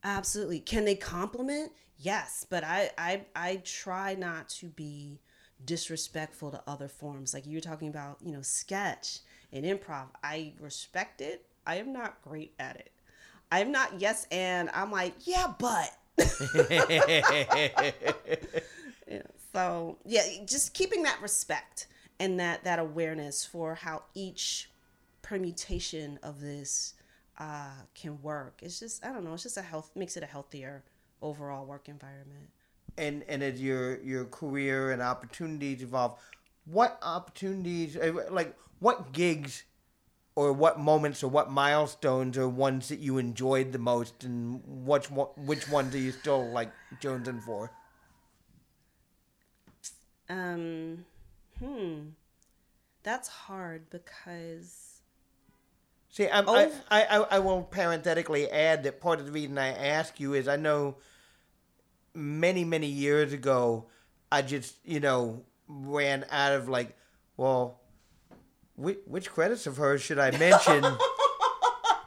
Absolutely. 0.03 0.61
Can 0.61 0.85
they 0.85 0.95
complement? 0.95 1.71
Yes, 1.99 2.45
but 2.49 2.63
I 2.63 2.89
I 2.97 3.25
I 3.35 3.57
try 3.63 4.15
not 4.15 4.49
to 4.59 4.67
be 4.67 5.19
disrespectful 5.63 6.51
to 6.51 6.61
other 6.67 6.87
forms. 6.87 7.33
Like 7.33 7.45
you 7.45 7.57
were 7.57 7.61
talking 7.61 7.87
about, 7.89 8.17
you 8.21 8.31
know, 8.33 8.41
sketch 8.41 9.19
and 9.53 9.63
improv. 9.65 10.07
I 10.23 10.53
respect 10.59 11.21
it. 11.21 11.45
I 11.65 11.75
am 11.77 11.93
not 11.93 12.21
great 12.21 12.53
at 12.59 12.75
it. 12.77 12.91
I'm 13.51 13.71
not 13.71 13.99
yes 13.99 14.27
and 14.31 14.69
I'm 14.73 14.91
like, 14.91 15.13
yeah, 15.25 15.53
but 15.59 15.91
Yeah, 19.07 19.21
so 19.53 19.97
yeah, 20.05 20.23
just 20.45 20.73
keeping 20.73 21.03
that 21.03 21.21
respect 21.21 21.87
and 22.19 22.39
that 22.39 22.63
that 22.63 22.79
awareness 22.79 23.45
for 23.45 23.75
how 23.75 24.03
each 24.13 24.71
permutation 25.21 26.19
of 26.23 26.41
this 26.41 26.93
uh, 27.37 27.81
can 27.93 28.21
work. 28.21 28.59
It's 28.63 28.79
just 28.79 29.05
I 29.05 29.11
don't 29.11 29.23
know. 29.23 29.33
It's 29.33 29.43
just 29.43 29.57
a 29.57 29.61
health 29.61 29.91
makes 29.95 30.17
it 30.17 30.23
a 30.23 30.27
healthier 30.27 30.83
overall 31.21 31.65
work 31.65 31.87
environment. 31.89 32.49
and 32.97 33.23
and 33.27 33.43
as 33.43 33.61
your 33.61 34.01
your 34.01 34.25
career 34.25 34.91
and 34.91 35.01
opportunities 35.01 35.83
evolve, 35.83 36.17
what 36.65 36.97
opportunities 37.03 37.95
uh, 37.97 38.13
like 38.31 38.55
what 38.79 39.11
gigs 39.11 39.63
or 40.35 40.51
what 40.53 40.79
moments 40.79 41.23
or 41.23 41.29
what 41.29 41.49
milestones 41.49 42.37
are 42.37 42.47
ones 42.49 42.89
that 42.89 42.99
you 42.99 43.17
enjoyed 43.17 43.71
the 43.71 43.79
most, 43.79 44.23
and 44.23 44.61
which 44.65 45.09
one, 45.09 45.27
which 45.37 45.69
ones 45.69 45.95
are 45.95 45.99
you 45.99 46.11
still 46.11 46.45
like 46.49 46.71
jonesing 47.01 47.41
for? 47.41 47.71
Um, 50.29 51.05
hmm, 51.59 51.99
that's 53.03 53.27
hard 53.29 53.89
because 53.89 55.01
See, 56.09 56.29
I'm, 56.29 56.45
Oh. 56.47 56.71
I, 56.89 57.03
I, 57.03 57.17
I 57.31 57.39
will 57.39 57.63
parenthetically 57.63 58.49
add 58.49 58.83
that 58.83 59.01
part 59.01 59.19
of 59.19 59.25
the 59.25 59.33
reason 59.33 59.57
I 59.57 59.67
ask 59.67 60.17
you 60.17 60.33
is 60.33 60.47
I 60.47 60.55
know 60.55 60.95
many, 62.13 62.63
many 62.63 62.87
years 62.87 63.33
ago, 63.33 63.87
I 64.31 64.41
just, 64.41 64.75
you 64.85 65.01
know, 65.01 65.43
ran 65.67 66.25
out 66.31 66.53
of 66.53 66.69
like, 66.69 66.95
well, 67.37 67.81
which, 68.75 68.99
which 69.05 69.31
credits 69.31 69.67
of 69.67 69.77
hers 69.77 70.01
should 70.01 70.19
I 70.19 70.31
mention? 70.31 70.81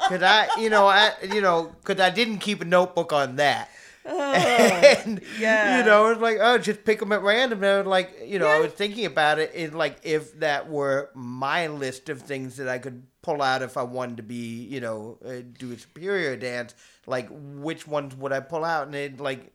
Cause 0.08 0.22
I, 0.22 0.48
you 0.58 0.70
know, 0.70 0.86
I, 0.86 1.12
you 1.32 1.40
know, 1.40 1.74
cause 1.84 2.00
I 2.00 2.10
didn't 2.10 2.38
keep 2.38 2.62
a 2.62 2.64
notebook 2.64 3.12
on 3.12 3.36
that. 3.36 3.70
and, 4.08 5.20
yeah. 5.38 5.78
you 5.78 5.84
know, 5.84 6.06
it's 6.06 6.20
like, 6.20 6.38
oh, 6.40 6.56
just 6.56 6.82
pick 6.84 6.98
them 6.98 7.12
at 7.12 7.20
random. 7.20 7.62
And 7.62 7.72
I 7.72 7.78
was 7.78 7.86
like, 7.86 8.22
you 8.24 8.38
know, 8.38 8.46
I 8.46 8.58
was 8.58 8.72
thinking 8.72 9.04
about 9.04 9.38
it 9.38 9.52
in 9.52 9.74
like 9.74 9.98
if 10.02 10.38
that 10.40 10.70
were 10.70 11.10
my 11.14 11.66
list 11.66 12.08
of 12.08 12.22
things 12.22 12.56
that 12.56 12.68
I 12.68 12.78
could 12.78 13.02
pull 13.20 13.42
out 13.42 13.60
if 13.60 13.76
I 13.76 13.82
wanted 13.82 14.16
to 14.16 14.22
be, 14.22 14.64
you 14.64 14.80
know, 14.80 15.18
uh, 15.22 15.42
do 15.58 15.72
a 15.72 15.78
superior 15.78 16.36
dance, 16.36 16.74
like 17.06 17.28
which 17.30 17.86
ones 17.86 18.16
would 18.16 18.32
I 18.32 18.40
pull 18.40 18.64
out? 18.64 18.86
And 18.86 18.94
it 18.94 19.20
like, 19.20 19.52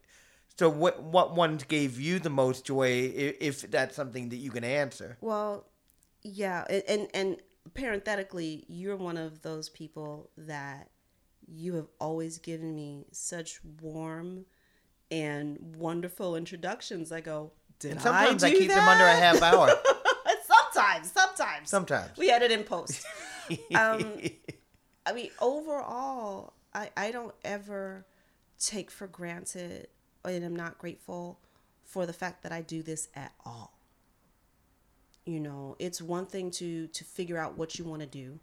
so 0.59 0.69
what 0.69 1.01
what 1.01 1.35
ones 1.35 1.63
gave 1.63 1.99
you 1.99 2.19
the 2.19 2.29
most 2.29 2.63
joy 2.63 3.11
if, 3.15 3.63
if 3.63 3.71
that's 3.71 3.95
something 3.95 4.29
that 4.29 4.35
you 4.35 4.51
can 4.51 4.63
answer? 4.63 5.17
Well, 5.19 5.65
yeah, 6.23 6.65
a- 6.69 6.89
and 6.89 7.07
and 7.13 7.37
parenthetically, 7.73 8.65
you're 8.67 8.95
one 8.97 9.17
of 9.17 9.41
those 9.41 9.69
people 9.69 10.29
that 10.37 10.89
you 11.47 11.75
have 11.75 11.87
always 11.99 12.37
given 12.37 12.75
me 12.75 13.05
such 13.11 13.59
warm 13.81 14.45
and 15.11 15.75
wonderful 15.77 16.35
introductions. 16.35 17.11
I 17.11 17.21
go, 17.21 17.51
did 17.79 17.91
And 17.93 18.01
sometimes 18.01 18.43
I, 18.43 18.49
do 18.51 18.59
keep 18.59 18.69
them 18.69 18.87
under 18.87 19.03
a 19.05 19.15
half 19.15 19.41
hour. 19.41 19.69
sometimes, 20.73 21.11
sometimes, 21.11 21.69
Sometimes. 21.69 22.17
we 22.17 22.29
edit 22.31 22.51
in 22.51 22.63
post. 22.63 23.05
um, 23.75 24.19
I 25.05 25.11
mean, 25.13 25.29
overall, 25.41 26.53
I 26.73 26.89
I 26.95 27.11
don't 27.11 27.35
ever 27.43 28.05
take 28.59 28.89
for 28.89 29.07
granted, 29.07 29.87
and 30.23 30.43
I'm 30.45 30.55
not 30.55 30.77
grateful 30.77 31.39
for 31.83 32.05
the 32.05 32.13
fact 32.13 32.43
that 32.43 32.51
I 32.51 32.61
do 32.61 32.81
this 32.81 33.09
at 33.15 33.33
all. 33.45 33.77
You 35.25 35.39
know, 35.39 35.75
it's 35.79 36.01
one 36.01 36.25
thing 36.25 36.51
to 36.51 36.87
to 36.87 37.03
figure 37.03 37.37
out 37.37 37.57
what 37.57 37.77
you 37.79 37.85
want 37.85 38.01
to 38.01 38.07
do 38.07 38.39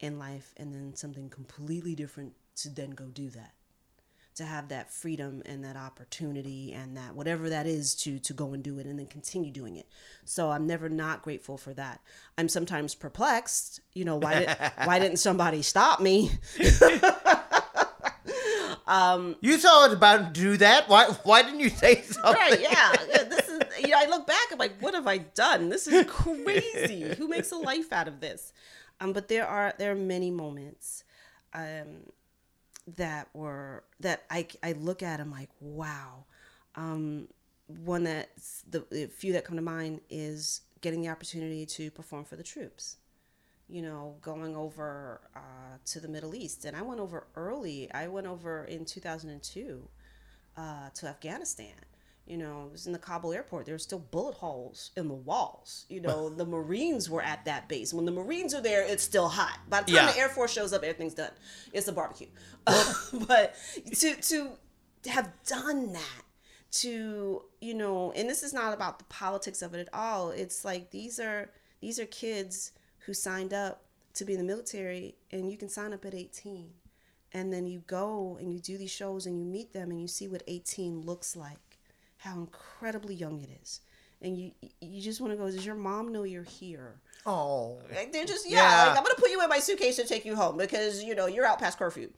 in 0.00 0.18
life, 0.18 0.52
and 0.56 0.72
then 0.74 0.94
something 0.96 1.28
completely 1.30 1.94
different 1.94 2.32
to 2.56 2.68
then 2.70 2.90
go 2.90 3.06
do 3.06 3.30
that. 3.30 3.52
to 4.34 4.44
have 4.44 4.68
that 4.68 4.90
freedom 4.90 5.42
and 5.44 5.62
that 5.64 5.76
opportunity 5.76 6.72
and 6.72 6.96
that 6.96 7.14
whatever 7.14 7.50
that 7.50 7.66
is 7.66 7.94
to 7.94 8.18
to 8.18 8.32
go 8.32 8.54
and 8.54 8.62
do 8.64 8.78
it 8.78 8.86
and 8.86 8.98
then 8.98 9.06
continue 9.06 9.50
doing 9.50 9.76
it. 9.76 9.86
So 10.24 10.50
I'm 10.50 10.66
never 10.66 10.88
not 10.88 11.22
grateful 11.22 11.58
for 11.58 11.74
that. 11.74 12.00
I'm 12.38 12.48
sometimes 12.48 12.94
perplexed, 12.94 13.80
you 13.92 14.04
know, 14.06 14.16
why 14.16 14.34
did, 14.40 14.48
why 14.84 14.98
didn't 14.98 15.18
somebody 15.18 15.60
stop 15.62 16.00
me? 16.00 16.30
um 18.86 19.36
You 19.40 19.58
saw 19.58 19.86
it 19.86 19.92
about 19.92 20.34
to 20.34 20.40
do 20.40 20.56
that. 20.58 20.88
Why? 20.88 21.06
Why 21.24 21.42
didn't 21.42 21.60
you 21.60 21.68
say 21.70 22.02
something? 22.02 22.32
right, 22.34 22.60
yeah. 22.60 22.96
You 23.82 23.90
know, 23.90 23.98
I 23.98 24.06
look 24.06 24.26
back, 24.26 24.46
I'm 24.50 24.58
like, 24.58 24.80
what 24.80 24.94
have 24.94 25.06
I 25.06 25.18
done? 25.18 25.68
This 25.68 25.86
is 25.86 26.06
crazy. 26.06 27.14
Who 27.18 27.28
makes 27.28 27.52
a 27.52 27.56
life 27.56 27.92
out 27.92 28.08
of 28.08 28.20
this? 28.20 28.52
Um, 29.00 29.12
but 29.12 29.28
there 29.28 29.46
are 29.46 29.74
there 29.78 29.92
are 29.92 29.96
many 29.96 30.30
moments 30.30 31.04
um 31.54 32.10
that 32.96 33.28
were 33.34 33.84
that 34.00 34.24
I 34.30 34.46
I 34.62 34.72
look 34.72 35.02
at 35.02 35.20
I'm 35.20 35.30
like, 35.30 35.50
wow. 35.60 36.24
Um 36.76 37.28
one 37.66 38.04
that 38.04 38.30
the, 38.68 38.84
the 38.90 39.06
few 39.06 39.32
that 39.32 39.44
come 39.44 39.56
to 39.56 39.62
mind 39.62 40.00
is 40.10 40.62
getting 40.80 41.02
the 41.02 41.08
opportunity 41.08 41.64
to 41.64 41.90
perform 41.90 42.24
for 42.24 42.36
the 42.36 42.42
troops 42.42 42.96
you 43.68 43.80
know, 43.80 44.16
going 44.20 44.54
over 44.54 45.20
uh, 45.34 45.78
to 45.86 45.98
the 45.98 46.08
Middle 46.08 46.34
East. 46.34 46.66
And 46.66 46.76
I 46.76 46.82
went 46.82 47.00
over 47.00 47.26
early. 47.34 47.90
I 47.92 48.06
went 48.08 48.26
over 48.26 48.64
in 48.64 48.84
2002 48.84 49.88
uh, 50.56 50.90
to 50.94 51.06
Afghanistan. 51.06 51.74
You 52.26 52.36
know, 52.38 52.66
it 52.66 52.72
was 52.72 52.86
in 52.86 52.92
the 52.92 52.98
Kabul 52.98 53.32
airport. 53.32 53.66
There 53.66 53.74
were 53.74 53.78
still 53.80 53.98
bullet 53.98 54.36
holes 54.36 54.90
in 54.96 55.08
the 55.08 55.14
walls. 55.14 55.86
You 55.88 56.00
know, 56.00 56.28
the 56.40 56.46
Marines 56.46 57.10
were 57.10 57.22
at 57.22 57.44
that 57.46 57.68
base. 57.68 57.92
When 57.92 58.04
the 58.04 58.12
Marines 58.12 58.54
are 58.54 58.60
there, 58.60 58.82
it's 58.86 59.02
still 59.02 59.28
hot. 59.28 59.58
By 59.68 59.80
the 59.82 59.92
time 59.92 60.06
Yeah. 60.06 60.12
the 60.12 60.18
Air 60.18 60.28
Force 60.28 60.52
shows 60.52 60.72
up, 60.72 60.82
everything's 60.82 61.14
done. 61.14 61.32
It's 61.72 61.88
a 61.88 61.92
barbecue. 61.92 62.28
but 63.26 63.54
to 63.94 64.14
to 64.14 64.50
have 65.06 65.30
done 65.46 65.92
that, 65.94 66.22
to 66.72 67.42
you 67.60 67.74
know, 67.74 68.12
and 68.12 68.28
this 68.28 68.42
is 68.42 68.52
not 68.54 68.72
about 68.72 68.98
the 68.98 69.04
politics 69.06 69.60
of 69.60 69.74
it 69.74 69.80
at 69.80 69.88
all. 69.92 70.30
It's 70.30 70.64
like 70.64 70.90
these 70.90 71.18
are 71.18 71.50
these 71.80 71.98
are 71.98 72.06
kids 72.06 72.72
who 73.00 73.12
signed 73.14 73.52
up 73.52 73.82
to 74.14 74.24
be 74.24 74.34
in 74.34 74.38
the 74.38 74.44
military, 74.44 75.16
and 75.32 75.50
you 75.50 75.56
can 75.56 75.68
sign 75.68 75.92
up 75.92 76.04
at 76.04 76.14
18 76.14 76.70
and 77.34 77.50
then 77.52 77.66
you 77.66 77.82
go 77.86 78.36
and 78.40 78.52
you 78.52 78.58
do 78.60 78.76
these 78.76 78.90
shows 78.90 79.24
and 79.26 79.38
you 79.38 79.44
meet 79.44 79.72
them 79.72 79.90
and 79.90 80.00
you 80.00 80.06
see 80.06 80.28
what 80.28 80.42
18 80.46 81.00
looks 81.00 81.34
like 81.34 81.71
how 82.22 82.38
incredibly 82.38 83.14
young 83.14 83.40
it 83.40 83.50
is. 83.62 83.80
And 84.20 84.38
you 84.38 84.52
you 84.80 85.02
just 85.02 85.20
want 85.20 85.32
to 85.32 85.36
go 85.36 85.46
does 85.46 85.66
your 85.66 85.74
mom 85.74 86.12
know 86.12 86.22
you're 86.22 86.44
here? 86.44 86.94
Oh. 87.24 87.78
like 87.94 88.12
they're 88.12 88.24
just 88.24 88.48
yeah, 88.48 88.58
Yeah. 88.58 88.88
Like, 88.88 88.98
i'm 88.98 89.04
gonna 89.04 89.14
put 89.16 89.30
you 89.30 89.42
in 89.42 89.48
my 89.48 89.58
suitcase 89.58 89.98
and 89.98 90.08
take 90.08 90.24
you 90.24 90.34
home 90.34 90.56
because 90.56 91.02
you 91.02 91.14
know 91.14 91.26
you're 91.26 91.46
out 91.46 91.58
past 91.58 91.78
curfew. 91.78 92.10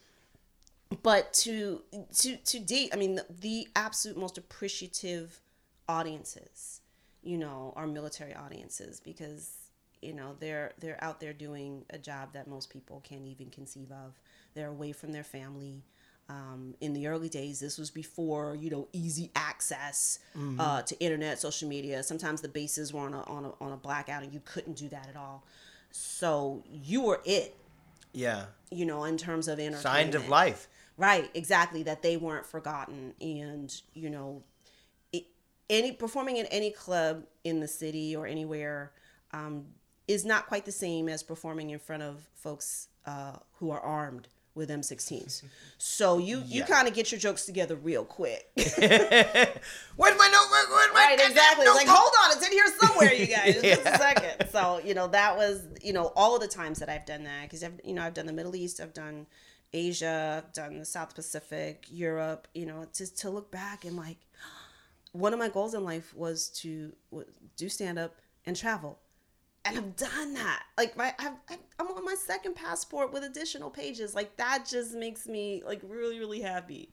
But 1.03 1.33
to 1.35 1.83
to 2.17 2.37
to 2.37 2.59
date 2.61 2.91
i 2.93 2.97
mean 2.97 3.17
the, 3.17 3.27
the 3.41 3.69
absolute 3.75 4.17
most 4.17 4.39
appreciative 4.39 5.41
audiences 5.89 6.81
you 7.23 7.37
know 7.37 7.73
are 7.77 7.87
military 7.87 8.35
audiences 8.35 9.01
because 9.01 9.51
you 10.03 10.13
know 10.13 10.37
they're 10.39 10.73
they're 10.79 11.03
out 11.03 11.21
there 11.21 11.33
doing 11.33 11.85
a 11.91 11.99
job 11.99 12.33
that 12.35 12.47
most 12.47 12.71
people 12.71 13.01
can't 13.03 13.27
even 13.27 13.49
conceive 13.51 13.91
of. 13.91 14.21
They're 14.55 14.69
away 14.69 14.93
from 14.93 15.13
their 15.13 15.25
family 15.25 15.83
um, 16.29 16.75
in 16.81 16.93
the 16.95 17.07
early 17.07 17.29
days 17.29 17.61
this 17.61 17.77
was 17.79 17.91
before 17.91 18.57
you 18.57 18.71
know 18.71 18.89
easy 18.93 19.31
access 19.37 20.19
uh, 20.59 20.83
to 20.83 20.99
internet 21.01 21.39
social 21.41 21.69
media 21.69 22.03
sometimes 22.03 22.41
the 22.41 22.49
bases 22.49 22.93
were 22.93 23.01
on 23.01 23.15
a, 23.15 23.23
on 23.23 23.45
a 23.45 23.53
on 23.65 23.73
a 23.73 23.77
blackout 23.77 24.23
and 24.23 24.33
you 24.33 24.41
couldn't 24.45 24.77
do 24.77 24.89
that 24.89 25.07
at 25.09 25.17
all 25.17 25.45
so 25.91 26.63
you 26.73 27.03
were 27.03 27.21
it 27.25 27.57
Yeah. 28.13 28.47
you 28.71 28.87
know 28.87 29.05
in 29.05 29.17
terms 29.17 29.49
of 29.49 29.59
entertainment 29.59 29.83
Signs 29.83 30.15
of 30.15 30.29
life. 30.29 30.69
Right, 30.97 31.29
exactly. 31.35 31.83
That 31.83 32.03
they 32.03 32.17
weren't 32.17 32.47
forgotten, 32.47 33.15
and 33.21 33.69
you 33.95 34.09
know, 34.11 34.45
it, 35.13 35.25
any 35.69 35.91
performing 35.91 36.37
in 36.37 36.47
any 36.47 36.71
club 36.71 37.25
in 37.43 37.59
the 37.59 37.67
city 37.67 38.15
or 38.15 38.29
anywhere 38.29 38.93
um, 39.33 39.65
is 40.07 40.25
not 40.25 40.47
quite 40.47 40.65
the 40.65 40.71
same 40.71 41.09
as 41.09 41.25
performing 41.25 41.71
in 41.71 41.81
front 41.81 42.05
of 42.05 42.29
folks 42.37 42.87
uh, 43.07 43.39
who 43.55 43.73
are 43.73 43.81
armed 43.81 44.29
with 44.55 44.71
M16s. 44.71 45.43
So 45.79 46.19
you 46.19 46.43
you 46.47 46.65
kind 46.65 46.87
of 46.87 46.95
get 46.95 47.11
your 47.11 47.19
jokes 47.19 47.45
together 47.45 47.77
real 47.77 48.05
quick. 48.05 48.51
Where's 48.57 48.79
my 48.79 50.29
notebook? 50.29 50.71
Where's 50.71 50.93
my 50.93 51.07
right, 51.09 51.21
exactly. 51.21 51.67
It's 51.67 51.75
like, 51.75 51.89
hold 51.89 52.13
on, 52.25 52.37
it's 52.37 52.47
in 52.47 52.53
here 52.53 52.67
somewhere, 52.81 53.13
you 53.13 53.27
guys. 53.27 53.61
Just 53.61 53.87
a 53.87 53.99
second. 53.99 54.49
So, 54.51 54.81
you 54.85 54.95
know, 54.95 55.09
that 55.09 55.37
was, 55.37 55.63
you 55.83 55.93
know, 55.93 56.13
all 56.17 56.35
of 56.35 56.41
the 56.41 56.49
times 56.49 56.79
that 56.79 56.89
I've 56.89 57.07
done 57.07 57.25
that 57.25 57.43
because 57.43 57.65
I've, 57.65 57.81
you 57.85 57.95
know, 57.95 58.03
I've 58.03 58.15
done 58.15 58.27
the 58.27 58.33
Middle 58.33 58.55
East, 58.55 58.81
I've 58.81 58.95
done 58.95 59.27
Asia, 59.73 60.45
I've 60.45 60.53
done 60.53 60.79
the 60.79 60.85
South 60.85 61.15
Pacific, 61.15 61.87
Europe. 61.91 62.49
You 62.55 62.67
know, 62.67 62.87
just 62.97 63.19
to 63.21 63.31
look 63.31 63.51
back 63.51 63.85
and 63.85 63.97
like, 63.97 64.19
one 65.13 65.33
of 65.33 65.39
my 65.39 65.49
goals 65.49 65.75
in 65.75 65.85
life 65.85 66.13
was 66.15 66.49
to 66.49 66.93
do 67.57 67.69
stand 67.69 67.99
up 67.99 68.17
and 68.47 68.57
travel. 68.57 68.99
And 69.65 69.79
I've 69.79 69.97
done 69.97 70.35
that. 70.35 70.63
Like 70.77 70.97
my, 70.97 71.15
I've, 71.19 71.33
I'm 71.79 71.87
on 71.87 72.05
my 72.05 72.15
second 72.15 72.55
passport 72.55 73.13
with 73.13 73.25
additional 73.25 73.71
pages. 73.71 74.15
Like 74.15 74.37
that 74.37 74.67
just 74.69 74.95
makes 74.95 75.27
me 75.27 75.63
like 75.65 75.81
really, 75.83 76.19
really 76.19 76.41
happy. 76.41 76.91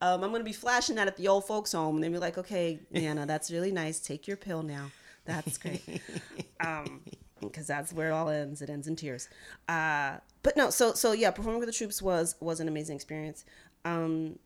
Um, 0.00 0.24
I'm 0.24 0.32
gonna 0.32 0.44
be 0.44 0.52
flashing 0.52 0.96
that 0.96 1.06
at 1.06 1.16
the 1.16 1.28
old 1.28 1.46
folks' 1.46 1.72
home, 1.72 1.96
and 1.96 2.04
they'll 2.04 2.10
be 2.10 2.18
like, 2.18 2.36
"Okay, 2.36 2.80
Nana, 2.90 3.26
that's 3.26 3.50
really 3.50 3.72
nice. 3.72 4.00
Take 4.00 4.26
your 4.26 4.36
pill 4.36 4.62
now. 4.62 4.90
That's 5.24 5.56
great." 5.56 6.02
um, 6.60 7.00
because 7.40 7.66
that's 7.66 7.92
where 7.92 8.08
it 8.08 8.12
all 8.12 8.28
ends. 8.28 8.60
It 8.62 8.70
ends 8.70 8.88
in 8.88 8.96
tears. 8.96 9.28
Uh, 9.68 10.16
but 10.42 10.56
no, 10.56 10.70
so 10.70 10.94
so 10.94 11.12
yeah, 11.12 11.30
performing 11.30 11.60
with 11.60 11.68
the 11.68 11.74
troops 11.74 12.02
was 12.02 12.36
was 12.40 12.60
an 12.60 12.68
amazing 12.68 12.96
experience. 12.96 13.44
Um, 13.84 14.38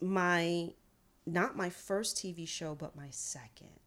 my 0.00 0.70
not 1.26 1.56
my 1.56 1.70
first 1.70 2.16
TV 2.16 2.48
show, 2.48 2.74
but 2.74 2.96
my 2.96 3.08
second, 3.10 3.80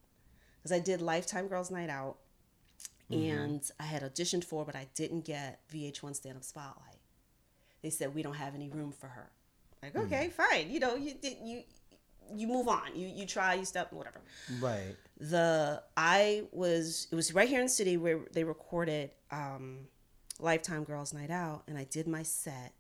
because 0.58 0.72
I 0.72 0.80
did 0.80 1.02
Lifetime 1.02 1.48
Girls 1.48 1.72
Night 1.72 1.90
Out, 1.90 2.18
and 3.12 3.62
I 3.80 3.84
had 3.84 4.02
auditioned 4.04 4.44
for, 4.44 4.66
but 4.66 4.76
I 4.76 4.88
didn't 4.96 5.22
get 5.26 5.60
VH1 5.74 6.16
Stand 6.16 6.38
Up 6.38 6.44
Spotlight. 6.44 6.98
They 7.82 7.90
said 7.90 8.14
we 8.14 8.22
don't 8.24 8.36
have 8.36 8.56
any 8.56 8.70
room 8.70 8.92
for 8.92 9.08
her. 9.08 9.30
Like 9.82 9.96
okay, 9.96 10.30
fine. 10.30 10.70
You 10.70 10.80
know, 10.80 10.96
you 10.96 11.16
did 11.16 11.38
you 11.44 11.64
you 12.34 12.48
move 12.48 12.68
on. 12.68 12.96
You 12.96 13.08
you 13.08 13.26
try, 13.26 13.56
you 13.56 13.66
step, 13.66 13.92
whatever 13.92 14.22
Right. 14.60 14.96
the 15.20 15.82
I 15.98 16.44
was 16.52 17.08
it 17.12 17.16
was 17.16 17.34
right 17.34 17.50
here 17.50 17.60
in 17.60 17.66
the 17.66 17.72
city 17.72 17.98
where 17.98 18.20
they 18.32 18.44
recorded 18.44 19.12
um 19.32 19.88
Lifetime 20.40 20.84
Girls 20.84 21.14
Night 21.14 21.32
Out 21.32 21.64
and 21.68 21.78
I 21.78 21.84
did 21.86 22.08
my 22.08 22.24
set 22.24 22.74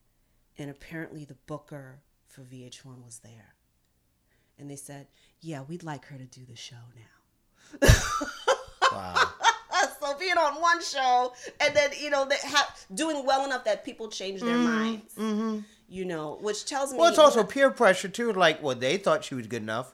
and 0.57 0.69
apparently 0.69 1.25
the 1.25 1.36
booker 1.47 2.01
for 2.27 2.41
VH1 2.41 3.03
was 3.03 3.19
there. 3.19 3.55
And 4.59 4.69
they 4.69 4.75
said, 4.75 5.07
"Yeah, 5.39 5.63
we'd 5.63 5.84
like 5.84 6.05
her 6.05 6.17
to 6.17 6.25
do 6.25 6.41
the 6.47 6.55
show 6.55 6.75
now." 6.95 7.89
Wow. 8.91 9.32
So 10.01 10.17
being 10.17 10.37
on 10.37 10.61
one 10.61 10.81
show 10.83 11.33
and 11.59 11.75
then 11.75 11.91
you 11.99 12.09
know 12.09 12.25
they 12.25 12.35
ha- 12.43 12.73
doing 12.93 13.25
well 13.25 13.45
enough 13.45 13.63
that 13.65 13.85
people 13.85 14.09
change 14.09 14.41
their 14.41 14.57
minds. 14.57 15.13
You 15.87 16.05
know, 16.05 16.37
which 16.41 16.63
tells 16.65 16.93
me 16.93 16.99
well, 16.99 17.09
it's 17.09 17.17
also 17.19 17.43
peer 17.43 17.69
pressure 17.69 18.07
too. 18.07 18.31
Like, 18.31 18.63
well, 18.63 18.75
they 18.75 18.95
thought 18.95 19.25
she 19.25 19.35
was 19.35 19.47
good 19.47 19.61
enough. 19.61 19.93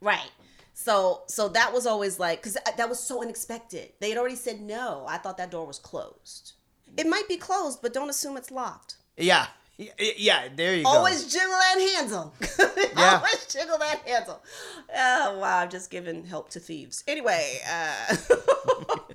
Right. 0.00 0.30
So 0.72 1.22
so 1.26 1.48
that 1.48 1.72
was 1.74 1.86
always 1.86 2.18
like 2.18 2.40
because 2.42 2.56
that 2.76 2.88
was 2.88 2.98
so 2.98 3.22
unexpected. 3.22 3.92
They 4.00 4.08
had 4.08 4.18
already 4.18 4.36
said 4.36 4.60
no. 4.62 5.04
I 5.08 5.18
thought 5.18 5.36
that 5.38 5.50
door 5.50 5.66
was 5.66 5.78
closed. 5.78 6.52
It 6.96 7.06
might 7.06 7.28
be 7.28 7.36
closed, 7.36 7.80
but 7.82 7.92
don't 7.92 8.08
assume 8.08 8.36
it's 8.38 8.50
locked. 8.50 8.96
Yeah. 9.18 9.46
Yeah. 9.76 10.48
There 10.54 10.74
you 10.76 10.84
go. 10.84 10.88
Always 10.90 11.30
jiggle 11.30 11.50
that 11.50 11.92
handle. 11.96 12.34
Yeah. 12.96 13.16
Always 13.18 13.44
jiggle 13.46 13.76
that 13.78 14.00
handle. 14.06 14.40
Oh 14.94 15.38
wow, 15.38 15.58
I've 15.58 15.70
just 15.70 15.90
given 15.90 16.24
help 16.24 16.48
to 16.50 16.60
thieves. 16.60 17.04
Anyway, 17.06 17.58
uh, 17.70 18.16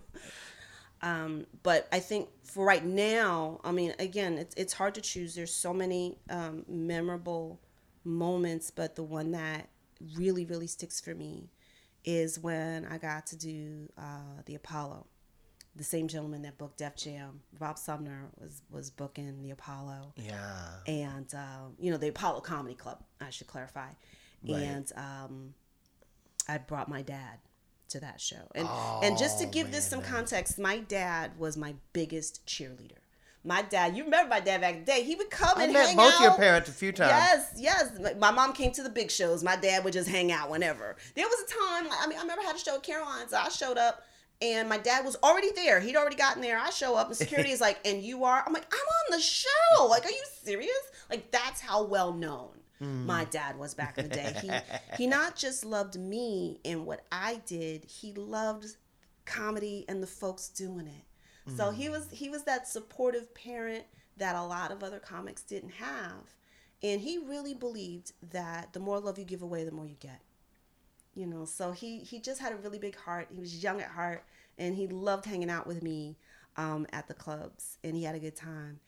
um, 1.02 1.46
but 1.64 1.88
I 1.92 2.00
think 2.00 2.30
for 2.44 2.66
right 2.66 2.86
now, 2.86 3.60
I 3.64 3.72
mean, 3.72 3.94
again, 4.00 4.38
it's 4.38 4.54
it's 4.56 4.74
hard 4.74 4.96
to 4.96 5.02
choose. 5.02 5.36
There's 5.36 5.54
so 5.54 5.74
many 5.74 6.18
um, 6.30 6.64
memorable 6.68 7.60
moments, 8.04 8.72
but 8.72 8.96
the 8.96 9.04
one 9.04 9.32
that 9.32 9.70
really 10.16 10.46
really 10.46 10.68
sticks 10.68 11.00
for 11.00 11.14
me 11.16 11.50
is 12.04 12.40
when 12.40 12.86
I 12.86 12.98
got 12.98 13.28
to 13.28 13.36
do 13.36 13.90
uh, 13.98 14.42
the 14.46 14.56
Apollo. 14.56 15.06
The 15.76 15.84
same 15.86 16.10
gentleman 16.10 16.42
that 16.42 16.58
booked 16.58 16.80
Def 16.80 16.98
Jam, 16.98 17.40
Rob 17.58 17.78
Sumner, 17.78 18.30
was 18.40 18.62
was 18.70 18.90
booking 18.90 19.42
the 19.42 19.52
Apollo 19.52 20.14
Yeah. 20.18 20.68
and 20.86 21.34
um, 21.34 21.76
you 21.80 21.92
know 21.92 21.98
the 21.98 22.10
Apollo 22.10 22.42
Comedy 22.42 22.76
Club. 22.76 23.04
I 23.22 23.30
should 23.30 23.48
clarify. 23.48 23.88
Right. 24.48 24.62
And 24.64 24.92
um, 24.98 25.54
I 26.50 26.58
brought 26.58 26.90
my 26.90 27.02
dad 27.04 27.38
to 27.92 28.00
that 28.02 28.20
show, 28.20 28.50
and 28.56 28.68
and 29.04 29.18
just 29.18 29.40
to 29.40 29.46
Oh, 29.46 29.50
give 29.50 29.72
this 29.72 29.92
man, 29.92 30.02
some 30.04 30.12
context, 30.12 30.60
my 30.60 30.80
dad 30.80 31.38
was 31.38 31.56
my 31.58 31.76
biggest 31.94 32.46
cheerleader. 32.46 32.98
My 33.44 33.64
dad, 33.64 33.98
you 33.98 34.04
remember 34.04 34.30
my 34.30 34.40
dad 34.40 34.62
back 34.62 34.76
in 34.76 34.80
the 34.82 34.86
day? 34.86 35.04
He 35.04 35.16
would 35.16 35.32
come 35.32 35.58
I 35.58 35.64
and 35.64 35.74
met 35.74 35.88
hang 35.88 35.96
both 35.98 36.14
out. 36.14 36.22
your 36.22 36.36
parents 36.36 36.70
a 36.70 36.72
few 36.74 36.92
times. 36.92 37.10
Yes, 37.10 37.54
yes. 37.98 38.16
My- 38.20 38.30
mom 38.30 38.54
came 38.54 38.72
to 38.74 38.84
the 38.84 38.90
big 38.90 39.10
shows. 39.10 39.44
My 39.44 39.56
dad 39.56 39.84
would 39.84 39.94
just 39.94 40.08
hang 40.08 40.32
out 40.32 40.52
whenever. 40.52 40.96
There 41.16 41.26
was 41.26 41.40
a 41.50 41.60
time, 41.68 41.90
like, 41.90 41.98
I 42.04 42.08
mean, 42.08 42.20
I 42.20 42.22
remember 42.22 42.44
I 42.44 42.46
had 42.48 42.56
a 42.56 42.60
show 42.60 42.76
at 42.76 42.84
Caroline's. 42.84 43.34
I 43.34 43.50
showed 43.50 43.80
up 43.80 44.04
and 44.44 44.70
my 44.70 44.78
dad 44.78 45.04
was 45.06 45.18
already 45.24 45.52
there. 45.56 45.80
He'd 45.80 45.96
already 45.96 46.18
gotten 46.18 46.42
there. 46.44 46.60
I 46.60 46.70
show 46.70 46.96
up 46.96 47.08
and 47.08 47.16
security 47.18 47.50
is 47.50 47.62
like, 47.68 47.80
and 47.84 48.04
you 48.04 48.24
are? 48.26 48.44
I'm 48.46 48.54
like, 48.54 48.68
I'm 48.72 48.80
on 49.14 49.18
the 49.18 49.24
show. 49.24 49.88
Like, 49.88 50.06
are 50.06 50.12
you 50.12 50.24
serious? 50.44 50.70
Like, 51.10 51.32
that's 51.32 51.62
how 51.62 51.84
well 51.84 52.14
known 52.14 52.50
my 52.82 53.26
dad 53.26 53.58
was 53.58 53.74
back 53.74 53.98
in 53.98 54.10
the 54.10 54.16
day. 54.16 54.36
He 54.42 54.52
he 54.98 55.08
not 55.08 55.36
just 55.36 55.64
loved 55.66 56.00
me 56.00 56.60
and 56.66 56.86
what 56.86 57.06
I 57.12 57.42
did, 57.46 57.86
he 57.86 58.14
loved 58.14 58.76
comedy 59.26 59.86
and 59.88 60.02
the 60.02 60.08
folks 60.08 60.50
doing 60.50 60.88
it. 60.88 61.06
So 61.58 61.72
he 61.72 61.90
was 61.90 62.08
he 62.12 62.30
was 62.30 62.44
that 62.44 62.68
supportive 62.68 63.34
parent 63.34 63.86
that 64.18 64.36
a 64.36 64.44
lot 64.44 64.72
of 64.72 64.84
other 64.84 65.00
comics 65.00 65.42
didn't 65.42 65.72
have. 65.72 66.36
And 66.84 67.02
he 67.02 67.18
really 67.18 67.54
believed 67.54 68.14
that 68.32 68.74
the 68.74 68.80
more 68.80 69.00
love 69.00 69.20
you 69.20 69.26
give 69.26 69.42
away, 69.42 69.64
the 69.64 69.72
more 69.72 69.86
you 69.86 69.98
get. 70.00 70.22
You 71.14 71.28
know, 71.28 71.46
so 71.46 71.72
he 71.72 72.00
he 72.00 72.20
just 72.20 72.40
had 72.40 72.54
a 72.54 72.58
really 72.58 72.80
big 72.80 72.96
heart. 72.96 73.28
He 73.34 73.40
was 73.40 73.64
young 73.64 73.82
at 73.82 73.90
heart 73.90 74.24
and 74.58 74.76
he 74.76 74.88
loved 74.88 75.26
hanging 75.26 75.50
out 75.50 75.68
with 75.68 75.84
me 75.84 76.18
um, 76.58 76.86
at 76.94 77.08
the 77.08 77.14
clubs 77.14 77.78
and 77.84 77.96
he 77.96 78.04
had 78.04 78.16
a 78.16 78.20
good 78.20 78.36
time. 78.36 78.80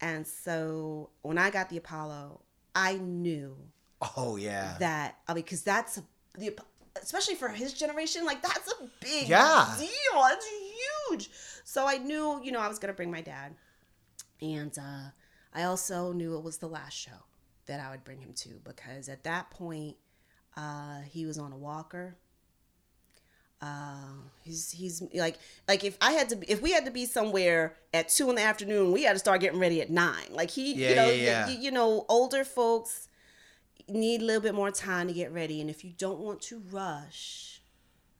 And 0.00 0.26
so 0.26 1.10
when 1.22 1.38
I 1.38 1.50
got 1.50 1.68
the 1.68 1.76
Apollo, 1.76 2.40
I 2.74 2.94
knew 2.94 3.56
Oh 4.16 4.36
yeah. 4.36 4.76
that 4.78 5.16
I 5.28 5.34
mean, 5.34 5.44
because 5.44 5.62
that's 5.62 6.00
the 6.38 6.56
especially 7.02 7.34
for 7.34 7.48
his 7.48 7.72
generation, 7.72 8.24
like 8.24 8.42
that's 8.42 8.72
a 8.72 8.84
big 9.00 9.28
Yeah. 9.28 9.74
deal. 9.78 9.88
It's 10.14 10.46
huge. 11.10 11.30
So 11.64 11.86
I 11.86 11.98
knew, 11.98 12.40
you 12.42 12.52
know, 12.52 12.60
I 12.60 12.68
was 12.68 12.78
gonna 12.78 12.92
bring 12.92 13.10
my 13.10 13.20
dad, 13.20 13.54
and 14.40 14.76
uh, 14.78 15.10
I 15.54 15.64
also 15.64 16.12
knew 16.12 16.36
it 16.36 16.42
was 16.44 16.58
the 16.58 16.68
last 16.68 16.94
show 16.96 17.24
that 17.66 17.80
I 17.80 17.90
would 17.90 18.04
bring 18.04 18.20
him 18.20 18.32
to 18.34 18.60
because 18.64 19.08
at 19.08 19.24
that 19.24 19.50
point, 19.50 19.96
uh, 20.56 21.02
he 21.02 21.26
was 21.26 21.38
on 21.38 21.52
a 21.52 21.56
walker. 21.58 22.16
Uh, 23.62 23.94
he's 24.42 24.70
he's 24.70 25.02
like 25.14 25.38
like 25.68 25.84
if 25.84 25.98
I 26.00 26.12
had 26.12 26.30
to 26.30 26.36
be, 26.36 26.50
if 26.50 26.62
we 26.62 26.72
had 26.72 26.86
to 26.86 26.90
be 26.90 27.04
somewhere 27.04 27.76
at 27.92 28.08
two 28.08 28.30
in 28.30 28.36
the 28.36 28.42
afternoon, 28.42 28.90
we 28.92 29.02
had 29.02 29.12
to 29.12 29.18
start 29.18 29.40
getting 29.42 29.58
ready 29.60 29.82
at 29.82 29.90
nine. 29.90 30.28
Like 30.30 30.50
he, 30.50 30.72
Yeah, 30.74 30.88
you 30.88 30.96
know, 30.96 31.06
yeah, 31.10 31.12
yeah. 31.12 31.48
You, 31.48 31.58
you 31.58 31.70
know, 31.70 32.06
older 32.08 32.42
folks 32.44 33.08
need 33.88 34.22
a 34.22 34.24
little 34.24 34.40
bit 34.40 34.54
more 34.54 34.70
time 34.70 35.08
to 35.08 35.12
get 35.12 35.30
ready, 35.32 35.60
and 35.60 35.68
if 35.68 35.84
you 35.84 35.92
don't 35.98 36.20
want 36.20 36.40
to 36.42 36.62
rush, 36.70 37.60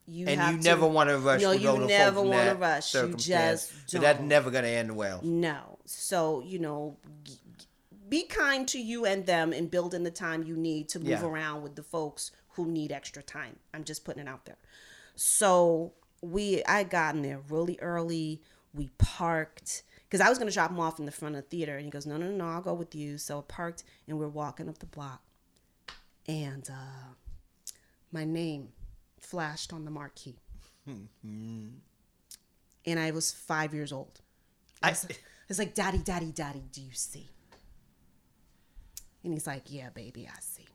you 0.06 0.26
and 0.26 0.40
you 0.56 0.58
to, 0.58 0.64
never 0.64 0.86
want 0.86 1.08
to 1.08 1.16
rush. 1.18 1.40
No, 1.40 1.52
you 1.52 1.78
never 1.86 2.20
wanna 2.20 2.54
rush. 2.54 2.94
You 2.94 3.14
just 3.16 3.72
So 3.90 3.98
that's 3.98 4.20
never 4.20 4.50
gonna 4.50 4.68
end 4.68 4.94
well. 4.94 5.20
No. 5.22 5.78
So, 5.86 6.42
you 6.44 6.58
know, 6.58 6.96
g- 7.24 7.38
g- 7.58 7.66
be 8.08 8.24
kind 8.24 8.66
to 8.68 8.78
you 8.78 9.06
and 9.06 9.24
them 9.24 9.52
and 9.54 9.70
build 9.70 9.94
in 9.94 10.02
the 10.02 10.10
time 10.10 10.42
you 10.42 10.56
need 10.56 10.88
to 10.90 10.98
move 10.98 11.08
Yeah. 11.08 11.24
around 11.24 11.62
with 11.62 11.76
the 11.76 11.82
folks 11.82 12.30
who 12.54 12.66
need 12.66 12.92
extra 12.92 13.22
time. 13.22 13.56
I'm 13.72 13.84
just 13.84 14.04
putting 14.04 14.22
it 14.22 14.28
out 14.28 14.44
there. 14.44 14.56
So, 15.22 15.92
we 16.22 16.64
I 16.64 16.82
got 16.82 17.14
in 17.14 17.20
there 17.20 17.40
really 17.50 17.78
early. 17.82 18.40
We 18.72 18.88
parked 18.96 19.82
because 20.04 20.22
I 20.22 20.30
was 20.30 20.38
going 20.38 20.48
to 20.48 20.54
drop 20.54 20.70
him 20.70 20.80
off 20.80 20.98
in 20.98 21.04
the 21.04 21.12
front 21.12 21.36
of 21.36 21.42
the 21.42 21.48
theater. 21.50 21.76
And 21.76 21.84
he 21.84 21.90
goes, 21.90 22.06
No, 22.06 22.16
no, 22.16 22.30
no, 22.30 22.46
I'll 22.46 22.62
go 22.62 22.72
with 22.72 22.94
you. 22.94 23.18
So, 23.18 23.38
I 23.38 23.42
parked 23.46 23.84
and 24.08 24.18
we're 24.18 24.28
walking 24.28 24.66
up 24.66 24.78
the 24.78 24.86
block. 24.86 25.20
And 26.26 26.66
uh, 26.70 27.12
my 28.10 28.24
name 28.24 28.68
flashed 29.20 29.74
on 29.74 29.84
the 29.84 29.90
marquee. 29.90 30.38
and 32.86 32.98
I 32.98 33.10
was 33.10 33.30
five 33.30 33.74
years 33.74 33.92
old. 33.92 34.22
I, 34.82 34.90
It's, 34.92 35.06
it's 35.50 35.58
like, 35.58 35.74
Daddy, 35.74 35.98
Daddy, 35.98 36.32
Daddy, 36.32 36.62
do 36.72 36.80
you 36.80 36.94
see? 36.94 37.28
And 39.22 39.34
he's 39.34 39.46
like, 39.46 39.64
Yeah, 39.66 39.90
baby, 39.90 40.26
I 40.34 40.40
see. 40.40 40.66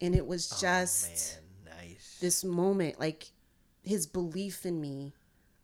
And 0.00 0.14
it 0.14 0.24
was 0.24 0.48
just 0.60 1.38
Oh, 1.40 1.43
nice. 1.88 2.18
this 2.20 2.44
moment, 2.44 2.98
like 2.98 3.26
his 3.82 4.06
belief 4.06 4.64
in 4.66 4.80
me, 4.80 5.12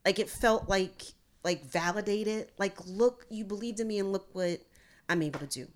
like 0.04 0.18
it 0.18 0.28
felt 0.28 0.68
like 0.68 1.02
like 1.44 1.64
validated. 1.64 2.50
Like, 2.58 2.76
look, 2.86 3.26
you 3.30 3.44
believed 3.44 3.80
in 3.80 3.88
me, 3.88 3.98
and 3.98 4.12
look 4.12 4.28
what 4.32 4.60
I'm 5.08 5.22
able 5.22 5.40
to 5.40 5.46
do. 5.46 5.68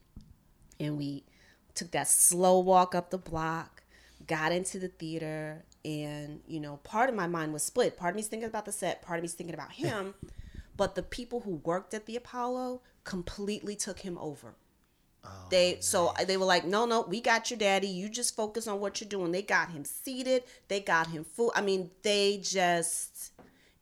And 0.81 0.99
we 0.99 1.25
took 1.75 1.91
that 1.93 2.09
slow 2.09 2.61
walk 2.61 2.95
up 2.95 3.11
the 3.11 3.19
block, 3.19 3.83
got 4.27 4.53
into 4.53 4.79
the 4.79 4.89
theater, 4.89 5.65
and 5.85 6.41
you 6.47 6.61
know, 6.61 6.79
part 6.79 7.09
of 7.09 7.15
my 7.15 7.27
mind 7.27 7.53
was 7.53 7.63
split. 7.63 7.97
Part 7.97 8.11
of 8.11 8.17
me's 8.17 8.29
thinking 8.29 8.49
about 8.49 8.65
the 8.65 8.73
set, 8.73 9.03
part 9.03 9.19
of 9.19 9.23
me's 9.23 9.35
thinking 9.35 9.55
about 9.55 9.73
him. 9.73 10.15
but 10.77 10.95
the 10.95 11.03
people 11.03 11.41
who 11.41 11.57
worked 11.65 11.95
at 11.95 12.07
the 12.07 12.17
Apollo 12.17 12.83
completely 13.05 13.77
took 13.77 14.01
him 14.01 14.19
over. 14.19 14.55
They 15.51 15.79
so 15.81 16.13
they 16.27 16.37
were 16.37 16.45
like, 16.47 16.65
no, 16.65 16.87
no, 16.87 17.03
we 17.03 17.21
got 17.21 17.51
your 17.51 17.59
daddy. 17.59 17.87
You 17.89 18.09
just 18.09 18.35
focus 18.35 18.67
on 18.67 18.81
what 18.81 19.01
you're 19.01 19.09
doing. 19.09 19.33
They 19.33 19.43
got 19.43 19.71
him 19.71 19.85
seated. 19.85 20.45
They 20.69 20.81
got 20.81 21.09
him 21.09 21.25
food. 21.25 21.53
I 21.55 21.61
mean, 21.61 21.91
they 22.03 22.39
just 22.43 23.33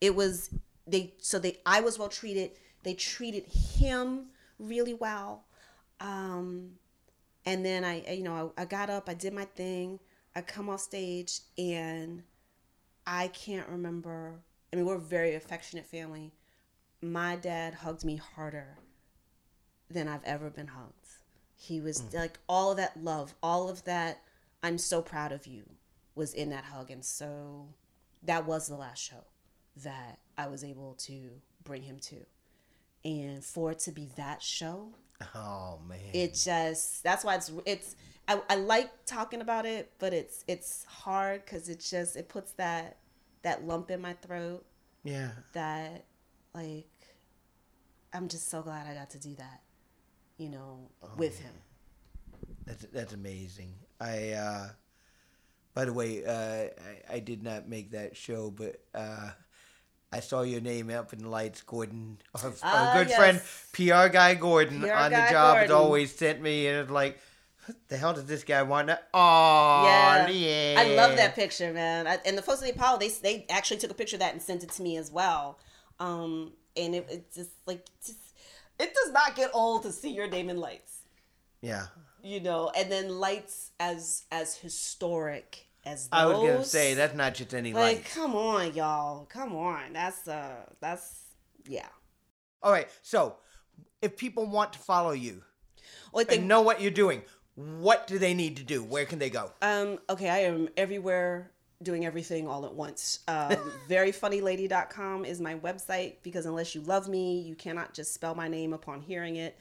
it 0.00 0.14
was 0.14 0.50
they 0.86 1.14
so 1.18 1.38
they 1.38 1.58
I 1.64 1.80
was 1.80 1.98
well 1.98 2.08
treated. 2.08 2.52
They 2.82 2.94
treated 2.94 3.44
him 3.46 4.26
really 4.58 4.94
well. 4.94 5.44
Um, 6.00 6.72
and 7.46 7.64
then 7.64 7.84
I 7.84 8.04
I- 8.08 8.12
you 8.12 8.22
know 8.24 8.52
I, 8.56 8.62
I 8.62 8.64
got 8.66 8.90
up. 8.90 9.08
I 9.08 9.14
did 9.14 9.32
my 9.32 9.44
thing. 9.46 10.00
I 10.34 10.42
come 10.42 10.68
off 10.68 10.80
stage 10.80 11.40
and 11.58 12.22
I 13.06 13.28
can't 13.28 13.68
remember. 13.68 14.40
I 14.72 14.76
mean, 14.76 14.86
we're 14.86 14.96
a 14.96 15.00
very 15.00 15.34
affectionate 15.36 15.86
family. 15.86 16.32
My 17.02 17.36
dad 17.36 17.74
hugged 17.74 18.04
me 18.04 18.16
harder 18.16 18.78
than 19.90 20.08
I've 20.08 20.24
ever 20.24 20.50
been 20.50 20.68
hugged. 20.68 21.01
He 21.62 21.80
was 21.80 22.02
mm. 22.02 22.14
like 22.14 22.38
all 22.48 22.72
of 22.72 22.76
that 22.78 23.02
love, 23.02 23.34
all 23.42 23.68
of 23.68 23.84
that 23.84 24.22
I'm 24.62 24.78
so 24.78 25.00
proud 25.00 25.32
of 25.32 25.46
you 25.46 25.62
was 26.14 26.34
in 26.34 26.50
that 26.50 26.64
hug. 26.64 26.90
And 26.90 27.04
so 27.04 27.68
that 28.24 28.46
was 28.46 28.68
the 28.68 28.74
last 28.74 29.02
show 29.02 29.24
that 29.76 30.18
I 30.36 30.48
was 30.48 30.64
able 30.64 30.94
to 30.94 31.30
bring 31.64 31.82
him 31.82 31.98
to. 32.00 32.16
And 33.04 33.44
for 33.44 33.72
it 33.72 33.78
to 33.80 33.92
be 33.92 34.08
that 34.16 34.42
show, 34.42 34.90
Oh 35.34 35.78
man. 35.88 35.98
it 36.12 36.34
just 36.34 37.04
that's 37.04 37.24
why 37.24 37.36
it's 37.36 37.52
it's 37.64 37.96
I, 38.26 38.40
I 38.48 38.54
like 38.56 38.90
talking 39.06 39.40
about 39.40 39.66
it, 39.66 39.92
but 39.98 40.12
it's 40.12 40.44
it's 40.48 40.84
hard 40.84 41.44
because 41.44 41.68
it 41.68 41.80
just 41.80 42.16
it 42.16 42.28
puts 42.28 42.52
that 42.52 42.96
that 43.42 43.64
lump 43.64 43.90
in 43.90 44.00
my 44.00 44.14
throat 44.14 44.64
yeah. 45.04 45.30
that 45.52 46.06
like 46.54 46.86
I'm 48.12 48.28
just 48.28 48.50
so 48.50 48.62
glad 48.62 48.86
I 48.86 48.94
got 48.94 49.10
to 49.10 49.18
do 49.18 49.34
that, 49.36 49.61
you 50.42 50.48
know, 50.50 50.90
with 51.16 51.38
him. 51.38 51.52
That's 52.66 52.84
that's 52.92 53.12
amazing. 53.12 53.74
I 54.00 54.32
uh 54.32 54.68
by 55.74 55.84
the 55.84 55.92
way, 55.92 56.24
uh 56.24 56.68
I, 57.10 57.16
I 57.16 57.18
did 57.20 57.42
not 57.42 57.68
make 57.68 57.92
that 57.92 58.16
show, 58.16 58.50
but 58.50 58.80
uh 58.94 59.30
I 60.14 60.20
saw 60.20 60.42
your 60.42 60.60
name 60.60 60.90
up 60.90 61.12
in 61.12 61.20
the 61.20 61.28
lights, 61.28 61.62
Gordon. 61.62 62.18
Our, 62.34 62.50
our 62.50 62.54
Ah, 62.62 62.90
good 62.92 63.08
yes. 63.08 63.16
friend, 63.16 63.40
PR 63.72 64.12
guy 64.12 64.34
Gordon, 64.34 64.80
PR 64.82 64.92
on 64.92 65.10
the 65.10 65.16
guy 65.18 65.30
job 65.30 65.56
has 65.58 65.70
always 65.70 66.14
sent 66.14 66.42
me, 66.42 66.66
and 66.66 66.80
it's 66.80 66.90
like, 66.90 67.18
what 67.64 67.76
the 67.88 67.96
hell 67.96 68.12
does 68.12 68.26
this 68.26 68.44
guy 68.44 68.62
want? 68.62 68.88
To- 68.88 69.00
oh, 69.14 69.82
Yeah, 69.86 70.28
yeah. 70.28 70.80
I 70.80 70.84
love 70.96 71.16
that 71.16 71.34
picture, 71.34 71.72
man. 71.72 72.06
I, 72.06 72.18
and 72.26 72.36
the 72.36 72.42
folks 72.42 72.60
at 72.60 72.68
the 72.68 72.74
Apollo, 72.74 72.98
they 72.98 73.08
they 73.08 73.46
actually 73.48 73.78
took 73.78 73.90
a 73.90 73.94
picture 73.94 74.16
of 74.16 74.20
that 74.20 74.32
and 74.34 74.42
sent 74.42 74.62
it 74.62 74.70
to 74.72 74.82
me 74.82 74.98
as 74.98 75.10
well. 75.10 75.58
Um, 75.98 76.52
and 76.76 76.94
it, 76.94 77.06
it 77.10 77.32
just 77.32 77.52
like 77.66 77.86
just 78.04 78.18
it 78.82 78.94
does 78.94 79.12
not 79.12 79.36
get 79.36 79.50
old 79.54 79.82
to 79.84 79.92
see 79.92 80.10
your 80.12 80.28
name 80.28 80.50
in 80.50 80.56
lights, 80.58 81.02
Yeah. 81.60 81.86
you 82.22 82.40
know. 82.40 82.70
And 82.76 82.90
then 82.90 83.08
lights 83.08 83.70
as 83.80 84.24
as 84.30 84.56
historic 84.56 85.66
as 85.84 86.08
those. 86.08 86.20
I 86.20 86.26
was 86.26 86.38
gonna 86.38 86.64
say 86.64 86.94
that's 86.94 87.14
not 87.14 87.34
just 87.34 87.54
any 87.54 87.72
lights. 87.72 87.98
like, 88.04 88.10
come 88.14 88.34
on, 88.36 88.74
y'all, 88.74 89.24
come 89.26 89.54
on. 89.54 89.92
That's 89.92 90.26
uh, 90.28 90.66
that's 90.80 91.26
yeah. 91.66 91.88
All 92.62 92.72
right, 92.72 92.88
so 93.02 93.36
if 94.00 94.16
people 94.16 94.46
want 94.46 94.72
to 94.74 94.78
follow 94.78 95.12
you 95.12 95.42
Well, 96.12 96.24
and 96.28 96.46
know 96.46 96.62
what 96.62 96.80
you're 96.80 96.90
doing, 96.92 97.22
what 97.54 98.06
do 98.06 98.18
they 98.18 98.34
need 98.34 98.56
to 98.58 98.62
do? 98.64 98.82
Where 98.82 99.04
can 99.04 99.18
they 99.18 99.30
go? 99.30 99.52
Um, 99.62 99.98
okay, 100.08 100.28
I 100.28 100.38
am 100.40 100.68
everywhere 100.76 101.50
doing 101.82 102.06
everything 102.06 102.48
all 102.48 102.64
at 102.64 102.74
once. 102.74 103.20
Um, 103.28 103.56
veryfunnylady.com 103.88 105.24
is 105.24 105.40
my 105.40 105.56
website 105.56 106.16
because 106.22 106.46
unless 106.46 106.74
you 106.74 106.80
love 106.82 107.08
me, 107.08 107.40
you 107.40 107.54
cannot 107.54 107.94
just 107.94 108.14
spell 108.14 108.34
my 108.34 108.48
name 108.48 108.72
upon 108.72 109.00
hearing 109.00 109.36
it. 109.36 109.58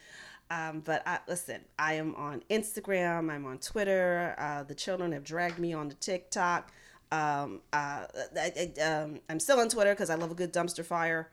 Um, 0.49 0.81
but 0.81 1.02
I, 1.07 1.19
listen, 1.27 1.61
I 1.80 1.93
am 1.93 2.14
on 2.15 2.43
Instagram, 2.49 3.31
I'm 3.31 3.45
on 3.45 3.57
Twitter. 3.60 4.35
Uh, 4.38 4.64
the 4.64 4.76
children 4.76 5.14
have 5.14 5.23
dragged 5.23 5.60
me 5.60 5.73
on 5.73 5.89
to 5.89 5.95
TikTok. 5.95 6.72
Um, 7.11 7.61
uh, 7.72 8.06
I, 8.35 8.72
I, 8.77 8.81
um, 8.81 9.19
I'm 9.30 9.39
still 9.39 9.60
on 9.60 9.69
Twitter 9.69 9.93
because 9.93 10.10
I 10.10 10.15
love 10.15 10.31
a 10.31 10.35
good 10.35 10.52
dumpster 10.52 10.84
fire. 10.84 11.30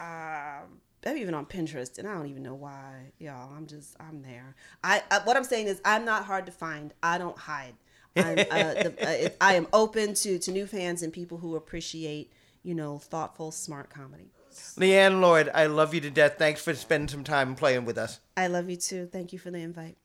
Um, 0.00 0.80
I'm 1.04 1.16
even 1.16 1.34
on 1.34 1.46
Pinterest, 1.46 1.98
and 1.98 2.08
I 2.08 2.14
don't 2.14 2.28
even 2.28 2.42
know 2.42 2.54
why, 2.54 3.12
y'all. 3.18 3.52
I'm 3.54 3.66
just, 3.66 3.96
I'm 4.00 4.22
there. 4.22 4.54
I, 4.84 5.02
I 5.10 5.18
what 5.24 5.36
I'm 5.36 5.44
saying 5.44 5.66
is, 5.66 5.80
I'm 5.84 6.04
not 6.04 6.24
hard 6.24 6.46
to 6.46 6.52
find. 6.52 6.94
I 7.02 7.18
don't 7.18 7.36
hide. 7.36 7.74
I'm, 8.16 8.38
uh, 8.38 8.74
the, 8.74 8.94
uh, 9.06 9.10
it, 9.10 9.36
I 9.40 9.54
am 9.54 9.66
open 9.72 10.14
to 10.14 10.38
to 10.38 10.50
new 10.50 10.66
fans 10.66 11.02
and 11.02 11.12
people 11.12 11.38
who 11.38 11.56
appreciate, 11.56 12.32
you 12.62 12.74
know, 12.74 12.98
thoughtful, 12.98 13.50
smart 13.50 13.90
comedy. 13.90 14.30
Leighann 14.76 15.20
Lord, 15.20 15.50
I 15.54 15.66
love 15.66 15.94
you 15.94 16.00
to 16.02 16.10
death. 16.10 16.34
Thanks 16.38 16.62
for 16.62 16.74
spending 16.74 17.08
some 17.08 17.24
time 17.24 17.54
playing 17.54 17.84
with 17.84 17.96
us. 17.96 18.20
I 18.36 18.48
love 18.48 18.68
you 18.68 18.76
too. 18.76 19.06
Thank 19.06 19.32
you 19.32 19.38
for 19.38 19.50
the 19.50 19.58
invite. 19.58 19.96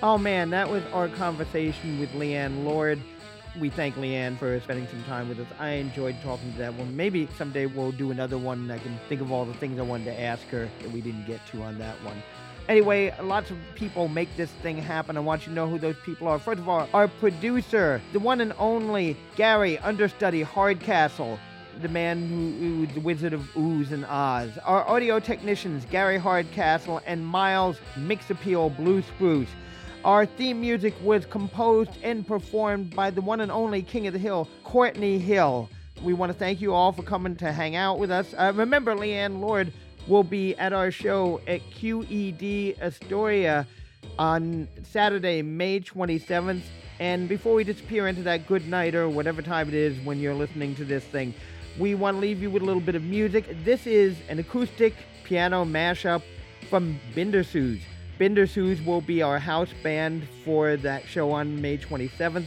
Oh 0.00 0.16
man, 0.16 0.50
that 0.50 0.70
was 0.70 0.82
our 0.92 1.08
conversation 1.08 1.98
with 1.98 2.14
Leighann 2.14 2.64
Lord. 2.64 3.02
We 3.58 3.70
thank 3.70 3.96
Leighann 3.96 4.36
for 4.36 4.60
spending 4.60 4.86
some 4.86 5.02
time 5.04 5.28
with 5.28 5.40
us. 5.40 5.46
I 5.58 5.70
enjoyed 5.70 6.14
talking 6.22 6.52
to 6.52 6.58
that 6.58 6.74
one. 6.74 6.94
Maybe 6.96 7.28
someday 7.36 7.66
we'll 7.66 7.90
do 7.90 8.12
another 8.12 8.38
one 8.38 8.58
and 8.58 8.72
I 8.72 8.78
can 8.78 8.96
think 9.08 9.20
of 9.20 9.32
all 9.32 9.44
the 9.44 9.54
things 9.54 9.80
I 9.80 9.82
wanted 9.82 10.04
to 10.04 10.20
ask 10.20 10.46
her 10.48 10.68
that 10.80 10.92
we 10.92 11.00
didn't 11.00 11.26
get 11.26 11.44
to 11.48 11.62
on 11.62 11.76
that 11.78 11.96
one. 12.04 12.22
Anyway, 12.68 13.12
lots 13.20 13.50
of 13.50 13.56
people 13.74 14.06
make 14.06 14.28
this 14.36 14.50
thing 14.62 14.76
happen. 14.76 15.16
I 15.16 15.20
want 15.20 15.42
you 15.42 15.48
to 15.48 15.54
know 15.54 15.66
who 15.66 15.78
those 15.78 15.96
people 16.04 16.28
are. 16.28 16.38
First 16.38 16.60
of 16.60 16.68
all, 16.68 16.88
our 16.94 17.08
producer, 17.08 18.00
the 18.12 18.20
one 18.20 18.40
and 18.40 18.52
only 18.58 19.16
Gary 19.34 19.78
Understudy 19.78 20.42
Hardcastle, 20.42 21.38
the 21.80 21.88
man 21.88 22.28
who, 22.28 22.52
who's 22.58 22.94
the 22.94 23.00
Wizard 23.00 23.32
of 23.32 23.56
Ooze 23.56 23.90
and 23.90 24.04
Oz. 24.04 24.50
Our 24.64 24.86
audio 24.86 25.18
technicians, 25.18 25.84
Gary 25.86 26.18
Hardcastle 26.18 27.00
and 27.06 27.26
Miles 27.26 27.78
Mix 27.96 28.30
Appeal 28.30 28.70
Blue 28.70 29.02
Spruce. 29.02 29.48
Our 30.04 30.26
theme 30.26 30.60
music 30.60 30.94
was 31.02 31.26
composed 31.26 31.90
and 32.04 32.26
performed 32.26 32.94
by 32.94 33.10
the 33.10 33.20
one 33.20 33.40
and 33.40 33.50
only 33.50 33.82
King 33.82 34.06
of 34.06 34.12
the 34.12 34.18
Hill, 34.18 34.48
Courtney 34.62 35.18
Hill. 35.18 35.68
We 36.02 36.14
want 36.14 36.32
to 36.32 36.38
thank 36.38 36.60
you 36.60 36.72
all 36.72 36.92
for 36.92 37.02
coming 37.02 37.34
to 37.36 37.52
hang 37.52 37.74
out 37.74 37.98
with 37.98 38.10
us. 38.10 38.32
Uh, 38.38 38.52
remember, 38.54 38.94
Leighann 38.94 39.40
Lord 39.40 39.72
will 40.06 40.22
be 40.22 40.54
at 40.56 40.72
our 40.72 40.92
show 40.92 41.40
at 41.48 41.60
QED 41.72 42.80
Astoria 42.80 43.66
on 44.20 44.68
Saturday, 44.84 45.42
May 45.42 45.80
27th. 45.80 46.62
And 47.00 47.28
before 47.28 47.54
we 47.54 47.64
disappear 47.64 48.06
into 48.06 48.22
that 48.22 48.46
good 48.46 48.68
night 48.68 48.94
or 48.94 49.08
whatever 49.08 49.42
time 49.42 49.68
it 49.68 49.74
is 49.74 49.98
when 50.04 50.20
you're 50.20 50.34
listening 50.34 50.76
to 50.76 50.84
this 50.84 51.04
thing, 51.04 51.34
we 51.76 51.96
want 51.96 52.16
to 52.16 52.20
leave 52.20 52.40
you 52.40 52.50
with 52.50 52.62
a 52.62 52.64
little 52.64 52.80
bit 52.80 52.94
of 52.94 53.02
music. 53.02 53.64
This 53.64 53.86
is 53.86 54.16
an 54.28 54.38
acoustic 54.38 54.94
piano 55.24 55.64
mashup 55.64 56.22
from 56.70 57.00
Bindershoes. 58.18 58.78
Bindershoes 58.78 58.84
will 58.84 59.00
be 59.00 59.22
our 59.22 59.38
house 59.38 59.72
band 59.82 60.26
for 60.44 60.76
that 60.76 61.06
show 61.06 61.30
on 61.30 61.60
May 61.60 61.78
27th. 61.78 62.46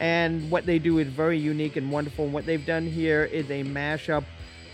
And 0.00 0.50
what 0.50 0.66
they 0.66 0.78
do 0.78 0.98
is 0.98 1.08
very 1.08 1.38
unique 1.38 1.76
and 1.76 1.90
wonderful. 1.90 2.24
And 2.24 2.34
what 2.34 2.46
they've 2.46 2.64
done 2.64 2.86
here 2.86 3.24
is 3.24 3.50
a 3.50 3.62
mashup 3.62 4.24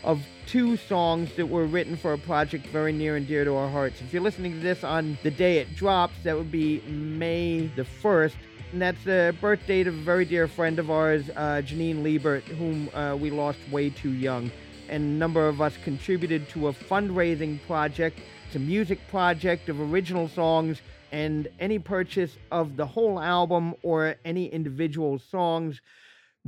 of 0.05 0.23
two 0.47 0.77
songs 0.77 1.35
that 1.37 1.47
were 1.47 1.67
written 1.67 1.97
for 1.97 2.13
a 2.13 2.19
project 2.19 2.67
very 2.69 2.93
near 2.93 3.17
and 3.17 3.27
dear 3.27 3.45
to 3.45 3.55
our 3.55 3.69
hearts. 3.69 4.01
If 4.01 4.13
you're 4.13 4.23
listening 4.23 4.53
to 4.53 4.61
this 4.61 4.85
on 4.85 5.19
the 5.23 5.31
day 5.31 5.59
it 5.59 5.75
drops, 5.75 6.15
that 6.25 6.37
would 6.37 6.51
be 6.51 6.81
May 6.83 7.67
the 7.77 7.83
1st. 7.83 8.37
And 8.73 8.83
that's 8.83 9.03
the 9.05 9.35
birth 9.41 9.67
date 9.67 9.87
of 9.87 9.95
a 9.95 10.03
very 10.03 10.25
dear 10.25 10.47
friend 10.47 10.79
of 10.79 10.91
ours, 10.91 11.31
uh, 11.37 11.63
Janine 11.65 12.03
Liebert, 12.03 12.45
whom 12.45 12.89
uh, 12.95 13.17
we 13.17 13.31
lost 13.31 13.59
way 13.71 13.91
too 13.91 14.13
young. 14.13 14.51
And 14.89 15.03
a 15.03 15.19
number 15.19 15.49
of 15.49 15.61
us 15.61 15.77
contributed 15.85 16.49
to 16.51 16.69
a 16.69 16.73
fundraising 16.73 17.59
project. 17.67 18.21
It's 18.49 18.57
a 18.57 18.61
music 18.61 19.07
project 19.09 19.69
of 19.69 19.79
original 19.79 20.27
songs, 20.27 20.81
and 21.13 21.49
any 21.61 21.79
purchase 21.79 22.39
of 22.51 22.79
the 22.79 22.87
whole 22.87 23.21
album 23.21 23.75
or 23.83 24.15
any 24.25 24.47
individual 24.47 25.19
songs 25.19 25.83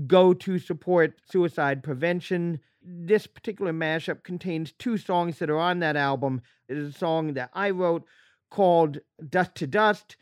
go 0.06 0.32
to 0.32 0.58
support 0.58 1.20
suicide 1.30 1.82
prevention. 1.82 2.60
This 2.82 3.26
particular 3.26 3.74
mashup 3.74 4.22
contains 4.22 4.72
two 4.72 4.96
songs 4.96 5.40
that 5.40 5.50
are 5.50 5.58
on 5.58 5.80
that 5.80 5.94
album. 5.94 6.40
It 6.70 6.78
is 6.78 6.94
a 6.94 6.98
song 6.98 7.34
that 7.34 7.50
I 7.52 7.68
wrote 7.68 8.06
called 8.48 9.00
Dust 9.28 9.56
to 9.56 9.66
Dust, 9.66 10.16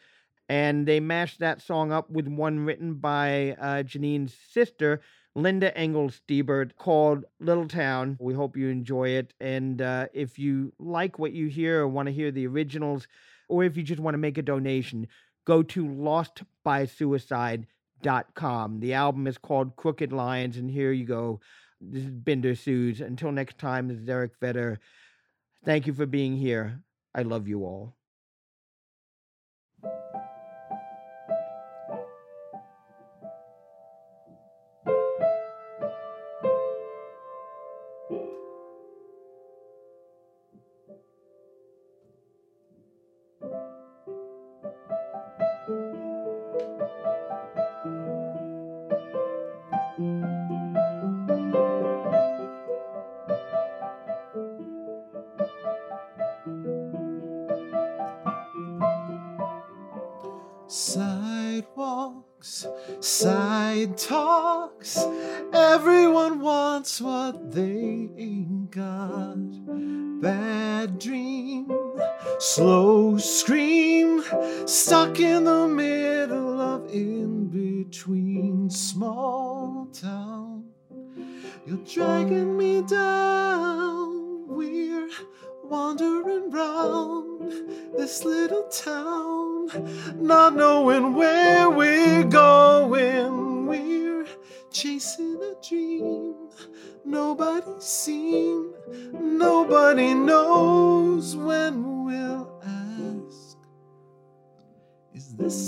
and 0.49 0.85
they 0.85 0.99
mashed 0.99 1.39
that 1.39 1.63
song 1.63 1.93
up 1.93 2.11
with 2.11 2.27
one 2.27 2.65
written 2.65 2.95
by 2.95 3.53
uh, 3.53 3.85
Janine's 3.85 4.35
sister, 4.35 5.01
Linda 5.43 5.77
Engels 5.77 6.21
Stiebert, 6.21 6.77
called 6.77 7.25
Little 7.39 7.69
Town. 7.69 8.17
We 8.21 8.35
hope 8.35 8.57
you 8.57 8.69
enjoy 8.69 9.11
it. 9.11 9.33
And 9.41 9.81
uh, 9.81 10.09
if 10.13 10.39
you 10.39 10.73
like 10.79 11.19
what 11.19 11.33
you 11.33 11.47
hear 11.47 11.81
or 11.81 11.89
want 11.89 12.07
to 12.07 12.13
hear 12.13 12.31
the 12.31 12.47
originals, 12.47 13.09
or 13.49 13.65
if 13.65 13.77
you 13.77 13.83
just 13.83 14.01
want 14.01 14.15
to 14.15 14.19
make 14.19 14.39
a 14.39 14.43
donation, 14.43 15.09
go 15.47 15.63
to 15.63 15.85
lostbysuicide.com. 15.85 18.81
The 18.81 18.95
album 18.95 19.27
is 19.27 19.39
called 19.39 19.77
Crooked 19.77 20.13
Lions, 20.13 20.57
and 20.57 20.71
here 20.71 20.93
you 20.93 21.05
go. 21.05 21.41
This 21.81 22.05
is 22.05 22.11
Bindershoes. 22.11 23.01
Until 23.01 23.33
next 23.33 23.59
time, 23.59 23.89
this 23.89 23.99
is 23.99 24.09
Eric 24.09 24.39
Vetter. 24.41 24.79
Thank 25.65 25.87
you 25.87 25.93
for 25.93 26.07
being 26.07 26.37
here. 26.37 26.83
I 27.15 27.23
love 27.23 27.49
you 27.49 27.65
all. 27.65 27.98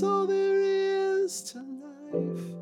Is 0.00 0.04
all 0.04 0.26
there 0.26 0.62
is 0.62 1.42
to 1.52 1.58
life? 1.58 2.56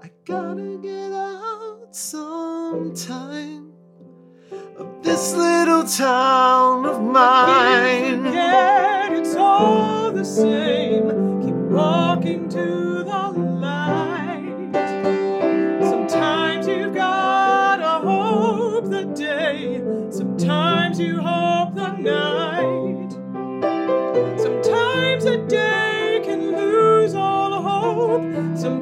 I 0.00 0.12
gotta 0.24 0.78
get 0.80 1.10
out 1.10 1.88
sometime 1.90 3.72
of 4.78 5.02
this 5.02 5.34
little 5.34 5.82
town 5.82 6.86
of 6.86 7.02
mine. 7.02 8.22
Forget 8.22 9.12
it's 9.12 9.34
all 9.34 10.12
the 10.12 10.24
same. 10.24 10.81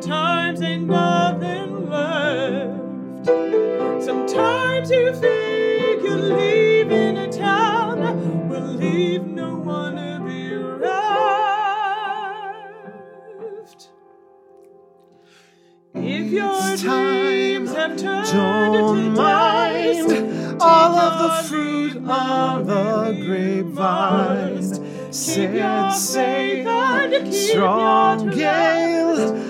Sometimes 0.01 0.63
ain't 0.63 0.87
nothing 0.87 1.91
left. 1.91 3.27
Sometimes 4.03 4.91
you 4.91 5.13
think 5.13 6.03
you're 6.03 6.17
leaving 6.17 7.19
a 7.19 7.31
town, 7.31 8.49
will 8.49 8.63
leave 8.63 9.27
no 9.27 9.57
one 9.57 9.97
to 9.97 10.19
be 10.25 10.55
left. 10.57 11.01
If 15.93 16.33
your 16.33 16.73
It's 16.73 16.83
time, 16.83 17.27
dreams 17.27 17.75
have 17.75 17.97
turned 17.99 18.27
Don't 18.27 18.99
into 18.99 19.21
mind 19.21 20.09
dust, 20.09 20.63
all 20.63 20.99
of 20.99 21.19
the 21.25 21.31
fruit 21.47 21.97
of 22.09 22.67
the 22.67 23.23
grapevine. 23.23 25.13
Said 25.13 25.57
and 25.57 25.93
sail, 25.93 27.33
strong 27.33 28.31
gale, 28.31 29.17
trust. 29.17 29.50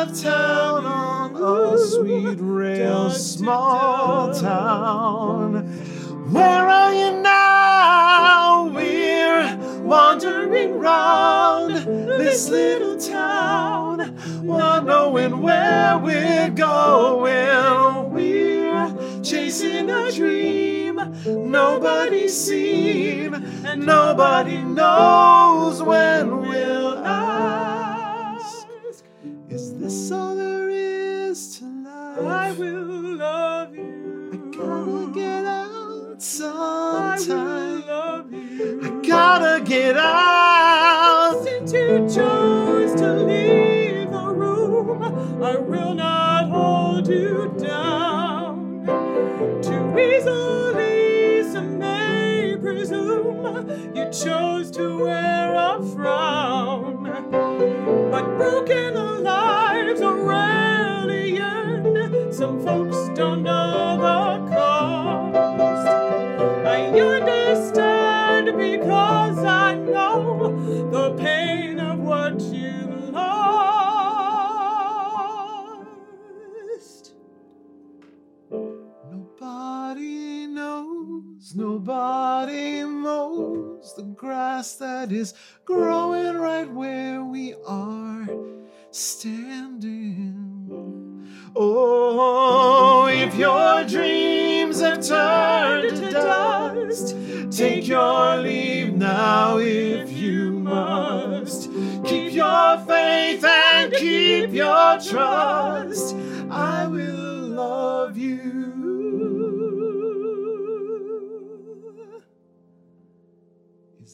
of 0.00 0.18
town 0.18 0.86
on 0.86 1.36
a 1.36 1.78
sweet 1.78 2.38
rail, 2.40 3.10
small 3.10 4.32
town. 4.32 5.66
Where 6.32 6.68
are 6.68 6.94
you 6.94 7.20
now? 7.20 8.70
We're 8.74 9.56
wandering 9.82 10.78
round 10.78 11.74
this 11.74 12.48
little 12.48 12.98
town, 12.98 14.16
knowing 14.42 15.42
where 15.42 15.98
we're 15.98 16.48
going. 16.48 18.10
We're 18.10 19.22
chasing 19.22 19.90
a 19.90 20.10
dream 20.12 20.98
nobody's 21.26 22.38
seen, 22.38 23.34
and 23.34 23.84
nobody 23.84 24.62
knows 24.62 25.82
when 25.82 26.40
we'll 26.40 26.89
I 36.42 37.16
sometime. 37.18 38.32
you. 38.32 38.80
I 38.82 39.06
gotta 39.06 39.64
get 39.64 39.96
out. 39.96 41.42
Since 41.44 41.72
you 41.72 42.08
chose 42.08 42.94
to 43.00 43.12
leave 43.24 44.10
the 44.10 44.34
room, 44.34 45.42
I 45.42 45.56
will 45.56 45.94
not 45.94 46.48
hold 46.48 47.08
you 47.08 47.54
down. 47.58 48.86
Too 49.62 49.98
easily 49.98 51.42
some 51.50 51.78
may 51.78 52.56
presume 52.60 53.68
you 53.94 54.10
chose 54.10 54.70
to 54.72 54.98
wear 55.04 55.54
a 55.54 55.82
frown. 55.94 57.04
But 58.10 58.24
broken 58.36 58.94
lives 59.22 60.00
are 60.00 60.16
rarely 60.16 61.38
end. 61.38 62.34
Some 62.34 62.64
folks 62.64 62.96
don't 63.14 63.42
know 63.42 63.96
the 63.98 64.29
Nobody 79.90 80.46
knows, 80.46 81.52
nobody 81.56 82.84
mows 82.84 83.92
the 83.96 84.04
grass 84.04 84.76
that 84.76 85.10
is 85.10 85.34
growing 85.64 86.36
right 86.36 86.70
where 86.72 87.24
we 87.24 87.54
are 87.66 88.28
standing. 88.92 90.38
Oh, 91.56 93.08
if 93.08 93.34
your 93.34 93.82
dreams 93.82 94.80
have 94.80 95.04
turned 95.04 95.96
to 95.96 96.10
dust, 96.12 97.16
take 97.50 97.88
your 97.88 98.36
leave 98.36 98.94
now 98.94 99.58
if 99.58 100.12
you 100.12 100.52
must. 100.52 101.64
Keep 102.04 102.34
your 102.34 102.78
faith 102.86 103.42
and 103.44 103.92
keep 103.94 104.52
your 104.52 105.00
trust. 105.00 106.14
I 106.48 106.86
will 106.86 107.58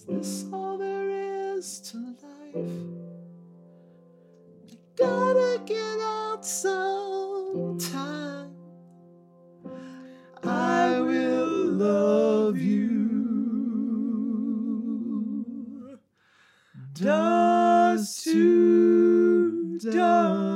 this 0.09 0.45
all 0.53 0.79
there 0.79 1.57
is 1.57 1.81
to 1.81 1.97
life? 1.99 2.71
I 4.71 4.77
gotta 4.97 5.63
get 5.67 6.01
out 6.01 6.45
sometime. 6.47 7.37
I 10.43 11.01
will 11.01 11.67
love 11.73 12.59
you. 12.59 12.87
Does 16.93 18.23
to 18.25 19.79
does. 19.79 20.56